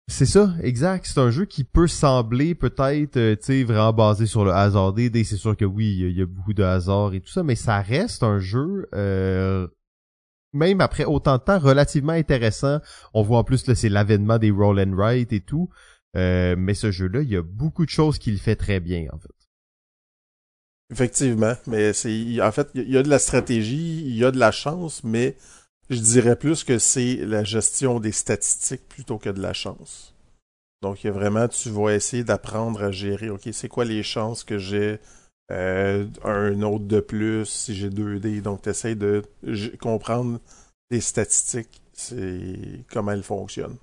C'est 0.10 0.26
ça, 0.26 0.54
exact. 0.62 1.06
C'est 1.06 1.20
un 1.20 1.32
jeu 1.32 1.46
qui 1.46 1.64
peut 1.66 1.88
sembler 1.88 2.56
peut-être, 2.56 3.18
euh, 3.18 3.36
tu 3.36 3.44
sais, 3.44 3.64
vraiment 3.64 3.92
basé 3.92 4.26
sur 4.26 4.46
le 4.46 4.52
hasard 4.52 4.94
des 4.94 5.10
dés. 5.10 5.24
C'est 5.26 5.36
sûr 5.36 5.56
que 5.58 5.66
oui, 5.66 5.88
il 5.92 6.00
y 6.02 6.06
a- 6.06 6.08
il 6.10 6.18
y, 6.18 6.22
a 6.22 6.26
beaucoup 6.26 6.54
de 6.54 6.64
hasard 6.64 7.14
et 7.14 7.20
tout 7.20 7.30
ça, 7.32 7.44
mais 7.44 7.56
ça 7.56 7.82
reste 7.82 8.24
un 8.24 8.40
jeu, 8.40 8.88
euh, 8.96 9.68
même 10.54 10.80
après 10.80 11.04
autant 11.04 11.38
de 11.38 11.42
temps, 11.44 11.60
relativement 11.60 12.14
intéressant. 12.14 12.80
On 13.14 13.22
voit 13.22 13.40
en 13.40 13.44
plus 13.44 13.68
là, 13.68 13.76
c'est 13.76 13.90
l'avènement 13.90 14.38
des 14.38 14.50
roll 14.52 14.80
and 14.80 14.94
write 14.96 15.34
et 15.34 15.42
tout. 15.42 15.70
Euh, 16.16 16.56
mais 16.58 16.74
ce 16.74 16.90
jeu-là, 16.90 17.22
il 17.22 17.30
y 17.30 17.36
a 17.36 17.42
beaucoup 17.44 17.86
de 17.86 17.90
choses 17.92 18.18
qui 18.18 18.32
le 18.32 18.38
fait 18.38 18.56
très 18.56 18.80
bien, 18.80 19.08
en 19.12 19.20
fait. 19.20 19.28
Effectivement, 20.90 21.54
mais 21.68 21.92
c'est 21.92 22.42
en 22.42 22.52
fait 22.52 22.70
il 22.74 22.90
y 22.90 22.98
a 22.98 23.04
de 23.04 23.10
la 23.10 23.20
stratégie, 23.20 24.04
il 24.06 24.16
y 24.16 24.24
a 24.24 24.32
de 24.32 24.40
la 24.40 24.52
chance, 24.52 25.04
mais 25.04 25.36
je 25.90 26.00
dirais 26.00 26.38
plus 26.38 26.64
que 26.64 26.80
c'est 26.80 27.18
la 27.18 27.44
gestion 27.44 28.00
des 28.00 28.14
statistiques 28.14 28.88
plutôt 28.88 29.18
que 29.18 29.30
de 29.30 29.42
la 29.42 29.54
chance. 29.54 30.16
Donc 30.82 31.04
il 31.04 31.08
y 31.08 31.10
a 31.10 31.14
vraiment 31.14 31.48
tu 31.50 31.70
vas 31.70 31.94
essayer 31.94 32.24
d'apprendre 32.24 32.84
à 32.84 32.92
gérer. 32.92 33.30
Ok, 33.30 33.50
c'est 33.52 33.68
quoi 33.68 33.84
les 33.84 34.02
chances 34.02 34.46
que 34.46 34.58
j'ai 34.58 35.00
euh, 35.52 36.06
un 36.24 36.62
autre 36.62 36.86
de 36.86 37.02
plus 37.02 37.46
si 37.46 37.76
j'ai 37.76 37.90
deux 37.90 38.20
dés? 38.20 38.40
Donc 38.40 38.62
tu 38.62 38.70
essaies 38.70 38.96
de 38.96 39.24
comprendre 39.82 40.40
les 40.90 41.02
statistiques, 41.02 41.82
c'est 41.92 42.86
comment 42.90 43.12
elles 43.12 43.24
fonctionnent. 43.24 43.78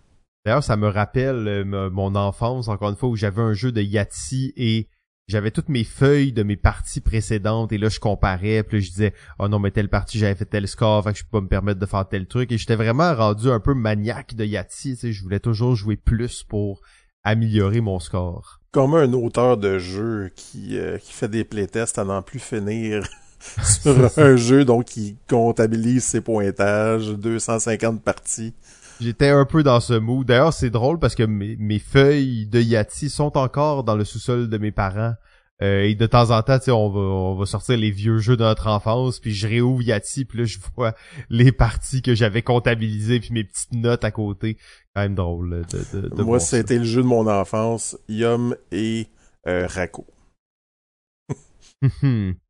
D'ailleurs, 0.45 0.65
ça 0.65 0.77
me 0.77 0.89
rappelle 0.89 1.49
euh, 1.49 1.91
mon 1.91 2.15
enfance, 2.15 2.69
encore 2.69 2.91
une 2.91 2.97
fois, 2.97 3.09
où 3.09 3.17
j'avais 3.17 3.43
un 3.43 3.55
jeu 3.55 3.73
de 3.73 3.81
Yahtzee 3.81 4.53
et 4.57 4.89
j'avais 5.27 5.51
toutes 5.51 5.69
mes 5.69 5.85
feuilles 5.85 6.33
de 6.33 6.43
mes 6.43 6.57
parties 6.57 7.01
précédentes 7.01 7.73
et 7.73 7.79
là, 7.79 7.89
je 7.89 7.99
comparais, 7.99 8.63
puis 8.63 8.79
là, 8.79 8.85
je 8.85 8.91
disais, 8.91 9.15
oh 9.39 9.49
non, 9.49 9.59
mais 9.59 9.71
telle 9.71 9.89
partie, 9.89 10.19
j'avais 10.19 10.35
fait 10.35 10.45
tel 10.45 10.69
score, 10.69 11.03
fait 11.03 11.13
que 11.13 11.19
je 11.19 11.25
peux 11.25 11.39
pas 11.39 11.41
me 11.41 11.49
permettre 11.49 11.81
de 11.81 11.87
faire 11.87 12.07
tel 12.09 12.27
truc. 12.27 12.53
Et 12.53 12.59
j'étais 12.59 12.77
vraiment 12.77 13.15
rendu 13.15 13.49
un 13.51 13.61
peu 13.61 13.75
maniaque 13.75 14.35
de 14.35 14.45
Yahtzee, 14.45 14.95
tu 14.95 14.97
sais, 14.97 15.13
je 15.13 15.23
voulais 15.23 15.41
toujours 15.41 15.77
jouer 15.77 15.97
plus 15.97 16.43
pour 16.43 16.83
améliorer 17.23 17.81
mon 17.81 17.99
score. 17.99 18.61
Comme 18.71 18.95
un 18.95 19.13
auteur 19.15 19.57
de 19.57 19.79
jeu 19.79 20.31
qui, 20.37 20.79
euh, 20.79 20.99
qui 20.99 21.13
fait 21.13 21.29
des 21.29 21.45
playtests 21.45 21.99
à 21.99 22.05
n'en 22.05 22.23
plus 22.23 22.41
finir 22.41 23.09
sur 23.63 23.97
un 24.19 24.37
jeu, 24.37 24.65
donc 24.65 24.85
qui 24.87 25.17
comptabilise 25.29 26.05
ses 26.05 26.21
pointages, 26.21 27.09
250 27.09 28.03
parties. 28.03 28.53
J'étais 29.01 29.29
un 29.29 29.45
peu 29.45 29.63
dans 29.63 29.81
ce 29.81 29.95
mood. 29.95 30.27
D'ailleurs, 30.27 30.53
c'est 30.53 30.71
drôle 30.71 30.99
parce 30.99 31.15
que 31.15 31.23
mes, 31.23 31.57
mes 31.57 31.79
feuilles 31.79 32.47
de 32.47 32.61
Yahtzee 32.61 33.11
sont 33.11 33.37
encore 33.37 33.85
dans 33.85 33.97
le 33.97 34.05
sous-sol 34.05 34.49
de 34.49 34.59
mes 34.59 34.73
parents. 34.73 35.15
Euh, 35.63 35.83
et 35.83 35.95
de 35.95 36.07
temps 36.07 36.31
en 36.31 36.43
temps, 36.43 36.59
tu 36.59 36.67
sais, 36.67 36.71
on 36.73 36.91
va, 36.91 37.01
on 37.01 37.37
va 37.37 37.47
sortir 37.47 37.77
les 37.77 37.93
vieux 37.93 38.19
jeux 38.19 38.37
de 38.37 38.43
notre 38.43 38.67
enfance, 38.67 39.21
puis 39.21 39.33
je 39.33 39.47
réouvre 39.47 39.83
Yahtzee, 39.83 40.25
puis 40.25 40.39
là, 40.39 40.45
je 40.45 40.59
vois 40.77 40.95
les 41.31 41.53
parties 41.53 42.03
que 42.03 42.15
j'avais 42.15 42.43
comptabilisées, 42.43 43.21
puis 43.21 43.31
mes 43.33 43.45
petites 43.45 43.73
notes 43.73 44.03
à 44.05 44.11
côté. 44.11 44.57
Quand 44.95 45.03
même 45.03 45.15
drôle 45.15 45.65
de, 45.71 46.01
de, 46.01 46.09
de 46.09 46.23
Moi, 46.23 46.41
c'était 46.41 46.79
le 46.79 46.85
jeu 46.85 47.03
de 47.03 47.07
mon 47.07 47.29
enfance, 47.29 47.97
Yum 48.09 48.57
et 48.73 49.07
euh, 49.47 49.69
Rako. 49.69 50.07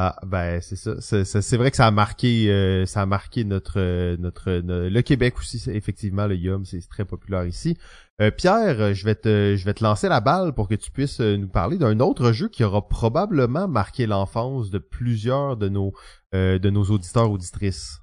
Ah 0.00 0.14
ben 0.24 0.60
c'est 0.60 0.76
ça, 0.76 1.00
c'est 1.00 1.56
vrai 1.56 1.72
que 1.72 1.76
ça 1.76 1.88
a 1.88 1.90
marqué, 1.90 2.52
euh, 2.52 2.86
ça 2.86 3.02
a 3.02 3.06
marqué 3.06 3.42
notre 3.42 4.14
notre 4.14 4.60
no- 4.60 4.88
le 4.88 5.02
Québec 5.02 5.36
aussi 5.38 5.60
effectivement 5.72 6.28
le 6.28 6.36
Yum 6.36 6.64
c'est 6.64 6.78
très 6.88 7.04
populaire 7.04 7.44
ici. 7.46 7.76
Euh, 8.20 8.30
Pierre, 8.30 8.94
je 8.94 9.04
vais 9.04 9.16
te 9.16 9.56
je 9.56 9.64
vais 9.64 9.74
te 9.74 9.82
lancer 9.82 10.08
la 10.08 10.20
balle 10.20 10.52
pour 10.54 10.68
que 10.68 10.76
tu 10.76 10.92
puisses 10.92 11.18
euh, 11.20 11.36
nous 11.36 11.48
parler 11.48 11.78
d'un 11.78 11.98
autre 11.98 12.30
jeu 12.30 12.48
qui 12.48 12.62
aura 12.62 12.86
probablement 12.88 13.66
marqué 13.66 14.06
l'enfance 14.06 14.70
de 14.70 14.78
plusieurs 14.78 15.56
de 15.56 15.68
nos 15.68 15.92
euh, 16.32 16.60
de 16.60 16.70
nos 16.70 16.84
auditeurs 16.84 17.32
auditrices. 17.32 17.98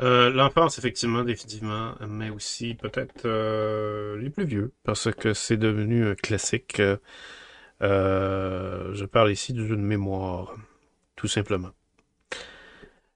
L'enfance, 0.00 0.78
effectivement, 0.78 1.24
définitivement, 1.24 1.94
mais 2.06 2.28
aussi 2.28 2.74
peut-être 2.74 3.26
les 4.20 4.28
plus 4.30 4.44
vieux, 4.44 4.74
parce 4.84 5.10
que 5.10 5.32
c'est 5.32 5.56
devenu 5.56 6.06
un 6.06 6.14
classique. 6.14 6.82
Euh, 7.82 8.92
je 8.94 9.04
parle 9.04 9.30
ici 9.30 9.52
du 9.52 9.66
jeu 9.66 9.76
de 9.76 9.80
mémoire, 9.82 10.54
tout 11.16 11.28
simplement. 11.28 11.70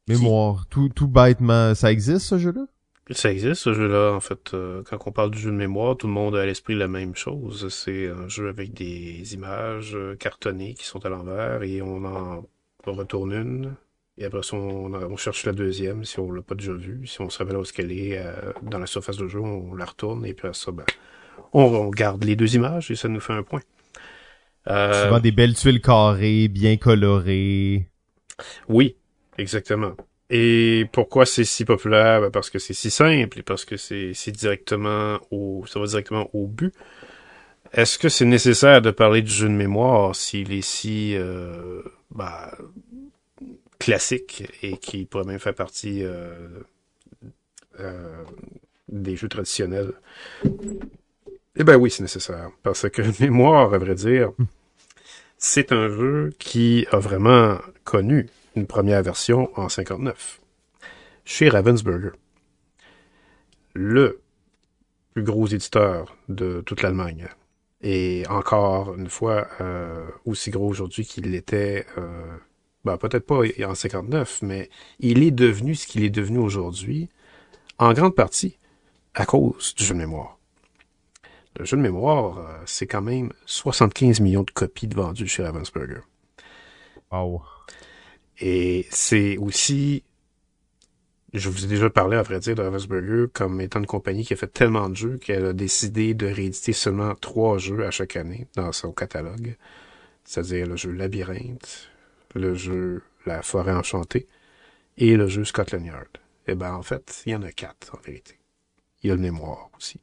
Mémoire, 0.09 0.67
tout 0.67 0.89
tout 0.89 1.09
bêtement, 1.09 1.75
ça 1.75 1.91
existe 1.93 2.27
ce 2.27 2.39
jeu-là? 2.39 2.67
Ça 3.11 3.31
existe, 3.33 3.63
ce 3.63 3.75
jeu-là, 3.75 4.13
en 4.15 4.21
fait. 4.21 4.55
euh, 4.55 4.83
quand 4.85 4.97
on 5.07 5.13
parle 5.13 5.33
du 5.33 5.39
jeu 5.39 5.51
de 5.51 5.57
mémoire, 5.57 5.97
tout 5.97 6.07
le 6.07 6.13
monde 6.13 6.37
a 6.37 6.43
à 6.43 6.47
l'esprit 6.47 6.75
la 6.75 6.89
même 6.89 7.15
chose. 7.17 7.69
C'est 7.69 8.09
un 8.09 8.29
jeu 8.29 8.49
avec 8.49 8.73
des 8.75 9.35
images 9.35 9.95
euh, 9.95 10.15
cartonnées 10.17 10.75
qui 10.75 10.85
sont 10.87 11.05
à 11.05 11.09
l'envers 11.09 11.63
et 11.63 11.83
on 11.83 12.05
en 12.05 12.45
retourne 12.87 13.33
une. 13.33 13.75
Et 14.19 14.25
après 14.25 14.43
ça, 14.43 14.57
on, 14.57 14.93
on 14.95 15.17
cherche 15.17 15.45
la 15.45 15.53
deuxième 15.53 16.05
si 16.05 16.21
on 16.21 16.31
l'a 16.31 16.43
pas 16.43 16.55
déjà 16.55 16.73
vue. 16.73 17.07
Si 17.07 17.21
on 17.21 17.29
se 17.31 17.39
rappelle 17.39 17.57
où 17.57 17.63
est-ce 17.63 17.73
qu'elle 17.73 17.93
est 17.93 18.23
dans 18.63 18.79
la 18.79 18.87
surface 18.87 19.17
de 19.17 19.27
jeu, 19.27 19.41
on 19.41 19.75
la 19.75 19.85
retourne 19.85 20.25
et 20.27 20.35
puis 20.35 20.47
après 20.47 20.59
ça, 20.59 20.71
ben, 20.71 20.85
on, 21.53 21.63
on 21.65 21.89
garde 21.91 22.23
les 22.25 22.37
deux 22.37 22.55
images 22.55 22.91
et 22.91 22.97
ça 22.97 23.09
nous 23.09 23.21
fait 23.21 23.33
un 23.33 23.43
point. 23.43 23.61
Euh, 24.69 25.05
Souvent 25.05 25.21
des 25.21 25.33
belles 25.33 25.55
tuiles 25.55 25.81
carrées, 25.81 26.49
bien 26.49 26.77
colorées. 26.77 27.89
Oui, 28.69 28.97
exactement. 29.39 29.95
Et 30.31 30.87
pourquoi 30.93 31.27
c'est 31.27 31.45
si 31.45 31.65
populaire? 31.65 32.21
Ben, 32.23 32.31
parce 32.31 32.49
que 32.49 32.59
c'est 32.59 32.73
si 32.73 32.91
simple 32.91 33.39
et 33.39 33.43
parce 33.43 33.65
que 33.65 33.77
c'est 33.77 34.13
c'est 34.15 34.33
directement 34.33 35.19
au 35.31 35.65
ça 35.67 35.79
va 35.79 35.87
directement 35.87 36.31
au 36.33 36.47
but. 36.47 36.73
Est-ce 37.73 37.99
que 37.99 38.09
c'est 38.09 38.25
nécessaire 38.25 38.83
de 38.83 38.91
parler 38.91 39.23
du 39.23 39.31
jeu 39.31 39.49
de 39.49 39.55
mémoire 39.55 40.15
s'il 40.15 40.53
est 40.53 40.63
si 40.63 41.15
euh, 41.17 41.83
ben, 42.11 42.51
classique 43.79 44.45
et 44.63 44.77
qui 44.77 45.07
pourrait 45.07 45.25
même 45.25 45.39
faire 45.39 45.55
partie 45.55 46.05
euh, 46.05 46.49
euh, 47.81 48.25
des 48.89 49.17
jeux 49.17 49.29
traditionnels? 49.29 49.93
Eh 51.57 51.65
ben 51.65 51.77
oui, 51.77 51.91
c'est 51.91 52.03
nécessaire. 52.03 52.51
Parce 52.63 52.89
que 52.89 53.03
mémoire, 53.23 53.75
à 53.75 53.79
vrai 53.79 53.95
dire, 53.95 54.33
c'est 55.37 55.73
un 55.73 55.89
jeu 55.89 56.31
qui 56.39 56.87
a 56.91 56.99
vraiment 56.99 57.59
connu 57.85 58.29
une 58.57 58.67
première 58.67 59.03
version 59.03 59.51
en 59.59 59.69
59 59.69 60.41
chez 61.25 61.49
Ravensburger. 61.49 62.13
Le 63.75 64.21
plus 65.13 65.25
gros 65.25 65.47
éditeur 65.47 66.17
de 66.29 66.63
toute 66.65 66.83
l'Allemagne. 66.83 67.29
Et 67.83 68.25
encore 68.31 68.95
une 68.95 69.09
fois, 69.09 69.49
euh, 69.61 70.07
aussi 70.25 70.51
gros 70.51 70.69
aujourd'hui 70.69 71.05
qu'il 71.05 71.31
l'était, 71.31 71.87
euh, 71.99 72.37
ben, 72.85 72.97
peut-être 72.97 73.27
pas 73.27 73.41
en 73.67 73.75
59, 73.75 74.41
mais 74.43 74.71
il 75.01 75.23
est 75.23 75.33
devenu 75.33 75.75
ce 75.75 75.87
qu'il 75.87 76.05
est 76.05 76.11
devenu 76.11 76.39
aujourd'hui, 76.39 77.09
en 77.79 77.93
grande 77.93 78.15
partie 78.15 78.59
à 79.15 79.27
cause 79.27 79.75
du 79.75 79.85
jeu 79.85 79.95
de 79.95 79.99
mémoire. 79.99 80.39
Le 81.59 81.65
jeu 81.65 81.77
de 81.77 81.83
mémoire, 81.83 82.39
euh, 82.39 82.63
c'est 82.65 82.87
quand 82.87 83.03
même 83.03 83.33
75 83.47 84.21
millions 84.21 84.43
de 84.43 84.51
copies 84.51 84.87
de 84.87 84.95
vendues 84.95 85.29
chez 85.29 85.43
Ravensburger. 85.43 86.01
Wow. 87.11 87.43
Et 88.41 88.87
c'est 88.91 89.37
aussi, 89.37 90.03
je 91.35 91.51
vous 91.51 91.65
ai 91.65 91.69
déjà 91.69 91.91
parlé, 91.91 92.17
à 92.17 92.23
vrai 92.23 92.41
dire, 92.41 92.55
de 92.55 92.63
Ravensburger 92.63 93.27
comme 93.33 93.61
étant 93.61 93.81
une 93.81 93.87
compagnie 93.87 94.25
qui 94.25 94.33
a 94.33 94.37
fait 94.37 94.53
tellement 94.53 94.89
de 94.89 94.97
jeux 94.97 95.19
qu'elle 95.19 95.45
a 95.45 95.53
décidé 95.53 96.15
de 96.15 96.27
rééditer 96.27 96.73
seulement 96.73 97.15
trois 97.15 97.59
jeux 97.59 97.85
à 97.87 97.91
chaque 97.91 98.17
année 98.17 98.47
dans 98.57 98.73
son 98.73 98.93
catalogue. 98.93 99.57
C'est-à-dire 100.25 100.67
le 100.67 100.77
jeu 100.77 100.91
Labyrinthe, 100.91 101.91
le 102.35 102.55
jeu 102.55 103.03
La 103.27 103.43
Forêt 103.43 103.73
Enchantée 103.73 104.27
et 104.97 105.17
le 105.17 105.27
jeu 105.27 105.45
Scotland 105.45 105.85
Yard. 105.85 106.09
Eh 106.47 106.55
ben, 106.55 106.75
en 106.75 106.83
fait, 106.83 107.23
il 107.27 107.33
y 107.33 107.37
en 107.37 107.43
a 107.43 107.53
quatre, 107.53 107.95
en 107.95 108.01
vérité. 108.01 108.39
Il 109.03 109.09
y 109.09 109.11
a 109.11 109.15
le 109.15 109.21
mémoire 109.21 109.71
aussi. 109.77 110.01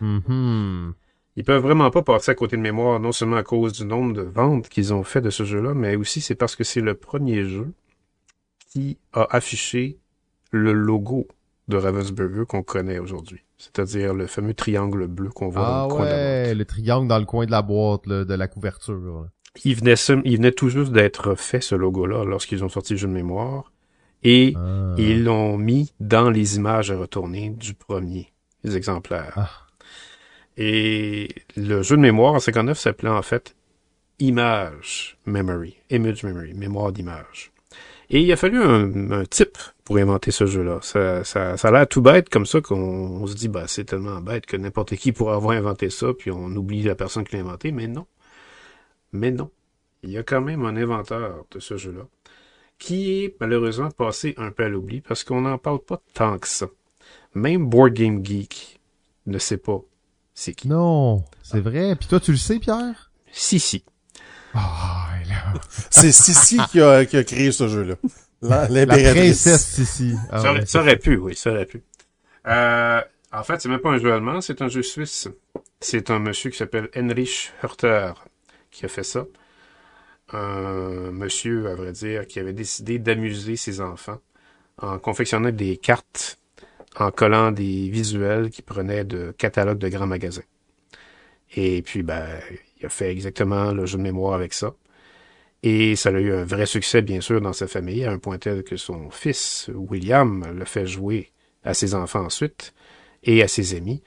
Mhm. 0.00 0.94
Ils 1.38 1.44
peuvent 1.44 1.62
vraiment 1.62 1.90
pas 1.90 2.02
passer 2.02 2.30
à 2.30 2.34
côté 2.34 2.56
de 2.56 2.62
mémoire, 2.62 2.98
non 2.98 3.12
seulement 3.12 3.36
à 3.36 3.42
cause 3.42 3.72
du 3.74 3.84
nombre 3.84 4.14
de 4.14 4.22
ventes 4.22 4.68
qu'ils 4.70 4.94
ont 4.94 5.02
fait 5.02 5.20
de 5.20 5.28
ce 5.30 5.44
jeu-là, 5.44 5.74
mais 5.74 5.94
aussi 5.96 6.20
c'est 6.22 6.34
parce 6.34 6.56
que 6.56 6.64
c'est 6.64 6.80
le 6.80 6.94
premier 6.94 7.44
jeu 7.44 7.72
qui 8.70 8.96
a 9.12 9.26
affiché 9.30 9.98
le 10.50 10.72
logo 10.72 11.26
de 11.68 11.76
Ravensburger 11.76 12.44
qu'on 12.46 12.62
connaît 12.62 12.98
aujourd'hui. 12.98 13.40
C'est-à-dire 13.58 14.14
le 14.14 14.26
fameux 14.26 14.54
triangle 14.54 15.06
bleu 15.08 15.28
qu'on 15.30 15.48
voit 15.48 15.66
Ah 15.66 15.72
dans 15.80 15.88
le 15.88 15.94
coin 15.94 16.04
de 16.04 16.10
la 16.10 16.16
boîte. 16.16 16.46
ouais, 16.48 16.54
le 16.54 16.64
triangle 16.64 17.08
dans 17.08 17.18
le 17.18 17.24
coin 17.24 17.46
de 17.46 17.50
la 17.50 17.62
boîte, 17.62 18.06
là, 18.06 18.24
de 18.24 18.34
la 18.34 18.48
couverture. 18.48 18.94
là. 18.94 19.26
Il 19.64 19.74
venait, 19.74 19.94
sem- 19.96 20.22
il 20.24 20.36
venait 20.36 20.52
tout 20.52 20.68
juste 20.68 20.92
d'être 20.92 21.34
fait, 21.34 21.60
ce 21.62 21.74
logo-là, 21.74 22.24
lorsqu'ils 22.24 22.62
ont 22.64 22.68
sorti 22.68 22.92
le 22.94 22.98
jeu 22.98 23.08
de 23.08 23.12
mémoire. 23.12 23.72
Et 24.22 24.54
Ah. 24.56 24.94
ils 24.98 25.24
l'ont 25.24 25.56
mis 25.58 25.92
dans 26.00 26.30
les 26.30 26.56
images 26.56 26.90
à 26.90 26.96
retourner 26.96 27.50
du 27.50 27.74
premier 27.74 28.32
exemplaire. 28.64 29.32
Ah. 29.36 29.50
Et 30.56 31.28
le 31.56 31.82
jeu 31.82 31.96
de 31.96 32.02
mémoire 32.02 32.34
en 32.34 32.40
59 32.40 32.78
s'appelait 32.78 33.10
en 33.10 33.22
fait 33.22 33.54
Image 34.18 35.18
Memory, 35.26 35.76
Image 35.90 36.24
Memory, 36.24 36.54
mémoire 36.54 36.92
d'image. 36.92 37.52
Et 38.08 38.20
il 38.20 38.32
a 38.32 38.36
fallu 38.36 38.62
un, 38.62 39.24
type 39.24 39.58
pour 39.84 39.98
inventer 39.98 40.30
ce 40.30 40.46
jeu-là. 40.46 40.78
Ça, 40.80 41.24
ça, 41.24 41.56
ça 41.56 41.68
a 41.68 41.70
l'air 41.72 41.88
tout 41.88 42.00
bête 42.00 42.28
comme 42.28 42.46
ça 42.46 42.60
qu'on 42.60 42.76
on 42.76 43.26
se 43.26 43.34
dit 43.34 43.48
bah 43.48 43.64
c'est 43.66 43.84
tellement 43.84 44.20
bête 44.20 44.46
que 44.46 44.56
n'importe 44.56 44.94
qui 44.96 45.12
pourrait 45.12 45.34
avoir 45.34 45.56
inventé 45.56 45.90
ça, 45.90 46.12
puis 46.16 46.30
on 46.30 46.46
oublie 46.46 46.82
la 46.82 46.94
personne 46.94 47.24
qui 47.24 47.34
l'a 47.34 47.42
inventé, 47.42 47.72
mais 47.72 47.88
non. 47.88 48.06
Mais 49.12 49.30
non. 49.30 49.50
Il 50.02 50.10
y 50.10 50.18
a 50.18 50.22
quand 50.22 50.40
même 50.40 50.64
un 50.64 50.76
inventeur 50.76 51.44
de 51.50 51.58
ce 51.58 51.76
jeu-là 51.76 52.06
qui 52.78 53.24
est 53.24 53.36
malheureusement 53.40 53.90
passé 53.90 54.34
un 54.36 54.50
peu 54.50 54.64
à 54.64 54.68
l'oubli 54.68 55.00
parce 55.00 55.24
qu'on 55.24 55.40
n'en 55.42 55.58
parle 55.58 55.80
pas 55.80 56.00
tant 56.14 56.38
que 56.38 56.48
ça. 56.48 56.66
Même 57.34 57.66
Board 57.66 57.94
Game 57.94 58.24
Geek 58.24 58.80
ne 59.26 59.38
sait 59.38 59.56
pas 59.56 59.82
c'est 60.36 60.54
qui? 60.54 60.68
Non, 60.68 61.24
c'est 61.42 61.58
vrai. 61.60 61.96
Puis 61.96 62.06
toi, 62.06 62.20
tu 62.20 62.30
le 62.30 62.36
sais, 62.36 62.60
Pierre? 62.60 63.10
Si, 63.32 63.58
si. 63.58 63.84
Ah, 64.54 65.08
là. 65.28 65.54
C'est 65.90 66.12
Sissi 66.12 66.58
qui 66.70 66.80
a, 66.80 67.04
qui 67.04 67.16
a 67.16 67.24
créé 67.24 67.50
ce 67.52 67.66
jeu-là. 67.68 67.96
La- 68.40 68.68
La 68.68 68.86
princesse 68.86 69.66
Sissi. 69.66 70.14
Ah, 70.30 70.40
ça, 70.40 70.52
ouais. 70.52 70.64
ça 70.66 70.80
aurait 70.80 70.96
pu, 70.98 71.16
oui, 71.16 71.34
ça 71.34 71.50
aurait 71.50 71.66
pu. 71.66 71.82
Euh, 72.46 73.00
en 73.32 73.42
fait, 73.42 73.60
c'est 73.60 73.68
même 73.68 73.80
pas 73.80 73.90
un 73.90 73.98
jeu 73.98 74.12
allemand, 74.12 74.40
c'est 74.40 74.62
un 74.62 74.68
jeu 74.68 74.82
suisse. 74.82 75.28
C'est 75.80 76.10
un 76.10 76.18
monsieur 76.20 76.50
qui 76.50 76.56
s'appelle 76.56 76.88
Heinrich 76.94 77.52
Hörter 77.62 78.12
qui 78.70 78.84
a 78.86 78.88
fait 78.88 79.02
ça. 79.02 79.24
Un 80.32 81.10
monsieur, 81.12 81.68
à 81.68 81.74
vrai 81.74 81.92
dire, 81.92 82.26
qui 82.26 82.40
avait 82.40 82.52
décidé 82.52 82.98
d'amuser 82.98 83.56
ses 83.56 83.80
enfants 83.80 84.18
en 84.80 84.98
confectionnant 84.98 85.50
des 85.52 85.76
cartes, 85.76 86.38
en 86.98 87.10
collant 87.10 87.52
des 87.52 87.88
visuels 87.90 88.50
qui 88.50 88.62
prenaient 88.62 89.04
de 89.04 89.34
catalogues 89.36 89.78
de 89.78 89.88
grands 89.88 90.06
magasins. 90.06 90.42
Et 91.54 91.82
puis, 91.82 92.02
ben, 92.02 92.26
il 92.80 92.86
a 92.86 92.88
fait 92.88 93.10
exactement 93.10 93.72
le 93.72 93.86
jeu 93.86 93.98
de 93.98 94.02
mémoire 94.02 94.34
avec 94.34 94.52
ça. 94.52 94.74
Et 95.62 95.96
ça 95.96 96.10
a 96.10 96.12
eu 96.12 96.32
un 96.32 96.44
vrai 96.44 96.66
succès, 96.66 97.02
bien 97.02 97.20
sûr, 97.20 97.40
dans 97.40 97.52
sa 97.52 97.66
famille, 97.66 98.04
à 98.04 98.12
un 98.12 98.18
point 98.18 98.38
tel 98.38 98.62
que 98.62 98.76
son 98.76 99.10
fils, 99.10 99.70
William, 99.74 100.44
le 100.54 100.64
fait 100.64 100.86
jouer 100.86 101.32
à 101.64 101.74
ses 101.74 101.94
enfants 101.94 102.24
ensuite 102.24 102.74
et 103.24 103.42
à 103.42 103.48
ses 103.48 103.74
amis 103.74 104.02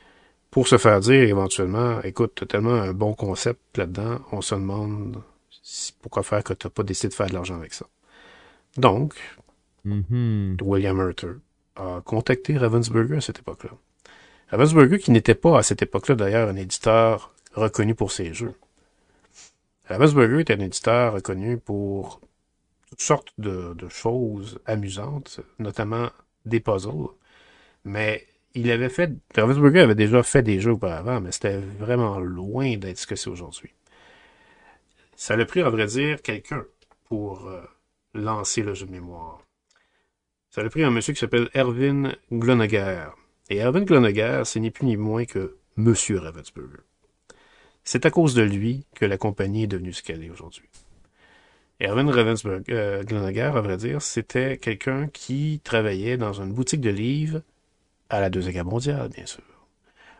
pour 0.51 0.67
se 0.67 0.77
faire 0.77 0.99
dire 0.99 1.23
éventuellement, 1.23 2.01
écoute, 2.01 2.33
t'as 2.35 2.45
tellement 2.45 2.75
un 2.75 2.93
bon 2.93 3.13
concept 3.13 3.77
là-dedans, 3.77 4.19
on 4.31 4.41
se 4.41 4.55
demande 4.55 5.21
si- 5.61 5.93
pourquoi 6.01 6.23
faire 6.23 6.43
que 6.43 6.53
t'as 6.53 6.69
pas 6.69 6.83
décidé 6.83 7.09
de 7.09 7.13
faire 7.13 7.27
de 7.27 7.33
l'argent 7.33 7.55
avec 7.57 7.73
ça. 7.73 7.85
Donc, 8.77 9.15
Mhm. 9.85 10.57
William 10.61 10.97
Hurter 10.99 11.35
a 11.79 12.01
contacté 12.01 12.57
Ravensburger 12.57 13.17
à 13.17 13.21
cette 13.21 13.39
époque-là. 13.39 13.71
Ravensburger, 14.49 14.99
qui 14.99 15.11
n'était 15.11 15.35
pas 15.35 15.59
à 15.59 15.63
cette 15.63 15.81
époque-là 15.81 16.15
d'ailleurs 16.15 16.49
un 16.49 16.55
éditeur 16.55 17.33
reconnu 17.53 17.95
pour 17.95 18.11
ses 18.11 18.33
jeux. 18.33 18.55
Ravensburger 19.85 20.41
était 20.41 20.53
un 20.53 20.59
éditeur 20.59 21.13
reconnu 21.13 21.57
pour 21.57 22.21
toutes 22.89 23.01
sortes 23.01 23.33
de, 23.37 23.75
choses 23.89 24.59
amusantes, 24.65 25.41
notamment 25.59 26.09
des 26.45 26.59
puzzles. 26.59 27.09
Mais 27.85 28.25
il 28.55 28.69
avait 28.71 28.89
fait, 28.89 29.11
Ravensburger 29.35 29.81
avait 29.81 29.95
déjà 29.95 30.23
fait 30.23 30.41
des 30.41 30.59
jeux 30.59 30.73
auparavant, 30.73 31.21
mais 31.21 31.31
c'était 31.31 31.57
vraiment 31.57 32.19
loin 32.19 32.77
d'être 32.77 32.97
ce 32.97 33.07
que 33.07 33.15
c'est 33.15 33.29
aujourd'hui. 33.29 33.73
Ça 35.15 35.35
l'a 35.35 35.45
pris, 35.45 35.61
à 35.61 35.69
vrai 35.69 35.85
dire, 35.85 36.21
quelqu'un 36.21 36.65
pour 37.07 37.47
euh, 37.47 37.61
lancer 38.13 38.63
le 38.63 38.73
jeu 38.73 38.85
de 38.85 38.91
mémoire. 38.91 39.41
Ça 40.59 40.65
a 40.65 40.69
pris 40.69 40.83
un 40.83 40.91
monsieur 40.91 41.13
qui 41.13 41.21
s'appelle 41.21 41.49
Erwin 41.55 42.17
Glonneger. 42.33 43.11
Et 43.49 43.61
Erwin 43.61 43.85
Glonneger, 43.85 44.41
c'est 44.43 44.59
ni 44.59 44.71
plus 44.71 44.85
ni 44.85 44.97
moins 44.97 45.23
que 45.23 45.55
Monsieur 45.77 46.19
Ravensburger. 46.19 46.81
C'est 47.85 48.05
à 48.05 48.11
cause 48.11 48.33
de 48.33 48.41
lui 48.41 48.85
que 48.93 49.05
la 49.05 49.17
compagnie 49.17 49.63
est 49.63 49.67
devenue 49.67 49.93
ce 49.93 50.03
qu'elle 50.03 50.21
est 50.21 50.29
aujourd'hui. 50.29 50.67
Erwin 51.81 52.09
Ravensburger, 52.09 52.73
euh, 52.73 53.55
à 53.55 53.61
vrai 53.61 53.77
dire, 53.77 54.01
c'était 54.01 54.57
quelqu'un 54.57 55.07
qui 55.07 55.61
travaillait 55.63 56.17
dans 56.17 56.33
une 56.33 56.51
boutique 56.51 56.81
de 56.81 56.89
livres 56.89 57.41
à 58.09 58.19
la 58.19 58.29
Deuxième 58.29 58.55
Guerre 58.55 58.65
mondiale, 58.65 59.07
bien 59.15 59.27
sûr. 59.27 59.43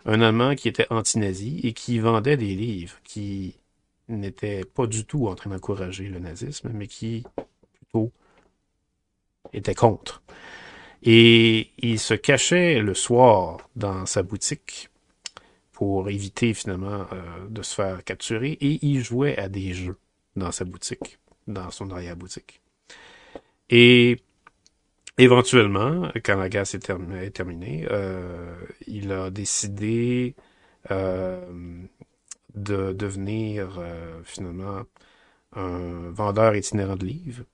Un 0.05 0.21
Allemand 0.21 0.55
qui 0.55 0.69
était 0.69 0.87
anti-nazi 0.89 1.59
et 1.65 1.73
qui 1.73 1.99
vendait 1.99 2.37
des 2.37 2.55
livres 2.55 2.95
qui 3.03 3.57
n'étaient 4.07 4.63
pas 4.63 4.87
du 4.87 5.03
tout 5.03 5.27
en 5.27 5.35
train 5.35 5.49
d'encourager 5.49 6.07
le 6.07 6.19
nazisme, 6.19 6.71
mais 6.73 6.87
qui 6.87 7.25
plutôt 7.73 8.13
était 9.53 9.75
contre. 9.75 10.21
Et 11.03 11.71
il 11.77 11.99
se 11.99 12.13
cachait 12.13 12.79
le 12.79 12.93
soir 12.93 13.69
dans 13.75 14.05
sa 14.05 14.21
boutique 14.23 14.89
pour 15.71 16.09
éviter 16.09 16.53
finalement 16.53 17.05
euh, 17.13 17.47
de 17.49 17.61
se 17.61 17.73
faire 17.73 18.03
capturer 18.03 18.51
et 18.51 18.85
il 18.85 19.01
jouait 19.01 19.37
à 19.37 19.47
des 19.47 19.73
jeux 19.73 19.97
dans 20.35 20.51
sa 20.51 20.65
boutique, 20.65 21.19
dans 21.47 21.71
son 21.71 21.89
arrière-boutique. 21.91 22.61
Et 23.69 24.17
éventuellement, 25.17 26.11
quand 26.23 26.35
la 26.35 26.49
guerre 26.49 26.67
s'est 26.67 26.79
term- 26.79 27.15
est 27.15 27.29
terminée, 27.29 27.87
euh, 27.89 28.53
il 28.87 29.11
a 29.13 29.29
décidé 29.29 30.35
euh, 30.91 31.39
de 32.55 32.91
devenir 32.91 33.81
finalement 34.23 34.81
un 35.53 36.09
vendeur 36.09 36.55
itinérant 36.55 36.97
de 36.97 37.05
livres. 37.05 37.45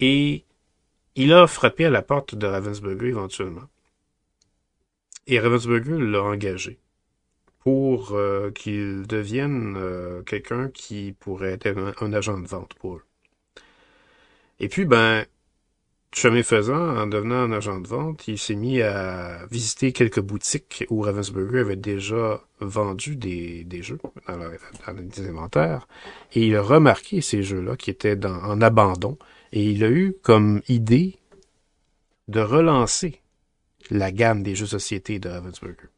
Et 0.00 0.45
il 1.16 1.32
a 1.32 1.46
frappé 1.46 1.86
à 1.86 1.90
la 1.90 2.02
porte 2.02 2.34
de 2.34 2.46
Ravensburger 2.46 3.08
éventuellement. 3.08 3.68
Et 5.26 5.40
Ravensburger 5.40 5.98
l'a 5.98 6.22
engagé 6.22 6.78
pour 7.60 8.12
euh, 8.12 8.52
qu'il 8.52 9.08
devienne 9.08 9.74
euh, 9.76 10.22
quelqu'un 10.22 10.68
qui 10.68 11.16
pourrait 11.18 11.58
être 11.60 11.94
un, 12.00 12.12
agent 12.12 12.38
de 12.38 12.46
vente 12.46 12.74
pour 12.74 12.96
eux. 12.96 13.02
Et 14.60 14.68
puis, 14.68 14.84
ben, 14.84 15.24
chemin 16.12 16.44
faisant, 16.44 16.96
en 16.96 17.08
devenant 17.08 17.42
un 17.42 17.50
agent 17.50 17.80
de 17.80 17.88
vente, 17.88 18.28
il 18.28 18.38
s'est 18.38 18.54
mis 18.54 18.82
à 18.82 19.46
visiter 19.50 19.92
quelques 19.92 20.20
boutiques 20.20 20.86
où 20.90 21.00
Ravensburger 21.00 21.58
avait 21.58 21.76
déjà 21.76 22.40
vendu 22.60 23.16
des, 23.16 23.66
jeux 23.82 23.98
dans, 24.28 24.36
leur- 24.36 24.94
des 24.94 25.28
inventaires. 25.28 25.88
Et 26.34 26.46
il 26.46 26.54
a 26.54 26.62
remarqué 26.62 27.20
ces 27.20 27.42
jeux-là 27.42 27.76
qui 27.76 27.90
étaient 27.90 28.24
en 28.24 28.60
abandon. 28.60 29.18
Et 29.52 29.70
il 29.70 29.84
a 29.84 29.90
eu 29.90 30.14
comme 30.22 30.62
idée 30.68 31.18
de 32.28 32.40
relancer 32.40 33.20
la 33.90 34.10
gamme 34.10 34.42
des 34.42 34.54
jeux 34.54 34.66
société 34.66 35.18
de 35.18 35.28
Ravensburger. 35.28 35.88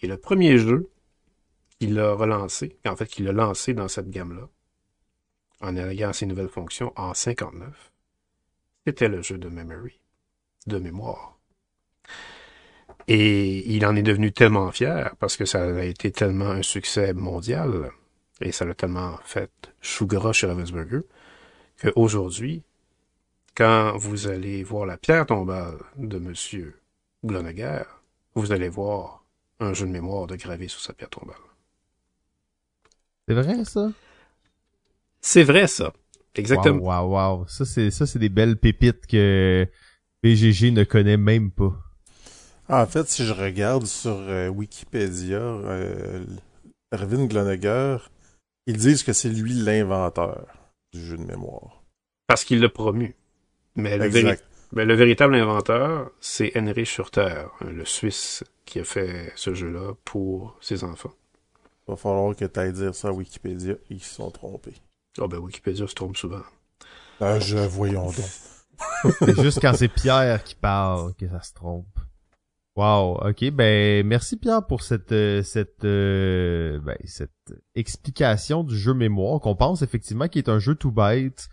Et 0.00 0.06
le 0.06 0.16
premier 0.16 0.58
jeu 0.58 0.90
qu'il 1.78 1.98
a 1.98 2.12
relancé, 2.12 2.76
en 2.86 2.96
fait 2.96 3.06
qu'il 3.06 3.28
a 3.28 3.32
lancé 3.32 3.74
dans 3.74 3.88
cette 3.88 4.10
gamme-là, 4.10 4.48
en 5.60 5.76
ayant 5.76 6.12
ses 6.12 6.26
nouvelles 6.26 6.48
fonctions 6.48 6.92
en 6.96 7.14
59, 7.14 7.92
c'était 8.86 9.08
le 9.08 9.22
jeu 9.22 9.38
de 9.38 9.48
memory, 9.48 10.00
de 10.66 10.78
mémoire. 10.78 11.38
Et 13.08 13.74
il 13.74 13.84
en 13.86 13.96
est 13.96 14.02
devenu 14.02 14.32
tellement 14.32 14.70
fier 14.70 15.14
parce 15.18 15.36
que 15.36 15.44
ça 15.44 15.62
a 15.62 15.84
été 15.84 16.12
tellement 16.12 16.50
un 16.50 16.62
succès 16.62 17.12
mondial 17.12 17.90
et 18.40 18.52
ça 18.52 18.64
l'a 18.64 18.74
tellement 18.74 19.18
fait 19.24 19.50
chou 19.80 20.08
chez 20.32 20.46
Ravensburger 20.46 21.02
qu'aujourd'hui, 21.80 22.62
quand 23.54 23.96
vous 23.96 24.26
allez 24.26 24.62
voir 24.62 24.86
la 24.86 24.96
pierre 24.96 25.26
tombale 25.26 25.78
de 25.96 26.18
Monsieur 26.18 26.80
Glonneger, 27.24 27.84
vous 28.34 28.52
allez 28.52 28.68
voir 28.68 29.24
un 29.60 29.74
jeu 29.74 29.86
de 29.86 29.92
mémoire 29.92 30.26
de 30.26 30.36
gravé 30.36 30.68
sur 30.68 30.80
sa 30.80 30.92
pierre 30.92 31.10
tombale. 31.10 31.36
C'est 33.28 33.34
vrai, 33.34 33.64
ça? 33.64 33.92
C'est 35.20 35.44
vrai, 35.44 35.66
ça. 35.66 35.92
Exactement. 36.34 36.80
Wow, 36.80 37.08
wow, 37.08 37.38
wow. 37.38 37.46
Ça, 37.46 37.64
c'est, 37.64 37.90
ça, 37.90 38.06
c'est 38.06 38.18
des 38.18 38.28
belles 38.28 38.56
pépites 38.56 39.06
que 39.06 39.68
BGG 40.22 40.72
ne 40.72 40.84
connaît 40.84 41.16
même 41.16 41.50
pas. 41.50 41.72
En 42.68 42.86
fait, 42.86 43.08
si 43.08 43.24
je 43.24 43.32
regarde 43.32 43.86
sur 43.86 44.16
euh, 44.16 44.48
Wikipédia, 44.48 45.36
euh, 45.36 46.24
Erwin 46.92 47.26
Glonneger, 47.26 47.98
ils 48.66 48.76
disent 48.76 49.02
que 49.02 49.12
c'est 49.12 49.28
lui 49.28 49.52
l'inventeur 49.52 50.46
du 50.92 51.04
jeu 51.04 51.16
de 51.16 51.24
mémoire. 51.24 51.82
Parce 52.26 52.44
qu'il 52.44 52.60
l'a 52.60 52.68
promu. 52.68 53.14
Mais 53.76 53.96
le, 53.96 54.04
véri- 54.08 54.18
Exact. 54.30 54.44
mais 54.72 54.84
le 54.84 54.94
véritable 54.94 55.34
inventeur, 55.34 56.10
c'est 56.20 56.52
Henry 56.56 56.84
Schurter, 56.84 57.44
le 57.60 57.84
Suisse, 57.84 58.44
qui 58.66 58.80
a 58.80 58.84
fait 58.84 59.32
ce 59.36 59.54
jeu-là 59.54 59.94
pour 60.04 60.56
ses 60.60 60.84
enfants. 60.84 61.12
Va 61.88 61.96
falloir 61.96 62.36
que 62.36 62.44
tu 62.44 62.60
ailles 62.60 62.72
dire 62.72 62.94
ça 62.94 63.08
à 63.08 63.12
Wikipédia. 63.12 63.74
Ils 63.90 64.02
se 64.02 64.14
sont 64.14 64.30
trompés. 64.30 64.74
Ah 65.20 65.26
ben 65.26 65.38
Wikipédia 65.38 65.86
se 65.86 65.94
trompe 65.94 66.16
souvent. 66.16 66.42
Ah, 67.20 67.38
je 67.40 67.58
voyons 67.58 68.06
donc. 68.06 68.14
C'est 69.18 69.40
juste 69.42 69.60
quand 69.60 69.74
c'est 69.74 69.88
Pierre 69.88 70.42
qui 70.42 70.54
parle 70.54 71.14
que 71.14 71.28
ça 71.28 71.40
se 71.42 71.52
trompe. 71.52 71.86
Wow, 72.74 73.18
ok, 73.28 73.50
ben 73.50 74.04
merci 74.06 74.36
Pierre 74.38 74.66
pour 74.66 74.82
cette 74.82 75.12
euh, 75.12 75.42
cette 75.42 75.84
euh, 75.84 76.80
ben, 76.80 76.96
cette 77.04 77.30
explication 77.74 78.64
du 78.64 78.76
jeu 78.76 78.94
mémoire 78.94 79.40
qu'on 79.40 79.54
pense 79.54 79.82
effectivement 79.82 80.26
qui 80.28 80.38
est 80.38 80.48
un 80.48 80.58
jeu 80.58 80.74
tout 80.74 80.90
bête, 80.90 81.48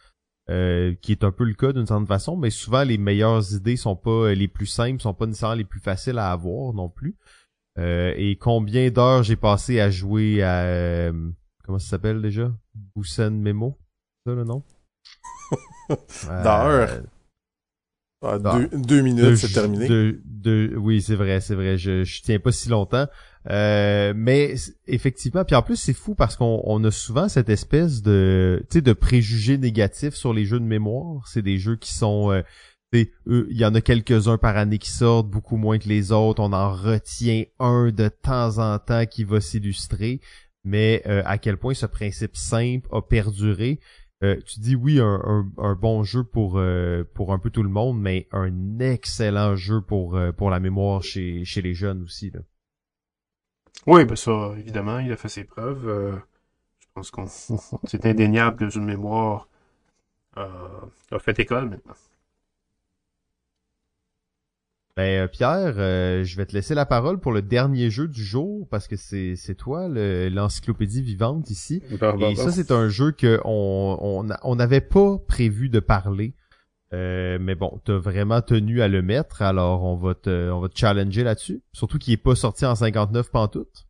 euh, 0.50 0.96
qui 1.02 1.12
est 1.12 1.24
un 1.24 1.32
peu 1.32 1.44
le 1.44 1.54
cas 1.54 1.72
d'une 1.74 1.86
certaine 1.86 2.08
façon, 2.08 2.36
mais 2.36 2.50
souvent 2.50 2.84
les 2.84 2.98
meilleures 2.98 3.54
idées 3.54 3.78
sont 3.78 3.96
pas 3.96 4.10
euh, 4.30 4.34
les 4.34 4.48
plus 4.48 4.66
simples, 4.66 5.02
sont 5.02 5.14
pas 5.14 5.26
nécessairement 5.28 5.56
les 5.56 5.64
plus 5.66 5.80
faciles 5.80 6.18
à 6.18 6.32
avoir 6.32 6.74
non 6.74 6.90
plus. 6.90 7.16
Euh, 7.78 8.14
et 8.18 8.36
combien 8.36 8.90
d'heures 8.90 9.24
j'ai 9.24 9.36
passé 9.36 9.80
à 9.80 9.90
jouer 9.92 10.42
à 10.42 10.64
euh, 10.64 11.30
comment 11.64 11.80
ça 11.80 11.90
s'appelle 11.92 12.22
déjà? 12.22 12.52
Boussen 12.96 13.40
Memo, 13.40 13.78
c'est 14.26 14.32
ça 14.32 14.36
le 14.36 14.44
nom? 14.44 14.64
D'heures. 15.90 17.04
Ah, 18.22 18.38
Ah. 18.44 18.60
deux, 18.60 18.70
deux 18.74 19.02
minutes, 19.02 19.24
de- 19.24 19.36
c'est 19.36 19.54
terminé. 19.54 19.88
de- 19.88 20.20
de- 20.26 20.76
oui, 20.78 21.02
c'est 21.02 21.16
vrai, 21.16 21.40
c'est 21.40 21.56
vrai. 21.56 21.78
Je, 21.78 22.04
je 22.04 22.22
tiens 22.22 22.40
pas 22.40 22.52
si 22.52 22.68
longtemps. 22.70 23.08
Euh, 23.50 24.14
mais 24.16 24.56
effectivement, 24.88 25.46
puis 25.46 25.56
en 25.56 25.62
plus 25.62 25.78
c'est 25.78 25.94
fou 25.94 26.14
parce 26.14 26.36
qu'on 26.36 26.62
on 26.66 26.84
a 26.84 26.92
souvent 26.92 27.30
cette 27.30 27.48
espèce 27.48 28.02
de, 28.02 28.66
de 28.70 28.94
préjugés 28.94 29.58
négatifs 29.58 30.14
sur 30.14 30.34
les 30.34 30.46
jeux 30.46 30.60
de 30.60 30.66
mémoire. 30.66 31.26
C'est 31.28 31.42
des 31.42 31.58
jeux 31.58 31.78
qui 31.78 31.94
sont, 31.94 32.32
euh, 32.32 32.42
il 32.94 33.58
y 33.58 33.66
en 33.66 33.74
a 33.76 33.82
quelques-uns 33.82 34.38
par 34.38 34.58
année 34.58 34.78
qui 34.78 34.92
sortent, 34.92 35.30
beaucoup 35.30 35.58
moins 35.58 35.78
que 35.80 35.88
les 35.88 36.12
autres. 36.12 36.42
On 36.42 36.54
en 36.54 36.74
retient 36.74 37.44
un 37.60 37.92
de 37.92 38.10
temps 38.10 38.58
en 38.58 38.78
temps 38.78 39.06
qui 39.06 39.24
va 39.24 39.40
s'illustrer. 39.40 40.20
Mais 40.66 41.02
euh, 41.08 41.22
à 41.26 41.38
quel 41.38 41.58
point 41.58 41.74
ce 41.74 41.86
principe 41.86 42.36
simple 42.36 42.88
a 42.92 43.02
perduré. 43.02 43.80
Euh, 44.22 44.36
tu 44.46 44.60
dis 44.60 44.76
oui, 44.76 45.00
un, 45.00 45.22
un, 45.24 45.50
un 45.58 45.76
bon 45.76 46.04
jeu 46.04 46.26
pour 46.26 46.58
euh, 46.58 47.06
pour 47.16 47.32
un 47.32 47.40
peu 47.40 47.50
tout 47.50 47.64
le 47.64 47.70
monde, 47.70 48.00
mais 48.02 48.28
un 48.34 48.80
excellent 48.80 49.56
jeu 49.56 49.80
pour 49.82 50.18
euh, 50.18 50.34
pour 50.34 50.50
la 50.50 50.60
mémoire 50.60 51.02
chez 51.02 51.46
chez 51.46 51.62
les 51.62 51.74
jeunes 51.74 52.04
aussi. 52.04 52.30
Là. 52.32 52.42
Oui, 53.88 54.06
ben 54.06 54.16
ça, 54.16 54.54
évidemment, 54.58 55.00
il 55.00 55.12
a 55.12 55.18
fait 55.18 55.30
ses 55.30 55.44
preuves. 55.44 55.88
Euh, 55.88 56.16
je 56.82 56.88
pense 56.94 57.12
qu'on 57.12 57.28
c'est 57.88 58.06
indéniable 58.06 58.58
que 58.58 58.74
de 58.74 58.80
mémoire 58.80 59.48
euh, 60.38 60.82
a 61.12 61.20
fait 61.20 61.40
école 61.40 61.70
maintenant. 61.70 61.96
Ben 64.98 65.24
euh, 65.24 65.28
Pierre, 65.28 65.76
euh, 65.78 66.24
je 66.26 66.36
vais 66.36 66.46
te 66.46 66.54
laisser 66.54 66.76
la 66.76 66.86
parole 66.86 67.20
pour 67.20 67.32
le 67.32 67.42
dernier 67.42 67.90
jeu 67.90 68.08
du 68.08 68.22
jour 68.24 68.68
parce 68.70 68.88
que 68.88 68.98
c'est 68.98 69.36
c'est 69.38 69.56
toi 69.56 69.88
le- 69.88 70.28
l'encyclopédie 70.30 71.02
vivante 71.02 71.50
ici. 71.50 71.82
Et 72.18 72.36
ça 72.36 72.52
c'est 72.52 72.72
un 72.72 72.90
jeu 72.90 73.12
que 73.12 73.40
on 73.46 73.98
on 74.02 74.28
on 74.44 74.56
n'avait 74.56 74.82
pas 74.82 75.18
prévu 75.28 75.70
de 75.70 75.80
parler. 75.80 76.34
Euh, 76.94 77.38
mais 77.40 77.56
bon, 77.56 77.80
t'as 77.86 77.98
vraiment 77.98 78.42
tenu 78.42 78.82
à 78.82 78.88
le 78.88 79.02
mettre, 79.02 79.44
alors 79.44 79.84
on 79.84 79.96
va 79.96 80.16
te 80.16 80.50
on 80.50 80.60
va 80.60 80.70
te 80.70 80.78
challenger 80.78 81.24
là-dessus. 81.24 81.62
Surtout 81.72 82.00
qu'il 82.00 82.14
est 82.14 82.18
pas 82.18 82.36
sorti 82.36 82.66
en 82.66 82.76
59 82.76 83.30
pantoute. 83.30 83.86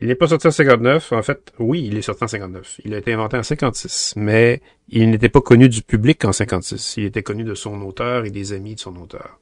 Il 0.00 0.08
n'est 0.08 0.14
pas 0.14 0.28
sorti 0.28 0.46
en 0.46 0.50
59. 0.50 1.12
En 1.12 1.22
fait, 1.22 1.52
oui, 1.58 1.84
il 1.86 1.96
est 1.96 2.02
sorti 2.02 2.24
en 2.24 2.28
59. 2.28 2.80
Il 2.84 2.94
a 2.94 2.98
été 2.98 3.12
inventé 3.12 3.36
en 3.36 3.42
56, 3.42 4.14
mais 4.16 4.60
il 4.88 5.10
n'était 5.10 5.28
pas 5.28 5.40
connu 5.40 5.68
du 5.68 5.82
public 5.82 6.24
en 6.24 6.32
56. 6.32 6.98
Il 6.98 7.04
était 7.04 7.22
connu 7.22 7.42
de 7.44 7.54
son 7.54 7.80
auteur 7.82 8.24
et 8.24 8.30
des 8.30 8.52
amis 8.52 8.74
de 8.74 8.80
son 8.80 8.94
auteur. 8.96 9.40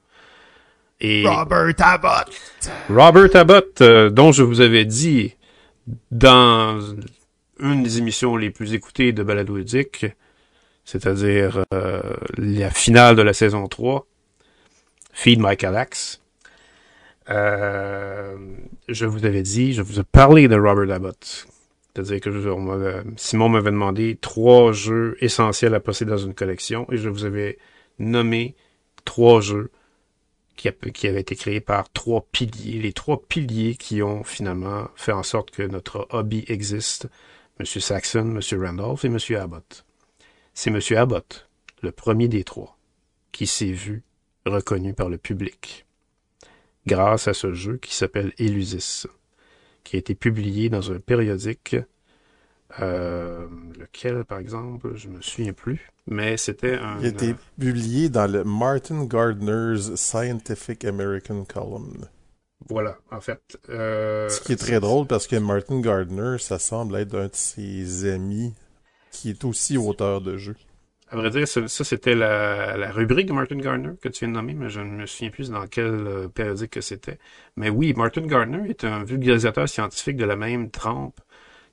Et 1.00 1.26
Robert 1.26 1.74
Abbott. 1.80 2.70
Robert 2.88 3.34
Abbott, 3.34 3.80
euh, 3.80 4.08
dont 4.08 4.30
je 4.30 4.42
vous 4.42 4.60
avais 4.60 4.84
dit 4.84 5.34
dans 6.10 6.78
une 7.58 7.82
des 7.82 7.98
émissions 7.98 8.36
les 8.36 8.50
plus 8.50 8.72
écoutées 8.72 9.12
de 9.12 9.22
Balado 9.22 9.56
Ludique, 9.56 10.06
c'est-à-dire 10.84 11.64
euh, 11.72 12.00
la 12.36 12.70
finale 12.70 13.16
de 13.16 13.22
la 13.22 13.32
saison 13.32 13.66
3, 13.68 14.06
Feed 15.12 15.40
My 15.40 15.56
Calax, 15.56 16.20
euh, 17.30 18.36
je 18.88 19.06
vous 19.06 19.24
avais 19.24 19.42
dit, 19.42 19.72
je 19.72 19.82
vous 19.82 20.00
ai 20.00 20.04
parlé 20.04 20.48
de 20.48 20.56
Robert 20.56 20.90
Abbott. 20.94 21.46
C'est-à-dire 21.94 22.20
que 22.20 22.30
je- 22.30 23.02
Simon 23.16 23.48
m'avait 23.50 23.70
demandé 23.70 24.16
trois 24.20 24.72
jeux 24.72 25.16
essentiels 25.20 25.74
à 25.74 25.80
passer 25.80 26.04
dans 26.04 26.16
une 26.16 26.34
collection 26.34 26.86
et 26.90 26.96
je 26.96 27.08
vous 27.08 27.24
avais 27.24 27.58
nommé 27.98 28.54
trois 29.04 29.40
jeux 29.40 29.70
qui, 30.56 30.70
qui 30.94 31.06
avaient 31.06 31.20
été 31.20 31.36
créés 31.36 31.60
par 31.60 31.90
trois 31.92 32.26
piliers, 32.32 32.80
les 32.80 32.92
trois 32.92 33.20
piliers 33.22 33.74
qui 33.76 34.02
ont 34.02 34.24
finalement 34.24 34.88
fait 34.96 35.12
en 35.12 35.22
sorte 35.22 35.50
que 35.50 35.62
notre 35.62 36.06
hobby 36.10 36.44
existe. 36.48 37.08
Monsieur 37.60 37.80
Saxon, 37.80 38.24
Monsieur 38.24 38.58
Randolph 38.64 39.04
et 39.04 39.08
Monsieur 39.10 39.38
Abbott. 39.38 39.84
C'est 40.54 40.70
Monsieur 40.70 40.98
Abbott, 40.98 41.48
le 41.82 41.92
premier 41.92 42.28
des 42.28 42.44
trois, 42.44 42.76
qui 43.32 43.46
s'est 43.46 43.72
vu 43.72 44.02
reconnu 44.46 44.92
par 44.94 45.08
le 45.08 45.18
public 45.18 45.86
grâce 46.86 47.28
à 47.28 47.34
ce 47.34 47.52
jeu 47.54 47.76
qui 47.76 47.94
s'appelle 47.94 48.32
Elusis, 48.38 49.06
qui 49.84 49.96
a 49.96 49.98
été 50.00 50.14
publié 50.14 50.68
dans 50.68 50.90
un 50.92 50.98
périodique, 50.98 51.76
euh, 52.80 53.46
lequel 53.78 54.24
par 54.24 54.38
exemple, 54.38 54.92
je 54.96 55.08
me 55.08 55.20
souviens 55.20 55.52
plus, 55.52 55.90
mais 56.06 56.36
c'était 56.36 56.76
un... 56.76 56.98
Il 56.98 57.06
a 57.06 57.08
été 57.08 57.34
publié 57.58 58.08
dans 58.08 58.30
le 58.30 58.44
Martin 58.44 59.04
Gardner's 59.04 59.94
Scientific 59.94 60.84
American 60.84 61.44
Column. 61.44 62.08
Voilà, 62.68 62.96
en 63.10 63.20
fait. 63.20 63.40
euh, 63.70 64.28
Ce 64.28 64.40
qui 64.40 64.52
est 64.52 64.56
très 64.56 64.80
drôle 64.80 65.06
parce 65.06 65.26
que 65.26 65.36
Martin 65.36 65.80
Gardner, 65.80 66.36
ça 66.38 66.58
semble 66.58 66.96
être 66.96 67.14
un 67.16 67.26
de 67.26 67.34
ses 67.34 68.10
amis 68.10 68.54
qui 69.12 69.30
est 69.30 69.44
aussi 69.44 69.78
auteur 69.78 70.20
de 70.20 70.36
jeux. 70.36 70.56
À 71.10 71.16
vrai 71.16 71.28
dire, 71.28 71.46
ça, 71.46 71.84
c'était 71.84 72.14
la, 72.14 72.76
la 72.78 72.90
rubrique 72.90 73.30
Martin 73.30 73.58
Gardner 73.58 73.92
que 74.00 74.08
tu 74.08 74.24
viens 74.24 74.28
de 74.28 74.34
nommer, 74.34 74.54
mais 74.54 74.70
je 74.70 74.80
ne 74.80 74.86
me 74.86 75.06
souviens 75.06 75.30
plus 75.30 75.50
dans 75.50 75.66
quel 75.66 75.84
euh, 75.84 76.28
périodique 76.28 76.70
que 76.70 76.80
c'était. 76.80 77.18
Mais 77.56 77.68
oui, 77.68 77.92
Martin 77.94 78.22
Gardner 78.22 78.70
est 78.70 78.84
un 78.84 79.04
vulgarisateur 79.04 79.68
scientifique 79.68 80.16
de 80.16 80.24
la 80.24 80.36
même 80.36 80.70
trempe 80.70 81.20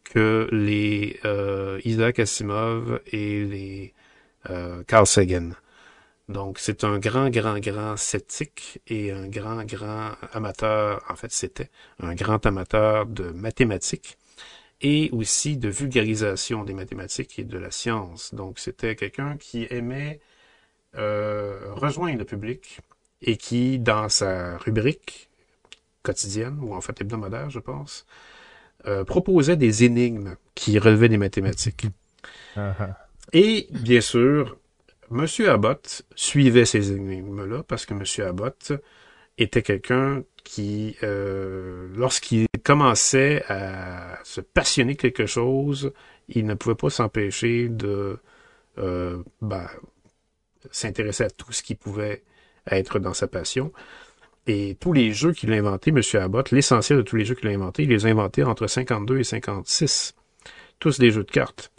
que 0.03 0.49
les 0.51 1.19
euh, 1.23 1.79
Isaac 1.85 2.19
Asimov 2.19 2.99
et 3.13 3.45
les 3.45 3.93
euh, 4.49 4.83
Carl 4.85 5.07
Sagan. 5.07 5.51
Donc, 6.27 6.59
c'est 6.59 6.83
un 6.83 6.99
grand, 6.99 7.29
grand, 7.29 7.59
grand 7.59 7.97
sceptique 7.97 8.81
et 8.87 9.11
un 9.11 9.27
grand, 9.27 9.63
grand 9.63 10.11
amateur, 10.33 11.03
en 11.09 11.15
fait, 11.15 11.31
c'était 11.31 11.69
un 11.99 12.13
grand 12.13 12.45
amateur 12.45 13.07
de 13.07 13.31
mathématiques 13.31 14.18
et 14.81 15.09
aussi 15.11 15.57
de 15.57 15.69
vulgarisation 15.69 16.63
des 16.63 16.73
mathématiques 16.73 17.37
et 17.39 17.43
de 17.43 17.57
la 17.57 17.71
science. 17.71 18.33
Donc, 18.33 18.59
c'était 18.59 18.95
quelqu'un 18.95 19.37
qui 19.37 19.67
aimait 19.69 20.19
euh, 20.95 21.73
rejoindre 21.73 22.19
le 22.19 22.25
public 22.25 22.79
et 23.21 23.37
qui, 23.37 23.79
dans 23.79 24.09
sa 24.09 24.57
rubrique 24.57 25.29
quotidienne, 26.01 26.57
ou 26.61 26.73
en 26.73 26.81
fait 26.81 27.01
hebdomadaire, 27.01 27.49
je 27.49 27.59
pense, 27.59 28.05
euh, 28.87 29.03
proposait 29.03 29.57
des 29.57 29.83
énigmes 29.83 30.35
qui 30.55 30.79
relevaient 30.79 31.09
des 31.09 31.17
mathématiques. 31.17 31.87
Et, 33.33 33.67
bien 33.71 34.01
sûr, 34.01 34.57
M. 35.11 35.25
Abbott 35.47 36.03
suivait 36.15 36.65
ces 36.65 36.91
énigmes-là 36.91 37.63
parce 37.63 37.85
que 37.85 37.93
M. 37.93 38.27
Abbott 38.27 38.71
était 39.37 39.61
quelqu'un 39.61 40.23
qui, 40.49 40.95
euh, 41.03 41.89
lorsqu'il 41.95 42.47
commençait 42.63 43.43
à 43.49 44.17
se 44.23 44.41
passionner 44.41 44.95
quelque 44.95 45.27
chose, 45.27 45.93
il 46.27 46.47
ne 46.47 46.55
pouvait 46.55 46.73
pas 46.73 46.89
s'empêcher 46.89 47.69
de 47.69 48.17
euh, 48.79 49.21
ben, 49.43 49.67
s'intéresser 50.71 51.25
à 51.25 51.29
tout 51.29 51.51
ce 51.51 51.61
qui 51.61 51.75
pouvait 51.75 52.23
être 52.71 52.97
dans 52.97 53.13
sa 53.13 53.27
passion. 53.27 53.71
Et 54.47 54.75
tous 54.79 54.91
les 54.91 55.13
jeux 55.13 55.33
qu'il 55.33 55.53
a 55.53 55.55
inventés, 55.55 55.91
M. 55.91 56.01
Abbott, 56.19 56.49
l'essentiel 56.49 56.97
de 56.97 57.03
tous 57.03 57.15
les 57.15 57.25
jeux 57.25 57.35
qu'il 57.35 57.47
a 57.47 57.51
inventés, 57.51 57.83
il 57.83 57.89
les 57.89 58.07
a 58.07 58.09
inventés 58.09 58.43
entre 58.43 58.65
52 58.65 59.19
et 59.19 59.23
56. 59.23 60.15
Tous 60.79 60.97
des 60.97 61.11
jeux 61.11 61.25
de 61.25 61.31
cartes. 61.31 61.71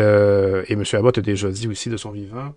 Euh, 0.00 0.64
et 0.66 0.72
M. 0.72 0.82
Abbott 0.94 1.18
a 1.18 1.20
déjà 1.20 1.48
dit 1.48 1.68
aussi 1.68 1.90
de 1.90 1.96
son 1.96 2.10
vivant, 2.10 2.56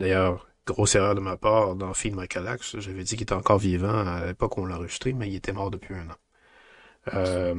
d'ailleurs, 0.00 0.48
grosse 0.66 0.94
erreur 0.94 1.14
de 1.14 1.20
ma 1.20 1.36
part 1.36 1.76
dans 1.76 1.94
Feed 1.94 2.16
My 2.16 2.28
Calax, 2.28 2.78
j'avais 2.78 3.04
dit 3.04 3.14
qu'il 3.14 3.22
était 3.22 3.34
encore 3.34 3.58
vivant 3.58 4.06
à 4.06 4.26
l'époque 4.26 4.58
où 4.58 4.62
on 4.62 4.66
l'a 4.66 4.76
enregistré, 4.76 5.12
mais 5.12 5.28
il 5.28 5.36
était 5.36 5.52
mort 5.52 5.70
depuis 5.70 5.94
un 5.94 6.08
an. 6.08 6.16
Euh, 7.14 7.54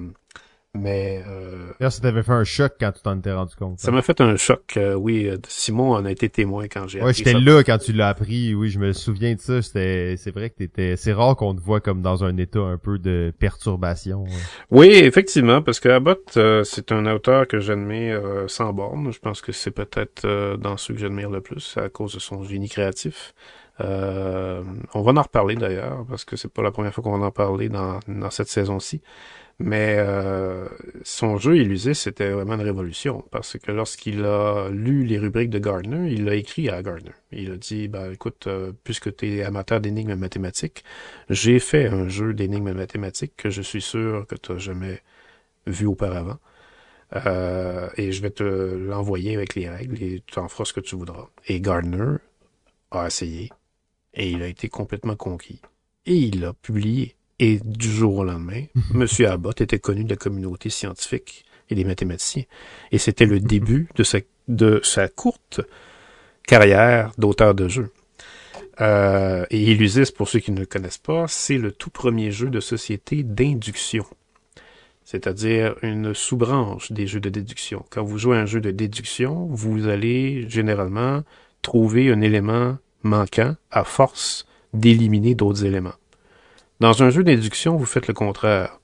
mais 0.81 1.23
euh, 1.27 1.71
D'ailleurs, 1.79 1.91
ça 1.91 2.01
t'avait 2.01 2.23
fait 2.23 2.31
un 2.31 2.43
choc 2.43 2.73
quand 2.79 2.91
tu 2.91 3.01
t'en 3.01 3.17
étais 3.17 3.31
rendu 3.33 3.55
compte. 3.55 3.79
ça 3.79 3.89
hein. 3.89 3.91
m'a 3.93 4.01
fait 4.01 4.19
un 4.21 4.35
choc. 4.37 4.75
euh, 4.77 4.93
oui, 4.95 5.27
euh, 5.27 5.37
Simon 5.47 5.93
en 5.93 6.05
a 6.05 6.11
été 6.11 6.29
témoin 6.29 6.67
quand 6.67 6.87
j'ai 6.87 6.99
Ouais, 6.99 7.09
appris 7.09 7.23
j'étais 7.23 7.33
là 7.33 7.63
quand 7.63 7.77
tu 7.77 7.93
l'as 7.93 8.09
appris. 8.09 8.53
Oui, 8.55 8.69
je 8.69 8.79
me 8.79 8.93
souviens 8.93 9.33
de 9.35 9.39
ça. 9.39 9.61
C'était, 9.61 10.15
c'est 10.17 10.31
vrai 10.31 10.49
que 10.49 10.55
t'étais. 10.55 10.95
C'est 10.95 11.13
rare 11.13 11.35
qu'on 11.35 11.53
te 11.55 11.61
voit 11.61 11.81
comme 11.81 12.01
dans 12.01 12.23
un 12.23 12.35
état 12.37 12.59
un 12.59 12.77
peu 12.77 12.97
de 12.99 13.33
perturbation. 13.39 14.23
ouais. 14.23 14.29
Oui, 14.71 14.87
effectivement, 14.93 15.61
parce 15.61 15.79
que 15.79 15.89
Abbott, 15.89 16.37
euh, 16.37 16.63
c'est 16.63 16.91
un 16.91 17.05
auteur 17.07 17.47
que 17.47 17.59
j'admire 17.59 18.21
euh, 18.23 18.47
sans 18.47 18.73
borne. 18.73 19.11
Je 19.11 19.19
pense 19.19 19.41
que 19.41 19.51
c'est 19.51 19.71
peut-être 19.71 20.25
euh, 20.25 20.57
dans 20.57 20.77
ceux 20.77 20.93
que 20.93 20.99
j'admire 20.99 21.29
le 21.29 21.41
plus 21.41 21.75
à 21.77 21.89
cause 21.89 22.13
de 22.13 22.19
son 22.19 22.43
génie 22.43 22.69
créatif. 22.69 23.33
Euh, 23.79 24.63
on 24.95 25.01
va 25.03 25.11
en 25.11 25.21
reparler 25.21 25.55
d'ailleurs, 25.55 26.03
parce 26.09 26.25
que 26.25 26.35
c'est 26.35 26.51
pas 26.51 26.63
la 26.63 26.71
première 26.71 26.93
fois 26.93 27.03
qu'on 27.03 27.17
va 27.17 27.25
en 27.27 27.31
parler 27.31 27.69
dans, 27.69 27.99
dans 28.07 28.29
cette 28.31 28.47
saison-ci. 28.47 29.01
Mais 29.59 29.95
euh, 29.97 30.67
son 31.03 31.37
jeu 31.37 31.57
Illusis, 31.57 31.95
c'était 31.95 32.29
vraiment 32.29 32.53
une 32.53 32.61
révolution, 32.61 33.25
parce 33.31 33.57
que 33.57 33.71
lorsqu'il 33.71 34.23
a 34.23 34.69
lu 34.69 35.03
les 35.03 35.17
rubriques 35.17 35.49
de 35.49 35.57
Gardner, 35.57 36.11
il 36.11 36.25
l'a 36.25 36.35
écrit 36.35 36.69
à 36.69 36.83
Gardner. 36.83 37.13
Il 37.31 37.51
a 37.51 37.57
dit, 37.57 37.87
ben 37.87 38.11
écoute, 38.11 38.45
euh, 38.45 38.71
puisque 38.83 39.15
tu 39.15 39.37
es 39.37 39.43
amateur 39.43 39.81
d'énigmes 39.81 40.15
mathématiques, 40.15 40.83
j'ai 41.29 41.59
fait 41.59 41.87
un 41.87 42.07
jeu 42.07 42.33
d'énigmes 42.35 42.73
mathématiques 42.73 43.35
que 43.35 43.49
je 43.49 43.63
suis 43.63 43.81
sûr 43.81 44.27
que 44.27 44.35
tu 44.35 44.51
n'as 44.51 44.59
jamais 44.59 45.01
vu 45.65 45.87
auparavant. 45.87 46.37
Euh, 47.15 47.89
et 47.97 48.11
je 48.11 48.21
vais 48.21 48.31
te 48.31 48.43
l'envoyer 48.43 49.35
avec 49.35 49.55
les 49.55 49.69
règles 49.69 50.01
et 50.03 50.23
tu 50.25 50.39
en 50.39 50.49
feras 50.49 50.65
ce 50.65 50.73
que 50.73 50.81
tu 50.81 50.95
voudras. 50.95 51.29
Et 51.47 51.61
Gardner 51.61 52.17
a 52.91 53.07
essayé 53.07 53.49
et 54.13 54.29
il 54.31 54.43
a 54.43 54.47
été 54.47 54.69
complètement 54.69 55.15
conquis. 55.15 55.61
Et 56.05 56.15
il 56.15 56.41
l'a 56.41 56.53
publié. 56.53 57.16
Et 57.39 57.59
du 57.63 57.89
jour 57.91 58.17
au 58.17 58.23
lendemain, 58.23 58.63
M. 58.93 59.05
Abbott 59.27 59.61
était 59.61 59.79
connu 59.79 60.03
de 60.03 60.09
la 60.09 60.15
communauté 60.15 60.69
scientifique 60.69 61.45
et 61.69 61.75
des 61.75 61.83
mathématiciens. 61.83 62.43
Et 62.91 62.97
c'était 62.97 63.25
le 63.25 63.39
début 63.39 63.89
de 63.95 64.03
sa, 64.03 64.19
de 64.47 64.79
sa 64.83 65.07
courte 65.07 65.61
carrière 66.47 67.11
d'auteur 67.17 67.53
de 67.53 67.67
jeu. 67.67 67.91
Euh, 68.81 69.45
et 69.49 69.71
Illusis, 69.71 70.11
pour 70.11 70.29
ceux 70.29 70.39
qui 70.39 70.51
ne 70.51 70.59
le 70.59 70.65
connaissent 70.65 70.97
pas, 70.97 71.25
c'est 71.27 71.57
le 71.57 71.71
tout 71.71 71.89
premier 71.89 72.31
jeu 72.31 72.49
de 72.49 72.59
société 72.59 73.23
d'induction. 73.23 74.05
C'est-à-dire 75.03 75.75
une 75.83 76.13
sous-branche 76.13 76.91
des 76.91 77.07
jeux 77.07 77.19
de 77.19 77.29
déduction. 77.29 77.85
Quand 77.89 78.03
vous 78.03 78.17
jouez 78.17 78.37
un 78.37 78.45
jeu 78.45 78.59
de 78.59 78.71
déduction, 78.71 79.47
vous 79.49 79.87
allez 79.87 80.49
généralement 80.49 81.23
trouver 81.61 82.11
un 82.11 82.21
élément 82.21 82.77
manquant 83.03 83.55
à 83.71 83.83
force 83.83 84.45
d'éliminer 84.73 85.33
d'autres 85.33 85.65
éléments. 85.65 85.95
Dans 86.79 87.01
un 87.01 87.09
jeu 87.09 87.23
d'induction, 87.23 87.75
vous 87.75 87.85
faites 87.85 88.07
le 88.07 88.13
contraire. 88.13 88.79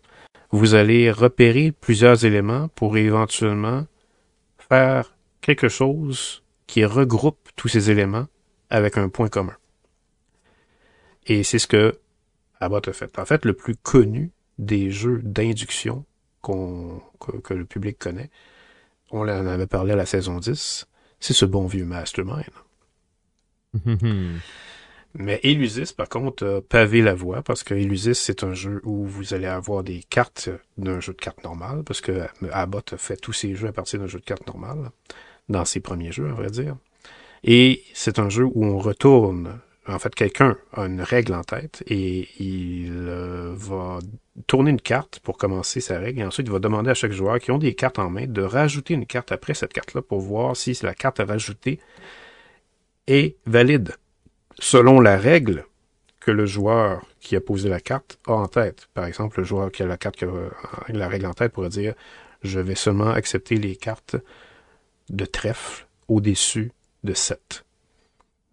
Vous 0.51 0.73
allez 0.73 1.11
repérer 1.11 1.71
plusieurs 1.71 2.25
éléments 2.25 2.67
pour 2.69 2.97
éventuellement 2.97 3.85
faire 4.57 5.13
quelque 5.41 5.69
chose 5.69 6.43
qui 6.67 6.85
regroupe 6.85 7.49
tous 7.55 7.67
ces 7.67 7.91
éléments 7.91 8.27
avec 8.69 8.97
un 8.97 9.09
point 9.09 9.29
commun. 9.29 9.55
Et 11.27 11.43
c'est 11.43 11.59
ce 11.59 11.67
que 11.67 11.99
Abbott 12.59 12.87
a 12.87 12.93
fait. 12.93 13.19
En 13.19 13.25
fait, 13.25 13.45
le 13.45 13.53
plus 13.53 13.75
connu 13.75 14.31
des 14.57 14.89
jeux 14.89 15.21
d'induction 15.23 16.05
que, 16.41 17.53
le 17.53 17.65
public 17.65 17.97
connaît, 17.99 18.29
on 19.11 19.21
en 19.21 19.27
avait 19.27 19.67
parlé 19.67 19.93
à 19.93 19.95
la 19.95 20.05
saison 20.05 20.39
10, 20.39 20.87
c'est 21.19 21.33
ce 21.33 21.45
bon 21.45 21.67
vieux 21.67 21.85
Mastermind. 21.85 22.49
Mais 25.15 25.39
Elusis, 25.43 25.93
par 25.93 26.09
contre, 26.09 26.45
a 26.45 26.61
pavé 26.61 27.01
la 27.01 27.13
voie 27.13 27.43
parce 27.43 27.63
que 27.63 27.75
Elusis, 27.75 28.15
c'est 28.15 28.43
un 28.43 28.53
jeu 28.53 28.81
où 28.83 29.05
vous 29.05 29.33
allez 29.33 29.45
avoir 29.45 29.83
des 29.83 30.01
cartes 30.09 30.49
d'un 30.77 30.99
jeu 30.99 31.13
de 31.13 31.21
cartes 31.21 31.43
normal, 31.43 31.83
parce 31.83 32.01
que 32.01 32.27
Abbott 32.51 32.95
fait 32.97 33.17
tous 33.17 33.33
ses 33.33 33.53
jeux 33.53 33.67
à 33.67 33.71
partir 33.71 33.99
d'un 33.99 34.07
jeu 34.07 34.19
de 34.19 34.25
cartes 34.25 34.47
normal, 34.47 34.89
dans 35.49 35.65
ses 35.65 35.81
premiers 35.81 36.11
jeux, 36.11 36.29
à 36.29 36.33
vrai 36.33 36.49
dire. 36.49 36.75
Et 37.43 37.83
c'est 37.93 38.17
un 38.19 38.29
jeu 38.29 38.45
où 38.45 38.65
on 38.65 38.79
retourne 38.79 39.59
en 39.87 39.99
fait, 39.99 40.15
quelqu'un 40.15 40.57
a 40.71 40.85
une 40.85 41.01
règle 41.01 41.33
en 41.33 41.43
tête 41.43 41.83
et 41.87 42.29
il 42.39 42.93
euh, 42.93 43.53
va 43.53 43.99
tourner 44.47 44.71
une 44.71 44.79
carte 44.79 45.19
pour 45.19 45.37
commencer 45.37 45.81
sa 45.81 45.99
règle 45.99 46.21
et 46.21 46.23
ensuite 46.23 46.47
il 46.47 46.53
va 46.53 46.59
demander 46.59 46.89
à 46.89 46.93
chaque 46.93 47.11
joueur 47.11 47.39
qui 47.39 47.51
ont 47.51 47.57
des 47.57 47.75
cartes 47.75 47.99
en 47.99 48.09
main 48.09 48.25
de 48.25 48.41
rajouter 48.41 48.93
une 48.93 49.05
carte 49.05 49.33
après 49.33 49.53
cette 49.53 49.73
carte-là 49.73 50.01
pour 50.01 50.21
voir 50.21 50.55
si 50.55 50.77
la 50.83 50.93
carte 50.93 51.19
à 51.19 51.25
rajouter 51.25 51.79
est 53.07 53.35
valide 53.45 53.93
selon 54.59 54.99
la 54.99 55.17
règle 55.17 55.65
que 56.19 56.31
le 56.31 56.45
joueur 56.45 57.05
qui 57.19 57.35
a 57.35 57.41
posé 57.41 57.69
la 57.69 57.81
carte 57.81 58.17
a 58.27 58.31
en 58.33 58.47
tête. 58.47 58.87
Par 58.93 59.05
exemple, 59.05 59.39
le 59.39 59.43
joueur 59.43 59.71
qui 59.71 59.83
a 59.83 59.85
la 59.85 59.97
carte 59.97 60.15
qui 60.15 60.25
a 60.25 60.29
la 60.89 61.07
règle 61.07 61.25
en 61.25 61.33
tête 61.33 61.51
pourrait 61.51 61.69
dire 61.69 61.93
je 62.43 62.59
vais 62.59 62.75
seulement 62.75 63.09
accepter 63.09 63.55
les 63.55 63.75
cartes 63.75 64.15
de 65.09 65.25
trèfle 65.25 65.87
au-dessus 66.07 66.71
de 67.03 67.13
7. 67.13 67.65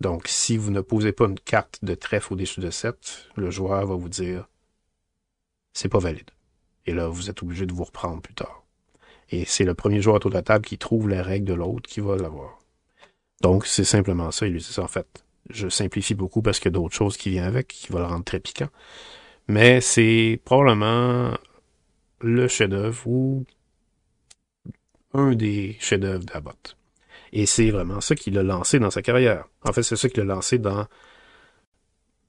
Donc, 0.01 0.29
si 0.29 0.57
vous 0.57 0.71
ne 0.71 0.81
posez 0.81 1.13
pas 1.13 1.27
une 1.27 1.39
carte 1.39 1.79
de 1.85 1.95
trèfle 1.95 2.33
au-dessus 2.33 2.61
de 2.61 2.71
7, 2.71 3.29
le 3.37 3.51
joueur 3.51 3.87
va 3.87 3.95
vous 3.95 4.09
dire 4.09 4.49
c'est 5.73 5.89
pas 5.89 5.99
valide. 5.99 6.31
Et 6.87 6.93
là, 6.93 7.09
vous 7.09 7.31
êtes 7.31 7.43
obligé 7.43 7.67
de 7.67 7.73
vous 7.73 7.85
reprendre 7.85 8.21
plus 8.21 8.35
tard. 8.35 8.65
Et 9.31 9.45
c'est 9.45 9.65
le 9.65 9.75
premier 9.75 10.01
joueur 10.01 10.17
autour 10.17 10.31
de 10.31 10.37
la 10.37 10.43
table 10.43 10.65
qui 10.65 10.79
trouve 10.79 11.09
la 11.09 11.23
règle 11.23 11.47
de 11.47 11.55
l'autre 11.55 11.89
qui 11.89 12.01
va 12.01 12.17
l'avoir. 12.17 12.59
Donc, 13.43 13.67
c'est 13.67 13.85
simplement 13.85 14.31
ça. 14.31 14.47
Il 14.47 14.57
dit 14.57 14.65
ça 14.65 14.83
en 14.83 14.89
fait. 14.89 15.25
Je 15.51 15.69
simplifie 15.69 16.15
beaucoup 16.15 16.43
parce 16.43 16.59
qu'il 16.59 16.67
y 16.67 16.75
a 16.75 16.79
d'autres 16.79 16.95
choses 16.95 17.17
qui 17.17 17.31
viennent 17.31 17.45
avec, 17.45 17.69
qui 17.69 17.93
vont 17.93 17.99
le 17.99 18.07
rendre 18.07 18.25
très 18.25 18.41
piquant. 18.41 18.69
Mais 19.49 19.81
c'est 19.81 20.41
probablement 20.45 21.37
le 22.21 22.49
chef-d'œuvre 22.49 23.07
ou 23.07 23.45
un 25.13 25.35
des 25.35 25.77
chefs-d'œuvre 25.81 26.25
d'Abbott. 26.25 26.77
Et 27.33 27.47
c'est 27.47 27.71
vraiment 27.71 28.01
ça 28.01 28.15
qui 28.15 28.31
l'a 28.31 28.43
lancé 28.43 28.79
dans 28.79 28.91
sa 28.91 29.03
carrière. 29.03 29.47
En 29.63 29.73
fait, 29.73 29.83
c'est 29.83 29.97
ça 29.97 30.09
qui 30.09 30.19
l'a 30.19 30.25
lancé 30.25 30.59
dans 30.59 30.87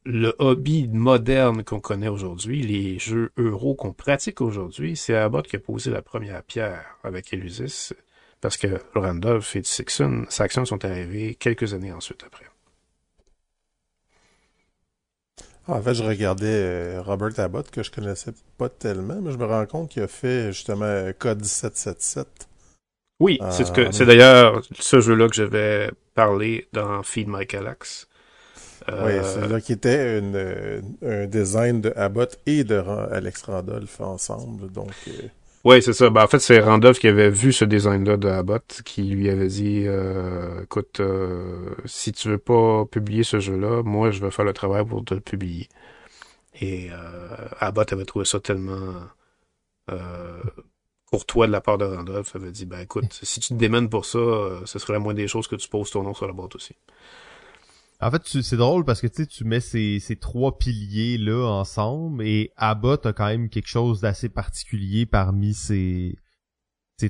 le 0.04 0.34
hobby 0.40 0.88
moderne 0.88 1.64
qu'on 1.64 1.80
connaît 1.80 2.08
aujourd'hui, 2.08 2.62
les 2.64 2.98
jeux 3.00 3.32
euro 3.38 3.76
qu'on 3.76 3.94
pratique 3.94 4.42
aujourd'hui. 4.42 4.96
C'est 4.96 5.16
Abbott 5.16 5.48
qui 5.48 5.56
a 5.56 5.60
posé 5.60 5.92
la 5.92 6.02
première 6.02 6.44
pierre 6.44 6.98
avec 7.04 7.34
Elusis, 7.34 7.94
parce 8.42 8.58
que 8.58 8.82
Randolph 8.96 9.56
et 9.56 9.64
Saxon, 9.64 10.26
Saxon 10.30 10.66
sont 10.66 10.84
arrivés 10.86 11.36
quelques 11.36 11.74
années 11.74 11.94
ensuite 11.94 12.24
après. 12.24 12.46
Ah, 15.40 15.44
en 15.72 15.82
fait, 15.82 15.94
je 15.94 16.04
regardais 16.04 16.46
euh, 16.48 17.02
Robert 17.02 17.40
Abbott, 17.40 17.72
que 17.72 17.84
je 17.84 17.92
connaissais 17.92 18.32
pas 18.58 18.70
tellement, 18.70 19.22
mais 19.22 19.32
je 19.32 19.38
me 19.38 19.46
rends 19.46 19.66
compte 19.66 19.90
qu'il 19.90 20.04
a 20.04 20.08
fait 20.08 20.52
justement 20.52 21.12
Code 21.18 21.40
1777 21.40 22.48
oui, 23.22 23.40
c'est 23.52 23.66
ce 23.66 23.72
que 23.72 23.82
euh, 23.82 23.92
c'est 23.92 24.08
d'ailleurs 24.08 24.64
ce 24.80 25.00
jeu-là 25.00 25.30
que 25.30 25.36
j'avais 25.36 25.92
parlé 26.16 26.68
dans 26.74 27.04
Feed 27.04 27.28
My 27.28 27.46
Galax. 27.46 28.08
Euh... 28.90 29.06
Oui, 29.06 29.24
c'est 29.24 29.48
là 29.48 29.62
qui 29.62 29.74
était 29.74 30.18
une, 30.18 30.82
un 31.06 31.28
design 31.28 31.82
de 31.82 31.94
Abbott 31.96 32.40
et 32.48 32.64
de 32.64 32.84
Alex 33.12 33.44
Randolph 33.44 34.02
ensemble, 34.02 34.72
donc. 34.72 34.90
Euh, 35.66 35.70
oui, 35.70 35.82
c'est 35.82 35.94
ça. 35.94 36.10
Ben, 36.10 36.24
en 36.24 36.28
fait, 36.28 36.40
c'est 36.40 36.60
Randolph 36.60 37.00
qui 37.00 37.08
avait 37.08 37.30
vu 37.30 37.54
ce 37.54 37.66
design-là 37.66 38.18
de 38.18 38.28
Abbott, 38.28 38.82
qui 38.86 39.04
lui 39.04 39.30
avait 39.30 39.48
dit, 39.48 39.84
euh, 39.86 40.64
écoute, 40.64 41.02
si 41.86 42.12
tu 42.12 42.30
veux 42.30 42.38
pas 42.38 42.86
publier 42.86 43.24
ce 43.24 43.40
jeu-là, 43.40 43.84
moi, 43.84 44.12
je 44.12 44.22
vais 44.22 44.32
faire 44.32 44.46
le 44.46 44.54
travail 44.54 44.86
pour 44.86 45.04
te 45.06 45.14
le 45.14 45.22
publier. 45.22 45.70
Et 46.60 46.90
Abbott 47.60 47.94
avait 47.94 48.06
trouvé 48.06 48.26
ça 48.26 48.40
tellement 48.40 48.94
pour 51.12 51.26
toi 51.26 51.46
de 51.46 51.52
la 51.52 51.62
part 51.62 51.78
de 51.78 51.86
Randolph, 51.86 52.32
ça 52.32 52.40
veut 52.40 52.52
dire, 52.52 52.68
ben 52.68 52.80
écoute, 52.80 53.20
si 53.22 53.42
tu 53.42 53.50
te 53.50 53.54
démènes 53.54 53.90
pour 53.90 54.06
ça, 54.06 54.18
euh, 54.18 54.66
ce 54.66 54.80
serait 54.80 54.94
la 54.94 55.00
moindre 55.00 55.18
des 55.18 55.28
choses 55.28 55.48
que 55.48 55.58
tu 55.58 55.68
poses 55.68 55.92
ton 55.92 56.04
nom 56.04 56.14
sur 56.14 56.26
la 56.26 56.34
boîte 56.34 56.56
aussi. 56.56 56.74
En 58.02 58.10
fait, 58.10 58.24
c'est 58.26 58.58
drôle 58.58 58.84
parce 58.84 59.00
que 59.00 59.08
tu 59.08 59.28
tu 59.28 59.44
mets 59.44 59.60
ces, 59.60 60.18
trois 60.20 60.58
piliers 60.58 61.20
là 61.20 61.46
ensemble 61.46 62.26
et 62.26 62.52
Abbott 62.58 63.06
a 63.06 63.14
quand 63.14 63.28
même 63.28 63.48
quelque 63.48 63.68
chose 63.68 64.02
d'assez 64.02 64.28
particulier 64.28 65.06
parmi 65.06 65.54
ces 65.54 66.18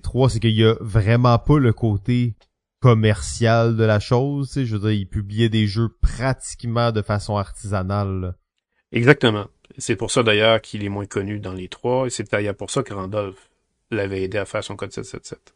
trois, 0.03 0.29
c'est 0.29 0.39
qu'il 0.39 0.51
y 0.51 0.65
a 0.65 0.75
vraiment 0.81 1.39
pas 1.39 1.59
le 1.59 1.71
côté 1.71 2.35
commercial 2.81 3.77
de 3.77 3.83
la 3.83 3.99
chose, 3.99 4.51
tu 4.51 4.65
je 4.65 4.75
veux 4.75 4.89
dire, 4.89 4.99
il 4.99 5.07
publiait 5.07 5.49
des 5.49 5.67
jeux 5.67 5.89
pratiquement 6.01 6.91
de 6.91 7.01
façon 7.01 7.37
artisanale. 7.37 8.35
Exactement. 8.91 9.47
C'est 9.77 9.95
pour 9.95 10.11
ça 10.11 10.23
d'ailleurs 10.23 10.61
qu'il 10.61 10.83
est 10.83 10.89
moins 10.89 11.05
connu 11.05 11.39
dans 11.39 11.53
les 11.53 11.69
trois 11.69 12.07
et 12.07 12.09
c'est 12.09 12.29
d'ailleurs 12.29 12.55
pour 12.55 12.69
ça 12.69 12.83
que 12.83 12.93
Randolph 12.93 13.49
l'avait 13.91 14.23
aidé 14.23 14.37
à 14.37 14.45
faire 14.45 14.63
son 14.63 14.75
code 14.75 14.91
777. 14.91 15.53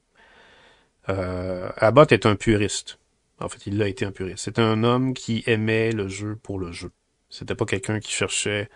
Euh, 1.09 1.69
Abbott 1.77 2.11
est 2.11 2.25
un 2.25 2.35
puriste. 2.35 2.99
En 3.39 3.49
fait, 3.49 3.67
il 3.67 3.81
a 3.81 3.87
été 3.87 4.05
un 4.05 4.11
puriste. 4.11 4.45
C'est 4.45 4.59
un 4.59 4.83
homme 4.83 5.13
qui 5.13 5.43
aimait 5.45 5.91
le 5.91 6.07
jeu 6.07 6.37
pour 6.41 6.59
le 6.59 6.71
jeu. 6.71 6.91
C'était 7.29 7.55
pas 7.55 7.65
quelqu'un 7.65 7.99
qui 7.99 8.11
cherchait 8.11 8.69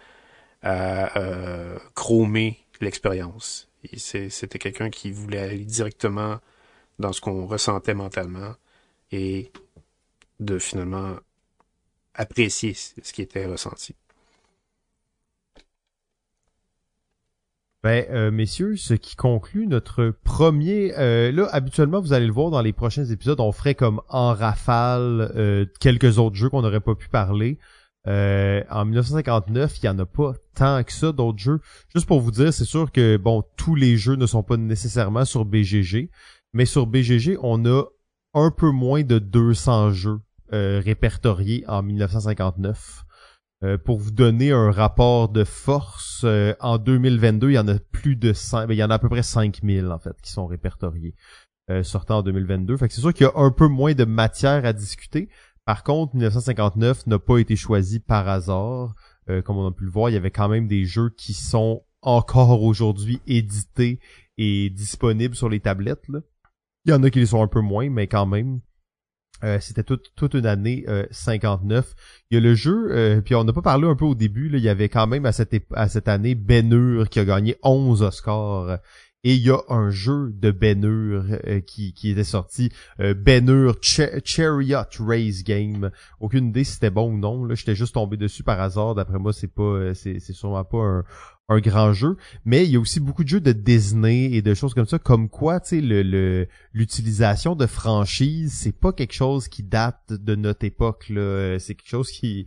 à 0.61 1.17
euh, 1.17 1.79
chromer 1.95 2.59
l'expérience. 2.81 3.69
C'était 3.95 4.59
quelqu'un 4.59 4.89
qui 4.89 5.11
voulait 5.11 5.39
aller 5.39 5.65
directement 5.65 6.39
dans 6.99 7.13
ce 7.13 7.21
qu'on 7.21 7.45
ressentait 7.45 7.93
mentalement 7.93 8.55
et 9.11 9.51
de 10.41 10.59
finalement 10.59 11.15
apprécier 12.13 12.73
ce 12.73 13.13
qui 13.13 13.21
était 13.21 13.45
ressenti. 13.45 13.95
Ben, 17.81 18.05
euh, 18.09 18.29
messieurs, 18.29 18.75
ce 18.75 18.93
qui 18.93 19.15
conclut 19.15 19.65
notre 19.65 20.13
premier... 20.25 20.93
Euh, 20.97 21.31
là, 21.31 21.47
habituellement, 21.53 22.01
vous 22.01 22.11
allez 22.11 22.27
le 22.27 22.33
voir 22.33 22.51
dans 22.51 22.61
les 22.61 22.73
prochains 22.73 23.05
épisodes, 23.05 23.39
on 23.39 23.53
ferait 23.53 23.73
comme 23.75 24.01
en 24.09 24.33
rafale 24.33 25.31
euh, 25.37 25.65
quelques 25.79 26.17
autres 26.17 26.35
jeux 26.35 26.49
qu'on 26.49 26.61
n'aurait 26.61 26.81
pas 26.81 26.95
pu 26.95 27.07
parler. 27.07 27.57
en 28.05 28.85
1959, 28.85 29.77
il 29.81 29.85
y 29.85 29.89
en 29.89 29.97
a 29.97 30.05
pas 30.05 30.33
tant 30.55 30.83
que 30.83 30.91
ça 30.91 31.13
d'autres 31.13 31.39
jeux. 31.39 31.61
Juste 31.95 32.05
pour 32.05 32.19
vous 32.19 32.31
dire, 32.31 32.51
c'est 32.53 32.65
sûr 32.65 32.91
que 32.91 33.15
bon, 33.15 33.45
tous 33.55 33.75
les 33.75 33.95
jeux 33.95 34.15
ne 34.15 34.25
sont 34.25 34.43
pas 34.43 34.57
nécessairement 34.57 35.23
sur 35.23 35.45
BGG, 35.45 36.09
mais 36.51 36.65
sur 36.65 36.85
BGG, 36.85 37.37
on 37.41 37.65
a 37.65 37.83
un 38.33 38.51
peu 38.51 38.71
moins 38.71 39.03
de 39.03 39.19
200 39.19 39.91
jeux 39.91 40.19
répertoriés 40.51 41.63
en 41.67 41.81
1959. 41.81 43.05
Euh, 43.63 43.77
pour 43.77 43.99
vous 43.99 44.11
donner 44.11 44.51
un 44.51 44.71
rapport 44.71 45.27
de 45.27 45.43
force, 45.43 46.21
euh, 46.23 46.53
en 46.61 46.77
2022, 46.77 47.49
il 47.49 47.53
y 47.55 47.59
en 47.59 47.67
a 47.67 47.77
plus 47.77 48.15
de 48.15 48.31
5, 48.31 48.67
ben, 48.67 48.73
il 48.73 48.77
y 48.77 48.83
en 48.83 48.89
a 48.89 48.95
à 48.95 48.99
peu 48.99 49.09
près 49.09 49.23
5000 49.23 49.87
en 49.87 49.99
fait 49.99 50.15
qui 50.21 50.31
sont 50.31 50.47
répertoriés 50.47 51.13
euh, 51.69 51.83
sortant 51.83 52.19
en 52.19 52.23
2022. 52.23 52.77
Fait 52.77 52.87
que 52.87 52.93
c'est 52.93 53.01
sûr 53.01 53.13
qu'il 53.13 53.25
y 53.25 53.29
a 53.29 53.33
un 53.35 53.51
peu 53.51 53.67
moins 53.67 53.93
de 53.93 54.05
matière 54.05 54.65
à 54.65 54.73
discuter. 54.73 55.29
Par 55.65 55.83
contre, 55.83 56.15
1959 56.15 57.07
n'a 57.07 57.19
pas 57.19 57.37
été 57.37 57.55
choisi 57.55 57.99
par 57.99 58.27
hasard. 58.27 58.95
Euh, 59.29 59.41
comme 59.41 59.57
on 59.57 59.67
a 59.67 59.71
pu 59.71 59.83
le 59.83 59.91
voir, 59.91 60.09
il 60.09 60.13
y 60.13 60.17
avait 60.17 60.31
quand 60.31 60.49
même 60.49 60.67
des 60.67 60.85
jeux 60.85 61.11
qui 61.15 61.33
sont 61.33 61.83
encore 62.01 62.63
aujourd'hui 62.63 63.21
édités 63.27 63.99
et 64.37 64.69
disponibles 64.69 65.35
sur 65.35 65.49
les 65.49 65.59
tablettes. 65.59 66.05
Il 66.85 66.91
y 66.91 66.93
en 66.93 67.03
a 67.03 67.09
qui 67.09 67.19
les 67.19 67.27
sont 67.27 67.43
un 67.43 67.47
peu 67.47 67.61
moins, 67.61 67.89
mais 67.89 68.07
quand 68.07 68.25
même. 68.25 68.61
Euh, 69.43 69.59
c'était 69.59 69.83
toute, 69.83 70.11
toute 70.15 70.33
une 70.33 70.45
année 70.45 70.85
59. 71.11 71.85
Euh, 71.85 71.93
il 72.31 72.35
y 72.35 72.37
a 72.37 72.41
le 72.41 72.55
jeu, 72.55 72.89
euh, 72.91 73.21
puis 73.21 73.35
on 73.35 73.43
n'a 73.43 73.53
pas 73.53 73.61
parlé 73.61 73.87
un 73.87 73.95
peu 73.95 74.05
au 74.05 74.15
début, 74.15 74.49
là, 74.49 74.57
il 74.57 74.63
y 74.63 74.69
avait 74.69 74.89
quand 74.89 75.07
même 75.07 75.25
à 75.25 75.31
cette, 75.31 75.55
à 75.73 75.87
cette 75.87 76.07
année 76.07 76.35
Ben 76.35 76.71
Hur 76.71 77.09
qui 77.09 77.19
a 77.19 77.25
gagné 77.25 77.55
11 77.63 78.03
Oscars. 78.03 78.79
Et 79.25 79.35
il 79.35 79.41
y 79.41 79.49
a 79.49 79.59
un 79.67 79.89
jeu 79.89 80.31
de 80.33 80.49
Ben 80.49 80.81
Hur 80.81 81.25
euh, 81.45 81.59
qui, 81.59 81.93
qui 81.93 82.11
était 82.11 82.23
sorti, 82.23 82.71
euh, 83.01 83.13
Ben 83.13 83.49
Hur 83.49 83.75
Chariot 83.81 84.85
Race 84.99 85.43
Game. 85.43 85.91
Aucune 86.21 86.47
idée 86.49 86.63
si 86.63 86.73
c'était 86.73 86.89
bon 86.89 87.11
ou 87.11 87.17
non. 87.17 87.43
Là, 87.43 87.55
j'étais 87.55 87.75
juste 87.75 87.95
tombé 87.95 88.15
dessus 88.15 88.43
par 88.43 88.61
hasard. 88.61 88.95
D'après 88.95 89.19
moi, 89.19 89.33
c'est 89.33 89.53
pas, 89.53 89.93
c'est, 89.93 90.19
c'est 90.19 90.31
sûrement 90.31 90.63
pas 90.63 90.77
un, 90.77 91.03
un 91.49 91.59
grand 91.59 91.93
jeu. 91.93 92.15
Mais 92.45 92.65
il 92.65 92.71
y 92.71 92.75
a 92.77 92.79
aussi 92.79 92.99
beaucoup 92.99 93.23
de 93.23 93.29
jeux 93.29 93.41
de 93.41 93.51
Disney 93.51 94.31
et 94.31 94.41
de 94.41 94.53
choses 94.53 94.73
comme 94.73 94.85
ça, 94.85 94.99
comme 94.99 95.29
quoi, 95.29 95.59
tu 95.59 95.69
sais, 95.69 95.81
le, 95.81 96.47
l'utilisation 96.73 97.55
de 97.55 97.65
franchises, 97.65 98.53
c'est 98.53 98.77
pas 98.77 98.93
quelque 98.93 99.13
chose 99.13 99.47
qui 99.47 99.63
date 99.63 100.13
de 100.13 100.35
notre 100.35 100.65
époque. 100.65 101.05
C'est 101.07 101.75
quelque 101.75 101.89
chose 101.89 102.11
qui 102.11 102.45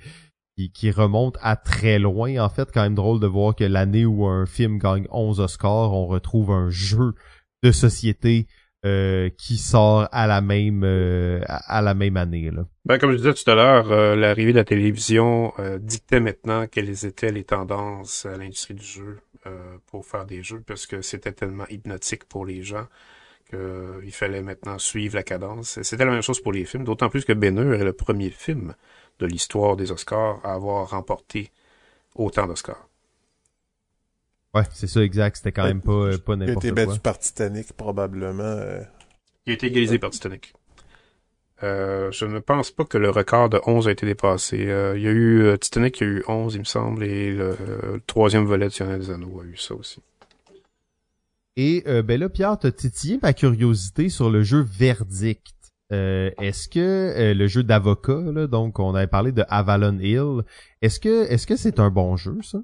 qui, 0.68 0.90
remonte 0.90 1.36
à 1.40 1.56
très 1.56 1.98
loin. 1.98 2.38
En 2.38 2.48
fait, 2.48 2.70
quand 2.72 2.82
même 2.82 2.94
drôle 2.94 3.20
de 3.20 3.26
voir 3.26 3.54
que 3.54 3.64
l'année 3.64 4.06
où 4.06 4.26
un 4.26 4.46
film 4.46 4.78
gagne 4.78 5.06
11 5.10 5.40
Oscars, 5.40 5.92
on 5.92 6.06
retrouve 6.06 6.50
un 6.50 6.70
jeu 6.70 7.14
de 7.62 7.72
société 7.72 8.46
euh, 8.84 9.30
qui 9.38 9.58
sort 9.58 10.08
à 10.10 10.26
la 10.26 10.40
même 10.40 10.82
euh, 10.82 11.40
à 11.46 11.80
la 11.82 11.94
même 11.94 12.16
année. 12.16 12.50
Là. 12.50 12.66
Ben, 12.84 12.98
comme 12.98 13.12
je 13.12 13.16
disais 13.18 13.32
tout 13.32 13.48
à 13.48 13.54
l'heure, 13.54 13.92
euh, 13.92 14.16
l'arrivée 14.16 14.50
de 14.50 14.56
la 14.56 14.64
télévision 14.64 15.52
dictait 15.78 16.18
maintenant 16.18 16.66
quelles 16.66 17.06
étaient 17.06 17.30
les 17.30 17.44
tendances 17.44 18.26
à 18.26 18.36
l'industrie 18.36 18.74
du 18.74 18.84
jeu 18.84 19.18
pour 19.86 20.04
faire 20.04 20.24
des 20.24 20.42
jeux, 20.42 20.62
parce 20.66 20.86
que 20.86 21.00
c'était 21.00 21.30
tellement 21.30 21.66
hypnotique 21.68 22.24
pour 22.24 22.44
les 22.44 22.62
gens 22.62 22.86
qu'il 23.50 24.12
fallait 24.12 24.42
maintenant 24.42 24.78
suivre 24.78 25.14
la 25.14 25.22
cadence. 25.22 25.80
C'était 25.82 26.04
la 26.04 26.10
même 26.10 26.22
chose 26.22 26.40
pour 26.40 26.52
les 26.52 26.64
films, 26.64 26.82
d'autant 26.82 27.08
plus 27.08 27.24
que 27.24 27.32
Ben 27.32 27.56
est 27.58 27.84
le 27.84 27.92
premier 27.92 28.30
film 28.30 28.74
de 29.20 29.26
l'histoire 29.26 29.76
des 29.76 29.92
Oscars 29.92 30.40
à 30.44 30.54
avoir 30.54 30.90
remporté 30.90 31.52
autant 32.16 32.46
d'Oscars. 32.46 32.88
Ouais, 34.54 34.64
c'est 34.72 34.86
ça, 34.86 35.02
exact. 35.02 35.36
C'était 35.36 35.52
quand 35.52 35.64
même 35.64 35.80
pas, 35.80 35.92
euh, 35.92 36.18
pas 36.18 36.36
n'importe 36.36 36.60
quoi. 36.60 36.64
Il 36.64 36.78
a 36.78 36.82
été 36.82 36.86
battu 36.86 37.00
par 37.00 37.18
Titanic, 37.18 37.72
probablement. 37.72 38.42
Euh. 38.42 38.82
Il 39.46 39.50
a 39.50 39.54
été 39.54 39.66
égalisé 39.68 39.98
par 39.98 40.10
Titanic. 40.10 40.54
Euh, 41.62 42.10
je 42.10 42.26
ne 42.26 42.40
pense 42.40 42.70
pas 42.70 42.84
que 42.84 42.98
le 42.98 43.10
record 43.10 43.48
de 43.48 43.60
11 43.66 43.88
a 43.88 43.92
été 43.92 44.04
dépassé. 44.04 44.58
il 44.58 45.02
y 45.02 45.06
a 45.06 45.12
eu 45.12 45.56
Titanic, 45.60 46.00
il 46.00 46.06
y 46.06 46.10
a 46.10 46.12
eu 46.14 46.24
11, 46.26 46.54
il 46.54 46.58
me 46.60 46.64
semble, 46.64 47.04
et 47.04 47.32
le, 47.32 47.56
troisième 48.06 48.44
volet 48.44 48.66
de 48.66 48.72
Seigneur 48.72 48.98
des 48.98 49.10
Anneaux 49.10 49.40
a 49.40 49.44
eu 49.44 49.56
ça 49.56 49.74
aussi. 49.74 50.00
Et 51.56 51.84
ben 51.86 52.18
là, 52.18 52.28
Pierre, 52.28 52.58
t'as 52.58 52.72
titillé 52.72 53.20
ma 53.22 53.32
curiosité 53.32 54.08
sur 54.08 54.28
le 54.28 54.42
jeu 54.42 54.60
Verdict. 54.60 55.52
Euh, 55.92 56.30
est-ce 56.40 56.68
que 56.68 56.80
euh, 56.80 57.34
le 57.34 57.46
jeu 57.48 57.62
d'avocat, 57.62 58.46
donc 58.46 58.78
on 58.78 58.94
avait 58.94 59.06
parlé 59.06 59.30
de 59.30 59.44
Avalon 59.48 59.98
Hill, 59.98 60.42
est-ce 60.80 60.98
que 60.98 61.30
est-ce 61.30 61.46
que 61.46 61.56
c'est 61.56 61.78
un 61.78 61.90
bon 61.90 62.16
jeu, 62.16 62.38
ça? 62.42 62.58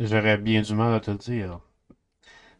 J'aurais 0.00 0.38
bien 0.38 0.62
du 0.62 0.74
mal 0.74 0.94
à 0.94 1.00
te 1.00 1.10
le 1.10 1.18
dire. 1.18 1.60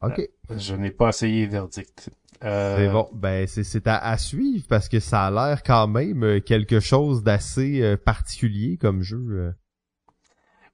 OK. 0.03 0.19
Euh, 0.19 0.59
je 0.59 0.75
n'ai 0.75 0.91
pas 0.91 1.09
essayé 1.09 1.47
Verdict. 1.47 2.11
C'est 2.43 2.89
bon, 2.89 3.09
ben 3.13 3.47
c'est 3.47 3.87
à, 3.87 3.99
à, 3.99 4.17
suivre 4.17 4.65
parce 4.67 4.89
que 4.89 4.99
ça 4.99 5.27
a 5.27 5.31
l'air 5.31 5.63
quand 5.63 5.87
même 5.89 6.41
quelque 6.41 6.81
chose 6.81 7.23
d'assez 7.23 7.97
particulier 7.99 8.79
comme 8.79 9.03
jeu. 9.03 9.53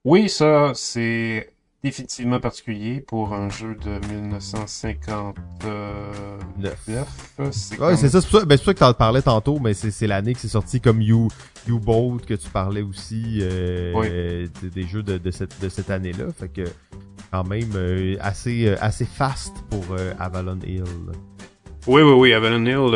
Oui, 0.05 0.29
ça, 0.29 0.71
c'est 0.75 1.56
définitivement 1.87 2.41
particulier 2.41 2.99
pour 2.99 3.33
un 3.33 3.49
jeu 3.49 3.75
de 3.75 4.05
1959. 4.13 5.33
C'est 7.51 7.79
ouais, 7.79 7.95
c'est 7.95 8.09
ça, 8.09 8.19
c'est 8.19 8.29
pour 8.29 8.41
ça, 8.41 8.45
ben, 8.45 8.57
que 8.57 8.71
t'en 8.71 8.93
parlais 8.93 9.21
tantôt, 9.21 9.59
mais 9.59 9.73
c'est 9.73 10.07
l'année 10.07 10.33
que 10.33 10.41
c'est 10.41 10.49
sorti 10.49 10.81
comme 10.81 11.01
You, 11.01 11.29
you 11.65 11.79
Boat 11.79 12.17
que 12.27 12.33
tu 12.33 12.49
parlais 12.49 12.81
aussi 12.81 13.39
euh, 13.41 14.47
des, 14.61 14.83
jeux 14.83 15.01
de, 15.01 15.17
de 15.17 15.31
cette, 15.31 15.61
de 15.61 15.69
cette 15.69 15.89
année-là. 15.89 16.25
Fait 16.37 16.49
que 16.49 16.65
quand 17.31 17.45
même 17.45 17.71
euh, 17.75 18.17
assez, 18.19 18.67
euh, 18.67 18.75
assez 18.81 19.05
fast 19.05 19.53
pour 19.69 19.85
Avalon 20.19 20.59
Hill. 20.65 20.83
Oui, 21.87 22.01
oui, 22.01 22.11
oui, 22.11 22.33
Avalon 22.33 22.65
Hill 22.65 22.93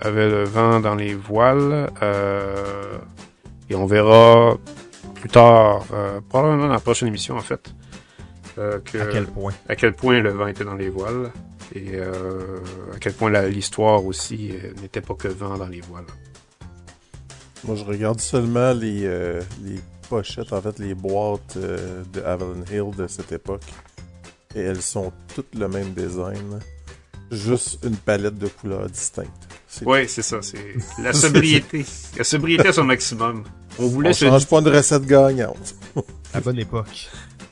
avait 0.00 0.30
le 0.30 0.44
vent 0.44 0.80
dans 0.80 0.94
les 0.94 1.14
voiles. 1.14 1.90
et 3.68 3.74
on 3.74 3.84
verra 3.84 4.56
plus 5.14 5.28
tard, 5.28 5.84
probablement 6.30 6.68
dans 6.68 6.72
la 6.72 6.80
prochaine 6.80 7.08
émission 7.08 7.36
en 7.36 7.40
fait, 7.40 7.74
euh, 8.60 8.76
à 8.76 9.06
quel 9.06 9.26
point? 9.26 9.52
À 9.68 9.76
quel 9.76 9.94
point 9.94 10.20
le 10.20 10.30
vent 10.30 10.46
était 10.46 10.64
dans 10.64 10.74
les 10.74 10.90
voiles 10.90 11.32
et 11.74 11.92
euh, 11.94 12.58
à 12.94 12.98
quel 12.98 13.14
point 13.14 13.30
l'histoire 13.48 14.04
aussi 14.04 14.50
euh, 14.52 14.72
n'était 14.82 15.00
pas 15.00 15.14
que 15.14 15.28
vent 15.28 15.56
dans 15.56 15.68
les 15.68 15.80
voiles. 15.80 16.04
Moi, 17.64 17.76
je 17.76 17.84
regarde 17.84 18.20
seulement 18.20 18.72
les, 18.72 19.02
les 19.62 19.78
pochettes, 20.08 20.52
en 20.52 20.62
fait, 20.62 20.78
les 20.78 20.94
boîtes 20.94 21.58
de 21.58 22.22
Avalon 22.22 22.64
Hill 22.72 22.96
de 22.96 23.06
cette 23.06 23.32
époque. 23.32 23.64
Et 24.54 24.60
elles 24.60 24.80
sont 24.80 25.12
toutes 25.34 25.54
le 25.54 25.68
même 25.68 25.92
design. 25.92 26.58
Juste 27.30 27.84
une 27.84 27.96
palette 27.96 28.38
de 28.38 28.48
couleurs 28.48 28.88
distinctes. 28.88 29.28
Oui, 29.84 30.08
c'est 30.08 30.22
ça. 30.22 30.40
C'est 30.40 30.74
la 31.02 31.12
sobriété. 31.12 31.84
la 32.16 32.24
sobriété 32.24 32.68
à 32.68 32.72
son 32.72 32.84
maximum. 32.84 33.44
On 33.78 33.86
voulait 33.88 34.08
On 34.08 34.12
change 34.14 34.46
pas 34.46 34.62
de 34.62 34.70
recette 34.70 35.04
gagnante. 35.04 35.74
à 36.32 36.40
bonne 36.40 36.58
époque 36.58 37.10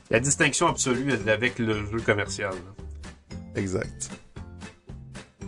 la 0.09 0.19
distinction 0.19 0.67
absolue 0.67 1.13
avec 1.27 1.59
le 1.59 1.85
jeu 1.85 1.99
commercial. 2.05 2.53
Exact. 3.55 4.09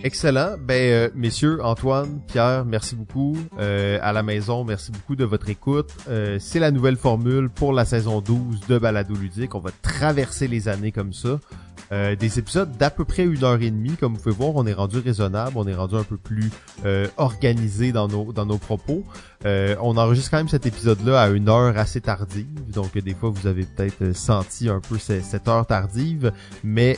Excellent. 0.03 0.55
Ben, 0.59 0.91
euh, 0.91 1.09
messieurs, 1.13 1.63
Antoine, 1.63 2.21
Pierre, 2.27 2.65
merci 2.65 2.95
beaucoup. 2.95 3.38
Euh, 3.59 3.99
à 4.01 4.13
la 4.13 4.23
maison, 4.23 4.63
merci 4.63 4.91
beaucoup 4.91 5.15
de 5.15 5.25
votre 5.25 5.49
écoute. 5.49 5.91
Euh, 6.09 6.38
c'est 6.39 6.59
la 6.59 6.71
nouvelle 6.71 6.97
formule 6.97 7.49
pour 7.49 7.71
la 7.71 7.85
saison 7.85 8.19
12 8.19 8.61
de 8.67 8.79
Balado 8.79 9.13
Ludique. 9.13 9.53
On 9.53 9.59
va 9.59 9.69
traverser 9.83 10.47
les 10.47 10.67
années 10.67 10.91
comme 10.91 11.13
ça. 11.13 11.39
Euh, 11.91 12.15
des 12.15 12.39
épisodes 12.39 12.72
d'à 12.77 12.89
peu 12.89 13.03
près 13.03 13.26
une 13.26 13.43
heure 13.43 13.61
et 13.61 13.69
demie. 13.69 13.97
Comme 13.97 14.13
vous 14.13 14.22
pouvez 14.22 14.35
voir, 14.35 14.55
on 14.55 14.65
est 14.65 14.73
rendu 14.73 14.99
raisonnable, 14.99 15.51
on 15.55 15.68
est 15.68 15.76
rendu 15.76 15.95
un 15.95 16.03
peu 16.03 16.15
plus 16.15 16.49
euh, 16.85 17.07
organisé 17.18 17.91
dans 17.91 18.07
nos 18.07 18.31
dans 18.31 18.45
nos 18.45 18.57
propos. 18.57 19.03
Euh, 19.45 19.76
on 19.81 19.97
enregistre 19.97 20.31
quand 20.31 20.38
même 20.38 20.47
cet 20.47 20.65
épisode-là 20.65 21.22
à 21.22 21.30
une 21.30 21.49
heure 21.49 21.77
assez 21.77 21.99
tardive, 21.99 22.72
donc 22.72 22.97
des 22.97 23.13
fois 23.13 23.30
vous 23.30 23.47
avez 23.47 23.65
peut-être 23.65 24.15
senti 24.15 24.69
un 24.69 24.80
peu 24.80 24.97
cette, 24.99 25.47
heure 25.47 25.65
tardive, 25.65 26.31
mais 26.63 26.97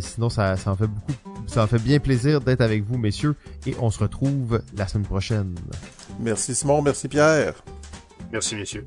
sinon 0.00 0.28
ça, 0.28 0.56
ça 0.56 0.70
en 0.70 0.76
fait 0.76 0.86
beaucoup, 0.86 1.14
ça 1.46 1.64
en 1.64 1.66
fait 1.66 1.78
bien 1.78 1.98
plaisir 1.98 2.40
d'être 2.40 2.60
avec 2.60 2.84
vous, 2.84 2.98
messieurs, 2.98 3.34
et 3.66 3.74
on 3.80 3.90
se 3.90 3.98
retrouve 3.98 4.62
la 4.76 4.86
semaine 4.86 5.06
prochaine. 5.06 5.54
Merci 6.20 6.54
Simon, 6.54 6.82
merci 6.82 7.08
Pierre. 7.08 7.54
Merci 8.30 8.54
messieurs. 8.54 8.86